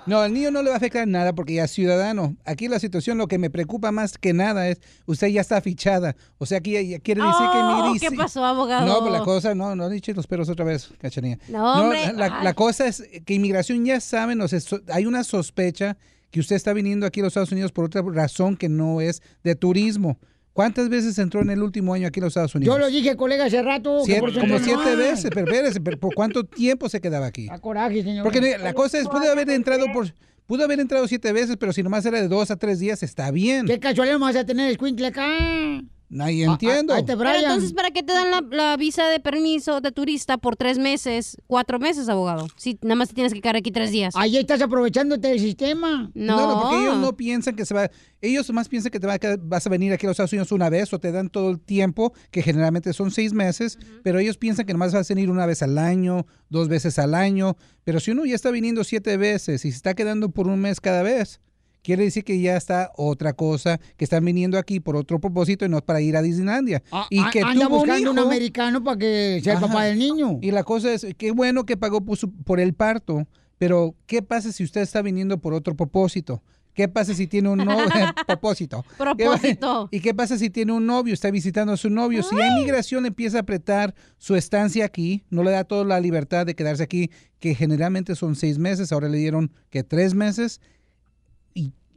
No, 0.06 0.18
al 0.20 0.32
niño 0.32 0.50
no 0.50 0.62
le 0.62 0.70
va 0.70 0.74
a 0.74 0.78
afectar 0.78 1.06
nada 1.06 1.34
porque 1.34 1.54
ya 1.54 1.64
es 1.64 1.70
ciudadano. 1.72 2.34
Aquí 2.46 2.68
la 2.68 2.80
situación, 2.80 3.18
lo 3.18 3.28
que 3.28 3.38
me 3.38 3.50
preocupa 3.50 3.92
más 3.92 4.16
que 4.16 4.32
nada 4.32 4.66
es, 4.68 4.80
usted 5.06 5.28
ya 5.28 5.42
está 5.42 5.60
fichada. 5.60 6.16
O 6.38 6.46
sea, 6.46 6.58
aquí 6.58 6.72
ya, 6.72 6.80
ya 6.80 6.98
quiere 7.00 7.20
decir 7.22 7.46
que 7.52 7.58
Oh, 7.58 7.92
mi 7.92 7.98
¿qué 8.00 8.10
pasó, 8.10 8.44
abogado? 8.44 8.86
No, 8.86 9.00
pero 9.04 9.10
la 9.12 9.22
cosa, 9.22 9.54
no, 9.54 9.76
no 9.76 9.88
dicho 9.90 10.10
los 10.14 10.26
perros 10.26 10.48
otra 10.48 10.64
vez, 10.64 10.90
cachanilla. 11.00 11.38
No, 11.48 11.82
hombre. 11.82 12.12
la, 12.14 12.54
cosa 12.54 12.86
es 12.86 13.04
que 13.24 13.34
inmigración 13.34 13.84
ya 13.84 14.00
saben, 14.00 14.40
o 14.40 14.48
sea, 14.48 14.58
so- 14.60 14.80
hay 14.90 15.04
una 15.04 15.22
sospecha 15.22 15.96
que 16.30 16.40
usted 16.40 16.56
está 16.56 16.72
viniendo 16.72 17.06
aquí 17.06 17.20
a 17.20 17.24
los 17.24 17.30
Estados 17.32 17.52
Unidos 17.52 17.72
por 17.72 17.84
otra 17.84 18.02
razón 18.02 18.56
que 18.56 18.68
no 18.68 19.00
es 19.00 19.22
de 19.42 19.54
turismo. 19.54 20.18
¿Cuántas 20.52 20.88
veces 20.88 21.18
entró 21.18 21.40
en 21.40 21.50
el 21.50 21.62
último 21.62 21.94
año 21.94 22.08
aquí 22.08 22.20
a 22.20 22.24
los 22.24 22.32
Estados 22.32 22.54
Unidos? 22.54 22.74
Yo 22.74 22.78
lo 22.78 22.88
dije, 22.88 23.16
colega, 23.16 23.44
hace 23.44 23.62
rato. 23.62 24.02
que 24.04 24.18
por 24.18 24.34
como 24.38 24.58
siete 24.58 24.96
veces, 24.96 25.30
pero 25.32 25.46
espérese, 25.46 25.80
pero 25.80 25.98
¿por 25.98 26.14
cuánto 26.14 26.44
tiempo 26.44 26.88
se 26.88 27.00
quedaba 27.00 27.26
aquí? 27.26 27.48
A 27.50 27.58
coraje, 27.58 28.02
señor. 28.02 28.24
Porque 28.24 28.58
la 28.58 28.74
cosa 28.74 28.98
es, 28.98 29.06
pudo 29.06 29.30
haber 29.30 29.48
entrado 29.50 29.86
por, 29.92 30.12
pudo 30.46 30.64
haber 30.64 30.80
entrado 30.80 31.06
siete 31.06 31.32
veces, 31.32 31.56
pero 31.56 31.72
si 31.72 31.82
nomás 31.82 32.04
era 32.04 32.20
de 32.20 32.28
dos 32.28 32.50
a 32.50 32.56
tres 32.56 32.80
días, 32.80 33.02
está 33.02 33.30
bien. 33.30 33.66
¿Qué 33.66 33.78
casualidad 33.78 34.18
vas 34.18 34.36
a 34.36 34.44
tener 34.44 34.66
el 34.66 34.72
escuincle 34.72 35.06
acá? 35.06 35.82
Nadie 36.12 36.44
entiendo. 36.44 36.92
ahí 36.92 37.02
te 37.04 37.16
Pero 37.16 37.30
Brian. 37.30 37.44
entonces, 37.44 37.72
¿para 37.72 37.92
qué 37.92 38.02
te 38.02 38.12
dan 38.12 38.30
la, 38.32 38.40
la 38.50 38.76
visa 38.76 39.06
de 39.08 39.20
permiso 39.20 39.80
de 39.80 39.92
turista 39.92 40.38
por 40.38 40.56
tres 40.56 40.76
meses, 40.76 41.36
cuatro 41.46 41.78
meses, 41.78 42.08
abogado? 42.08 42.48
Si 42.56 42.76
nada 42.82 42.96
más 42.96 43.08
te 43.08 43.14
tienes 43.14 43.32
que 43.32 43.40
quedar 43.40 43.54
aquí 43.56 43.70
tres 43.70 43.92
días. 43.92 44.14
Ahí 44.16 44.36
estás 44.36 44.60
aprovechándote 44.60 45.28
del 45.28 45.38
sistema. 45.38 46.10
No. 46.14 46.36
No, 46.36 46.46
no, 46.54 46.60
porque 46.62 46.76
ellos 46.82 46.96
no 46.98 47.16
piensan 47.16 47.54
que 47.54 47.64
se 47.64 47.74
va, 47.74 47.88
ellos 48.20 48.50
más 48.52 48.68
piensan 48.68 48.90
que 48.90 48.98
te 48.98 49.06
va 49.06 49.14
a 49.14 49.18
quedar- 49.20 49.38
vas 49.40 49.64
a 49.66 49.70
venir 49.70 49.92
aquí 49.92 50.04
a 50.04 50.08
los 50.08 50.14
Estados 50.14 50.32
Unidos 50.32 50.50
una 50.50 50.68
vez 50.68 50.92
o 50.92 50.98
te 50.98 51.12
dan 51.12 51.28
todo 51.30 51.48
el 51.50 51.60
tiempo, 51.60 52.12
que 52.32 52.42
generalmente 52.42 52.92
son 52.92 53.12
seis 53.12 53.32
meses, 53.32 53.78
pero 54.02 54.18
ellos 54.18 54.36
piensan 54.36 54.66
que 54.66 54.72
nomás 54.72 54.92
vas 54.92 55.08
a 55.08 55.14
venir 55.14 55.30
una 55.30 55.46
vez 55.46 55.62
al 55.62 55.78
año, 55.78 56.26
dos 56.48 56.68
veces 56.68 56.98
al 56.98 57.14
año, 57.14 57.56
pero 57.84 58.00
si 58.00 58.10
uno 58.10 58.24
ya 58.24 58.34
está 58.34 58.50
viniendo 58.50 58.82
siete 58.82 59.16
veces 59.16 59.64
y 59.64 59.70
se 59.70 59.76
está 59.76 59.94
quedando 59.94 60.30
por 60.30 60.48
un 60.48 60.58
mes 60.60 60.80
cada 60.80 61.02
vez, 61.04 61.40
quiere 61.82 62.04
decir 62.04 62.24
que 62.24 62.40
ya 62.40 62.56
está 62.56 62.90
otra 62.96 63.32
cosa, 63.32 63.80
que 63.96 64.04
están 64.04 64.24
viniendo 64.24 64.58
aquí 64.58 64.80
por 64.80 64.96
otro 64.96 65.20
propósito 65.20 65.64
y 65.64 65.68
no 65.68 65.80
para 65.80 66.00
ir 66.00 66.16
a 66.16 66.22
Disneylandia. 66.22 66.82
y 67.10 67.18
A- 67.20 67.30
que 67.30 67.40
anda 67.42 67.66
tuvo 67.66 67.78
buscando 67.78 68.10
un, 68.10 68.18
americano 68.18 68.82
para 68.84 68.98
que 68.98 69.40
sea 69.42 69.54
el 69.54 69.58
Ajá. 69.58 69.66
papá 69.68 69.84
del 69.84 69.98
niño. 69.98 70.38
Y 70.42 70.50
la 70.50 70.64
cosa 70.64 70.92
es, 70.92 71.06
qué 71.16 71.30
bueno 71.30 71.64
que 71.64 71.76
pagó 71.76 72.00
por, 72.04 72.16
su- 72.16 72.32
por 72.32 72.60
el 72.60 72.74
parto, 72.74 73.26
pero 73.58 73.94
¿qué 74.06 74.22
pasa 74.22 74.52
si 74.52 74.64
usted 74.64 74.80
está 74.82 75.02
viniendo 75.02 75.38
por 75.38 75.52
otro 75.54 75.74
propósito? 75.76 76.42
¿Qué 76.72 76.86
pasa 76.88 77.14
si 77.14 77.26
tiene 77.26 77.48
un 77.48 77.58
novio? 77.58 77.90
propósito. 78.26 78.84
¿Qué 78.96 79.04
va- 79.04 79.14
Propósito. 79.16 79.88
¿Y 79.90 80.00
qué 80.00 80.14
pasa 80.14 80.38
si 80.38 80.50
tiene 80.50 80.72
un 80.72 80.86
novio? 80.86 81.12
Está 81.12 81.30
visitando 81.30 81.72
a 81.72 81.76
su 81.76 81.90
novio. 81.90 82.22
Si 82.22 82.34
la 82.36 82.46
inmigración 82.46 83.04
empieza 83.06 83.38
a 83.38 83.40
apretar 83.40 83.92
su 84.18 84.36
estancia 84.36 84.84
aquí, 84.84 85.24
no 85.30 85.42
le 85.42 85.50
da 85.50 85.64
toda 85.64 85.84
la 85.84 85.98
libertad 86.00 86.46
de 86.46 86.54
quedarse 86.54 86.84
aquí, 86.84 87.10
que 87.40 87.54
generalmente 87.56 88.14
son 88.14 88.36
seis 88.36 88.58
meses, 88.58 88.92
ahora 88.92 89.08
le 89.08 89.18
dieron 89.18 89.50
que 89.68 89.82
tres 89.82 90.14
meses. 90.14 90.60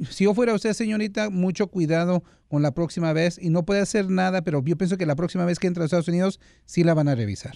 Si 0.09 0.23
yo 0.25 0.33
fuera 0.33 0.53
usted, 0.53 0.73
señorita, 0.73 1.29
mucho 1.29 1.67
cuidado 1.67 2.23
con 2.47 2.61
la 2.61 2.71
próxima 2.73 3.13
vez 3.13 3.37
y 3.41 3.49
no 3.49 3.63
puede 3.65 3.81
hacer 3.81 4.09
nada, 4.09 4.41
pero 4.43 4.63
yo 4.63 4.77
pienso 4.77 4.97
que 4.97 5.05
la 5.05 5.15
próxima 5.15 5.45
vez 5.45 5.59
que 5.59 5.67
entre 5.67 5.83
a 5.83 5.85
Estados 5.85 6.07
Unidos 6.07 6.39
sí 6.65 6.83
la 6.83 6.93
van 6.93 7.07
a 7.07 7.15
revisar. 7.15 7.53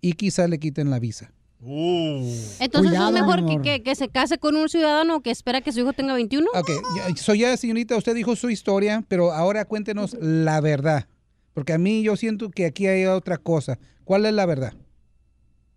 Y 0.00 0.14
quizá 0.14 0.48
le 0.48 0.58
quiten 0.58 0.90
la 0.90 0.98
visa. 0.98 1.32
Entonces 2.60 2.90
Cuidado, 2.90 3.08
es 3.08 3.12
mejor 3.22 3.36
que, 3.46 3.52
amor. 3.52 3.62
que, 3.62 3.82
que 3.82 3.94
se 3.94 4.08
case 4.08 4.38
con 4.38 4.56
un 4.56 4.68
ciudadano 4.68 5.20
que 5.22 5.30
espera 5.30 5.60
que 5.60 5.70
su 5.72 5.80
hijo 5.80 5.92
tenga 5.92 6.14
21. 6.14 6.48
Ok, 6.54 6.70
ya- 6.96 7.16
so 7.16 7.34
ya, 7.34 7.56
señorita, 7.56 7.96
usted 7.96 8.14
dijo 8.14 8.34
su 8.34 8.50
historia, 8.50 9.04
pero 9.08 9.32
ahora 9.32 9.64
cuéntenos 9.64 10.14
la 10.20 10.60
verdad. 10.60 11.06
Porque 11.54 11.72
a 11.72 11.78
mí 11.78 12.02
yo 12.02 12.16
siento 12.16 12.50
que 12.50 12.66
aquí 12.66 12.86
hay 12.88 13.04
otra 13.06 13.36
cosa. 13.38 13.78
¿Cuál 14.04 14.26
es 14.26 14.32
la 14.32 14.46
verdad? 14.46 14.72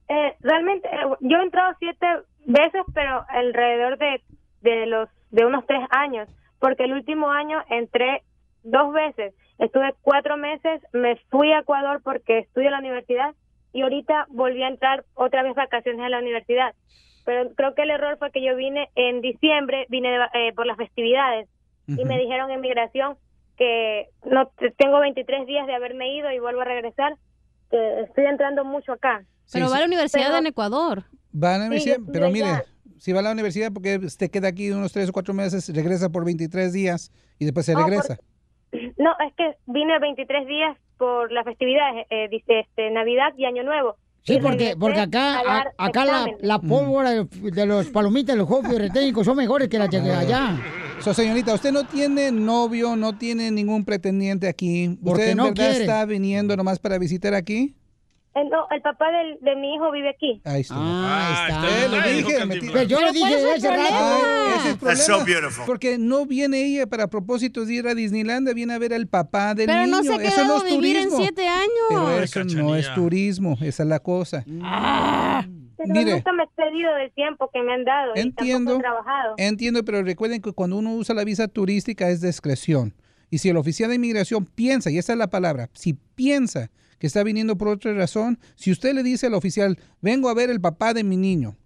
Eh, 0.10 0.34
realmente, 0.40 0.88
eh, 0.88 1.16
yo 1.22 1.38
he 1.38 1.44
entrado 1.44 1.76
siete 1.80 2.06
veces, 2.48 2.82
pero 2.94 3.24
alrededor 3.30 3.98
de, 4.00 4.24
de 4.72 4.86
los 4.86 5.10
de 5.32 5.46
unos 5.46 5.66
tres 5.66 5.82
años, 5.90 6.28
porque 6.60 6.84
el 6.86 6.94
último 6.94 7.30
año 7.30 7.62
entré 7.70 8.24
dos 8.64 8.94
veces. 8.94 9.34
Estuve 9.60 9.94
cuatro 10.02 10.38
meses, 10.38 10.82
me 10.94 11.16
fui 11.30 11.52
a 11.52 11.60
Ecuador 11.60 12.02
porque 12.04 12.40
estudio 12.40 12.68
en 12.68 12.74
la 12.74 12.80
universidad 12.80 13.34
y 13.74 13.82
ahorita 13.82 14.26
volví 14.30 14.64
a 14.64 14.68
entrar 14.70 15.04
otra 15.14 15.44
vez 15.44 15.56
vacaciones 15.56 16.02
a 16.02 16.10
la 16.10 16.20
universidad. 16.20 16.74
Pero 17.26 17.54
creo 17.56 17.74
que 17.74 17.82
el 17.84 17.90
error 17.90 18.18
fue 18.18 18.32
que 18.32 18.44
yo 18.44 18.56
vine 18.56 18.90
en 18.96 19.22
diciembre, 19.22 19.86
vine 19.90 20.10
de 20.12 20.18
eh, 20.34 20.54
por 20.54 20.66
las 20.66 20.78
festividades 20.78 21.48
y 21.88 22.06
me 22.06 22.18
dijeron 22.18 22.50
en 22.52 22.62
migración 22.62 23.18
que 23.58 24.08
no 24.26 24.48
te- 24.58 24.72
tengo 24.72 25.00
23 25.00 25.46
días 25.48 25.66
de 25.68 25.74
haberme 25.76 26.14
ido 26.16 26.32
y 26.32 26.40
vuelvo 26.40 26.62
a 26.62 26.66
regresar, 26.66 27.14
que 27.72 28.02
estoy 28.02 28.26
entrando 28.26 28.64
mucho 28.66 28.92
acá. 28.94 29.24
Pero 29.52 29.70
va 29.70 29.78
a 29.78 29.80
la 29.82 29.86
universidad 29.86 30.38
en 30.40 30.48
Ecuador. 30.48 31.04
Va 31.44 31.56
a 31.56 31.58
la 31.58 31.66
universidad, 31.68 31.98
pero 32.12 32.26
mire. 32.32 32.46
Si 33.00 33.12
va 33.14 33.20
a 33.20 33.24
la 33.24 33.32
universidad 33.32 33.72
porque 33.72 33.98
usted 33.98 34.30
queda 34.32 34.48
aquí 34.50 34.72
unos 34.72 34.92
tres 34.92 35.10
o 35.10 35.14
cuatro 35.14 35.34
meses, 35.34 35.70
regresa 35.74 36.10
por 36.10 36.26
23 36.26 36.72
días 36.74 37.12
y 37.40 37.46
después 37.46 37.66
se 37.66 37.74
Oh, 37.74 37.80
por- 37.80 37.86
regresa. 37.90 38.18
No, 38.98 39.12
es 39.26 39.34
que 39.36 39.56
vine 39.68 39.98
23 40.00 40.48
días 40.48 40.78
por 40.98 41.32
las 41.32 41.46
festividades, 41.46 42.06
eh, 42.10 42.28
dice, 42.30 42.60
este, 42.62 42.90
Navidad 42.92 43.34
y 43.38 43.46
Año 43.46 43.64
Nuevo. 43.64 43.96
Sí, 44.24 44.40
porque, 44.42 44.76
porque 44.80 45.00
acá, 45.02 45.40
a 45.46 45.66
acá 45.78 46.04
la, 46.04 46.26
la 46.40 46.60
pólvora 46.60 47.12
de, 47.12 47.26
de 47.26 47.66
los 47.68 47.88
palomitas, 47.88 48.36
los 48.36 48.48
juegos 48.48 48.68
pirotécnicos 48.70 49.24
son 49.26 49.38
mejores 49.38 49.68
que 49.70 49.78
las 49.78 49.90
de 49.92 50.00
allá. 50.12 50.58
So, 51.00 51.14
señorita, 51.14 51.54
usted 51.54 51.72
no 51.72 51.84
tiene 51.86 52.32
novio, 52.32 52.96
no 52.96 53.18
tiene 53.20 53.52
ningún 53.52 53.86
pretendiente 53.86 54.48
aquí. 54.48 54.98
Porque 55.04 55.12
¿Usted 55.22 55.30
en 55.32 55.38
no 55.38 55.44
verdad 55.44 55.56
quiere. 55.70 55.82
está 55.82 56.06
viniendo 56.06 56.58
nomás 56.58 56.80
para 56.80 56.98
visitar 56.98 57.36
aquí? 57.36 57.76
Eh, 58.38 58.44
no, 58.52 58.68
el 58.70 58.82
papá 58.82 59.06
del, 59.12 59.38
de 59.40 59.56
mi 59.56 59.76
hijo 59.76 59.92
vive 59.92 60.10
aquí. 60.10 60.42
Ahí 60.44 60.62
está. 60.62 60.76
Ah, 60.78 61.46
ahí 61.48 61.54
Eh, 61.54 61.86
está. 61.86 61.90
lo 62.46 62.54
dije, 62.54 62.70
Pero 62.74 62.84
yo 62.84 63.00
lo 63.00 63.08
Pero 63.08 63.14
dije 63.14 63.20
¿cuál 63.22 63.34
es 63.34 63.44
el 63.44 63.52
hace 63.56 63.70
rato. 63.70 63.96
problema? 63.96 64.56
Ese 64.58 64.68
es 64.70 64.74
el 64.74 64.80
That's 64.80 65.06
so 65.06 65.26
beautiful. 65.26 65.66
Porque 65.66 65.98
no 65.98 66.26
viene 66.26 66.66
ella 66.66 66.86
para 66.88 67.08
propósitos 67.08 67.68
de 67.68 67.76
ir 67.76 67.88
a 67.88 67.96
Disneylandia, 67.96 68.54
viene 68.54 68.74
a 68.74 68.78
ver 68.78 68.94
al 68.94 69.08
papá 69.08 69.56
del 69.56 69.68
Pero 69.68 69.80
niño. 69.86 69.98
no 69.98 70.04
se 70.04 70.14
ha 70.14 70.28
eso 70.28 70.44
no 70.46 70.58
es 70.58 70.64
vivir 70.66 70.98
en 70.98 71.04
turismo. 71.04 71.18
siete 71.20 71.48
años. 71.48 71.70
Pero 71.90 72.08
Ay, 72.08 72.24
eso 72.26 72.44
no 72.44 72.76
es 72.76 72.94
turismo, 72.94 73.58
esa 73.62 73.84
es 73.84 73.90
la 73.90 74.00
cosa. 74.00 74.44
Pero 75.78 75.94
Mire. 75.94 76.12
nunca 76.16 76.32
me 76.34 76.44
he 76.44 76.46
excedido 76.46 76.94
del 76.96 77.12
tiempo 77.14 77.50
que 77.54 77.62
me 77.62 77.74
han 77.74 77.84
dado 77.84 78.14
y 78.16 78.20
Entiendo. 78.20 78.76
he 78.76 78.80
trabajado. 78.80 79.34
Entiendo, 79.38 79.84
pero 79.84 80.04
recuerden 80.04 80.42
que 80.42 80.52
cuando 80.54 80.78
uno 80.78 80.94
usa 80.94 81.14
la 81.14 81.24
visa 81.24 81.48
turística 81.48 82.10
es 82.10 82.22
discreción. 82.22 82.94
Y 83.30 83.40
si 83.40 83.50
el 83.50 83.58
oficial 83.58 83.90
de 83.90 83.96
inmigración 83.96 84.46
piensa, 84.46 84.90
y 84.90 84.98
esa 84.98 85.14
es 85.14 85.20
la 85.20 85.28
palabra, 85.30 85.70
si 85.74 85.94
piensa 86.16 86.70
que 87.00 87.08
está 87.08 87.24
viniendo 87.24 87.58
por 87.58 87.68
otra 87.68 87.94
razón, 87.94 88.40
si 88.56 88.72
usted 88.72 88.94
le 88.94 89.04
dice 89.04 89.28
al 89.28 89.34
oficial, 89.34 89.78
vengo 90.02 90.30
a 90.30 90.34
ver 90.34 90.50
el 90.50 90.62
papá 90.62 90.94
de 90.94 91.04
mi 91.04 91.18
niño, 91.18 91.58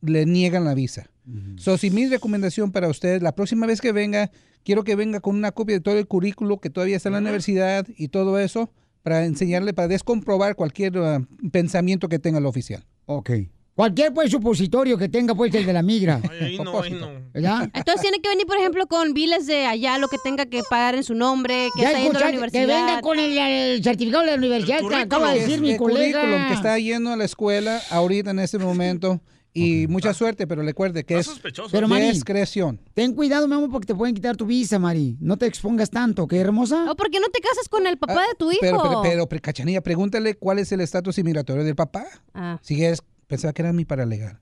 le 0.00 0.26
niegan 0.26 0.64
la 0.64 0.74
visa. 0.74 1.10
So, 1.56 1.76
si 1.76 1.90
mi 1.90 2.06
recomendación 2.06 2.72
para 2.72 2.88
usted, 2.88 3.20
la 3.20 3.34
próxima 3.34 3.66
vez 3.66 3.82
que 3.82 3.92
venga, 3.92 4.30
quiero 4.64 4.82
que 4.82 4.96
venga 4.96 5.20
con 5.20 5.36
una 5.36 5.52
copia 5.52 5.76
de 5.76 5.80
todo 5.80 5.98
el 5.98 6.06
currículo 6.06 6.58
que 6.58 6.70
todavía 6.70 6.96
está 6.96 7.10
en 7.10 7.14
la 7.14 7.18
universidad 7.20 7.86
y 7.98 8.08
todo 8.08 8.38
eso, 8.38 8.72
para 9.02 9.26
enseñarle, 9.26 9.74
para 9.74 9.88
descomprobar 9.88 10.56
cualquier 10.56 10.96
ah, 10.98 11.20
pensamiento 11.52 12.08
que 12.08 12.18
tenga 12.18 12.38
el 12.38 12.46
oficial. 12.46 12.86
Ok. 13.04 13.30
Cualquier 13.78 14.12
pues 14.12 14.32
supositorio 14.32 14.98
que 14.98 15.08
tenga 15.08 15.36
pues 15.36 15.54
el 15.54 15.64
de 15.64 15.72
la 15.72 15.82
migra. 15.84 16.20
Ahí 16.40 16.58
no, 16.58 16.80
ahí 16.82 16.90
no. 16.90 17.12
Entonces 17.32 18.00
tiene 18.00 18.20
que 18.20 18.28
venir, 18.28 18.44
por 18.44 18.56
ejemplo, 18.56 18.88
con 18.88 19.14
biles 19.14 19.46
de 19.46 19.66
allá, 19.66 19.98
lo 19.98 20.08
que 20.08 20.18
tenga 20.18 20.46
que 20.46 20.62
pagar 20.68 20.96
en 20.96 21.04
su 21.04 21.14
nombre, 21.14 21.68
que 21.76 21.82
Ya 21.82 21.92
está 21.92 22.02
yendo 22.02 22.18
a 22.18 22.22
la 22.22 22.28
universidad. 22.28 22.60
que 22.60 22.66
venga 22.66 23.00
con 23.02 23.20
el, 23.20 23.38
el 23.38 23.84
certificado 23.84 24.24
de 24.24 24.32
la 24.32 24.36
universidad 24.36 24.80
que 24.80 24.96
acaba 24.96 25.32
de 25.32 25.38
decir 25.42 25.60
mi 25.60 25.76
currículum 25.76 26.12
colega. 26.12 26.48
que 26.48 26.54
está 26.54 26.76
yendo 26.76 27.12
a 27.12 27.16
la 27.16 27.24
escuela 27.24 27.80
ahorita 27.90 28.32
en 28.32 28.40
este 28.40 28.58
momento. 28.58 29.20
Y 29.54 29.86
mucha 29.86 30.12
suerte, 30.12 30.48
pero 30.48 30.62
recuerde 30.62 31.04
que 31.04 31.18
es 31.18 31.30
Pero, 31.70 31.86
Mari, 31.86 32.10
discreción. 32.10 32.80
Ten 32.94 33.14
cuidado, 33.14 33.46
mi 33.46 33.54
amor, 33.54 33.70
porque 33.70 33.86
te 33.86 33.94
pueden 33.94 34.14
quitar 34.14 34.36
tu 34.36 34.44
visa, 34.44 34.80
Mari. 34.80 35.16
No 35.20 35.36
te 35.36 35.46
expongas 35.46 35.88
tanto, 35.88 36.26
¿qué 36.26 36.38
hermosa? 36.38 36.90
¿O 36.90 36.96
por 36.96 37.10
qué 37.10 37.20
no 37.20 37.28
te 37.28 37.40
casas 37.40 37.68
con 37.68 37.86
el 37.86 37.96
papá 37.96 38.22
de 38.22 38.34
tu 38.36 38.50
hijo? 38.50 38.58
Pero, 38.60 38.82
pero, 38.82 39.02
pero, 39.02 39.28
pero, 39.28 39.42
Cachanilla, 39.42 39.80
pregúntale 39.82 40.34
cuál 40.34 40.58
es 40.58 40.72
el 40.72 40.80
estatus 40.80 41.18
inmigratorio 41.18 41.62
del 41.62 41.76
papá. 41.76 42.06
Ah. 42.34 42.58
Si 42.62 42.84
es, 42.84 43.02
pensaba 43.28 43.52
que 43.52 43.62
era 43.62 43.72
mi 43.72 43.84
paralegal. 43.84 44.40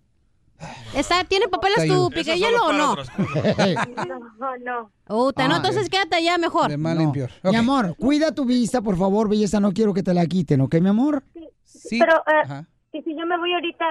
Está, 0.94 1.22
¿Tiene 1.24 1.48
papeles 1.48 1.84
piquehielo 2.14 2.64
o 2.64 2.72
no? 2.72 2.96
No, 4.38 4.56
no. 4.58 4.90
Puta, 5.06 5.46
no, 5.48 5.54
Ah. 5.54 5.56
entonces 5.58 5.90
quédate 5.90 6.16
allá 6.16 6.38
mejor. 6.38 6.70
De 6.70 6.78
mal 6.78 6.96
No. 6.96 7.02
en 7.04 7.12
peor. 7.12 7.30
Mi 7.44 7.56
amor, 7.56 7.94
cuida 7.98 8.32
tu 8.34 8.46
visa, 8.46 8.80
por 8.80 8.96
favor, 8.96 9.28
belleza. 9.28 9.60
No 9.60 9.72
quiero 9.72 9.92
que 9.92 10.02
te 10.02 10.14
la 10.14 10.24
quiten, 10.26 10.62
¿ok, 10.62 10.76
mi 10.76 10.88
amor? 10.88 11.22
Sí. 11.64 11.98
Pero, 11.98 12.14
eh, 12.26 12.62
y 12.92 13.02
si 13.02 13.10
yo 13.18 13.26
me 13.26 13.36
voy 13.38 13.52
ahorita 13.52 13.84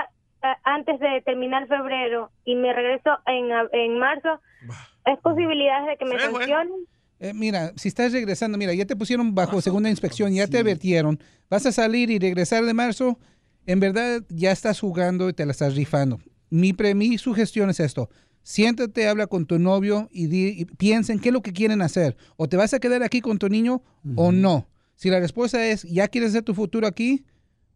eh, 0.43 0.47
antes 0.63 0.99
de 0.99 1.21
terminar 1.23 1.67
febrero 1.67 2.31
y 2.45 2.55
me 2.55 2.73
regreso 2.73 3.11
en, 3.27 3.45
en 3.79 3.99
marzo, 3.99 4.41
¿es 5.05 5.19
posibilidad 5.19 5.85
de 5.87 5.97
que 5.97 6.05
me 6.05 6.19
sancionen? 6.19 6.87
Eh, 7.19 7.33
mira, 7.33 7.71
si 7.75 7.87
estás 7.87 8.11
regresando, 8.11 8.57
mira, 8.57 8.73
ya 8.73 8.85
te 8.85 8.95
pusieron 8.95 9.33
bajo 9.35 9.61
segunda 9.61 9.89
inspección, 9.89 10.33
ya 10.33 10.47
te 10.47 10.57
advirtieron, 10.59 11.19
vas 11.49 11.65
a 11.65 11.71
salir 11.71 12.09
y 12.11 12.19
regresar 12.19 12.65
de 12.65 12.73
marzo, 12.73 13.17
en 13.65 13.79
verdad 13.79 14.23
ya 14.29 14.51
estás 14.51 14.79
jugando 14.79 15.29
y 15.29 15.33
te 15.33 15.45
la 15.45 15.51
estás 15.51 15.75
rifando. 15.75 16.19
Mi, 16.49 16.73
pre, 16.73 16.93
mi 16.95 17.17
sugestión 17.17 17.69
es 17.69 17.79
esto, 17.79 18.09
siéntate, 18.43 19.07
habla 19.07 19.27
con 19.27 19.45
tu 19.45 19.57
novio 19.59 20.07
y, 20.11 20.27
di- 20.27 20.55
y 20.57 20.65
piensen 20.65 21.19
qué 21.19 21.29
es 21.29 21.33
lo 21.33 21.41
que 21.41 21.53
quieren 21.53 21.81
hacer. 21.81 22.15
O 22.37 22.47
te 22.47 22.57
vas 22.57 22.73
a 22.73 22.79
quedar 22.79 23.03
aquí 23.03 23.21
con 23.21 23.37
tu 23.39 23.49
niño 23.49 23.81
o 24.15 24.31
no. 24.31 24.67
Si 24.95 25.09
la 25.09 25.19
respuesta 25.19 25.65
es, 25.67 25.83
ya 25.83 26.07
quieres 26.07 26.29
hacer 26.29 26.43
tu 26.43 26.53
futuro 26.53 26.87
aquí, 26.87 27.25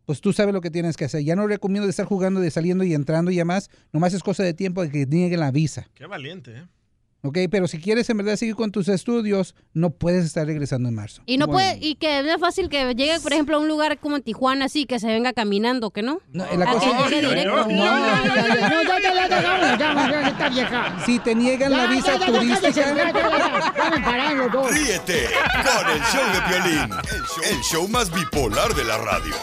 pues 0.05 0.21
tú 0.21 0.31
sabes 0.33 0.53
lo 0.53 0.61
que 0.61 0.71
tienes 0.71 0.95
que 0.97 1.05
hacer. 1.05 1.23
Ya 1.23 1.35
no 1.35 1.45
recomiendo 1.47 1.85
de 1.85 1.91
estar 1.91 2.05
jugando, 2.05 2.39
de 2.39 2.49
saliendo 2.49 2.83
y 2.83 2.93
entrando 2.93 3.29
y 3.31 3.35
demás. 3.35 3.69
Nomás 3.91 4.13
es 4.13 4.23
cosa 4.23 4.43
de 4.43 4.53
tiempo 4.53 4.81
de 4.81 4.89
que 4.89 5.05
nieguen 5.05 5.39
la 5.39 5.51
visa. 5.51 5.87
Qué 5.95 6.05
valiente, 6.05 6.51
¿eh? 6.55 6.63
¿Ok? 7.21 7.37
Pero 7.51 7.67
si 7.67 7.79
quieres 7.79 8.09
en 8.09 8.17
verdad 8.17 8.37
seguir 8.37 8.55
con 8.55 8.71
tus 8.71 8.87
estudios, 8.87 9.53
no 9.73 9.89
puedes 9.89 10.23
estar 10.25 10.45
regresando 10.47 10.87
en 10.87 10.95
marzo. 10.95 11.21
Y 11.25 11.37
no 11.37 11.47
Bueno. 11.47 11.57
puede, 11.75 11.85
y 11.85 11.95
que 11.95 12.23
no 12.23 12.31
es 12.33 12.39
fácil 12.39 12.69
que 12.69 12.93
llegue, 12.95 13.19
por 13.19 13.33
ejemplo, 13.33 13.57
a 13.57 13.59
un 13.59 13.67
lugar 13.67 13.99
como 13.99 14.15
en 14.15 14.23
Tijuana, 14.23 14.65
así, 14.65 14.85
que 14.85 14.99
se 14.99 15.07
venga 15.07 15.33
caminando, 15.33 15.91
¿que 15.91 16.01
no? 16.01 16.21
la 16.31 16.47
cosa-. 16.47 16.85
No, 16.87 17.09
no, 17.09 17.65
No, 17.67 17.67
ya, 17.67 18.23
ya, 19.03 19.27
ya, 19.27 19.29
ya, 19.29 19.77
ya, 19.77 19.77
ya, 19.77 20.09
ya, 20.11 20.27
está 20.29 20.49
vieja. 20.49 21.03
Si 21.05 21.19
te 21.19 21.35
niegan 21.35 21.71
la 21.71 21.87
visa 21.87 22.17
turística. 22.19 22.93
Ríete 24.71 25.27
con 25.65 25.91
el 25.91 26.01
show 26.03 26.25
de 26.33 26.41
Piolín, 26.47 26.93
el 27.49 27.61
show 27.63 27.87
más 27.87 28.11
bipolar 28.13 28.73
de 28.73 28.83
la 28.85 28.97
radio. 28.97 29.35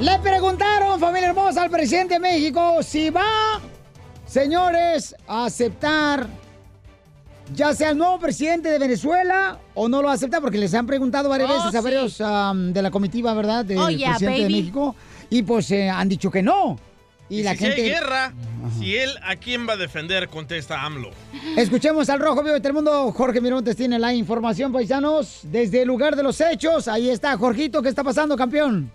Le 0.00 0.18
preguntaron, 0.20 1.00
familia 1.00 1.28
hermosa, 1.30 1.62
al 1.62 1.70
presidente 1.70 2.14
de 2.14 2.20
México 2.20 2.82
si 2.82 3.10
va, 3.10 3.60
señores, 4.26 5.14
a 5.26 5.46
aceptar 5.46 6.26
ya 7.54 7.72
sea 7.74 7.90
el 7.90 7.98
nuevo 7.98 8.18
presidente 8.20 8.70
de 8.70 8.78
Venezuela 8.78 9.58
o 9.74 9.88
no 9.88 10.02
lo 10.02 10.10
acepta, 10.10 10.40
porque 10.40 10.58
les 10.58 10.72
han 10.74 10.86
preguntado 10.86 11.28
varias 11.30 11.50
Oh, 11.50 11.54
veces 11.54 11.74
a 11.74 11.78
sí. 11.78 11.84
varios 11.84 12.72
de 12.74 12.82
la 12.82 12.90
comitiva, 12.90 13.32
¿verdad? 13.34 13.64
Del 13.64 13.78
Oh, 13.78 13.88
yeah, 13.88 14.10
presidente 14.10 14.42
de. 14.42 14.50
México. 14.50 14.94
Y 15.30 15.42
pues 15.42 15.70
eh, 15.70 15.88
han 15.88 16.08
dicho 16.10 16.30
que 16.30 16.42
no. 16.42 16.78
Y, 17.30 17.40
Y 17.40 17.42
la 17.42 17.52
si 17.52 17.58
gente. 17.58 17.82
hay 17.82 17.88
guerra, 17.88 18.32
si 18.78 18.96
él 18.96 19.10
a 19.26 19.36
quién 19.36 19.66
va 19.68 19.72
a 19.72 19.76
defender, 19.78 20.28
contesta 20.28 20.82
AMLO. 20.84 21.10
Escuchemos 21.56 22.08
al 22.10 22.20
Rojo 22.20 22.42
Vivo 22.42 22.54
de 22.54 22.60
Telemundo. 22.60 23.10
Jorge 23.12 23.40
Mirontes 23.40 23.76
tiene 23.76 23.98
la 23.98 24.12
información, 24.14 24.70
paisanos, 24.72 25.40
desde 25.44 25.82
el 25.82 25.88
lugar 25.88 26.16
de 26.16 26.22
los 26.22 26.38
hechos. 26.42 26.86
Ahí 26.86 27.08
está, 27.10 27.36
Jorgito, 27.38 27.82
¿qué 27.82 27.88
está 27.88 28.04
pasando, 28.04 28.36
campeón? 28.36 28.90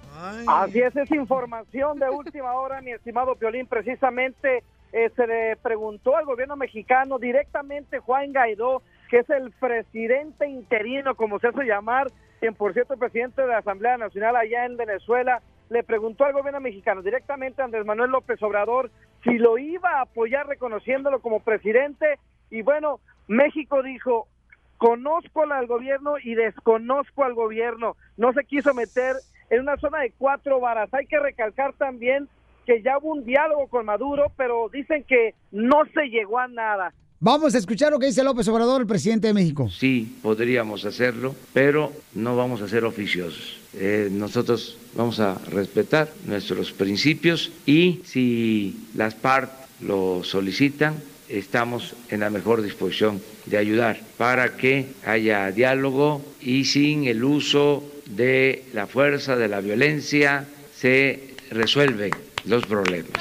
Así 0.47 0.79
es, 0.79 0.95
es 0.95 1.11
información 1.11 1.99
de 1.99 2.09
última 2.09 2.53
hora, 2.53 2.81
mi 2.81 2.91
estimado 2.91 3.35
Piolín. 3.35 3.67
Precisamente 3.67 4.63
eh, 4.93 5.11
se 5.15 5.27
le 5.27 5.55
preguntó 5.57 6.15
al 6.15 6.25
gobierno 6.25 6.55
mexicano 6.55 7.19
directamente 7.19 7.99
Juan 7.99 8.31
Guaidó, 8.31 8.81
que 9.09 9.19
es 9.19 9.29
el 9.29 9.51
presidente 9.51 10.47
interino, 10.47 11.15
como 11.15 11.39
se 11.39 11.47
hace 11.47 11.65
llamar, 11.65 12.07
quien 12.39 12.55
por 12.55 12.73
cierto 12.73 12.93
es 12.93 12.99
presidente 12.99 13.41
de 13.41 13.47
la 13.49 13.57
Asamblea 13.57 13.97
Nacional 13.97 14.35
allá 14.35 14.65
en 14.65 14.77
Venezuela, 14.77 15.41
le 15.69 15.83
preguntó 15.83 16.25
al 16.25 16.33
gobierno 16.33 16.59
mexicano 16.59 17.01
directamente 17.01 17.61
a 17.61 17.65
Andrés 17.65 17.85
Manuel 17.85 18.11
López 18.11 18.41
Obrador 18.43 18.91
si 19.23 19.37
lo 19.37 19.57
iba 19.57 19.97
a 19.97 20.01
apoyar 20.01 20.47
reconociéndolo 20.47 21.19
como 21.19 21.39
presidente. 21.39 22.19
Y 22.49 22.61
bueno, 22.61 22.99
México 23.27 23.81
dijo, 23.81 24.27
conozco 24.77 25.43
al 25.43 25.65
gobierno 25.65 26.15
y 26.21 26.35
desconozco 26.35 27.23
al 27.23 27.33
gobierno. 27.33 27.95
No 28.17 28.33
se 28.33 28.43
quiso 28.43 28.73
meter 28.73 29.15
en 29.49 29.61
una 29.61 29.77
zona 29.77 29.99
de 29.99 30.13
cuatro 30.17 30.59
varas. 30.59 30.93
Hay 30.93 31.05
que 31.05 31.19
recalcar 31.19 31.73
también 31.73 32.27
que 32.65 32.81
ya 32.81 32.97
hubo 32.97 33.13
un 33.13 33.25
diálogo 33.25 33.67
con 33.67 33.85
Maduro, 33.85 34.31
pero 34.37 34.69
dicen 34.69 35.03
que 35.03 35.33
no 35.51 35.83
se 35.93 36.07
llegó 36.07 36.39
a 36.39 36.47
nada. 36.47 36.93
Vamos 37.19 37.55
a 37.55 37.57
escuchar 37.57 37.91
lo 37.93 37.99
que 37.99 38.07
dice 38.07 38.21
López 38.21 38.47
Obrador, 38.49 38.81
el 38.81 38.87
presidente 38.87 39.27
de 39.27 39.33
México. 39.33 39.69
Sí, 39.69 40.17
podríamos 40.21 40.83
hacerlo, 40.83 41.33
pero 41.53 41.93
no 42.15 42.35
vamos 42.35 42.61
a 42.61 42.67
ser 42.67 42.83
oficiosos. 42.83 43.61
Eh, 43.75 44.09
nosotros 44.11 44.77
vamos 44.93 45.21
a 45.21 45.35
respetar 45.49 46.09
nuestros 46.25 46.73
principios 46.73 47.49
y 47.65 48.01
si 48.03 48.89
las 48.93 49.15
PART 49.15 49.51
lo 49.79 50.23
solicitan, 50.25 50.95
estamos 51.29 51.95
en 52.09 52.19
la 52.19 52.29
mejor 52.29 52.61
disposición 52.61 53.21
de 53.45 53.57
ayudar 53.57 54.01
para 54.17 54.57
que 54.57 54.87
haya 55.05 55.49
diálogo 55.51 56.21
y 56.41 56.65
sin 56.65 57.05
el 57.05 57.23
uso 57.23 57.83
de 58.15 58.65
la 58.73 58.87
fuerza, 58.87 59.35
de 59.35 59.47
la 59.47 59.61
violencia, 59.61 60.45
se 60.75 61.35
resuelven 61.51 62.11
los 62.45 62.65
problemas. 62.65 63.11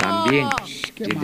También 0.00 0.48
sin 0.96 1.20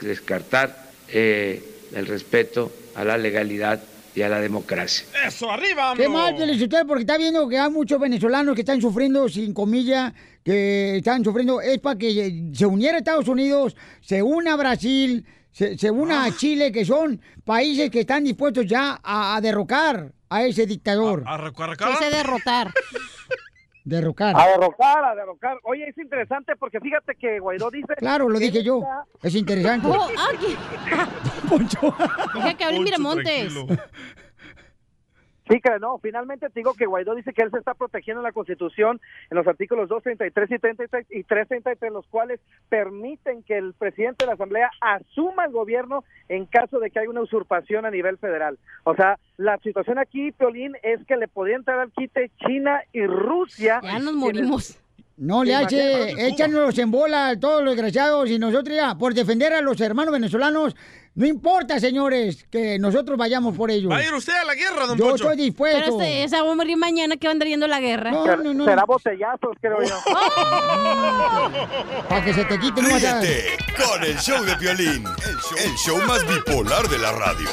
descartar 0.00 0.90
eh, 1.08 1.62
el 1.94 2.06
respeto 2.06 2.72
a 2.94 3.04
la 3.04 3.16
legalidad 3.18 3.80
y 4.14 4.22
a 4.22 4.28
la 4.28 4.40
democracia. 4.40 5.06
¡Eso, 5.26 5.50
arriba, 5.50 5.94
Qué 5.96 6.04
AMLO! 6.04 6.18
mal, 6.18 6.36
Felicitero, 6.36 6.86
porque 6.86 7.02
está 7.02 7.16
viendo 7.16 7.48
que 7.48 7.58
hay 7.58 7.70
muchos 7.70 7.98
venezolanos 7.98 8.54
que 8.54 8.60
están 8.60 8.80
sufriendo, 8.80 9.28
sin 9.28 9.54
comillas, 9.54 10.12
que 10.44 10.98
están 10.98 11.24
sufriendo. 11.24 11.60
Es 11.60 11.78
para 11.78 11.98
que 11.98 12.50
se 12.52 12.66
uniera 12.66 12.96
a 12.96 12.98
Estados 12.98 13.28
Unidos, 13.28 13.74
se 14.02 14.22
una 14.22 14.52
a 14.52 14.56
Brasil, 14.56 15.24
se, 15.50 15.78
se 15.78 15.90
una 15.90 16.24
Ah. 16.24 16.26
a 16.26 16.36
Chile, 16.36 16.70
que 16.72 16.84
son 16.84 17.20
países 17.44 17.90
que 17.90 18.00
están 18.00 18.24
dispuestos 18.24 18.66
ya 18.66 19.00
a, 19.02 19.36
a 19.36 19.40
derrocar 19.40 20.12
a 20.34 20.42
ese 20.44 20.66
dictador. 20.66 21.22
¿A 21.26 21.36
recargar? 21.36 21.88
Dice 21.90 22.10
derrotar. 22.10 22.72
Derrocar. 23.84 24.36
A 24.40 24.46
derrocar, 24.46 25.04
a 25.04 25.14
derrocar. 25.16 25.58
Oye, 25.64 25.88
es 25.88 25.98
interesante 25.98 26.54
porque 26.54 26.78
fíjate 26.78 27.16
que 27.16 27.40
Guaidó 27.40 27.68
dice... 27.68 27.94
Claro, 27.96 28.28
lo 28.28 28.38
dije 28.38 28.62
yo. 28.62 28.78
está- 28.78 29.04
Es 29.26 29.34
interesante. 29.34 29.88
Oh, 29.88 30.04
aquí. 30.30 30.56
Deja 32.34 32.54
que 32.54 32.64
hable 32.64 32.78
Miramontes. 32.80 33.52
Sí, 33.52 33.66
Sí, 35.52 35.60
que 35.60 35.78
no, 35.78 35.98
finalmente 35.98 36.48
te 36.48 36.60
digo 36.60 36.72
que 36.72 36.86
Guaidó 36.86 37.14
dice 37.14 37.34
que 37.34 37.42
él 37.42 37.50
se 37.50 37.58
está 37.58 37.74
protegiendo 37.74 38.20
en 38.20 38.24
la 38.24 38.32
Constitución 38.32 38.98
en 39.30 39.36
los 39.36 39.46
artículos 39.46 39.86
233 39.86 40.50
y 40.50 40.58
33 40.58 41.06
y 41.10 41.24
333, 41.24 41.92
los 41.92 42.06
cuales 42.06 42.40
permiten 42.70 43.42
que 43.42 43.58
el 43.58 43.74
presidente 43.74 44.24
de 44.24 44.28
la 44.28 44.32
Asamblea 44.32 44.70
asuma 44.80 45.44
el 45.44 45.52
gobierno 45.52 46.04
en 46.30 46.46
caso 46.46 46.78
de 46.78 46.90
que 46.90 47.00
haya 47.00 47.10
una 47.10 47.20
usurpación 47.20 47.84
a 47.84 47.90
nivel 47.90 48.16
federal. 48.16 48.58
O 48.84 48.94
sea, 48.94 49.18
la 49.36 49.58
situación 49.58 49.98
aquí, 49.98 50.32
Piolín, 50.32 50.74
es 50.82 51.04
que 51.06 51.18
le 51.18 51.28
podría 51.28 51.56
entrar 51.56 51.80
al 51.80 51.92
quite 51.92 52.30
China 52.46 52.80
y 52.94 53.04
Rusia. 53.04 53.80
Ya 53.82 53.98
nos 53.98 54.14
morimos. 54.14 54.78
No 55.18 55.44
le 55.44 55.54
hace, 55.54 56.28
échanos 56.28 56.78
en 56.78 56.90
bola 56.90 57.28
a 57.28 57.38
todos 57.38 57.62
los 57.62 57.74
desgraciados 57.74 58.30
y 58.30 58.38
nosotros 58.38 58.74
ya, 58.74 58.96
por 58.96 59.12
defender 59.12 59.52
a 59.52 59.60
los 59.60 59.80
hermanos 59.82 60.12
venezolanos, 60.12 60.74
no 61.14 61.26
importa, 61.26 61.78
señores, 61.78 62.46
que 62.50 62.78
nosotros 62.78 63.18
vayamos 63.18 63.54
por 63.54 63.70
ellos. 63.70 63.92
¿Va 63.92 63.98
a 63.98 64.04
ir 64.04 64.14
usted 64.14 64.32
a 64.32 64.44
la 64.44 64.54
guerra, 64.54 64.86
don 64.86 64.96
Yo 64.96 65.10
Poncho? 65.10 65.30
estoy 65.30 65.44
dispuesto. 65.44 65.78
Pero 65.78 66.00
este, 66.00 66.24
esa 66.24 66.42
va 66.42 66.52
a 66.52 66.54
morir 66.54 66.78
mañana 66.78 67.18
que 67.18 67.26
va 67.26 67.32
a 67.32 67.32
andar 67.32 67.48
yendo 67.48 67.66
a 67.66 67.68
la 67.68 67.80
guerra. 67.80 68.12
No, 68.12 68.34
no, 68.36 68.54
no. 68.54 68.64
Será 68.64 68.84
botellazos, 68.84 69.56
creo 69.60 69.82
yo. 69.82 69.94
Para 72.08 72.24
que 72.24 72.32
se 72.32 72.44
te 72.46 72.58
quite, 72.58 72.80
no 72.80 72.88
vas 72.90 73.04
a... 73.04 73.20
Ríete 73.20 73.56
con 73.76 74.02
el 74.04 74.16
show 74.18 74.42
de 74.42 74.56
Piolín, 74.56 75.04
el 75.04 75.36
show, 75.36 75.58
el 75.58 75.74
show 75.76 75.98
más 76.06 76.26
bipolar 76.26 76.88
de 76.88 76.98
la 76.98 77.12
radio. 77.12 77.48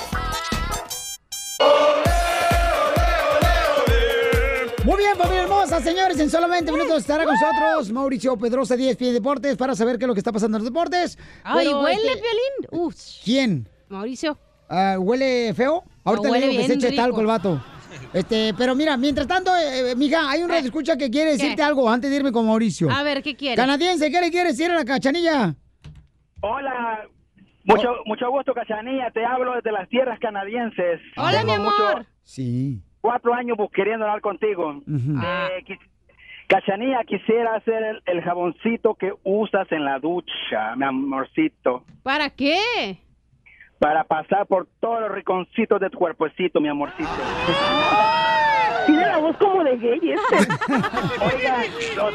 Muy 4.99 5.05
bien, 5.05 5.17
familia 5.17 5.43
hermosa, 5.43 5.79
señores, 5.79 6.19
en 6.19 6.29
solamente 6.29 6.73
minutos 6.73 6.97
estará 6.97 7.23
con 7.23 7.33
nosotros 7.33 7.89
Mauricio 7.89 8.35
Pedrosa, 8.35 8.75
10 8.75 8.97
Pie 8.97 9.13
Deportes, 9.13 9.55
para 9.55 9.73
saber 9.73 9.97
qué 9.97 10.03
es 10.03 10.07
lo 10.09 10.13
que 10.13 10.19
está 10.19 10.33
pasando 10.33 10.57
en 10.57 10.63
los 10.65 10.73
deportes. 10.73 11.17
Ay, 11.41 11.67
Pero, 11.67 11.79
huele, 11.81 12.01
este, 12.05 12.19
Piolín. 12.19 12.83
Uf, 12.85 12.95
¿Quién? 13.23 13.69
Mauricio. 13.87 14.37
Ah, 14.67 14.97
¿Huele 14.99 15.53
feo? 15.53 15.85
Ahorita 16.03 16.27
No, 16.27 16.33
huele 16.33 16.47
le 16.47 16.51
digo 16.51 16.61
que 16.63 16.67
se 16.67 16.87
eche 16.87 16.97
talco 16.97 17.21
el 17.21 17.27
vato. 17.27 17.63
Este, 18.13 18.53
pero 18.57 18.75
mira, 18.75 18.97
mientras 18.97 19.25
tanto, 19.25 19.55
eh, 19.55 19.91
eh, 19.91 19.95
mija, 19.95 20.29
hay 20.29 20.43
un 20.43 20.49
radio 20.49 20.65
escucha 20.65 20.97
que 20.97 21.09
quiere 21.09 21.31
decirte 21.31 21.63
algo 21.63 21.89
antes 21.89 22.09
de 22.09 22.17
irme 22.17 22.33
con 22.33 22.45
Mauricio. 22.45 22.91
A 22.91 23.01
ver, 23.01 23.23
¿qué 23.23 23.37
quiere? 23.37 23.55
Canadiense, 23.55 24.11
¿qué 24.11 24.19
le 24.19 24.29
quiere 24.31 24.49
decir 24.49 24.69
a 24.69 24.75
la 24.75 24.83
cachanilla? 24.83 25.55
Hola, 26.41 27.07
mucho, 27.63 27.87
mucho 28.05 28.29
gusto, 28.31 28.53
Cachanilla. 28.53 29.11
Te 29.11 29.23
hablo 29.25 29.53
desde 29.55 29.71
las 29.71 29.87
tierras 29.87 30.19
canadienses. 30.19 30.99
Hola, 31.15 31.45
mi 31.45 31.51
amor. 31.53 31.71
mucho- 31.95 32.09
Sí. 32.23 32.81
Cuatro 33.01 33.33
años 33.33 33.57
bus- 33.57 33.71
queriendo 33.71 34.05
hablar 34.05 34.21
contigo. 34.21 34.81
Eh, 34.87 35.63
quis- 35.65 35.79
Cachanilla, 36.47 37.03
quisiera 37.03 37.55
hacer 37.55 37.83
el, 37.83 38.01
el 38.07 38.21
jaboncito 38.23 38.95
que 38.95 39.13
usas 39.23 39.71
en 39.71 39.85
la 39.85 39.99
ducha, 39.99 40.75
mi 40.75 40.85
amorcito, 40.85 41.83
¿Para 42.03 42.29
qué? 42.31 42.97
para 43.77 44.03
pasar 44.03 44.45
por 44.47 44.67
todos 44.79 44.99
los 45.01 45.11
rinconcitos 45.11 45.79
de 45.79 45.89
tu 45.89 45.97
cuerpecito, 45.99 46.59
mi 46.59 46.67
amorcito. 46.67 47.07
Tiene 48.85 49.05
la 49.05 49.17
voz 49.19 49.37
como 49.37 49.63
de 49.63 49.77
gay 49.77 49.99
este. 50.11 50.53
Oiga, 51.23 51.63
los, 51.95 52.13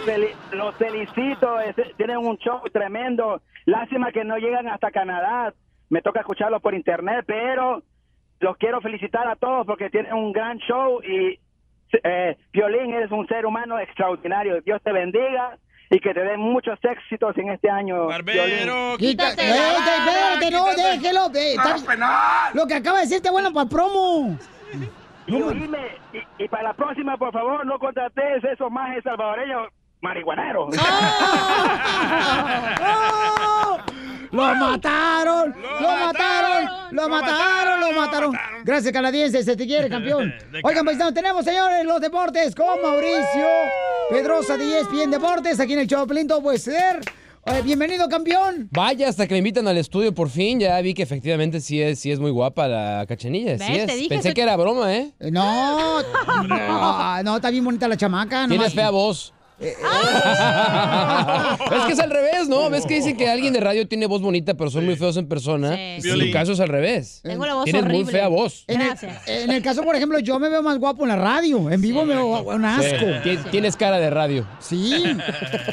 los 0.53 0.75
felicito, 0.77 1.61
es- 1.61 1.97
tienen 1.97 2.17
un 2.19 2.37
show 2.39 2.61
tremendo. 2.73 3.41
Lástima 3.67 4.11
que 4.11 4.25
no 4.25 4.37
llegan 4.39 4.69
hasta 4.69 4.91
Canadá. 4.91 5.55
Me 5.91 6.03
toca 6.03 6.21
escucharlo 6.21 6.59
por 6.61 6.75
internet, 6.75 7.25
pero 7.27 7.83
los 8.41 8.57
quiero 8.57 8.81
felicitar 8.81 9.27
a 9.29 9.37
todos 9.37 9.65
porque 9.67 9.91
tienen 9.91 10.13
un 10.13 10.33
gran 10.33 10.59
show 10.59 11.01
y 11.03 11.39
eh, 12.03 12.37
Violín 12.53 12.93
eres 12.93 13.11
un 13.13 13.27
ser 13.29 13.47
humano 13.47 13.79
extraordinario. 13.79 14.61
Dios 14.63 14.83
te 14.83 14.91
bendiga 14.93 15.57
y 15.91 16.01
que 16.01 16.13
te 16.13 16.21
den 16.25 16.41
muchos 16.41 16.79
éxitos 16.83 17.37
en 17.39 17.51
este 17.51 17.71
año. 17.71 18.09
Violín. 18.25 18.97
Quítate, 18.99 19.49
espérate, 19.49 20.51
no, 20.51 20.65
déjelo. 20.75 21.27
eh, 21.35 21.55
está- 21.55 22.51
Lo 22.55 22.67
que 22.67 22.75
acaba 22.75 22.99
de 22.99 23.05
decirte, 23.05 23.31
bueno, 23.31 23.53
para 23.53 23.69
promo. 23.69 24.37
Y, 25.27 25.41
oíme, 25.41 25.79
y, 26.13 26.45
y 26.45 26.49
para 26.49 26.65
la 26.65 26.75
próxima, 26.75 27.17
por 27.17 27.33
favor, 27.33 27.65
no 27.65 27.79
contrates 27.79 28.45
esos 28.45 28.71
majes 28.71 29.03
salvadoreños 29.05 29.69
marihuaneros. 30.03 30.77
¡Lo 34.35 34.55
mataron! 34.55 35.55
¡Lo 35.81 35.89
mataron! 35.89 36.69
¡Lo 36.91 37.09
mataron! 37.09 37.81
¡Lo 37.81 37.93
mataron! 37.93 38.37
Gracias, 38.65 38.93
canadiense, 38.93 39.43
se 39.45 39.57
te 39.57 39.67
quiere, 39.67 39.89
campeón. 39.91 40.35
Oigan, 40.63 40.85
paisanos, 40.85 41.15
tenemos, 41.15 41.45
señores, 41.45 41.85
los 41.85 42.01
deportes 42.01 42.55
con 42.55 42.83
Mauricio 42.83 43.47
Pedrosa 44.11 44.57
de 44.57 44.81
ESPN 44.81 45.11
Deportes, 45.11 45.61
aquí 45.61 45.75
en 45.75 45.81
el 45.81 45.89
Pelín, 46.07 46.27
todo 46.27 46.43
puede 46.43 46.59
ser. 46.59 47.01
Eh, 47.47 47.61
bienvenido, 47.63 48.09
campeón. 48.09 48.69
Vaya, 48.73 49.09
hasta 49.09 49.27
que 49.27 49.35
me 49.35 49.39
invitan 49.39 49.69
al 49.69 49.77
estudio 49.77 50.15
por 50.15 50.31
fin, 50.31 50.59
ya 50.61 50.81
vi 50.81 50.95
que 50.95 51.03
efectivamente 51.03 51.61
sí 51.61 51.81
es, 51.81 51.99
sí 52.01 52.11
es 52.11 52.19
muy 52.19 52.31
guapa 52.31 52.67
la 52.67 53.05
cachanilla. 53.07 53.59
Sí 53.59 53.75
es. 53.77 53.87
Te 53.87 53.95
dije, 53.97 54.09
Pensé 54.09 54.33
que 54.33 54.41
era 54.41 54.57
broma, 54.57 54.95
¿eh? 54.95 55.13
Eh, 55.21 55.31
No, 55.31 56.01
no, 56.49 57.23
no, 57.23 57.37
está 57.37 57.51
bien 57.51 57.65
bonita 57.65 57.87
la 57.87 57.97
chamaca. 57.99 58.47
Tienes 58.49 58.59
nomás- 58.69 58.75
fea 58.75 58.91
voz. 58.91 59.35
Eh, 59.61 59.73
es 61.77 61.83
que 61.87 61.93
es 61.93 61.99
al 62.01 62.11
revés, 62.11 62.49
¿no? 62.49 62.69
¿Ves 62.71 62.85
que 62.87 62.95
dicen 62.95 63.17
que 63.17 63.29
alguien 63.29 63.53
de 63.53 63.61
radio 63.61 63.87
tiene 63.87 64.07
voz 64.07 64.21
bonita, 64.21 64.55
pero 64.55 64.71
son 64.71 64.85
muy 64.85 64.97
feos 64.97 65.17
en 65.17 65.27
persona? 65.29 65.75
En 65.81 66.03
Violín. 66.03 66.27
tu 66.29 66.33
caso 66.33 66.53
es 66.53 66.61
al 66.61 66.69
revés. 66.69 67.21
Tengo 67.23 67.47
la 67.47 67.55
voz 67.55 67.65
Tienes 67.65 67.85
muy 67.85 68.05
fea 68.05 68.29
voz. 68.29 68.65
En 68.67 68.81
el, 68.81 68.91
en 69.27 69.51
el 69.51 69.63
caso, 69.63 69.83
por 69.83 69.95
ejemplo, 69.97 70.19
yo 70.19 70.39
me 70.39 70.49
veo 70.49 70.63
más 70.63 70.79
guapo 70.79 71.03
en 71.05 71.11
la 71.11 71.17
radio. 71.17 71.71
En 71.71 71.81
vivo 71.81 72.05
me 72.05 72.15
veo 72.15 72.43
un 72.43 72.65
asco. 72.65 72.83
Sí, 73.23 73.37
ti- 73.37 73.51
Tienes 73.51 73.77
cara 73.77 73.99
de 73.99 74.11
radio. 74.11 74.47
Sí, 74.59 75.05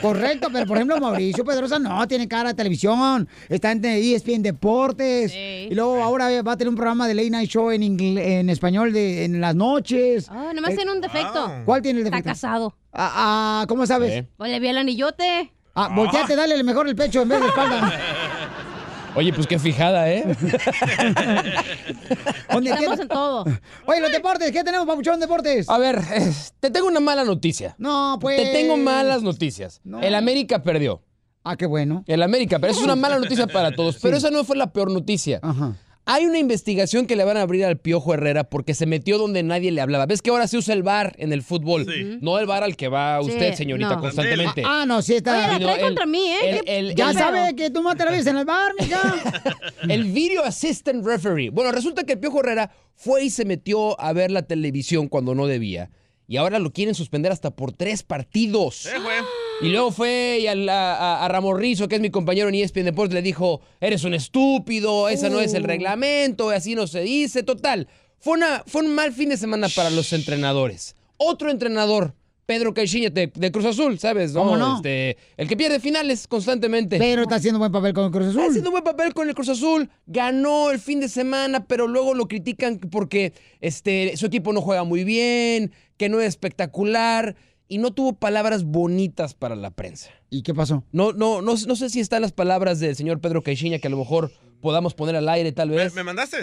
correcto, 0.01 0.49
pero 0.51 0.65
por 0.65 0.77
ejemplo 0.77 0.99
Mauricio 0.99 1.43
Pedrosa 1.43 1.79
no, 1.79 2.07
tiene 2.07 2.27
cara 2.27 2.49
de 2.49 2.55
televisión, 2.55 3.27
está 3.49 3.71
en 3.71 3.83
ESPN 3.83 4.41
Deportes, 4.43 5.33
y 5.35 5.73
luego 5.73 6.01
ahora 6.03 6.41
va 6.41 6.53
a 6.53 6.57
tener 6.57 6.69
un 6.69 6.75
programa 6.75 7.07
de 7.07 7.13
Late 7.15 7.29
Night 7.31 7.49
Show 7.49 7.71
en, 7.71 7.83
en 7.99 8.49
español 8.49 8.93
de, 8.93 9.25
en 9.25 9.41
las 9.41 9.55
noches. 9.55 10.27
Ah, 10.29 10.51
nomás 10.53 10.71
Eh, 10.71 10.75
tiene 10.75 10.91
un 10.91 11.01
defecto. 11.01 11.51
¿Cuál 11.65 11.81
tiene 11.81 11.99
el 12.01 12.05
Está 12.05 12.17
defecto? 12.17 12.29
casado. 12.31 12.75
Ah, 12.93 13.61
ah, 13.61 13.65
¿Cómo 13.67 13.85
sabes? 13.85 14.25
Pues 14.37 14.51
le 14.51 14.59
vi 14.59 14.67
el 14.67 14.77
anillote. 14.77 15.51
Ah, 15.73 15.89
volteate, 15.93 16.35
dale 16.35 16.61
mejor 16.63 16.87
el 16.87 16.95
pecho 16.95 17.21
en 17.21 17.29
vez 17.29 17.39
de 17.39 17.45
la 17.45 17.49
espalda. 17.49 17.99
Oye, 19.15 19.33
pues 19.33 19.45
qué 19.45 19.59
fijada, 19.59 20.09
¿eh? 20.09 20.23
¿Dónde 22.51 22.69
Estamos 22.69 22.99
en 22.99 23.07
todo. 23.09 23.45
Oye, 23.85 23.99
los 23.99 24.11
deportes, 24.11 24.51
¿qué 24.51 24.63
tenemos, 24.63 24.87
Papuchón 24.87 25.19
Deportes? 25.19 25.69
A 25.69 25.77
ver, 25.77 26.01
eh, 26.13 26.31
te 26.61 26.71
tengo 26.71 26.87
una 26.87 27.01
mala 27.01 27.25
noticia. 27.25 27.75
No, 27.77 28.17
pues. 28.21 28.41
Te 28.41 28.51
tengo 28.53 28.77
malas 28.77 29.21
noticias. 29.21 29.81
El 30.01 30.15
América 30.15 30.63
perdió. 30.63 31.01
Ah, 31.43 31.57
qué 31.57 31.65
bueno. 31.65 32.03
El 32.07 32.23
América, 32.23 32.59
pero 32.59 32.71
eso 32.71 32.81
es 32.81 32.85
una 32.85 32.95
mala 33.01 33.19
noticia 33.19 33.47
para 33.47 33.71
todos. 33.71 33.97
Pero 34.01 34.15
esa 34.15 34.31
no 34.31 34.45
fue 34.45 34.55
la 34.55 34.71
peor 34.71 34.91
noticia. 34.91 35.41
Hay 36.05 36.25
una 36.25 36.39
investigación 36.39 37.05
que 37.05 37.15
le 37.15 37.23
van 37.23 37.37
a 37.37 37.43
abrir 37.43 37.63
al 37.63 37.77
Piojo 37.77 38.13
Herrera 38.13 38.43
porque 38.43 38.73
se 38.73 38.85
metió 38.87 39.17
donde 39.19 39.43
nadie 39.43 39.71
le 39.71 39.81
hablaba. 39.81 40.07
¿Ves 40.07 40.21
que 40.23 40.31
ahora 40.31 40.47
se 40.47 40.57
usa 40.57 40.73
el 40.73 40.81
bar 40.81 41.13
en 41.19 41.31
el 41.31 41.43
fútbol? 41.43 41.85
No 42.21 42.39
el 42.39 42.47
bar 42.47 42.63
al 42.63 42.75
que 42.75 42.87
va 42.87 43.21
usted, 43.21 43.51
Sí, 43.51 43.57
señorita, 43.57 43.95
no. 43.95 44.01
constantemente. 44.01 44.63
Ah, 44.65 44.85
no, 44.87 45.01
sí 45.03 45.13
está. 45.15 45.37
Oye, 45.37 45.47
la 45.65 45.73
trae 45.73 45.81
contra 45.81 46.05
mí, 46.07 46.19
¿eh? 46.27 46.61
El- 46.65 46.87
el- 46.89 46.95
ya 46.95 47.11
el- 47.11 47.17
sabe 47.17 47.55
que 47.55 47.69
tú 47.69 47.83
matas 47.83 48.05
la 48.05 48.11
vez 48.13 48.25
en 48.25 48.37
el 48.37 48.45
bar, 48.45 48.71
mija. 48.79 49.01
El 49.89 50.05
video 50.05 50.43
assistant 50.43 51.05
referee. 51.05 51.49
Bueno, 51.49 51.71
resulta 51.71 52.03
que 52.03 52.13
el 52.13 52.19
Piojo 52.19 52.39
Herrera 52.41 52.71
fue 52.95 53.23
y 53.25 53.29
se 53.29 53.45
metió 53.45 53.99
a 53.99 54.13
ver 54.13 54.31
la 54.31 54.43
televisión 54.43 55.07
cuando 55.07 55.33
no 55.35 55.47
debía. 55.47 55.89
Y 56.27 56.37
ahora 56.37 56.59
lo 56.59 56.71
quieren 56.71 56.95
suspender 56.95 57.31
hasta 57.31 57.51
por 57.51 57.73
tres 57.73 58.03
partidos. 58.03 58.87
Y 59.63 59.69
luego 59.69 59.91
fue 59.91 60.39
y 60.41 60.47
a, 60.47 60.53
a, 60.53 61.25
a 61.25 61.27
Ramón 61.27 61.59
Rizzo, 61.59 61.87
que 61.87 61.95
es 61.95 62.01
mi 62.01 62.09
compañero 62.09 62.49
en 62.49 62.55
ESPN 62.55 62.85
Deportes, 62.85 63.13
le 63.13 63.21
dijo, 63.21 63.61
eres 63.79 64.03
un 64.03 64.15
estúpido, 64.15 65.07
ese 65.07 65.29
no 65.29 65.39
es 65.39 65.53
el 65.53 65.63
Uh. 65.63 65.67
reglamento, 65.67 66.49
así 66.49 66.73
no 66.73 66.87
se 66.87 67.01
dice, 67.01 67.43
total. 67.43 67.87
Fue, 68.19 68.33
una, 68.33 68.63
fue 68.65 68.81
un 68.81 68.93
mal 68.95 69.13
fin 69.13 69.29
de 69.29 69.37
semana 69.37 69.67
para 69.75 69.91
los 69.91 70.13
entrenadores. 70.13 70.95
Otro 71.17 71.51
entrenador, 71.51 72.15
Pedro 72.47 72.73
Caixinha 72.73 73.11
de, 73.11 73.31
de 73.33 73.51
Cruz 73.51 73.65
Azul, 73.65 73.99
¿sabes? 73.99 74.31
¿Cómo 74.33 74.57
no? 74.57 74.77
Este, 74.77 75.17
el 75.37 75.47
que 75.47 75.55
pierde 75.55 75.79
finales 75.79 76.27
constantemente. 76.27 76.97
Pero 76.97 77.21
está 77.23 77.35
haciendo 77.35 77.59
buen 77.59 77.71
papel 77.71 77.93
con 77.93 78.05
el 78.05 78.11
Cruz 78.11 78.27
Azul. 78.29 78.39
Está 78.39 78.49
haciendo 78.49 78.71
buen 78.71 78.83
papel 78.83 79.13
con 79.13 79.29
el 79.29 79.35
Cruz 79.35 79.49
Azul. 79.49 79.89
Ganó 80.07 80.71
el 80.71 80.79
fin 80.79 80.99
de 80.99 81.07
semana, 81.07 81.65
pero 81.65 81.87
luego 81.87 82.15
lo 82.15 82.27
critican 82.27 82.79
porque 82.79 83.33
este, 83.59 84.17
su 84.17 84.25
equipo 84.25 84.53
no 84.53 84.61
juega 84.61 84.83
muy 84.83 85.03
bien, 85.03 85.71
que 85.97 86.09
no 86.09 86.19
es 86.19 86.27
espectacular 86.29 87.35
y 87.71 87.77
no 87.77 87.91
tuvo 87.91 88.11
palabras 88.13 88.65
bonitas 88.65 89.33
para 89.33 89.55
la 89.55 89.71
prensa. 89.71 90.09
¿Y 90.29 90.41
qué 90.43 90.53
pasó? 90.53 90.83
No, 90.91 91.13
no, 91.13 91.41
no, 91.41 91.53
no 91.55 91.75
sé 91.77 91.89
si 91.89 92.01
están 92.01 92.21
las 92.21 92.33
palabras 92.33 92.79
del 92.81 92.95
señor 92.97 93.21
Pedro 93.21 93.41
Caixinha 93.43 93.79
que 93.79 93.87
a 93.87 93.89
lo 93.89 93.97
mejor 93.97 94.29
podamos 94.59 94.93
poner 94.93 95.15
al 95.15 95.29
aire, 95.29 95.53
tal 95.53 95.69
vez. 95.69 95.95
¿Me 95.95 96.03
mandaste? 96.03 96.37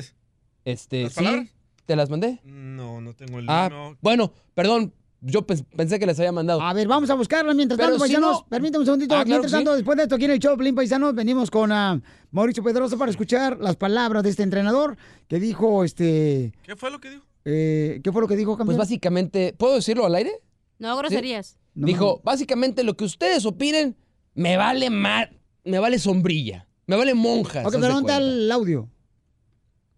Este, 0.64 1.02
las 1.04 1.12
¿sí? 1.12 1.16
palabras? 1.24 1.48
¿Te 1.84 1.96
las 1.96 2.08
mandé? 2.10 2.40
No, 2.44 3.00
no 3.00 3.14
tengo 3.14 3.38
el 3.38 3.46
Ah, 3.48 3.68
no. 3.70 3.96
bueno, 4.00 4.32
perdón. 4.54 4.94
Yo 5.20 5.44
pens- 5.44 5.64
pensé 5.76 5.98
que 5.98 6.06
les 6.06 6.16
había 6.20 6.30
mandado. 6.30 6.62
A 6.62 6.72
ver, 6.72 6.86
vamos 6.86 7.10
a 7.10 7.14
buscarla 7.14 7.52
mientras 7.52 7.76
Pero 7.76 7.90
tanto, 7.90 8.04
si 8.06 8.12
paisanos. 8.12 8.40
no- 8.42 8.46
Permítame 8.48 8.78
un 8.82 8.86
segundito. 8.86 9.14
Ah, 9.16 9.24
claro 9.24 9.28
mientras 9.28 9.50
sí. 9.50 9.56
tanto, 9.56 9.74
después 9.74 9.96
de 9.96 10.04
esto, 10.04 10.14
aquí 10.14 10.26
en 10.26 10.30
el 10.30 10.38
show, 10.38 10.56
Pelín 10.56 10.76
Paisanos, 10.76 11.12
venimos 11.14 11.50
con 11.50 11.72
ah, 11.72 12.00
Mauricio 12.30 12.62
Pedrosa 12.62 12.96
para 12.96 13.10
escuchar 13.10 13.58
las 13.58 13.74
palabras 13.74 14.22
de 14.22 14.30
este 14.30 14.44
entrenador 14.44 14.96
que 15.26 15.40
dijo, 15.40 15.82
este... 15.82 16.52
¿Qué 16.62 16.76
fue 16.76 16.90
lo 16.92 17.00
que 17.00 17.10
dijo? 17.10 17.24
eh, 17.44 18.00
¿Qué 18.04 18.12
fue 18.12 18.22
lo 18.22 18.28
que 18.28 18.36
dijo, 18.36 18.52
campeón? 18.56 18.76
Pues 18.76 18.78
básicamente, 18.78 19.54
¿puedo 19.58 19.74
decirlo 19.74 20.06
al 20.06 20.14
aire? 20.14 20.30
No, 20.78 20.96
groserías. 20.96 21.58
Dijo, 21.74 22.20
básicamente 22.24 22.82
lo 22.82 22.96
que 22.96 23.04
ustedes 23.04 23.44
opinen 23.46 23.96
me 24.34 24.56
vale 24.56 24.90
mar, 24.90 25.32
me 25.64 25.78
vale 25.78 25.98
sombrilla, 25.98 26.66
me 26.86 26.96
vale 26.96 27.14
monjas. 27.14 27.66
Ok, 27.66 27.72
pero 27.80 27.94
¿dónde 27.94 28.12
está 28.12 28.16
el 28.22 28.50
audio? 28.50 28.88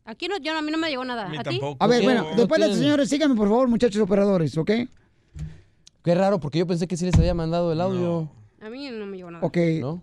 Aquí 0.05 0.29
no, 0.29 0.39
yo, 0.39 0.57
a 0.57 0.63
mí 0.63 0.71
no 0.73 0.79
me 0.79 0.89
llegó 0.89 1.05
nada. 1.05 1.31
¿A 1.39 1.45
ti? 1.45 1.61
A 1.79 1.87
ver, 1.87 2.03
bueno, 2.03 2.27
después 2.37 2.61
de 2.61 2.67
esto, 2.67 2.79
señores, 2.79 3.09
síganme, 3.09 3.35
por 3.37 3.49
favor, 3.49 3.69
muchachos 3.69 4.03
operadores, 4.03 4.57
¿ok? 4.59 4.71
Qué 6.03 6.15
raro, 6.15 6.41
porque 6.41 6.59
yo 6.59 6.67
pensé 6.67 6.89
que 6.89 6.97
sí 6.97 7.05
les 7.05 7.15
había 7.15 7.35
mandado 7.35 7.73
el 7.73 7.81
audio. 7.81 8.31
A 8.61 8.69
mí 8.71 8.91
no 8.91 9.07
me 9.07 9.17
llegó 9.17 9.31
nada. 9.31 9.47
Ok, 9.47 9.57
eh, 9.57 10.01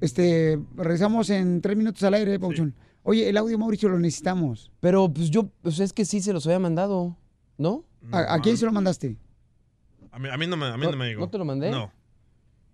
este, 0.00 0.58
regresamos 0.76 1.30
en 1.30 1.60
tres 1.60 1.76
minutos 1.76 2.02
al 2.04 2.14
aire, 2.14 2.38
Pauchón. 2.38 2.74
Oye, 3.02 3.28
el 3.28 3.36
audio, 3.36 3.58
Mauricio, 3.58 3.88
lo 3.88 3.98
necesitamos. 3.98 4.70
Pero, 4.80 5.12
pues 5.12 5.30
yo, 5.30 5.48
pues 5.62 5.80
es 5.80 5.92
que 5.92 6.04
sí 6.04 6.20
se 6.20 6.32
los 6.32 6.46
había 6.46 6.58
mandado, 6.60 7.16
¿no? 7.58 7.84
¿A, 8.12 8.34
a 8.34 8.40
quién 8.40 8.56
se 8.56 8.64
lo 8.64 8.72
mandaste? 8.72 9.16
A 10.12 10.18
mí, 10.18 10.28
a 10.28 10.36
mí 10.36 10.46
no, 10.46 10.56
me, 10.56 10.66
a 10.66 10.76
mí 10.76 10.86
no, 10.86 10.96
me 10.96 11.08
llegó. 11.08 11.22
¿No 11.22 11.30
te 11.30 11.38
lo 11.38 11.44
mandé? 11.44 11.70
No. 11.70 11.92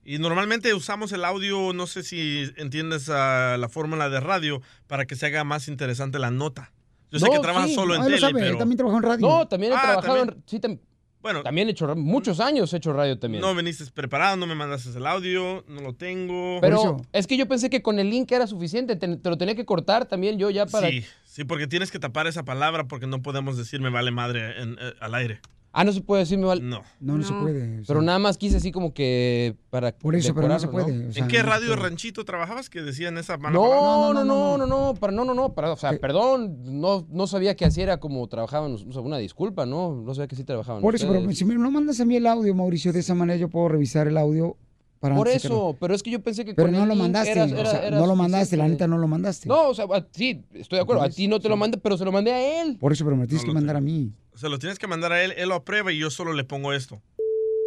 Y 0.04 0.18
normalmente 0.18 0.72
usamos 0.74 1.12
el 1.12 1.24
audio, 1.24 1.72
no 1.72 1.86
sé 1.86 2.02
si 2.02 2.50
entiendes 2.56 3.08
ah, 3.10 3.56
la 3.58 3.68
fórmula 3.68 4.08
de 4.10 4.20
radio, 4.20 4.60
para 4.86 5.06
que 5.06 5.16
se 5.16 5.26
haga 5.26 5.44
más 5.44 5.68
interesante 5.68 6.18
la 6.18 6.30
nota. 6.30 6.72
Yo 7.10 7.18
sé 7.18 7.26
No, 7.26 7.32
que 7.32 7.38
trabajas 7.40 7.68
sí. 7.70 7.74
solo 7.74 7.94
en 7.94 8.00
Ah, 8.00 8.04
lo 8.04 8.08
tele, 8.10 8.20
sabe, 8.20 8.40
pero... 8.40 8.58
También 8.58 8.76
trabajó 8.76 8.96
en 8.98 9.02
radio. 9.02 9.26
No, 9.28 9.48
también 9.48 9.72
he 9.72 9.76
Ah, 9.76 9.80
trabajado 9.82 10.16
también. 10.16 10.36
en... 10.38 10.44
Sí, 10.48 10.58
tam- 10.60 10.80
Bueno. 11.20 11.42
También 11.42 11.68
he 11.68 11.72
hecho... 11.72 11.94
Muchos 11.96 12.40
años 12.40 12.72
he 12.72 12.78
hecho 12.78 12.92
radio 12.92 13.18
también. 13.18 13.40
No 13.42 13.54
viniste 13.54 13.84
preparado, 13.92 14.36
no 14.36 14.46
me 14.46 14.54
mandaste 14.54 14.90
el 14.96 15.06
audio, 15.06 15.64
no 15.68 15.80
lo 15.82 15.94
tengo. 15.94 16.58
Pero 16.60 16.98
es 17.12 17.26
que 17.26 17.36
yo 17.36 17.46
pensé 17.46 17.68
que 17.70 17.82
con 17.82 17.98
el 17.98 18.08
link 18.10 18.30
era 18.32 18.46
suficiente. 18.46 18.96
Te, 18.96 19.16
te 19.16 19.28
lo 19.30 19.36
tenía 19.38 19.54
que 19.54 19.64
cortar 19.66 20.06
también 20.06 20.38
yo 20.38 20.48
ya 20.50 20.64
para... 20.66 20.88
Sí, 20.88 21.04
sí, 21.24 21.44
porque 21.44 21.66
tienes 21.66 21.90
que 21.90 21.98
tapar 21.98 22.26
esa 22.26 22.44
palabra 22.44 22.88
porque 22.88 23.06
no 23.06 23.20
podemos 23.22 23.56
decir 23.58 23.80
me 23.80 23.90
vale 23.90 24.10
madre 24.10 24.60
en- 24.62 24.76
eh, 24.80 24.94
al 25.00 25.14
aire. 25.14 25.40
Ah, 25.80 25.84
no 25.84 25.92
se 25.92 26.00
puede 26.00 26.22
decir 26.22 26.38
me 26.38 26.46
vale... 26.46 26.60
No. 26.60 26.82
No, 26.98 27.16
no, 27.18 27.22
se 27.24 27.32
puede. 27.32 27.82
Pero 27.86 28.02
nada 28.02 28.18
más 28.18 28.36
quise 28.36 28.56
así 28.56 28.72
como 28.72 28.92
que 28.92 29.54
para 29.70 29.92
Por 29.92 30.16
eso, 30.16 30.34
pero 30.34 30.48
no 30.48 30.58
se 30.58 30.66
decorarlo, 30.66 30.92
puede. 30.94 31.08
o 31.08 31.12
sea, 31.12 31.22
¿En 31.22 31.28
qué 31.28 31.36
no 31.38 31.44
se 31.44 31.48
radio 31.50 31.66
puede. 31.68 31.82
ranchito 31.82 32.24
trabajabas 32.24 32.68
que 32.68 32.82
decían 32.82 33.16
esa 33.18 33.36
mala 33.38 33.54
No, 33.54 33.62
palabra? 33.68 34.24
no, 34.24 34.24
no, 34.24 34.58
no, 34.58 34.66
no, 34.66 34.94
para, 34.94 35.12
no, 35.12 35.24
no, 35.24 35.34
no, 35.34 35.52
para, 35.54 35.70
o 35.72 35.76
sea, 35.76 35.96
perdón, 35.98 36.80
no, 36.80 37.06
no 37.10 37.26
sabía 37.28 37.54
que 37.54 37.64
así 37.64 37.80
era 37.80 37.98
como 38.00 38.26
trabajaban, 38.26 38.72
o 38.74 38.92
sea, 38.92 39.00
una 39.02 39.18
disculpa, 39.18 39.66
¿no? 39.66 39.94
No 39.94 40.14
sabía 40.14 40.26
que 40.26 40.34
sí 40.36 40.42
trabajaban 40.42 40.82
Por 40.82 40.96
eso, 40.96 41.06
pero 41.06 41.20
ustedes. 41.20 41.38
si 41.38 41.44
me 41.44 41.54
no 41.54 41.70
mandas 41.70 42.00
a 42.00 42.04
mí 42.04 42.16
el 42.16 42.26
audio, 42.26 42.52
Mauricio, 42.54 42.92
de 42.92 42.98
esa 43.00 43.14
manera 43.14 43.38
yo 43.38 43.48
puedo 43.48 43.68
revisar 43.68 44.08
el 44.08 44.16
audio 44.18 44.56
para 44.98 45.14
Por 45.14 45.28
antes 45.28 45.44
de 45.44 45.48
que 45.48 45.54
eso, 45.54 45.76
pero 45.78 45.94
es 45.94 46.02
que 46.02 46.10
yo 46.10 46.20
pensé 46.20 46.44
que 46.44 46.54
Pero 46.54 46.66
con 46.66 46.72
no 46.76 46.82
el 46.82 46.88
lo 46.88 46.94
link 46.94 47.02
mandaste, 47.04 47.30
era- 47.30 47.44
o 47.44 47.48
era- 47.48 47.70
sea, 47.70 47.86
era 47.86 48.00
no 48.00 48.06
lo 48.08 48.16
mandaste, 48.16 48.56
la 48.56 48.64
suficiente. 48.64 48.70
neta 48.84 48.86
no 48.88 48.98
lo 48.98 49.06
mandaste. 49.06 49.48
No, 49.48 49.68
o 49.68 49.74
sea, 49.74 49.84
a- 49.84 50.04
sí, 50.10 50.42
estoy 50.54 50.78
de 50.78 50.82
acuerdo, 50.82 51.02
a 51.04 51.08
ti 51.08 51.28
no 51.28 51.38
te 51.38 51.48
lo 51.48 51.56
mandé, 51.56 51.78
pero 51.78 51.96
se 51.96 52.04
lo 52.04 52.10
mandé 52.10 52.32
a 52.32 52.62
él. 52.62 52.78
Por 52.80 52.92
eso, 52.92 53.04
pero 53.04 53.14
me 53.14 53.22
lo 53.22 53.28
tienes 53.28 53.44
que 53.44 53.52
mandar 53.52 53.76
a 53.76 53.80
mí. 53.80 54.10
Se 54.38 54.48
lo 54.48 54.60
tienes 54.60 54.78
que 54.78 54.86
mandar 54.86 55.10
a 55.10 55.24
él, 55.24 55.34
él 55.36 55.48
lo 55.48 55.56
aprueba 55.56 55.90
y 55.90 55.98
yo 55.98 56.10
solo 56.10 56.32
le 56.32 56.44
pongo 56.44 56.72
esto. 56.72 57.02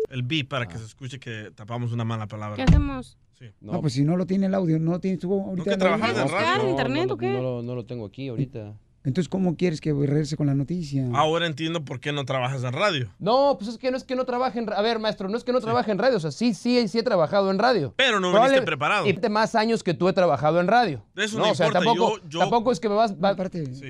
El 0.10 0.24
beep 0.24 0.48
para 0.48 0.68
que 0.70 0.78
se 0.78 0.86
escuche 0.86 1.20
que 1.20 1.52
tapamos 1.54 1.92
una 1.92 2.06
mala 2.06 2.28
palabra. 2.28 2.56
¿Qué 2.56 2.64
hacemos? 2.64 3.18
No, 3.60 3.82
pues 3.82 3.92
si 3.92 4.06
no 4.06 4.16
lo 4.16 4.26
tiene 4.26 4.46
el 4.46 4.54
audio, 4.54 4.80
no 4.80 4.92
lo 4.92 5.00
tienes 5.02 5.20
tú 5.20 5.34
ahorita. 5.34 5.66
que 5.66 5.70
el 5.72 5.80
trabajas 5.80 6.18
en 6.18 6.30
radio. 6.30 6.64
No, 6.64 6.70
internet 6.70 7.08
no, 7.10 7.14
o 7.16 7.18
qué? 7.18 7.28
No, 7.28 7.62
no 7.62 7.76
lo 7.76 7.86
tengo 7.86 8.06
aquí 8.06 8.30
ahorita. 8.30 8.74
Entonces, 9.04 9.30
¿cómo 9.30 9.56
quieres 9.58 9.82
que 9.82 9.92
regrese 9.94 10.38
con 10.38 10.46
la 10.48 10.54
noticia? 10.54 11.08
Ahora 11.14 11.48
entiendo 11.48 11.84
por 11.84 12.00
qué 12.00 12.12
no 12.12 12.24
trabajas 12.24 12.64
en 12.64 12.72
radio. 12.74 13.10
No, 13.18 13.56
pues 13.58 13.72
es 13.72 13.78
que 13.80 13.90
no 13.90 13.98
es 13.98 14.04
que 14.04 14.16
no 14.16 14.26
trabaje 14.26 14.60
en... 14.60 14.72
A 14.72 14.82
ver, 14.84 15.00
maestro, 15.00 15.28
no 15.28 15.38
es 15.38 15.44
que 15.44 15.52
no 15.52 15.60
trabaje 15.60 15.92
en 15.92 15.98
radio, 15.98 16.18
o 16.18 16.20
sea, 16.20 16.30
sí, 16.32 16.54
sí, 16.54 16.88
sí 16.88 17.00
he 17.00 17.04
trabajado 17.04 17.50
en 17.50 17.58
radio. 17.58 17.94
Pero 17.98 18.20
no 18.20 18.32
Probable- 18.32 18.50
viniste 18.52 18.66
preparado. 18.66 19.08
Y 19.08 19.18
más 19.30 19.56
años 19.56 19.82
que 19.84 19.94
tú 19.96 20.08
he 20.08 20.14
trabajado 20.14 20.60
en 20.60 20.68
radio. 20.68 21.04
De 21.16 21.26
eso 21.26 21.38
no, 21.40 21.46
no 21.46 21.52
o 21.52 21.56
sea, 21.56 21.68
importa, 21.68 21.86
tampoco, 21.86 22.18
yo- 22.20 22.30
yo- 22.30 22.40
tampoco 22.40 22.72
es 22.72 22.80
que 22.80 22.90
me 22.90 22.96
vas... 22.96 23.14
va- 23.14 23.34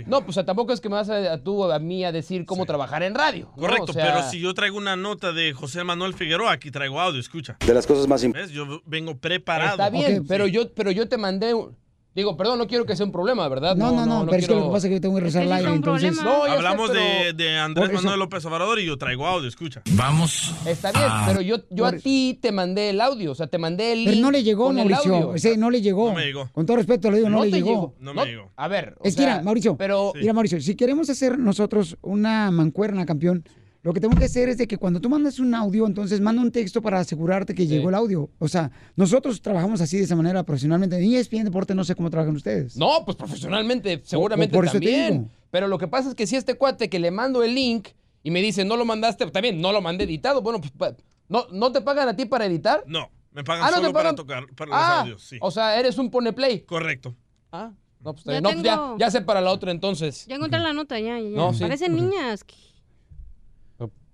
No, 0.08 0.20
pues 0.22 0.30
o 0.30 0.32
sea, 0.34 0.46
tampoco 0.46 0.72
es 0.72 0.80
que 0.80 0.88
me 0.88 0.96
vas 0.96 1.10
a, 1.10 1.34
a 1.34 1.44
tú 1.44 1.70
a 1.70 1.80
mí 1.80 2.06
a 2.06 2.12
decir 2.12 2.46
cómo 2.46 2.66
trabajar 2.66 3.04
en 3.04 3.14
radio. 3.14 3.52
¿no? 3.56 3.62
Correcto, 3.62 3.92
O 3.92 3.94
sea, 3.94 4.06
pero 4.06 4.30
si 4.30 4.40
yo 4.40 4.54
traigo 4.54 4.78
una 4.78 4.96
nota 4.96 5.34
de 5.34 5.52
José 5.54 5.84
Manuel 5.84 6.14
Figueroa, 6.14 6.54
aquí 6.54 6.72
traigo 6.72 7.02
audio, 7.02 7.20
escucha. 7.20 7.58
De 7.66 7.74
las 7.74 7.86
cosas 7.86 8.08
más 8.08 8.22
¿Ves? 8.32 8.52
Yo 8.52 8.82
vengo 8.86 9.18
preparado. 9.18 9.72
Está 9.72 9.90
bien, 9.90 10.26
pero, 10.28 10.48
yo, 10.48 10.72
pero 10.74 10.92
yo 10.92 11.10
te 11.10 11.18
mandé... 11.18 11.54
un- 11.54 11.81
Digo, 12.14 12.36
perdón, 12.36 12.58
no 12.60 12.68
quiero 12.68 12.86
que 12.86 12.94
sea 12.94 13.06
un 13.06 13.12
problema, 13.14 13.48
¿verdad? 13.48 13.74
No, 13.78 13.92
no, 13.94 14.06
no, 14.06 14.26
pero 14.26 14.38
es 14.38 14.46
que 14.48 14.54
lo 14.54 14.66
que 14.66 14.72
pasa 14.74 14.88
es 14.88 14.90
que 14.90 14.96
yo 14.96 15.02
tengo 15.02 15.16
que 15.16 15.22
rezar 15.22 15.44
al 15.44 15.54
aire, 15.54 15.74
entonces... 15.74 16.14
No, 16.22 16.46
ya 16.46 16.52
sé, 16.52 16.58
Hablamos 16.58 16.90
pero- 16.92 17.02
de, 17.02 17.34
de 17.34 17.58
Andrés 17.58 17.94
Manuel 17.94 18.20
López 18.20 18.44
Obrador 18.44 18.80
y 18.82 18.86
yo 18.86 18.98
traigo 18.98 19.26
audio, 19.26 19.48
escucha. 19.48 19.82
Vamos. 19.92 20.54
Está 20.66 20.92
bien, 20.92 21.06
Ah. 21.08 21.24
pero 21.26 21.40
yo, 21.40 21.58
yo 21.70 21.86
a 21.86 21.94
ti 21.94 22.38
te 22.42 22.52
mandé 22.52 22.90
el 22.90 23.00
audio, 23.00 23.32
o 23.32 23.36
sea, 23.36 23.48
te 23.48 23.58
mandé 23.58 23.94
el 23.94 24.00
link 24.00 24.10
Pero 24.16 24.22
no 24.24 24.32
le 24.32 24.44
llegó, 24.44 24.74
Mauricio. 24.74 25.36
Ese 25.36 25.56
no 25.56 25.70
le 25.72 25.82
llegó. 25.82 26.10
No 26.10 26.16
me 26.16 26.26
llegó. 26.26 26.50
Con 26.52 26.66
todo 26.66 26.76
respeto 26.78 27.10
le 27.10 27.18
digo, 27.18 27.30
no, 27.30 27.38
No 27.38 27.46
le 27.46 27.52
te 27.52 27.56
llegó. 27.58 27.70
llegó. 27.70 27.96
No 28.02 28.14
me 28.14 28.26
llegó. 28.26 28.52
A 28.58 28.68
ver, 28.68 28.96
o 29.00 29.06
Es 29.06 29.16
que 29.16 29.22
mira, 29.22 29.42
Mauricio, 29.42 29.78
pero- 29.78 30.12
mira, 30.14 30.34
Mauricio, 30.34 30.60
si 30.60 30.76
queremos 30.76 31.10
hacer 31.10 31.40
nosotros 31.40 31.96
una 32.02 32.52
mancuerna, 32.52 33.06
campeón, 33.06 33.46
lo 33.84 33.94
que 33.94 34.00
tengo 34.00 34.16
que 34.16 34.26
hacer 34.26 34.48
es 34.50 34.58
de 34.58 34.68
que 34.68 34.78
cuando 34.78 35.02
tú 35.02 35.10
mandas 35.10 35.40
un 35.40 35.54
audio, 35.56 35.88
entonces 35.88 36.22
manda 36.22 36.42
un 36.42 36.52
texto 36.52 36.82
para 36.82 37.00
asegurarte 37.00 37.56
que 37.56 37.66
llegó 37.66 37.90
el 37.90 37.96
audio. 37.96 38.30
O 38.38 38.48
sea, 38.48 38.72
nosotros 38.96 39.42
trabajamos 39.42 39.82
así 39.82 39.98
de 39.98 40.04
esa 40.04 40.16
manera 40.16 40.44
profesionalmente. 40.44 40.98
En 40.98 41.14
ESPN 41.14 41.46
Deporte 41.46 41.74
no 41.74 41.84
sé 41.84 41.96
cómo 41.96 42.10
trabajan 42.12 42.36
ustedes. 42.36 42.78
No, 42.78 43.04
pues 43.06 43.18
profesionalmente, 43.18 44.02
seguramente 44.04 44.54
por 44.56 44.66
eso 44.66 44.74
te 44.80 44.86
también. 44.86 45.14
digo. 45.24 45.30
Pero 45.50 45.68
lo 45.68 45.78
que 45.80 45.88
pasa 45.88 46.10
es 46.10 46.16
que 46.16 46.28
si 46.28 46.36
este 46.36 46.54
cuate 46.56 46.90
que 46.90 47.00
le 47.00 47.10
mando 47.12 47.44
el 47.44 47.56
link 47.56 47.90
y 48.24 48.30
me 48.32 48.42
dice, 48.42 48.64
no 48.66 48.78
lo 48.78 48.86
mandaste, 48.86 49.26
también 49.32 49.60
no 49.60 49.72
lo 49.72 49.82
mandé 49.82 50.04
editado, 50.04 50.42
bueno, 50.44 50.62
pues, 50.78 50.94
¿no, 51.28 51.48
¿no 51.52 51.72
te 51.72 51.82
pagan 51.82 52.08
a 52.08 52.16
ti 52.16 52.26
para 52.26 52.46
editar? 52.46 52.84
No, 52.86 53.10
me 53.32 53.44
pagan 53.44 53.64
Ah, 53.64 53.68
¿no 53.72 53.78
te 53.78 53.82
solo 53.82 53.94
para 53.94 54.04
pagan? 54.04 54.16
tocar 54.16 54.46
para 54.56 54.70
los 54.72 54.80
Ah, 54.80 55.02
audios, 55.02 55.24
sí. 55.24 55.38
O 55.42 55.50
sea, 55.50 55.80
eres 55.80 55.98
un 55.98 56.12
pone 56.12 56.32
play. 56.34 56.62
Correcto. 56.62 57.16
Ah, 57.52 57.72
no, 58.00 58.14
pues, 58.14 58.26
Ya. 58.26 58.40
No, 58.42 58.52
pues, 58.52 58.64
ya, 59.00 59.10
sé 59.12 59.22
para 59.22 59.42
la 59.42 59.52
otra 59.52 59.72
entonces. 59.72 60.26
Ya 60.28 60.36
encontré 60.36 60.60
la 60.60 60.72
nota, 60.72 61.00
ya, 61.00 61.20
ya. 61.20 61.30
ya. 61.30 61.36
No, 61.36 61.52
sí. 61.54 61.62
Parecen 61.62 61.96
niñas. 61.96 62.46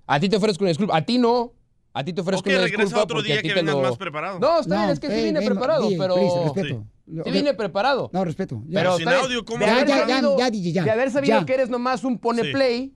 A 0.07 0.19
ti 0.19 0.29
te 0.29 0.37
ofrezco 0.37 0.63
una 0.63 0.69
disculpa, 0.69 0.97
a 0.97 1.05
ti 1.05 1.17
no. 1.17 1.53
A 1.93 2.03
ti 2.03 2.13
te 2.13 2.21
ofrezco 2.21 2.41
Ok, 2.41 2.47
una 2.47 2.57
regresa 2.59 2.83
disculpa 2.83 3.03
otro 3.03 3.15
porque 3.17 3.27
día 3.29 3.39
a 3.39 3.41
ti 3.41 3.47
que 3.49 3.53
te 3.55 3.63
lo- 3.63 3.81
más 3.81 3.97
preparado. 3.97 4.39
No, 4.39 4.59
está 4.59 4.75
No, 4.75 4.81
bien, 4.81 4.91
es 4.91 4.99
que 4.99 5.07
sí 5.07 5.13
ey, 5.13 5.23
vine 5.25 5.41
preparado, 5.41 5.89
pero... 5.97 6.13
please, 6.15 6.43
respeto. 6.43 6.85
Sí 7.07 7.19
Ok. 7.19 7.31
vine 7.31 7.53
preparado. 7.55 8.09
No, 8.13 8.25
respeto. 8.25 8.61
ya. 8.67 8.79
Pero 8.81 8.97
sin 8.97 9.05
bien. 9.07 9.19
audio, 9.19 9.45
¿cómo 9.45 9.59
no? 9.59 9.65
Ya, 9.65 9.85
ya, 9.85 10.21
ya, 10.37 10.49
DJ, 10.51 10.71
ya. 10.73 10.83
de 10.83 10.91
haber 10.91 11.09
sabido 11.11 11.39
Ya. 11.39 11.45
que 11.45 11.53
eres 11.53 11.69
nomás 11.69 12.03
un 12.03 12.19
pone 12.19 12.43
Sí. 12.43 12.51
play, 12.51 12.93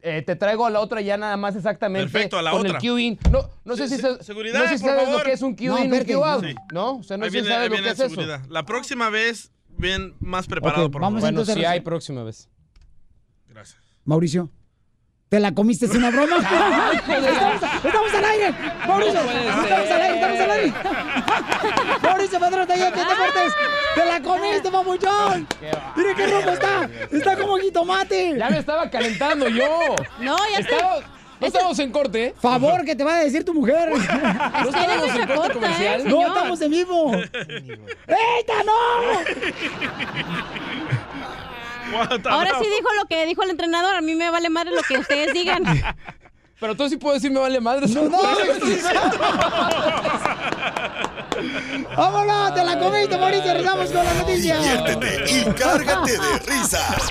eh, 0.00 0.22
te 0.22 0.34
traigo 0.34 0.64
a 0.66 0.70
la 0.70 0.80
otra 0.80 1.00
ya 1.00 1.16
nada 1.16 1.36
más 1.36 1.54
exactamente 1.56 2.10
Perfecto, 2.10 2.38
a 2.38 2.42
la 2.42 2.50
con 2.52 2.60
otra. 2.60 2.72
el 2.72 2.78
queuing. 2.78 3.18
No, 3.30 3.48
no 3.64 3.76
sé 3.76 3.88
Sí, 3.88 3.96
si, 3.96 4.00
sí, 4.00 4.02
sa- 4.02 4.22
seguridad, 4.22 4.60
no 4.62 4.68
sé 4.68 4.78
si 4.78 4.82
por 4.84 4.90
sabes 4.92 5.04
lo 5.04 5.10
favor. 5.12 5.26
que 5.26 5.32
es 5.32 5.42
un 5.42 5.50
No, 5.50 5.56
queuing 5.56 5.94
y 5.94 5.98
un 5.98 6.04
queue 6.04 6.24
out, 6.24 6.44
Sí. 6.44 6.54
¿no? 6.72 6.96
O 6.96 7.02
sea, 7.02 7.16
no 7.18 7.24
Ahí 7.24 7.30
sé 7.30 7.36
si 7.38 7.42
viene, 7.42 7.54
sabes 7.54 7.70
lo 7.70 7.76
que 7.76 7.90
es 7.90 8.00
eso. 8.00 8.20
La 8.48 8.64
próxima 8.64 9.10
vez, 9.10 9.52
ven 9.76 10.14
más 10.20 10.46
preparado, 10.46 10.86
Ok, 10.86 10.92
por 10.92 11.02
vamos 11.02 11.20
favor. 11.20 11.32
Bueno, 11.34 11.40
entonces 11.42 11.54
sí 11.56 11.64
a- 11.64 11.70
hay 11.72 11.80
próxima 11.80 12.22
vez. 12.24 12.48
Gracias. 13.48 13.80
Mauricio. 14.04 14.50
¿Te 15.32 15.40
la 15.40 15.50
comiste 15.54 15.88
sin 15.88 15.96
una 16.04 16.10
broma? 16.10 16.36
estamos, 16.92 17.62
estamos 17.84 18.14
al 18.14 18.24
aire. 18.26 18.54
Mauricio, 18.86 19.14
No 19.24 19.30
estamos 19.62 19.90
al 19.90 20.02
aire, 20.02 20.14
estamos 20.14 20.40
al 20.40 20.50
aire. 20.50 20.72
Mauricio 22.02 22.38
Pedro 22.38 22.66
te 22.66 22.76
lleva 22.76 22.90
deportes. 22.90 23.54
Te 23.94 24.04
la 24.04 24.20
comiste, 24.20 24.70
papuchón. 24.70 25.48
Mire 25.96 26.14
qué 26.16 26.26
rojo 26.26 26.50
está. 26.50 26.86
Está 27.10 27.36
como 27.38 27.56
jitomate. 27.56 28.36
Ya 28.36 28.50
me 28.50 28.58
estaba 28.58 28.90
calentando 28.90 29.48
yo. 29.48 29.96
No, 30.18 30.36
ya 30.52 30.58
está. 30.58 30.76
Estaba- 30.76 31.00
no 31.40 31.46
estamos 31.46 31.78
en 31.78 31.90
corte, 31.92 32.24
¿eh? 32.26 32.34
Favor 32.38 32.84
que 32.84 32.94
te 32.94 33.02
va 33.02 33.14
a 33.16 33.20
decir 33.24 33.42
tu 33.42 33.54
mujer. 33.54 33.88
No 33.88 33.98
estábamos 34.68 35.08
en 35.08 35.26
corte 35.28 35.34
corta, 35.34 35.54
comercial. 35.54 36.00
¿eh? 36.02 36.04
No, 36.06 36.26
estamos 36.26 36.60
en 36.60 36.70
vivo. 36.70 37.10
¡Eita, 37.16 38.52
no! 38.66 38.72
Ahora 42.30 42.50
sí 42.60 42.64
dijo 42.64 42.88
lo 43.00 43.06
que 43.06 43.26
dijo 43.26 43.42
el 43.42 43.50
entrenador. 43.50 43.94
A 43.94 44.00
mí 44.00 44.14
me 44.14 44.30
vale 44.30 44.48
madre 44.50 44.72
lo 44.74 44.82
que 44.82 44.98
ustedes 44.98 45.32
digan. 45.32 45.62
Pero 46.60 46.76
tú 46.76 46.88
sí 46.88 46.96
puedes 46.96 47.20
decir 47.20 47.34
me 47.34 47.40
vale 47.40 47.60
madre. 47.60 47.88
No, 47.88 48.08
no. 48.08 48.18
¡Vámonos! 51.96 52.54
¡Te 52.54 52.64
la 52.64 52.78
comiste, 52.78 53.18
Mauricio! 53.18 53.52
¡Regresamos 53.52 53.90
con 53.90 54.04
la 54.04 54.14
noticia! 54.14 54.58
Diviértete 54.58 55.24
y 55.32 55.44
cárgate 55.54 56.12
de 56.12 56.38
risas 56.38 57.08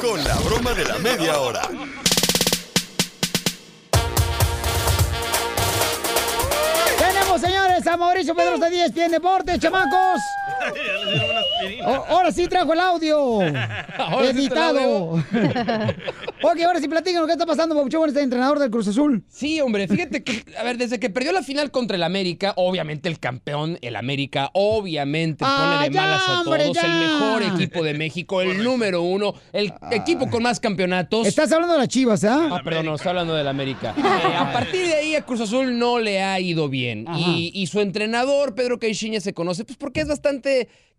con 0.00 0.24
la 0.24 0.34
broma 0.36 0.72
de 0.72 0.84
la 0.84 0.98
media 0.98 1.38
hora. 1.38 1.62
Tenemos, 6.98 7.40
señores, 7.40 7.86
a 7.86 7.96
Mauricio 7.96 8.34
Pedro 8.34 8.58
de 8.58 8.70
10 8.70 8.92
Pien 8.92 9.10
Deportes, 9.10 9.58
chamacos. 9.58 10.20
O- 11.84 12.04
ahora 12.08 12.32
sí 12.32 12.46
trajo 12.48 12.72
el 12.72 12.80
audio. 12.80 13.40
Ahora 13.98 14.32
sí 14.32 14.38
editado. 14.38 15.10
ok, 16.42 16.60
ahora 16.66 16.80
sí 16.80 16.88
platícanos 16.88 17.26
qué 17.26 17.32
está 17.32 17.46
pasando, 17.46 17.74
Papuchón, 17.74 18.08
este 18.08 18.20
entrenador 18.22 18.58
del 18.58 18.70
Cruz 18.70 18.88
Azul. 18.88 19.22
Sí, 19.28 19.60
hombre, 19.60 19.86
fíjate 19.88 20.22
que, 20.24 20.44
a 20.58 20.64
ver, 20.64 20.76
desde 20.76 20.98
que 20.98 21.10
perdió 21.10 21.32
la 21.32 21.42
final 21.42 21.70
contra 21.70 21.96
el 21.96 22.02
América, 22.02 22.52
obviamente 22.56 23.08
el 23.08 23.18
campeón, 23.18 23.78
el 23.82 23.96
América, 23.96 24.50
obviamente 24.54 25.44
Ah, 25.46 25.74
pone 25.78 25.88
de 25.88 25.94
ya, 25.94 26.00
malas 26.00 26.22
a 26.28 26.40
hombre, 26.40 26.64
todos, 26.64 26.76
ya. 26.76 26.82
el 26.82 26.98
mejor 27.08 27.42
equipo 27.42 27.82
de 27.84 27.94
México, 27.94 28.40
el 28.42 28.62
número 28.64 29.02
uno, 29.02 29.34
el 29.52 29.72
equipo 29.92 30.28
con 30.30 30.42
más 30.42 30.58
campeonatos. 30.60 31.26
Estás 31.26 31.52
hablando 31.52 31.74
de 31.74 31.80
las 31.80 31.88
chivas, 31.88 32.24
¿ah? 32.24 32.48
Ah, 32.52 32.60
perdón, 32.64 32.86
no, 32.86 32.94
está 32.96 33.10
hablando 33.10 33.34
del 33.34 33.48
América. 33.48 33.94
Eh, 34.22 34.36
a 34.36 34.52
partir 34.52 34.86
de 34.86 34.94
ahí 34.94 35.16
a 35.16 35.22
Cruz 35.22 35.40
Azul 35.40 35.78
no 35.78 35.98
le 35.98 36.22
ha 36.22 36.38
ido 36.38 36.68
bien. 36.68 37.06
Y, 37.16 37.50
y 37.54 37.66
su 37.66 37.80
entrenador, 37.80 38.54
Pedro 38.54 38.78
Caixinha, 38.78 39.20
se 39.20 39.32
conoce 39.32 39.64
pues 39.64 39.76
porque 39.78 40.00
es 40.02 40.06
bastante 40.08 40.51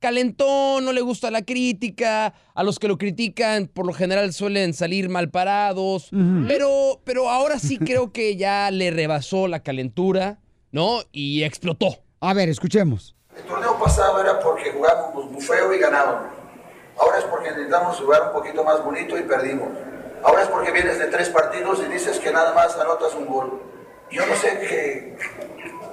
calentón, 0.04 0.84
no 0.84 0.92
le 0.92 1.00
gusta 1.00 1.32
la 1.32 1.44
crítica. 1.44 2.34
A 2.54 2.64
los 2.64 2.78
que 2.78 2.90
lo 2.90 2.98
critican, 2.98 3.68
por 3.68 3.88
lo 3.88 3.94
general 3.94 4.34
suelen 4.34 4.74
salir 4.74 5.08
mal 5.08 5.30
parados. 5.30 6.10
pero, 6.48 7.00
pero 7.06 7.30
ahora 7.30 7.58
sí 7.58 7.78
creo 7.90 8.12
que 8.12 8.36
ya 8.36 8.70
le 8.70 8.92
rebasó 8.92 9.48
la 9.48 9.62
calentura, 9.64 10.40
¿no? 10.72 11.00
Y 11.14 11.44
explotó. 11.44 12.00
A 12.20 12.34
ver, 12.34 12.50
escuchemos. 12.50 13.16
El 13.36 13.44
torneo 13.44 13.80
pasado 13.80 14.22
era 14.22 14.40
porque 14.40 14.72
jugábamos 14.72 15.32
muy 15.32 15.42
feo 15.42 15.74
y 15.74 15.80
ganábamos. 15.80 16.32
Ahora 17.00 17.18
es 17.20 17.24
porque 17.26 17.50
necesitamos 17.52 17.98
jugar 17.98 18.28
un 18.28 18.34
poquito 18.34 18.64
más 18.64 18.84
bonito 18.84 19.18
y 19.18 19.24
perdimos. 19.24 19.70
Ahora 20.24 20.44
es 20.44 20.48
porque 20.50 20.72
vienes 20.72 21.00
de 21.00 21.06
tres 21.06 21.30
partidos 21.30 21.82
y 21.86 21.92
dices 21.92 22.20
que 22.20 22.32
nada 22.32 22.54
más 22.54 22.78
anotas 22.78 23.14
un 23.16 23.26
gol. 23.26 23.62
Yo 24.12 24.26
no 24.26 24.36
sé 24.36 24.60
qué, 24.60 25.18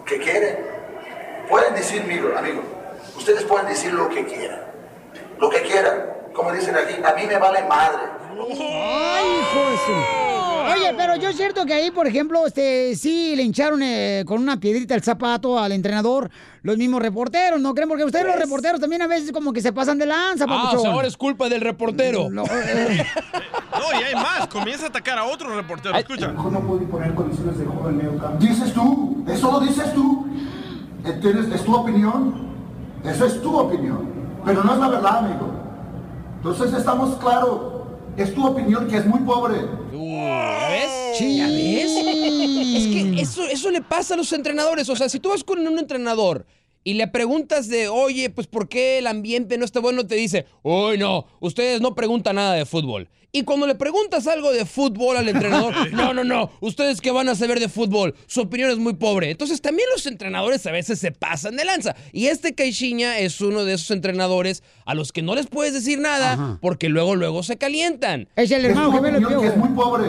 qué 0.07 0.19
quieren. 0.19 0.59
Pueden 1.49 1.74
decir, 1.74 2.03
amigo, 2.03 2.28
amigo, 2.37 2.62
ustedes 3.21 3.45
pueden 3.45 3.67
decir 3.69 3.93
lo 3.93 4.09
que 4.09 4.25
quieran. 4.27 4.61
Lo 5.39 5.49
que 5.49 5.63
quieran. 5.63 5.95
Como 6.35 6.53
dicen 6.53 6.75
aquí, 6.77 6.95
a 7.03 7.15
mí 7.15 7.27
me 7.27 7.39
vale 7.39 7.63
madre. 7.69 8.03
¡Ay, 8.33 9.27
hijo 9.41 9.71
de 9.71 9.77
su- 9.77 10.31
Oye, 10.73 10.95
pero 10.97 11.17
yo 11.17 11.31
es 11.31 11.37
cierto 11.37 11.67
que 11.67 11.75
ahí, 11.75 11.91
por 11.91 12.07
ejemplo, 12.07 12.47
este, 12.47 12.95
sí 12.95 13.35
le 13.35 13.43
hincharon 13.43 13.83
eh, 13.83 14.25
con 14.27 14.41
una 14.41 14.59
piedrita 14.61 14.95
el 14.95 15.03
zapato 15.03 15.59
al 15.59 15.73
entrenador 15.73 16.31
los 16.63 16.77
mismos 16.77 17.03
reporteros, 17.03 17.61
¿no 17.61 17.75
creen? 17.75 17.89
Porque 17.89 18.05
ustedes 18.05 18.25
los 18.27 18.37
reporteros 18.37 18.79
también 18.79 19.03
a 19.03 19.07
veces 19.09 19.33
como 19.33 19.53
que 19.53 19.63
se 19.63 19.73
pasan 19.73 19.99
de 19.99 20.07
lanza, 20.07 20.45
Ah, 20.49 20.73
o 20.75 20.79
sea, 20.79 20.93
ahora 20.93 21.09
es 21.09 21.17
culpa 21.17 21.49
del 21.49 21.61
reportero. 21.63 22.29
No, 23.81 23.99
y 23.99 24.03
hay 24.03 24.15
más. 24.15 24.47
Comienza 24.49 24.87
a 24.87 24.89
atacar 24.89 25.17
a 25.19 25.25
otro 25.25 25.55
reportero. 25.57 25.95
Escucha. 25.97 26.29
mejor 26.29 26.53
no 26.53 26.61
puedo 26.61 26.83
imponer 26.83 27.15
condiciones 27.15 27.59
de 27.59 27.65
juego 27.65 27.89
en 27.89 27.97
medio 27.97 28.19
campo. 28.19 28.37
Dices 28.39 28.73
tú, 28.75 29.25
eso 29.29 29.51
lo 29.53 29.61
dices 29.61 29.95
tú. 29.95 30.27
¿Entiendes? 31.05 31.55
Es 31.55 31.65
tu 31.65 31.75
opinión. 31.75 32.50
Eso 33.05 33.27
es 33.27 33.41
tu 33.41 33.57
opinión. 33.59 34.09
Pero 34.45 34.65
no 34.65 34.73
es 34.73 34.79
la 34.79 34.89
verdad, 34.89 35.19
amigo. 35.19 35.51
Entonces 36.37 36.73
estamos 36.73 37.17
claros. 37.17 37.61
Es 38.17 38.35
tu 38.35 38.47
opinión 38.47 38.89
que 38.89 38.97
es 38.97 39.07
muy 39.07 39.21
pobre. 39.21 39.61
¿Ya 39.93 40.69
ves? 40.69 41.21
¿Ya 41.21 41.47
ves? 41.47 41.97
Es 42.77 42.87
que 42.87 43.21
eso, 43.21 43.43
eso 43.45 43.71
le 43.71 43.83
pasa 43.83 44.15
a 44.15 44.17
los 44.17 44.33
entrenadores. 44.33 44.89
O 44.89 44.97
sea, 44.97 45.09
si 45.09 45.21
tú 45.21 45.31
vas 45.31 45.45
con 45.45 45.67
un 45.67 45.79
entrenador 45.79 46.45
y 46.85 46.94
le 46.94 47.09
preguntas 47.09 47.69
de, 47.69 47.89
oye, 47.89 48.31
pues 48.31 48.47
¿por 48.47 48.69
qué 48.69 48.98
el 48.98 49.07
ambiente 49.07 49.59
no 49.59 49.65
está 49.65 49.81
bueno? 49.81 50.07
Te 50.07 50.15
dice, 50.15 50.47
uy, 50.62 50.98
no, 50.98 51.27
ustedes 51.40 51.81
no 51.81 51.94
preguntan 51.94 52.36
nada 52.36 52.55
de 52.55 52.65
fútbol. 52.65 53.09
Y 53.32 53.44
cuando 53.44 53.66
le 53.69 53.77
preguntas 53.77 54.27
algo 54.27 54.51
de 54.51 54.66
fútbol 54.66 55.16
al 55.16 55.28
entrenador, 55.28 55.73
no, 55.93 56.12
no, 56.12 56.24
no, 56.24 56.51
ustedes 56.61 57.01
que 57.01 57.12
van 57.12 57.28
a 57.28 57.36
saber 57.36 57.61
de 57.61 57.69
fútbol, 57.69 58.15
su 58.27 58.40
opinión 58.40 58.70
es 58.70 58.78
muy 58.78 58.94
pobre. 58.94 59.31
Entonces 59.31 59.61
también 59.61 59.89
los 59.93 60.05
entrenadores 60.07 60.66
a 60.66 60.73
veces 60.73 60.98
se 60.98 61.12
pasan 61.12 61.57
de 61.57 61.65
lanza. 61.65 61.94
Y 62.12 62.27
este 62.27 62.55
Caixinha 62.55 63.19
es 63.19 63.40
uno 63.40 63.65
de 63.65 63.74
esos 63.74 63.90
entrenadores 63.93 64.65
a 64.85 64.94
los 64.94 65.12
que 65.12 65.23
no 65.23 65.35
les 65.36 65.47
puedes 65.47 65.73
decir 65.74 66.01
nada 66.01 66.59
porque 66.61 66.89
luego, 66.89 67.15
luego 67.15 67.43
se 67.44 67.57
calientan. 67.57 68.28
Es 68.35 68.51
el 68.51 68.65
hermano 68.65 68.93
gemelo 68.93 69.20
del 69.20 69.28
piojo. 69.28 69.44
es 69.44 69.57
muy 69.57 69.69
pobre. 69.69 70.09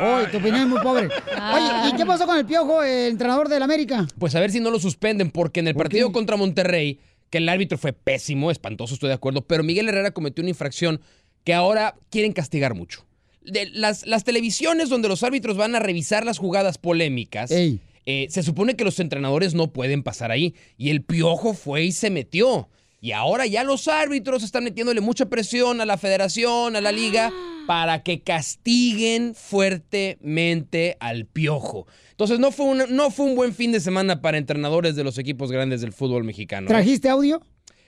Oye, 0.00 0.26
tu 0.28 0.38
opinión 0.38 0.62
es 0.62 0.66
muy 0.66 0.80
pobre. 0.80 1.06
Oye, 1.06 1.88
¿y 1.90 1.96
qué 1.96 2.06
pasó 2.06 2.26
con 2.26 2.38
el 2.38 2.46
piojo, 2.46 2.82
el 2.82 3.10
entrenador 3.10 3.48
del 3.48 3.62
América? 3.62 4.06
Pues 4.18 4.34
a 4.34 4.40
ver 4.40 4.50
si 4.50 4.60
no 4.60 4.70
lo 4.70 4.78
suspenden, 4.78 5.30
porque 5.30 5.60
en 5.60 5.68
el 5.68 5.74
partido 5.74 6.12
contra 6.12 6.36
Monterrey, 6.36 7.00
que 7.30 7.38
el 7.38 7.48
árbitro 7.48 7.78
fue 7.78 7.92
pésimo, 7.92 8.50
espantoso, 8.50 8.94
estoy 8.94 9.08
de 9.08 9.14
acuerdo, 9.14 9.42
pero 9.42 9.62
Miguel 9.62 9.88
Herrera 9.88 10.12
cometió 10.12 10.42
una 10.42 10.50
infracción 10.50 11.00
que 11.44 11.54
ahora 11.54 11.96
quieren 12.10 12.32
castigar 12.32 12.74
mucho. 12.74 13.04
De 13.42 13.66
las, 13.66 14.06
las 14.06 14.24
televisiones 14.24 14.88
donde 14.88 15.08
los 15.08 15.22
árbitros 15.22 15.56
van 15.56 15.74
a 15.74 15.80
revisar 15.80 16.24
las 16.24 16.38
jugadas 16.38 16.78
polémicas, 16.78 17.50
eh, 17.50 18.26
se 18.30 18.42
supone 18.42 18.76
que 18.76 18.84
los 18.84 18.98
entrenadores 19.00 19.54
no 19.54 19.72
pueden 19.72 20.02
pasar 20.02 20.30
ahí. 20.30 20.54
Y 20.78 20.90
el 20.90 21.02
piojo 21.02 21.54
fue 21.54 21.84
y 21.84 21.92
se 21.92 22.10
metió. 22.10 22.68
Y 23.04 23.12
ahora 23.12 23.44
ya 23.44 23.64
los 23.64 23.86
árbitros 23.86 24.42
están 24.42 24.64
metiéndole 24.64 25.02
mucha 25.02 25.26
presión 25.26 25.82
a 25.82 25.84
la 25.84 25.98
federación, 25.98 26.74
a 26.74 26.80
la 26.80 26.90
liga, 26.90 27.30
para 27.66 28.02
que 28.02 28.22
castiguen 28.22 29.34
fuertemente 29.34 30.96
al 31.00 31.26
piojo. 31.26 31.86
Entonces 32.12 32.38
no 32.38 32.50
fue, 32.50 32.64
un, 32.64 32.96
no 32.96 33.10
fue 33.10 33.26
un 33.26 33.36
buen 33.36 33.52
fin 33.52 33.72
de 33.72 33.80
semana 33.80 34.22
para 34.22 34.38
entrenadores 34.38 34.96
de 34.96 35.04
los 35.04 35.18
equipos 35.18 35.52
grandes 35.52 35.82
del 35.82 35.92
fútbol 35.92 36.24
mexicano. 36.24 36.64
¿eh? 36.64 36.68
¿Trajiste 36.68 37.10
audio? 37.10 37.42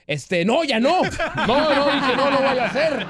Este, 0.07 0.45
no, 0.45 0.63
ya 0.65 0.79
no. 0.79 1.03
No, 1.47 1.75
no, 1.75 1.87
dije, 1.93 2.17
no, 2.17 2.31
no 2.31 2.41
vaya 2.43 2.65
a 2.65 2.73
ser. 2.73 3.07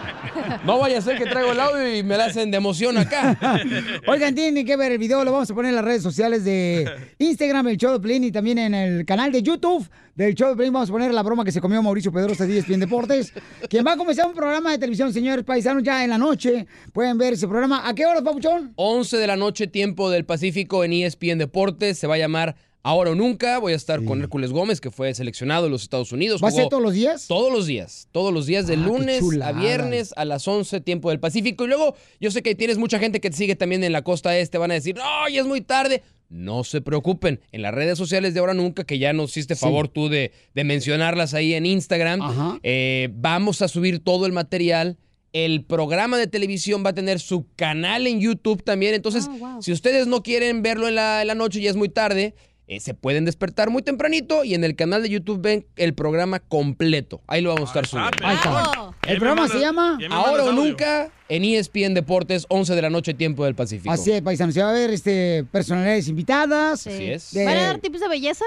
No 0.65 0.79
vaya 0.79 0.99
a 0.99 1.01
ser 1.01 1.19
que 1.19 1.27
traigo 1.27 1.53
el 1.53 1.61
audio 1.61 1.97
y 1.97 2.03
me 2.03 2.17
la 2.17 2.27
hacen 2.27 2.51
de 2.51 2.57
emoción 2.57 2.99
acá. 2.99 3.39
Oigan, 4.07 4.35
tienen 4.35 4.67
que 4.67 4.77
ver 4.77 4.93
el 4.93 4.99
video, 4.99 5.25
lo 5.25 5.33
vamos 5.33 5.51
a 5.51 5.55
poner 5.55 5.71
en 5.71 5.77
las 5.77 5.85
redes 5.85 6.03
sociales 6.03 6.45
de 6.45 6.91
Instagram, 7.19 7.69
el 7.69 7.77
show 7.77 7.93
de 7.93 8.01
Plin, 8.01 8.25
y 8.25 8.33
también 8.33 8.59
en 8.59 8.75
el 8.75 9.07
canal 9.07 9.33
de 9.33 9.43
YouTube 9.43 9.89
del 10.15 10.35
show 10.35 10.51
de 10.51 10.57
Plin. 10.57 10.73
Vamos 10.73 10.91
a 10.91 10.93
poner 10.93 11.13
la 11.13 11.23
broma 11.23 11.45
que 11.45 11.53
se 11.53 11.61
comió 11.61 11.83
Mauricio 11.83 12.13
Pedrosa 12.13 12.47
de 12.47 12.59
ESPN 12.59 12.81
Deportes, 12.81 13.33
quien 13.69 13.87
va 13.87 13.93
a 13.93 13.97
comenzar 13.97 14.27
un 14.27 14.35
programa 14.35 14.71
de 14.73 14.79
televisión, 14.79 15.13
señores 15.13 15.45
paisanos, 15.45 15.83
ya 15.83 16.05
en 16.05 16.11
la 16.11 16.19
noche. 16.19 16.67
Pueden 16.93 17.17
ver 17.19 17.35
ese 17.35 17.47
programa. 17.49 17.89
¿A 17.89 17.95
qué 17.95 18.07
hora, 18.07 18.23
papuchón? 18.23 18.73
11 18.77 19.17
de 19.17 19.27
la 19.27 19.37
noche, 19.37 19.67
tiempo 19.67 20.11
del 20.11 20.25
Pacífico 20.25 20.85
en 20.85 20.93
ESPN 20.93 21.39
Deportes. 21.39 21.99
Se 21.99 22.07
va 22.07 22.15
a 22.17 22.19
llamar 22.19 22.57
Ahora 22.87 23.11
o 23.11 23.15
Nunca. 23.17 23.59
Voy 23.59 23.73
a 23.73 23.77
estar 23.77 24.05
con 24.05 24.21
Hércules 24.21 24.53
Gómez, 24.53 24.81
que 24.81 24.93
fue 24.93 25.13
seleccionado 25.13 25.67
en 25.67 25.73
los 25.73 25.83
Estados 25.83 26.13
Unidos. 26.13 26.41
¿Va 26.41 26.49
a 26.49 26.51
ser 26.53 26.69
todos 26.69 26.81
los 26.83 26.93
días? 26.95 27.27
Todos 27.27 27.53
los 27.53 27.67
días. 27.67 28.07
Todos 28.13 28.33
los 28.33 28.47
días, 28.47 28.69
de 28.69 28.75
Ah, 28.75 28.77
lunes 28.77 29.25
a 29.43 29.51
viernes 29.51 30.15
a 30.17 30.25
las 30.25 30.47
11, 30.47 30.81
tiempo 30.83 31.11
del 31.11 31.19
Pacífico. 31.19 31.65
Y 31.65 31.67
luego, 31.67 31.97
yo 32.21 32.31
sé 32.31 32.45
que 32.45 32.55
tienes 32.55 32.79
mucha 32.79 33.01
gente 33.01 33.21
que 33.21 33.29
te 33.29 33.37
sigue 33.37 33.57
también 33.57 33.83
en 33.83 33.91
la 33.93 34.03
costa 34.03 34.39
este. 34.39 34.57
Van 34.59 34.71
a 34.71 34.75
decir, 34.75 34.95
no, 34.95 35.29
ya 35.29 35.41
es 35.41 35.47
muy 35.49 35.63
tarde. 35.63 36.05
No 36.29 36.63
se 36.63 36.81
preocupen. 36.81 37.41
En 37.51 37.63
las 37.63 37.75
redes 37.75 37.99
sociales 37.99 38.35
de 38.35 38.41
Ahora 38.41 38.53
o 38.53 38.55
Nunca, 38.55 38.85
que 38.85 39.01
ya 39.01 39.13
nos 39.13 39.31
hiciste 39.33 39.57
Sí. 39.57 39.61
favor 39.63 39.89
tú 39.89 40.09
de, 40.09 40.31
de 40.55 40.63
mencionarlas 40.63 41.35
ahí 41.35 41.55
en 41.55 41.67
Instagram, 41.67 42.61
eh, 42.63 43.09
vamos 43.15 43.63
a 43.63 43.69
subir 43.69 43.99
todo 43.99 44.27
el 44.27 44.33
material. 44.33 44.97
El 45.33 45.65
programa 45.65 46.19
de 46.19 46.29
televisión 46.29 46.85
va 46.87 46.91
a 46.91 46.95
tener 46.95 47.19
su 47.19 47.47
canal 47.57 48.07
en 48.07 48.21
YouTube 48.21 48.63
también. 48.63 48.95
Entonces, 48.95 49.29
si 49.61 49.73
ustedes 49.73 50.07
no 50.07 50.23
quieren 50.23 50.63
verlo 50.63 50.87
en 50.87 50.95
la, 50.95 51.21
en 51.23 51.27
la 51.27 51.35
noche 51.35 51.59
y 51.61 51.67
es 51.67 51.75
muy 51.77 51.89
tarde, 51.89 52.35
eh, 52.69 52.81
se 52.81 52.95
pueden 52.95 53.25
despertar 53.25 53.71
muy 53.71 53.83
tempranito 53.83 54.43
y 54.45 54.55
en 54.55 54.65
el 54.65 54.75
canal 54.75 55.03
de 55.03 55.09
YouTube 55.09 55.41
ven 55.41 55.67
el 55.77 55.95
programa 55.95 56.41
completo. 56.41 57.21
Ahí 57.27 57.41
lo 57.41 57.55
vamos 57.55 57.69
a 57.71 57.73
estar 57.73 57.87
subiendo. 57.87 58.27
Ahí 58.27 58.35
está. 58.37 58.93
El 59.07 59.19
programa 59.19 59.49
se 59.49 59.61
llama 59.61 59.99
Ahora 60.11 60.45
o 60.45 60.53
Nunca 60.53 61.11
en 61.29 61.45
ESPN 61.45 61.95
Deportes, 61.95 62.47
11 62.49 62.75
de 62.75 62.83
la 62.83 62.91
noche, 62.91 63.15
tiempo 63.15 63.45
del 63.45 63.55
Pacífico. 63.55 63.93
Así 63.93 64.11
es, 64.13 64.21
paisanos. 64.23 64.55
Se 64.55 64.63
va 64.63 64.71
a 64.71 64.73
ver 64.73 64.91
este, 64.91 65.45
personalidades 65.51 66.09
invitadas. 66.09 66.87
Así 66.87 67.05
es. 67.05 67.33
De- 67.33 67.45
¿Van 67.45 67.57
a 67.57 67.63
dar 67.63 67.79
tipos 67.79 68.01
de 68.01 68.09
belleza? 68.09 68.45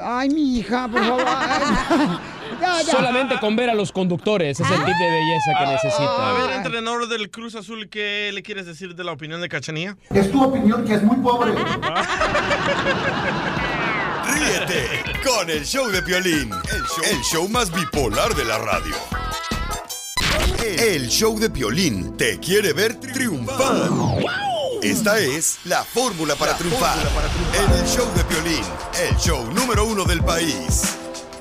ay, 0.00 0.30
mi 0.30 0.58
hija, 0.58 0.88
por 0.88 1.04
favor. 1.04 1.24
Ya, 2.60 2.82
ya. 2.82 2.92
Solamente 2.92 3.38
con 3.40 3.56
ver 3.56 3.70
a 3.70 3.74
los 3.74 3.90
conductores 3.92 4.60
es 4.60 4.70
el 4.70 4.76
tip 4.76 4.86
de 4.96 5.10
belleza 5.10 5.52
que 5.58 5.64
A 5.64 5.72
necesita. 5.72 6.32
ver, 6.34 6.50
entrenador 6.56 7.08
del 7.08 7.30
Cruz 7.30 7.54
Azul, 7.54 7.88
¿qué 7.88 8.30
le 8.34 8.42
quieres 8.42 8.66
decir 8.66 8.94
de 8.94 9.04
la 9.04 9.12
opinión 9.12 9.40
de 9.40 9.48
Cachanía? 9.48 9.96
Es 10.10 10.30
tu 10.30 10.42
opinión 10.42 10.84
que 10.84 10.94
es 10.94 11.02
muy 11.02 11.16
pobre. 11.18 11.52
Ríete 14.26 15.02
con 15.26 15.48
el 15.50 15.64
show 15.64 15.88
de 15.90 16.02
Piolín, 16.02 16.50
el 16.52 16.82
show, 16.84 17.04
el 17.10 17.20
show 17.22 17.48
más 17.48 17.72
bipolar 17.72 18.34
de 18.34 18.44
la 18.44 18.58
radio. 18.58 18.94
El 20.78 21.08
show 21.08 21.38
de 21.38 21.48
Piolín 21.50 22.16
te 22.16 22.38
quiere 22.38 22.72
ver 22.72 22.94
triunfar. 22.96 23.90
Esta 24.82 25.18
es 25.18 25.58
la 25.64 25.84
fórmula 25.84 26.36
para 26.36 26.56
triunfar. 26.56 26.96
En 27.54 27.70
el 27.80 27.86
show 27.86 28.06
de 28.14 28.24
Piolín, 28.24 28.64
el 29.08 29.16
show 29.16 29.44
número 29.52 29.84
uno 29.84 30.04
del 30.04 30.22
país. 30.22 30.96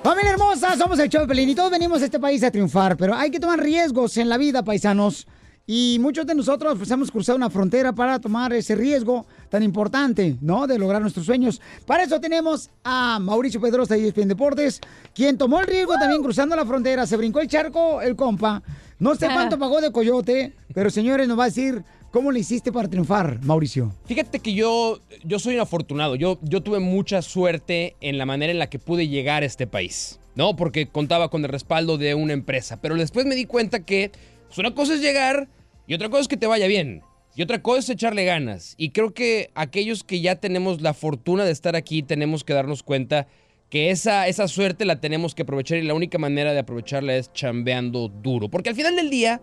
Familia 0.10 0.32
hermosa, 0.32 0.76
somos 0.76 0.98
el 0.98 1.08
show 1.08 1.22
de 1.22 1.28
Pelín 1.28 1.50
y 1.50 1.54
todos 1.54 1.70
venimos 1.70 2.02
a 2.02 2.06
este 2.06 2.20
país 2.20 2.42
a 2.42 2.50
triunfar, 2.50 2.98
pero 2.98 3.14
hay 3.14 3.30
que 3.30 3.40
tomar 3.40 3.60
riesgos 3.60 4.18
en 4.18 4.28
la 4.28 4.40
vida, 4.40 4.64
paisanos. 4.64 5.28
Y 5.68 6.00
muchos 6.02 6.26
de 6.26 6.34
nosotros 6.34 6.80
pues, 6.80 6.90
hemos 6.90 7.12
cruzado 7.12 7.36
una 7.36 7.52
frontera 7.52 7.94
para 7.94 8.18
tomar 8.18 8.52
ese 8.54 8.74
riesgo 8.74 9.28
tan 9.50 9.62
importante, 9.62 10.36
¿no? 10.42 10.66
De 10.66 10.80
lograr 10.80 11.00
nuestros 11.00 11.28
sueños. 11.28 11.62
Para 11.86 12.02
eso 12.02 12.20
tenemos 12.20 12.72
a 12.84 13.20
Mauricio 13.20 13.62
Pedrosa 13.62 13.94
de 13.94 14.08
ESPN 14.08 14.30
Deportes, 14.30 14.82
quien 15.14 15.38
tomó 15.38 15.60
el 15.60 15.68
riesgo 15.68 15.94
también 16.00 16.24
cruzando 16.24 16.56
la 16.56 16.66
frontera, 16.66 17.06
se 17.06 17.16
brincó 17.16 17.40
el 17.42 17.48
charco, 17.48 18.02
el 18.02 18.16
compa. 18.16 18.64
No 18.98 19.14
sé 19.14 19.28
cuánto 19.32 19.60
pagó 19.60 19.80
de 19.80 19.92
coyote, 19.92 20.56
pero 20.74 20.90
señores, 20.90 21.28
nos 21.28 21.38
va 21.38 21.44
a 21.44 21.50
decir 21.50 21.84
cómo 22.12 22.32
le 22.32 22.40
hiciste 22.40 22.72
para 22.72 22.88
triunfar, 22.88 23.40
Mauricio. 23.44 23.94
Fíjate 24.06 24.40
que 24.40 24.54
yo, 24.54 25.00
yo 25.24 25.40
soy 25.40 25.56
un 25.56 25.62
afortunado. 25.62 26.16
Yo, 26.16 26.40
yo 26.42 26.62
tuve 26.62 26.80
mucha 26.80 27.22
suerte 27.22 27.96
en 28.02 28.18
la 28.18 28.26
manera 28.26 28.52
en 28.52 28.60
la 28.60 28.70
que 28.70 28.80
pude 28.80 29.08
llegar 29.08 29.44
a 29.44 29.46
este 29.46 29.68
país. 29.68 30.20
¿No? 30.36 30.56
Porque 30.56 30.88
contaba 30.88 31.30
con 31.30 31.44
el 31.44 31.50
respaldo 31.50 31.98
de 31.98 32.16
una 32.16 32.34
empresa. 32.34 32.80
Pero 32.82 32.96
después 32.96 33.26
me 33.26 33.36
di 33.36 33.46
cuenta 33.46 33.84
que 33.84 34.12
pues, 34.48 34.58
una 34.58 34.74
cosa 34.74 34.94
es 34.94 35.02
llegar 35.02 35.50
y 35.88 35.94
otra 35.96 36.10
cosa 36.10 36.22
es 36.22 36.28
que 36.28 36.38
te 36.38 36.48
vaya 36.48 36.68
bien. 36.68 37.02
Y 37.36 37.42
otra 37.42 37.62
cosa 37.62 37.80
es 37.80 37.90
echarle 37.90 38.26
ganas. 38.26 38.76
Y 38.78 38.92
creo 38.92 39.14
que 39.14 39.50
aquellos 39.56 40.04
que 40.04 40.22
ya 40.22 40.36
tenemos 40.36 40.82
la 40.82 40.94
fortuna 40.94 41.46
de 41.46 41.52
estar 41.52 41.76
aquí 41.76 42.04
tenemos 42.04 42.44
que 42.44 42.54
darnos 42.54 42.84
cuenta 42.84 43.28
que 43.70 43.92
esa, 43.92 44.28
esa 44.28 44.48
suerte 44.48 44.86
la 44.86 45.00
tenemos 45.00 45.36
que 45.36 45.44
aprovechar 45.44 45.78
y 45.78 45.84
la 45.84 45.94
única 45.94 46.18
manera 46.18 46.54
de 46.54 46.60
aprovecharla 46.60 47.16
es 47.16 47.32
chambeando 47.34 48.08
duro. 48.08 48.50
Porque 48.50 48.70
al 48.70 48.76
final 48.76 48.96
del 48.96 49.10
día 49.10 49.42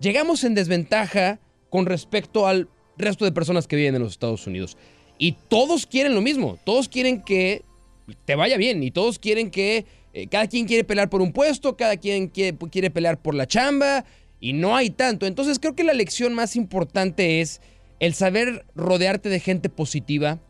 llegamos 0.00 0.44
en 0.44 0.54
desventaja 0.54 1.38
con 1.70 1.86
respecto 1.86 2.46
al 2.46 2.68
resto 2.98 3.24
de 3.24 3.32
personas 3.32 3.66
que 3.66 3.76
viven 3.76 3.94
en 3.94 4.02
los 4.02 4.12
Estados 4.12 4.46
Unidos. 4.46 4.76
Y 5.18 5.32
todos 5.48 5.86
quieren 5.86 6.14
lo 6.14 6.20
mismo. 6.20 6.58
Todos 6.64 6.88
quieren 6.88 7.22
que 7.22 7.62
te 8.24 8.34
vaya 8.34 8.56
bien 8.56 8.82
y 8.82 8.90
todos 8.90 9.18
quieren 9.18 9.50
que 9.50 9.86
eh, 10.12 10.26
cada 10.26 10.46
quien 10.48 10.66
quiere 10.66 10.84
pelear 10.84 11.08
por 11.08 11.22
un 11.22 11.32
puesto, 11.32 11.76
cada 11.76 11.96
quien 11.96 12.28
quiere, 12.28 12.56
quiere 12.70 12.90
pelear 12.90 13.20
por 13.20 13.34
la 13.34 13.46
chamba 13.46 14.04
y 14.40 14.52
no 14.52 14.76
hay 14.76 14.90
tanto. 14.90 15.26
Entonces 15.26 15.58
creo 15.58 15.76
que 15.76 15.84
la 15.84 15.94
lección 15.94 16.34
más 16.34 16.56
importante 16.56 17.40
es 17.40 17.60
el 18.00 18.14
saber 18.14 18.64
rodearte 18.74 19.28
de 19.28 19.40
gente 19.40 19.68
positiva, 19.68 20.40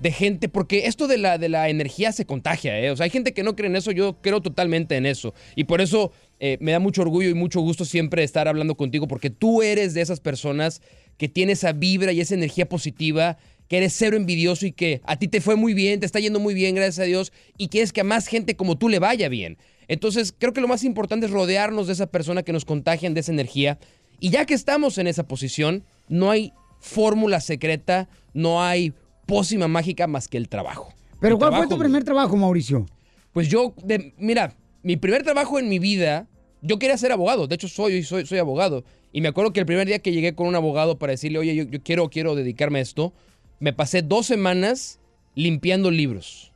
de 0.00 0.12
gente, 0.12 0.48
porque 0.48 0.86
esto 0.86 1.06
de 1.06 1.18
la, 1.18 1.38
de 1.38 1.48
la 1.48 1.68
energía 1.68 2.10
se 2.12 2.24
contagia, 2.24 2.78
¿eh? 2.80 2.90
O 2.90 2.96
sea, 2.96 3.04
hay 3.04 3.10
gente 3.10 3.32
que 3.32 3.42
no 3.42 3.54
cree 3.54 3.68
en 3.68 3.76
eso, 3.76 3.92
yo 3.92 4.16
creo 4.20 4.40
totalmente 4.40 4.96
en 4.96 5.06
eso. 5.06 5.34
Y 5.54 5.64
por 5.64 5.80
eso 5.80 6.10
eh, 6.40 6.58
me 6.60 6.72
da 6.72 6.78
mucho 6.80 7.02
orgullo 7.02 7.28
y 7.28 7.34
mucho 7.34 7.60
gusto 7.60 7.84
siempre 7.84 8.24
estar 8.24 8.48
hablando 8.48 8.74
contigo, 8.76 9.06
porque 9.06 9.30
tú 9.30 9.62
eres 9.62 9.94
de 9.94 10.00
esas 10.00 10.20
personas 10.20 10.80
que 11.18 11.28
tiene 11.28 11.52
esa 11.52 11.72
vibra 11.72 12.12
y 12.12 12.20
esa 12.20 12.34
energía 12.34 12.68
positiva, 12.68 13.36
que 13.68 13.76
eres 13.76 13.94
cero 13.96 14.16
envidioso 14.16 14.66
y 14.66 14.72
que 14.72 15.00
a 15.04 15.16
ti 15.16 15.28
te 15.28 15.40
fue 15.40 15.54
muy 15.54 15.74
bien, 15.74 16.00
te 16.00 16.06
está 16.06 16.18
yendo 16.18 16.40
muy 16.40 16.54
bien, 16.54 16.74
gracias 16.74 16.98
a 16.98 17.04
Dios, 17.04 17.32
y 17.56 17.68
quieres 17.68 17.92
que 17.92 18.00
a 18.00 18.04
más 18.04 18.26
gente 18.26 18.56
como 18.56 18.76
tú 18.76 18.88
le 18.88 18.98
vaya 18.98 19.28
bien. 19.28 19.58
Entonces, 19.86 20.34
creo 20.36 20.52
que 20.52 20.60
lo 20.60 20.66
más 20.68 20.82
importante 20.82 21.26
es 21.26 21.32
rodearnos 21.32 21.86
de 21.86 21.92
esa 21.92 22.06
persona 22.06 22.42
que 22.42 22.52
nos 22.52 22.64
contagian 22.64 23.12
de 23.14 23.20
esa 23.20 23.32
energía. 23.32 23.78
Y 24.18 24.30
ya 24.30 24.44
que 24.46 24.54
estamos 24.54 24.98
en 24.98 25.06
esa 25.06 25.24
posición, 25.28 25.84
no 26.08 26.30
hay 26.30 26.52
fórmula 26.80 27.40
secreta, 27.40 28.08
no 28.32 28.62
hay 28.62 28.92
pócima 29.26 29.68
mágica 29.68 30.06
más 30.06 30.26
que 30.28 30.36
el 30.38 30.48
trabajo. 30.48 30.92
Pero 31.20 31.34
El 31.34 31.38
¿cuál 31.38 31.54
fue 31.54 31.68
tu 31.68 31.78
primer 31.78 32.02
trabajo, 32.04 32.36
Mauricio? 32.36 32.86
pues 33.32 33.48
yo, 33.48 33.74
de- 33.84 34.14
mira, 34.18 34.56
mi 34.82 34.96
primer 34.96 35.22
trabajo 35.22 35.58
en 35.58 35.68
mi 35.68 35.78
vida, 35.78 36.26
yo 36.62 36.78
quería 36.78 36.96
ser 36.98 37.12
abogado. 37.12 37.46
De 37.46 37.54
hecho, 37.54 37.68
soy, 37.68 38.02
soy, 38.02 38.26
soy 38.26 38.38
abogado. 38.38 38.84
Y 39.12 39.20
me 39.20 39.28
acuerdo 39.28 39.52
que 39.52 39.60
el 39.60 39.66
primer 39.66 39.86
día 39.86 39.98
que 39.98 40.12
llegué 40.12 40.34
con 40.34 40.46
un 40.46 40.54
abogado 40.54 40.98
para 40.98 41.12
decirle, 41.12 41.38
oye, 41.38 41.54
yo, 41.54 41.64
yo 41.64 41.82
quiero, 41.82 42.08
quiero 42.10 42.34
dedicarme 42.34 42.78
a 42.78 42.82
esto, 42.82 43.12
me 43.58 43.72
pasé 43.72 44.02
dos 44.02 44.26
semanas 44.26 45.00
limpiando 45.34 45.90
libros. 45.90 46.52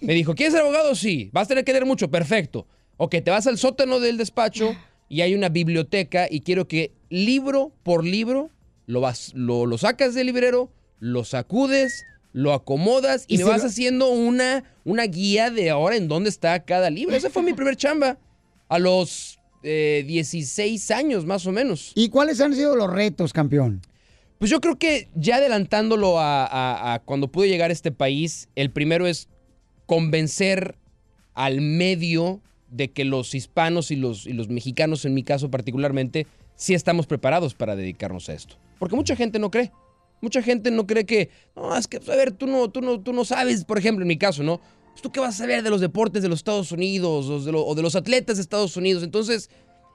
Me 0.00 0.14
dijo, 0.14 0.34
¿quieres 0.34 0.52
ser 0.54 0.62
abogado? 0.62 0.94
Sí. 0.94 1.30
¿Vas 1.32 1.46
a 1.46 1.48
tener 1.48 1.64
que 1.64 1.72
leer 1.72 1.86
mucho? 1.86 2.10
Perfecto. 2.10 2.66
Ok, 2.96 3.16
te 3.24 3.30
vas 3.30 3.46
al 3.46 3.58
sótano 3.58 4.00
del 4.00 4.16
despacho 4.16 4.74
y 5.08 5.20
hay 5.20 5.34
una 5.34 5.48
biblioteca 5.48 6.26
y 6.30 6.40
quiero 6.40 6.66
que 6.68 6.92
libro 7.10 7.72
por 7.82 8.04
libro 8.04 8.50
lo, 8.86 9.00
vas, 9.00 9.32
lo, 9.34 9.66
lo 9.66 9.78
sacas 9.78 10.14
del 10.14 10.26
librero, 10.26 10.70
lo 11.00 11.24
sacudes, 11.24 12.04
lo 12.32 12.52
acomodas 12.52 13.24
y, 13.28 13.34
Y 13.34 13.38
me 13.38 13.44
vas 13.44 13.62
lo- 13.62 13.68
haciendo 13.68 14.08
una, 14.10 14.64
una 14.84 15.04
guía 15.04 15.50
de 15.50 15.70
ahora 15.70 15.96
en 15.96 16.08
dónde 16.08 16.30
está 16.30 16.64
cada 16.64 16.88
libro. 16.90 17.14
Esa 17.16 17.30
fue 17.30 17.42
mi 17.42 17.52
primer 17.52 17.76
chamba. 17.76 18.18
A 18.68 18.78
los 18.78 19.38
eh, 19.62 20.04
16 20.06 20.90
años, 20.90 21.24
más 21.26 21.46
o 21.46 21.52
menos. 21.52 21.92
¿Y 21.94 22.08
cuáles 22.08 22.40
han 22.40 22.54
sido 22.54 22.76
los 22.76 22.90
retos, 22.92 23.32
campeón? 23.32 23.82
Pues 24.38 24.50
yo 24.50 24.60
creo 24.60 24.78
que 24.78 25.08
ya 25.14 25.36
adelantándolo 25.36 26.18
a, 26.18 26.44
a- 26.44 26.94
a 26.94 26.98
cuando 26.98 27.28
pude 27.28 27.48
llegar 27.48 27.70
a 27.70 27.72
este 27.72 27.92
país, 27.92 28.48
el 28.56 28.70
primero 28.70 29.06
es 29.06 29.28
convencer 29.86 30.76
al 31.34 31.60
medio 31.60 32.40
de 32.70 32.90
que 32.90 33.04
los 33.04 33.34
hispanos 33.34 33.90
y 33.90 33.96
los, 33.96 34.26
y 34.26 34.32
los 34.32 34.48
mexicanos, 34.48 35.04
en 35.04 35.14
mi 35.14 35.22
caso 35.22 35.50
particularmente, 35.50 36.26
sí 36.56 36.74
estamos 36.74 37.06
preparados 37.06 37.54
para 37.54 37.76
dedicarnos 37.76 38.28
a 38.28 38.34
esto. 38.34 38.56
Porque 38.78 38.96
mucha 38.96 39.14
gente 39.16 39.38
no 39.38 39.50
cree. 39.50 39.70
Mucha 40.20 40.42
gente 40.42 40.70
no 40.70 40.86
cree 40.86 41.04
que, 41.04 41.28
no, 41.54 41.76
es 41.76 41.86
que, 41.86 41.98
a 41.98 42.16
ver, 42.16 42.32
tú 42.32 42.46
no, 42.46 42.70
tú 42.70 42.80
no, 42.80 43.00
tú 43.00 43.12
no 43.12 43.24
sabes, 43.24 43.64
por 43.64 43.78
ejemplo, 43.78 44.02
en 44.04 44.08
mi 44.08 44.16
caso, 44.16 44.42
¿no? 44.42 44.60
Pues, 44.94 45.02
¿Tú 45.02 45.12
qué 45.12 45.20
vas 45.20 45.34
a 45.34 45.38
saber 45.38 45.62
de 45.62 45.70
los 45.70 45.80
deportes 45.80 46.22
de 46.22 46.28
los 46.28 46.38
Estados 46.40 46.72
Unidos 46.72 47.26
o 47.28 47.40
de, 47.40 47.52
lo- 47.52 47.64
o 47.66 47.74
de 47.74 47.82
los 47.82 47.94
atletas 47.96 48.36
de 48.36 48.42
Estados 48.42 48.76
Unidos? 48.76 49.02
Entonces, 49.02 49.50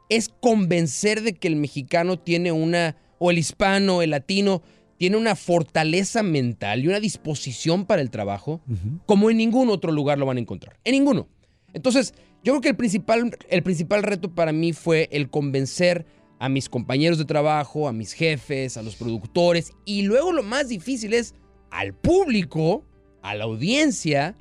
es 0.09 0.30
convencer 0.30 1.21
de 1.21 1.34
que 1.34 1.47
el 1.47 1.55
mexicano 1.55 2.17
tiene 2.19 2.51
una, 2.51 2.95
o 3.19 3.31
el 3.31 3.38
hispano, 3.38 4.01
el 4.01 4.09
latino, 4.11 4.61
tiene 4.97 5.15
una 5.17 5.35
fortaleza 5.35 6.23
mental 6.23 6.84
y 6.84 6.88
una 6.88 6.99
disposición 6.99 7.85
para 7.85 8.01
el 8.01 8.09
trabajo 8.09 8.59
como 9.05 9.30
en 9.30 9.38
ningún 9.38 9.69
otro 9.69 9.91
lugar 9.91 10.17
lo 10.19 10.26
van 10.26 10.38
a 10.38 10.41
encontrar. 10.41 10.77
En 10.84 10.91
ninguno. 10.93 11.27
Entonces, 11.73 12.13
yo 12.43 12.53
creo 12.53 12.61
que 12.61 12.69
el 12.69 12.76
principal, 12.76 13.38
el 13.49 13.63
principal 13.63 14.03
reto 14.03 14.34
para 14.34 14.51
mí 14.51 14.73
fue 14.73 15.07
el 15.11 15.30
convencer 15.30 16.05
a 16.39 16.49
mis 16.49 16.67
compañeros 16.69 17.17
de 17.17 17.26
trabajo, 17.26 17.88
a 17.88 17.93
mis 17.93 18.11
jefes, 18.13 18.76
a 18.77 18.81
los 18.81 18.95
productores 18.95 19.71
y 19.85 20.01
luego 20.01 20.31
lo 20.34 20.41
más 20.43 20.67
difícil 20.69 21.13
es 21.13 21.34
al 21.69 21.93
público, 21.93 22.84
a 23.21 23.35
la 23.35 23.43
audiencia, 23.45 24.35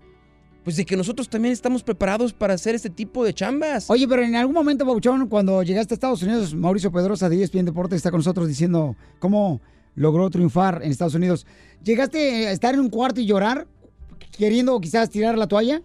pues 0.69 0.77
de 0.77 0.85
que 0.85 0.99
nosotros 0.99 1.31
también 1.31 1.55
estamos 1.55 1.83
preparados 1.83 2.35
para 2.35 2.53
hacer 2.53 2.75
este 2.75 2.91
tipo 2.91 3.25
de 3.25 3.33
chambas. 3.33 3.89
Oye, 3.89 4.07
pero 4.07 4.23
en 4.23 4.37
algún 4.37 4.53
momento, 4.53 4.85
Bauchón, 4.85 5.27
cuando 5.27 5.63
llegaste 5.63 5.95
a 5.95 5.97
Estados 5.97 6.23
Unidos, 6.23 6.55
Mauricio 6.55 6.93
Pedrosa 6.93 7.31
de 7.31 7.43
ESPN 7.43 7.65
Deportes 7.65 7.97
está 7.97 8.11
con 8.11 8.19
nosotros 8.19 8.47
diciendo 8.47 8.95
cómo 9.19 9.63
logró 9.95 10.29
triunfar 10.29 10.83
en 10.85 10.91
Estados 10.91 11.15
Unidos. 11.15 11.47
¿Llegaste 11.83 12.49
a 12.49 12.53
estar 12.53 12.75
en 12.75 12.81
un 12.81 12.91
cuarto 12.91 13.19
y 13.19 13.25
llorar, 13.25 13.67
queriendo 14.37 14.79
quizás 14.79 15.09
tirar 15.09 15.39
la 15.39 15.47
toalla? 15.47 15.81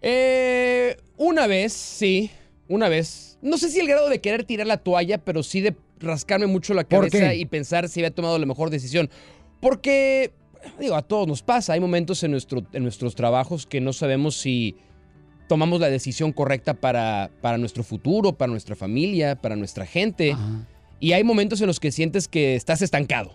Eh, 0.00 0.96
una 1.18 1.46
vez, 1.46 1.74
sí, 1.74 2.30
una 2.68 2.88
vez. 2.88 3.36
No 3.42 3.58
sé 3.58 3.68
si 3.68 3.80
el 3.80 3.86
grado 3.86 4.08
de 4.08 4.22
querer 4.22 4.44
tirar 4.44 4.66
la 4.66 4.78
toalla, 4.78 5.18
pero 5.18 5.42
sí 5.42 5.60
de 5.60 5.76
rascarme 6.00 6.46
mucho 6.46 6.72
la 6.72 6.84
¿Por 6.84 7.10
cabeza 7.10 7.34
y 7.34 7.44
pensar 7.44 7.86
si 7.86 8.00
había 8.00 8.14
tomado 8.14 8.38
la 8.38 8.46
mejor 8.46 8.70
decisión. 8.70 9.10
Porque, 9.60 10.32
digo, 10.78 10.94
a 10.94 11.02
todos 11.02 11.26
nos 11.26 11.42
pasa. 11.42 11.72
Hay 11.72 11.80
momentos 11.80 12.22
en, 12.22 12.30
nuestro, 12.30 12.62
en 12.72 12.82
nuestros 12.82 13.14
trabajos 13.14 13.66
que 13.66 13.80
no 13.80 13.92
sabemos 13.92 14.36
si 14.36 14.76
tomamos 15.48 15.80
la 15.80 15.90
decisión 15.90 16.32
correcta 16.32 16.74
para, 16.74 17.30
para 17.40 17.58
nuestro 17.58 17.84
futuro, 17.84 18.32
para 18.32 18.50
nuestra 18.50 18.74
familia, 18.74 19.36
para 19.36 19.56
nuestra 19.56 19.86
gente. 19.86 20.36
Y 21.00 21.12
hay 21.12 21.24
momentos 21.24 21.60
en 21.60 21.66
los 21.66 21.80
que 21.80 21.92
sientes 21.92 22.28
que 22.28 22.54
estás 22.54 22.80
estancado, 22.82 23.32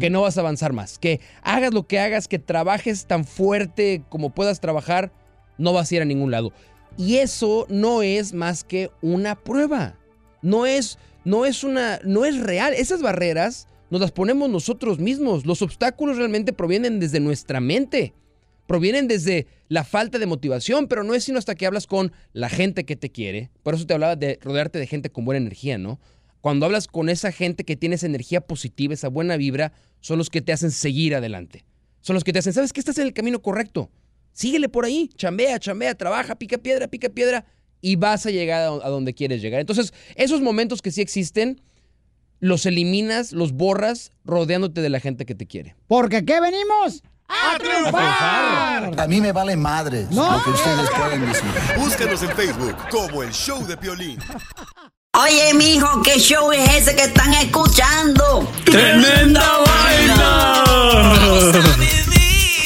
que 0.00 0.08
no 0.08 0.22
vas 0.22 0.36
a 0.38 0.40
avanzar 0.40 0.72
más, 0.72 0.98
que 0.98 1.20
hagas 1.42 1.74
lo 1.74 1.86
que 1.86 1.98
hagas, 1.98 2.28
que 2.28 2.38
trabajes 2.38 3.06
tan 3.06 3.24
fuerte 3.24 4.02
como 4.08 4.30
puedas 4.30 4.60
trabajar, 4.60 5.12
no 5.58 5.72
vas 5.72 5.90
a 5.90 5.96
ir 5.96 6.02
a 6.02 6.06
ningún 6.06 6.30
lado. 6.30 6.52
Y 6.96 7.16
eso 7.16 7.66
no 7.68 8.02
es 8.02 8.32
más 8.32 8.64
que 8.64 8.90
una 9.00 9.34
prueba. 9.34 9.96
No 10.42 10.66
es, 10.66 10.98
no 11.24 11.44
es 11.44 11.64
una, 11.64 12.00
no 12.04 12.24
es 12.24 12.40
real. 12.40 12.74
Esas 12.74 13.02
barreras 13.02 13.68
nos 13.92 14.00
las 14.00 14.10
ponemos 14.10 14.48
nosotros 14.48 14.98
mismos. 14.98 15.44
Los 15.44 15.60
obstáculos 15.60 16.16
realmente 16.16 16.54
provienen 16.54 16.98
desde 16.98 17.20
nuestra 17.20 17.60
mente. 17.60 18.14
Provienen 18.66 19.06
desde 19.06 19.46
la 19.68 19.84
falta 19.84 20.18
de 20.18 20.24
motivación, 20.24 20.88
pero 20.88 21.04
no 21.04 21.12
es 21.12 21.24
sino 21.24 21.38
hasta 21.38 21.54
que 21.54 21.66
hablas 21.66 21.86
con 21.86 22.10
la 22.32 22.48
gente 22.48 22.84
que 22.84 22.96
te 22.96 23.10
quiere. 23.10 23.50
Por 23.62 23.74
eso 23.74 23.86
te 23.86 23.92
hablaba 23.92 24.16
de 24.16 24.38
rodearte 24.40 24.78
de 24.78 24.86
gente 24.86 25.10
con 25.10 25.26
buena 25.26 25.42
energía, 25.42 25.76
¿no? 25.76 26.00
Cuando 26.40 26.64
hablas 26.64 26.86
con 26.86 27.10
esa 27.10 27.32
gente 27.32 27.64
que 27.64 27.76
tiene 27.76 27.96
esa 27.96 28.06
energía 28.06 28.40
positiva, 28.40 28.94
esa 28.94 29.08
buena 29.08 29.36
vibra, 29.36 29.74
son 30.00 30.16
los 30.16 30.30
que 30.30 30.40
te 30.40 30.54
hacen 30.54 30.70
seguir 30.70 31.14
adelante. 31.14 31.66
Son 32.00 32.14
los 32.14 32.24
que 32.24 32.32
te 32.32 32.38
hacen, 32.38 32.54
¿sabes 32.54 32.72
que 32.72 32.80
Estás 32.80 32.96
en 32.96 33.06
el 33.06 33.12
camino 33.12 33.42
correcto. 33.42 33.90
Síguele 34.32 34.70
por 34.70 34.86
ahí, 34.86 35.10
chambea, 35.16 35.58
chambea, 35.58 35.94
trabaja, 35.94 36.34
pica 36.36 36.56
piedra, 36.56 36.88
pica 36.88 37.10
piedra 37.10 37.44
y 37.82 37.96
vas 37.96 38.24
a 38.24 38.30
llegar 38.30 38.62
a 38.82 38.88
donde 38.88 39.12
quieres 39.12 39.42
llegar. 39.42 39.60
Entonces, 39.60 39.92
esos 40.14 40.40
momentos 40.40 40.80
que 40.80 40.90
sí 40.90 41.02
existen, 41.02 41.60
los 42.42 42.66
eliminas, 42.66 43.32
los 43.32 43.52
borras, 43.52 44.10
rodeándote 44.24 44.80
de 44.82 44.88
la 44.90 44.98
gente 45.00 45.24
que 45.24 45.34
te 45.36 45.46
quiere. 45.46 45.76
Porque 45.86 46.16
aquí 46.18 46.32
venimos 46.42 47.02
¡A 47.28 47.56
triunfar! 47.56 49.00
A 49.00 49.06
mí 49.06 49.20
me 49.20 49.30
vale 49.32 49.56
madres 49.56 50.10
No. 50.10 50.36
lo 50.36 50.42
que 50.44 50.50
ustedes 50.50 50.90
pueden 50.90 51.24
decir. 51.24 51.44
Búscanos 51.78 52.22
en 52.22 52.30
Facebook 52.30 52.76
como 52.90 53.22
el 53.22 53.30
Show 53.32 53.64
de 53.66 53.76
Piolín. 53.76 54.18
Oye, 55.14 55.54
mijo, 55.54 56.02
¿qué 56.02 56.18
show 56.18 56.50
es 56.52 56.68
ese 56.74 56.96
que 56.96 57.04
están 57.04 57.32
escuchando? 57.34 58.46
¡Tremenda 58.64 59.58
vaina! 59.64 60.64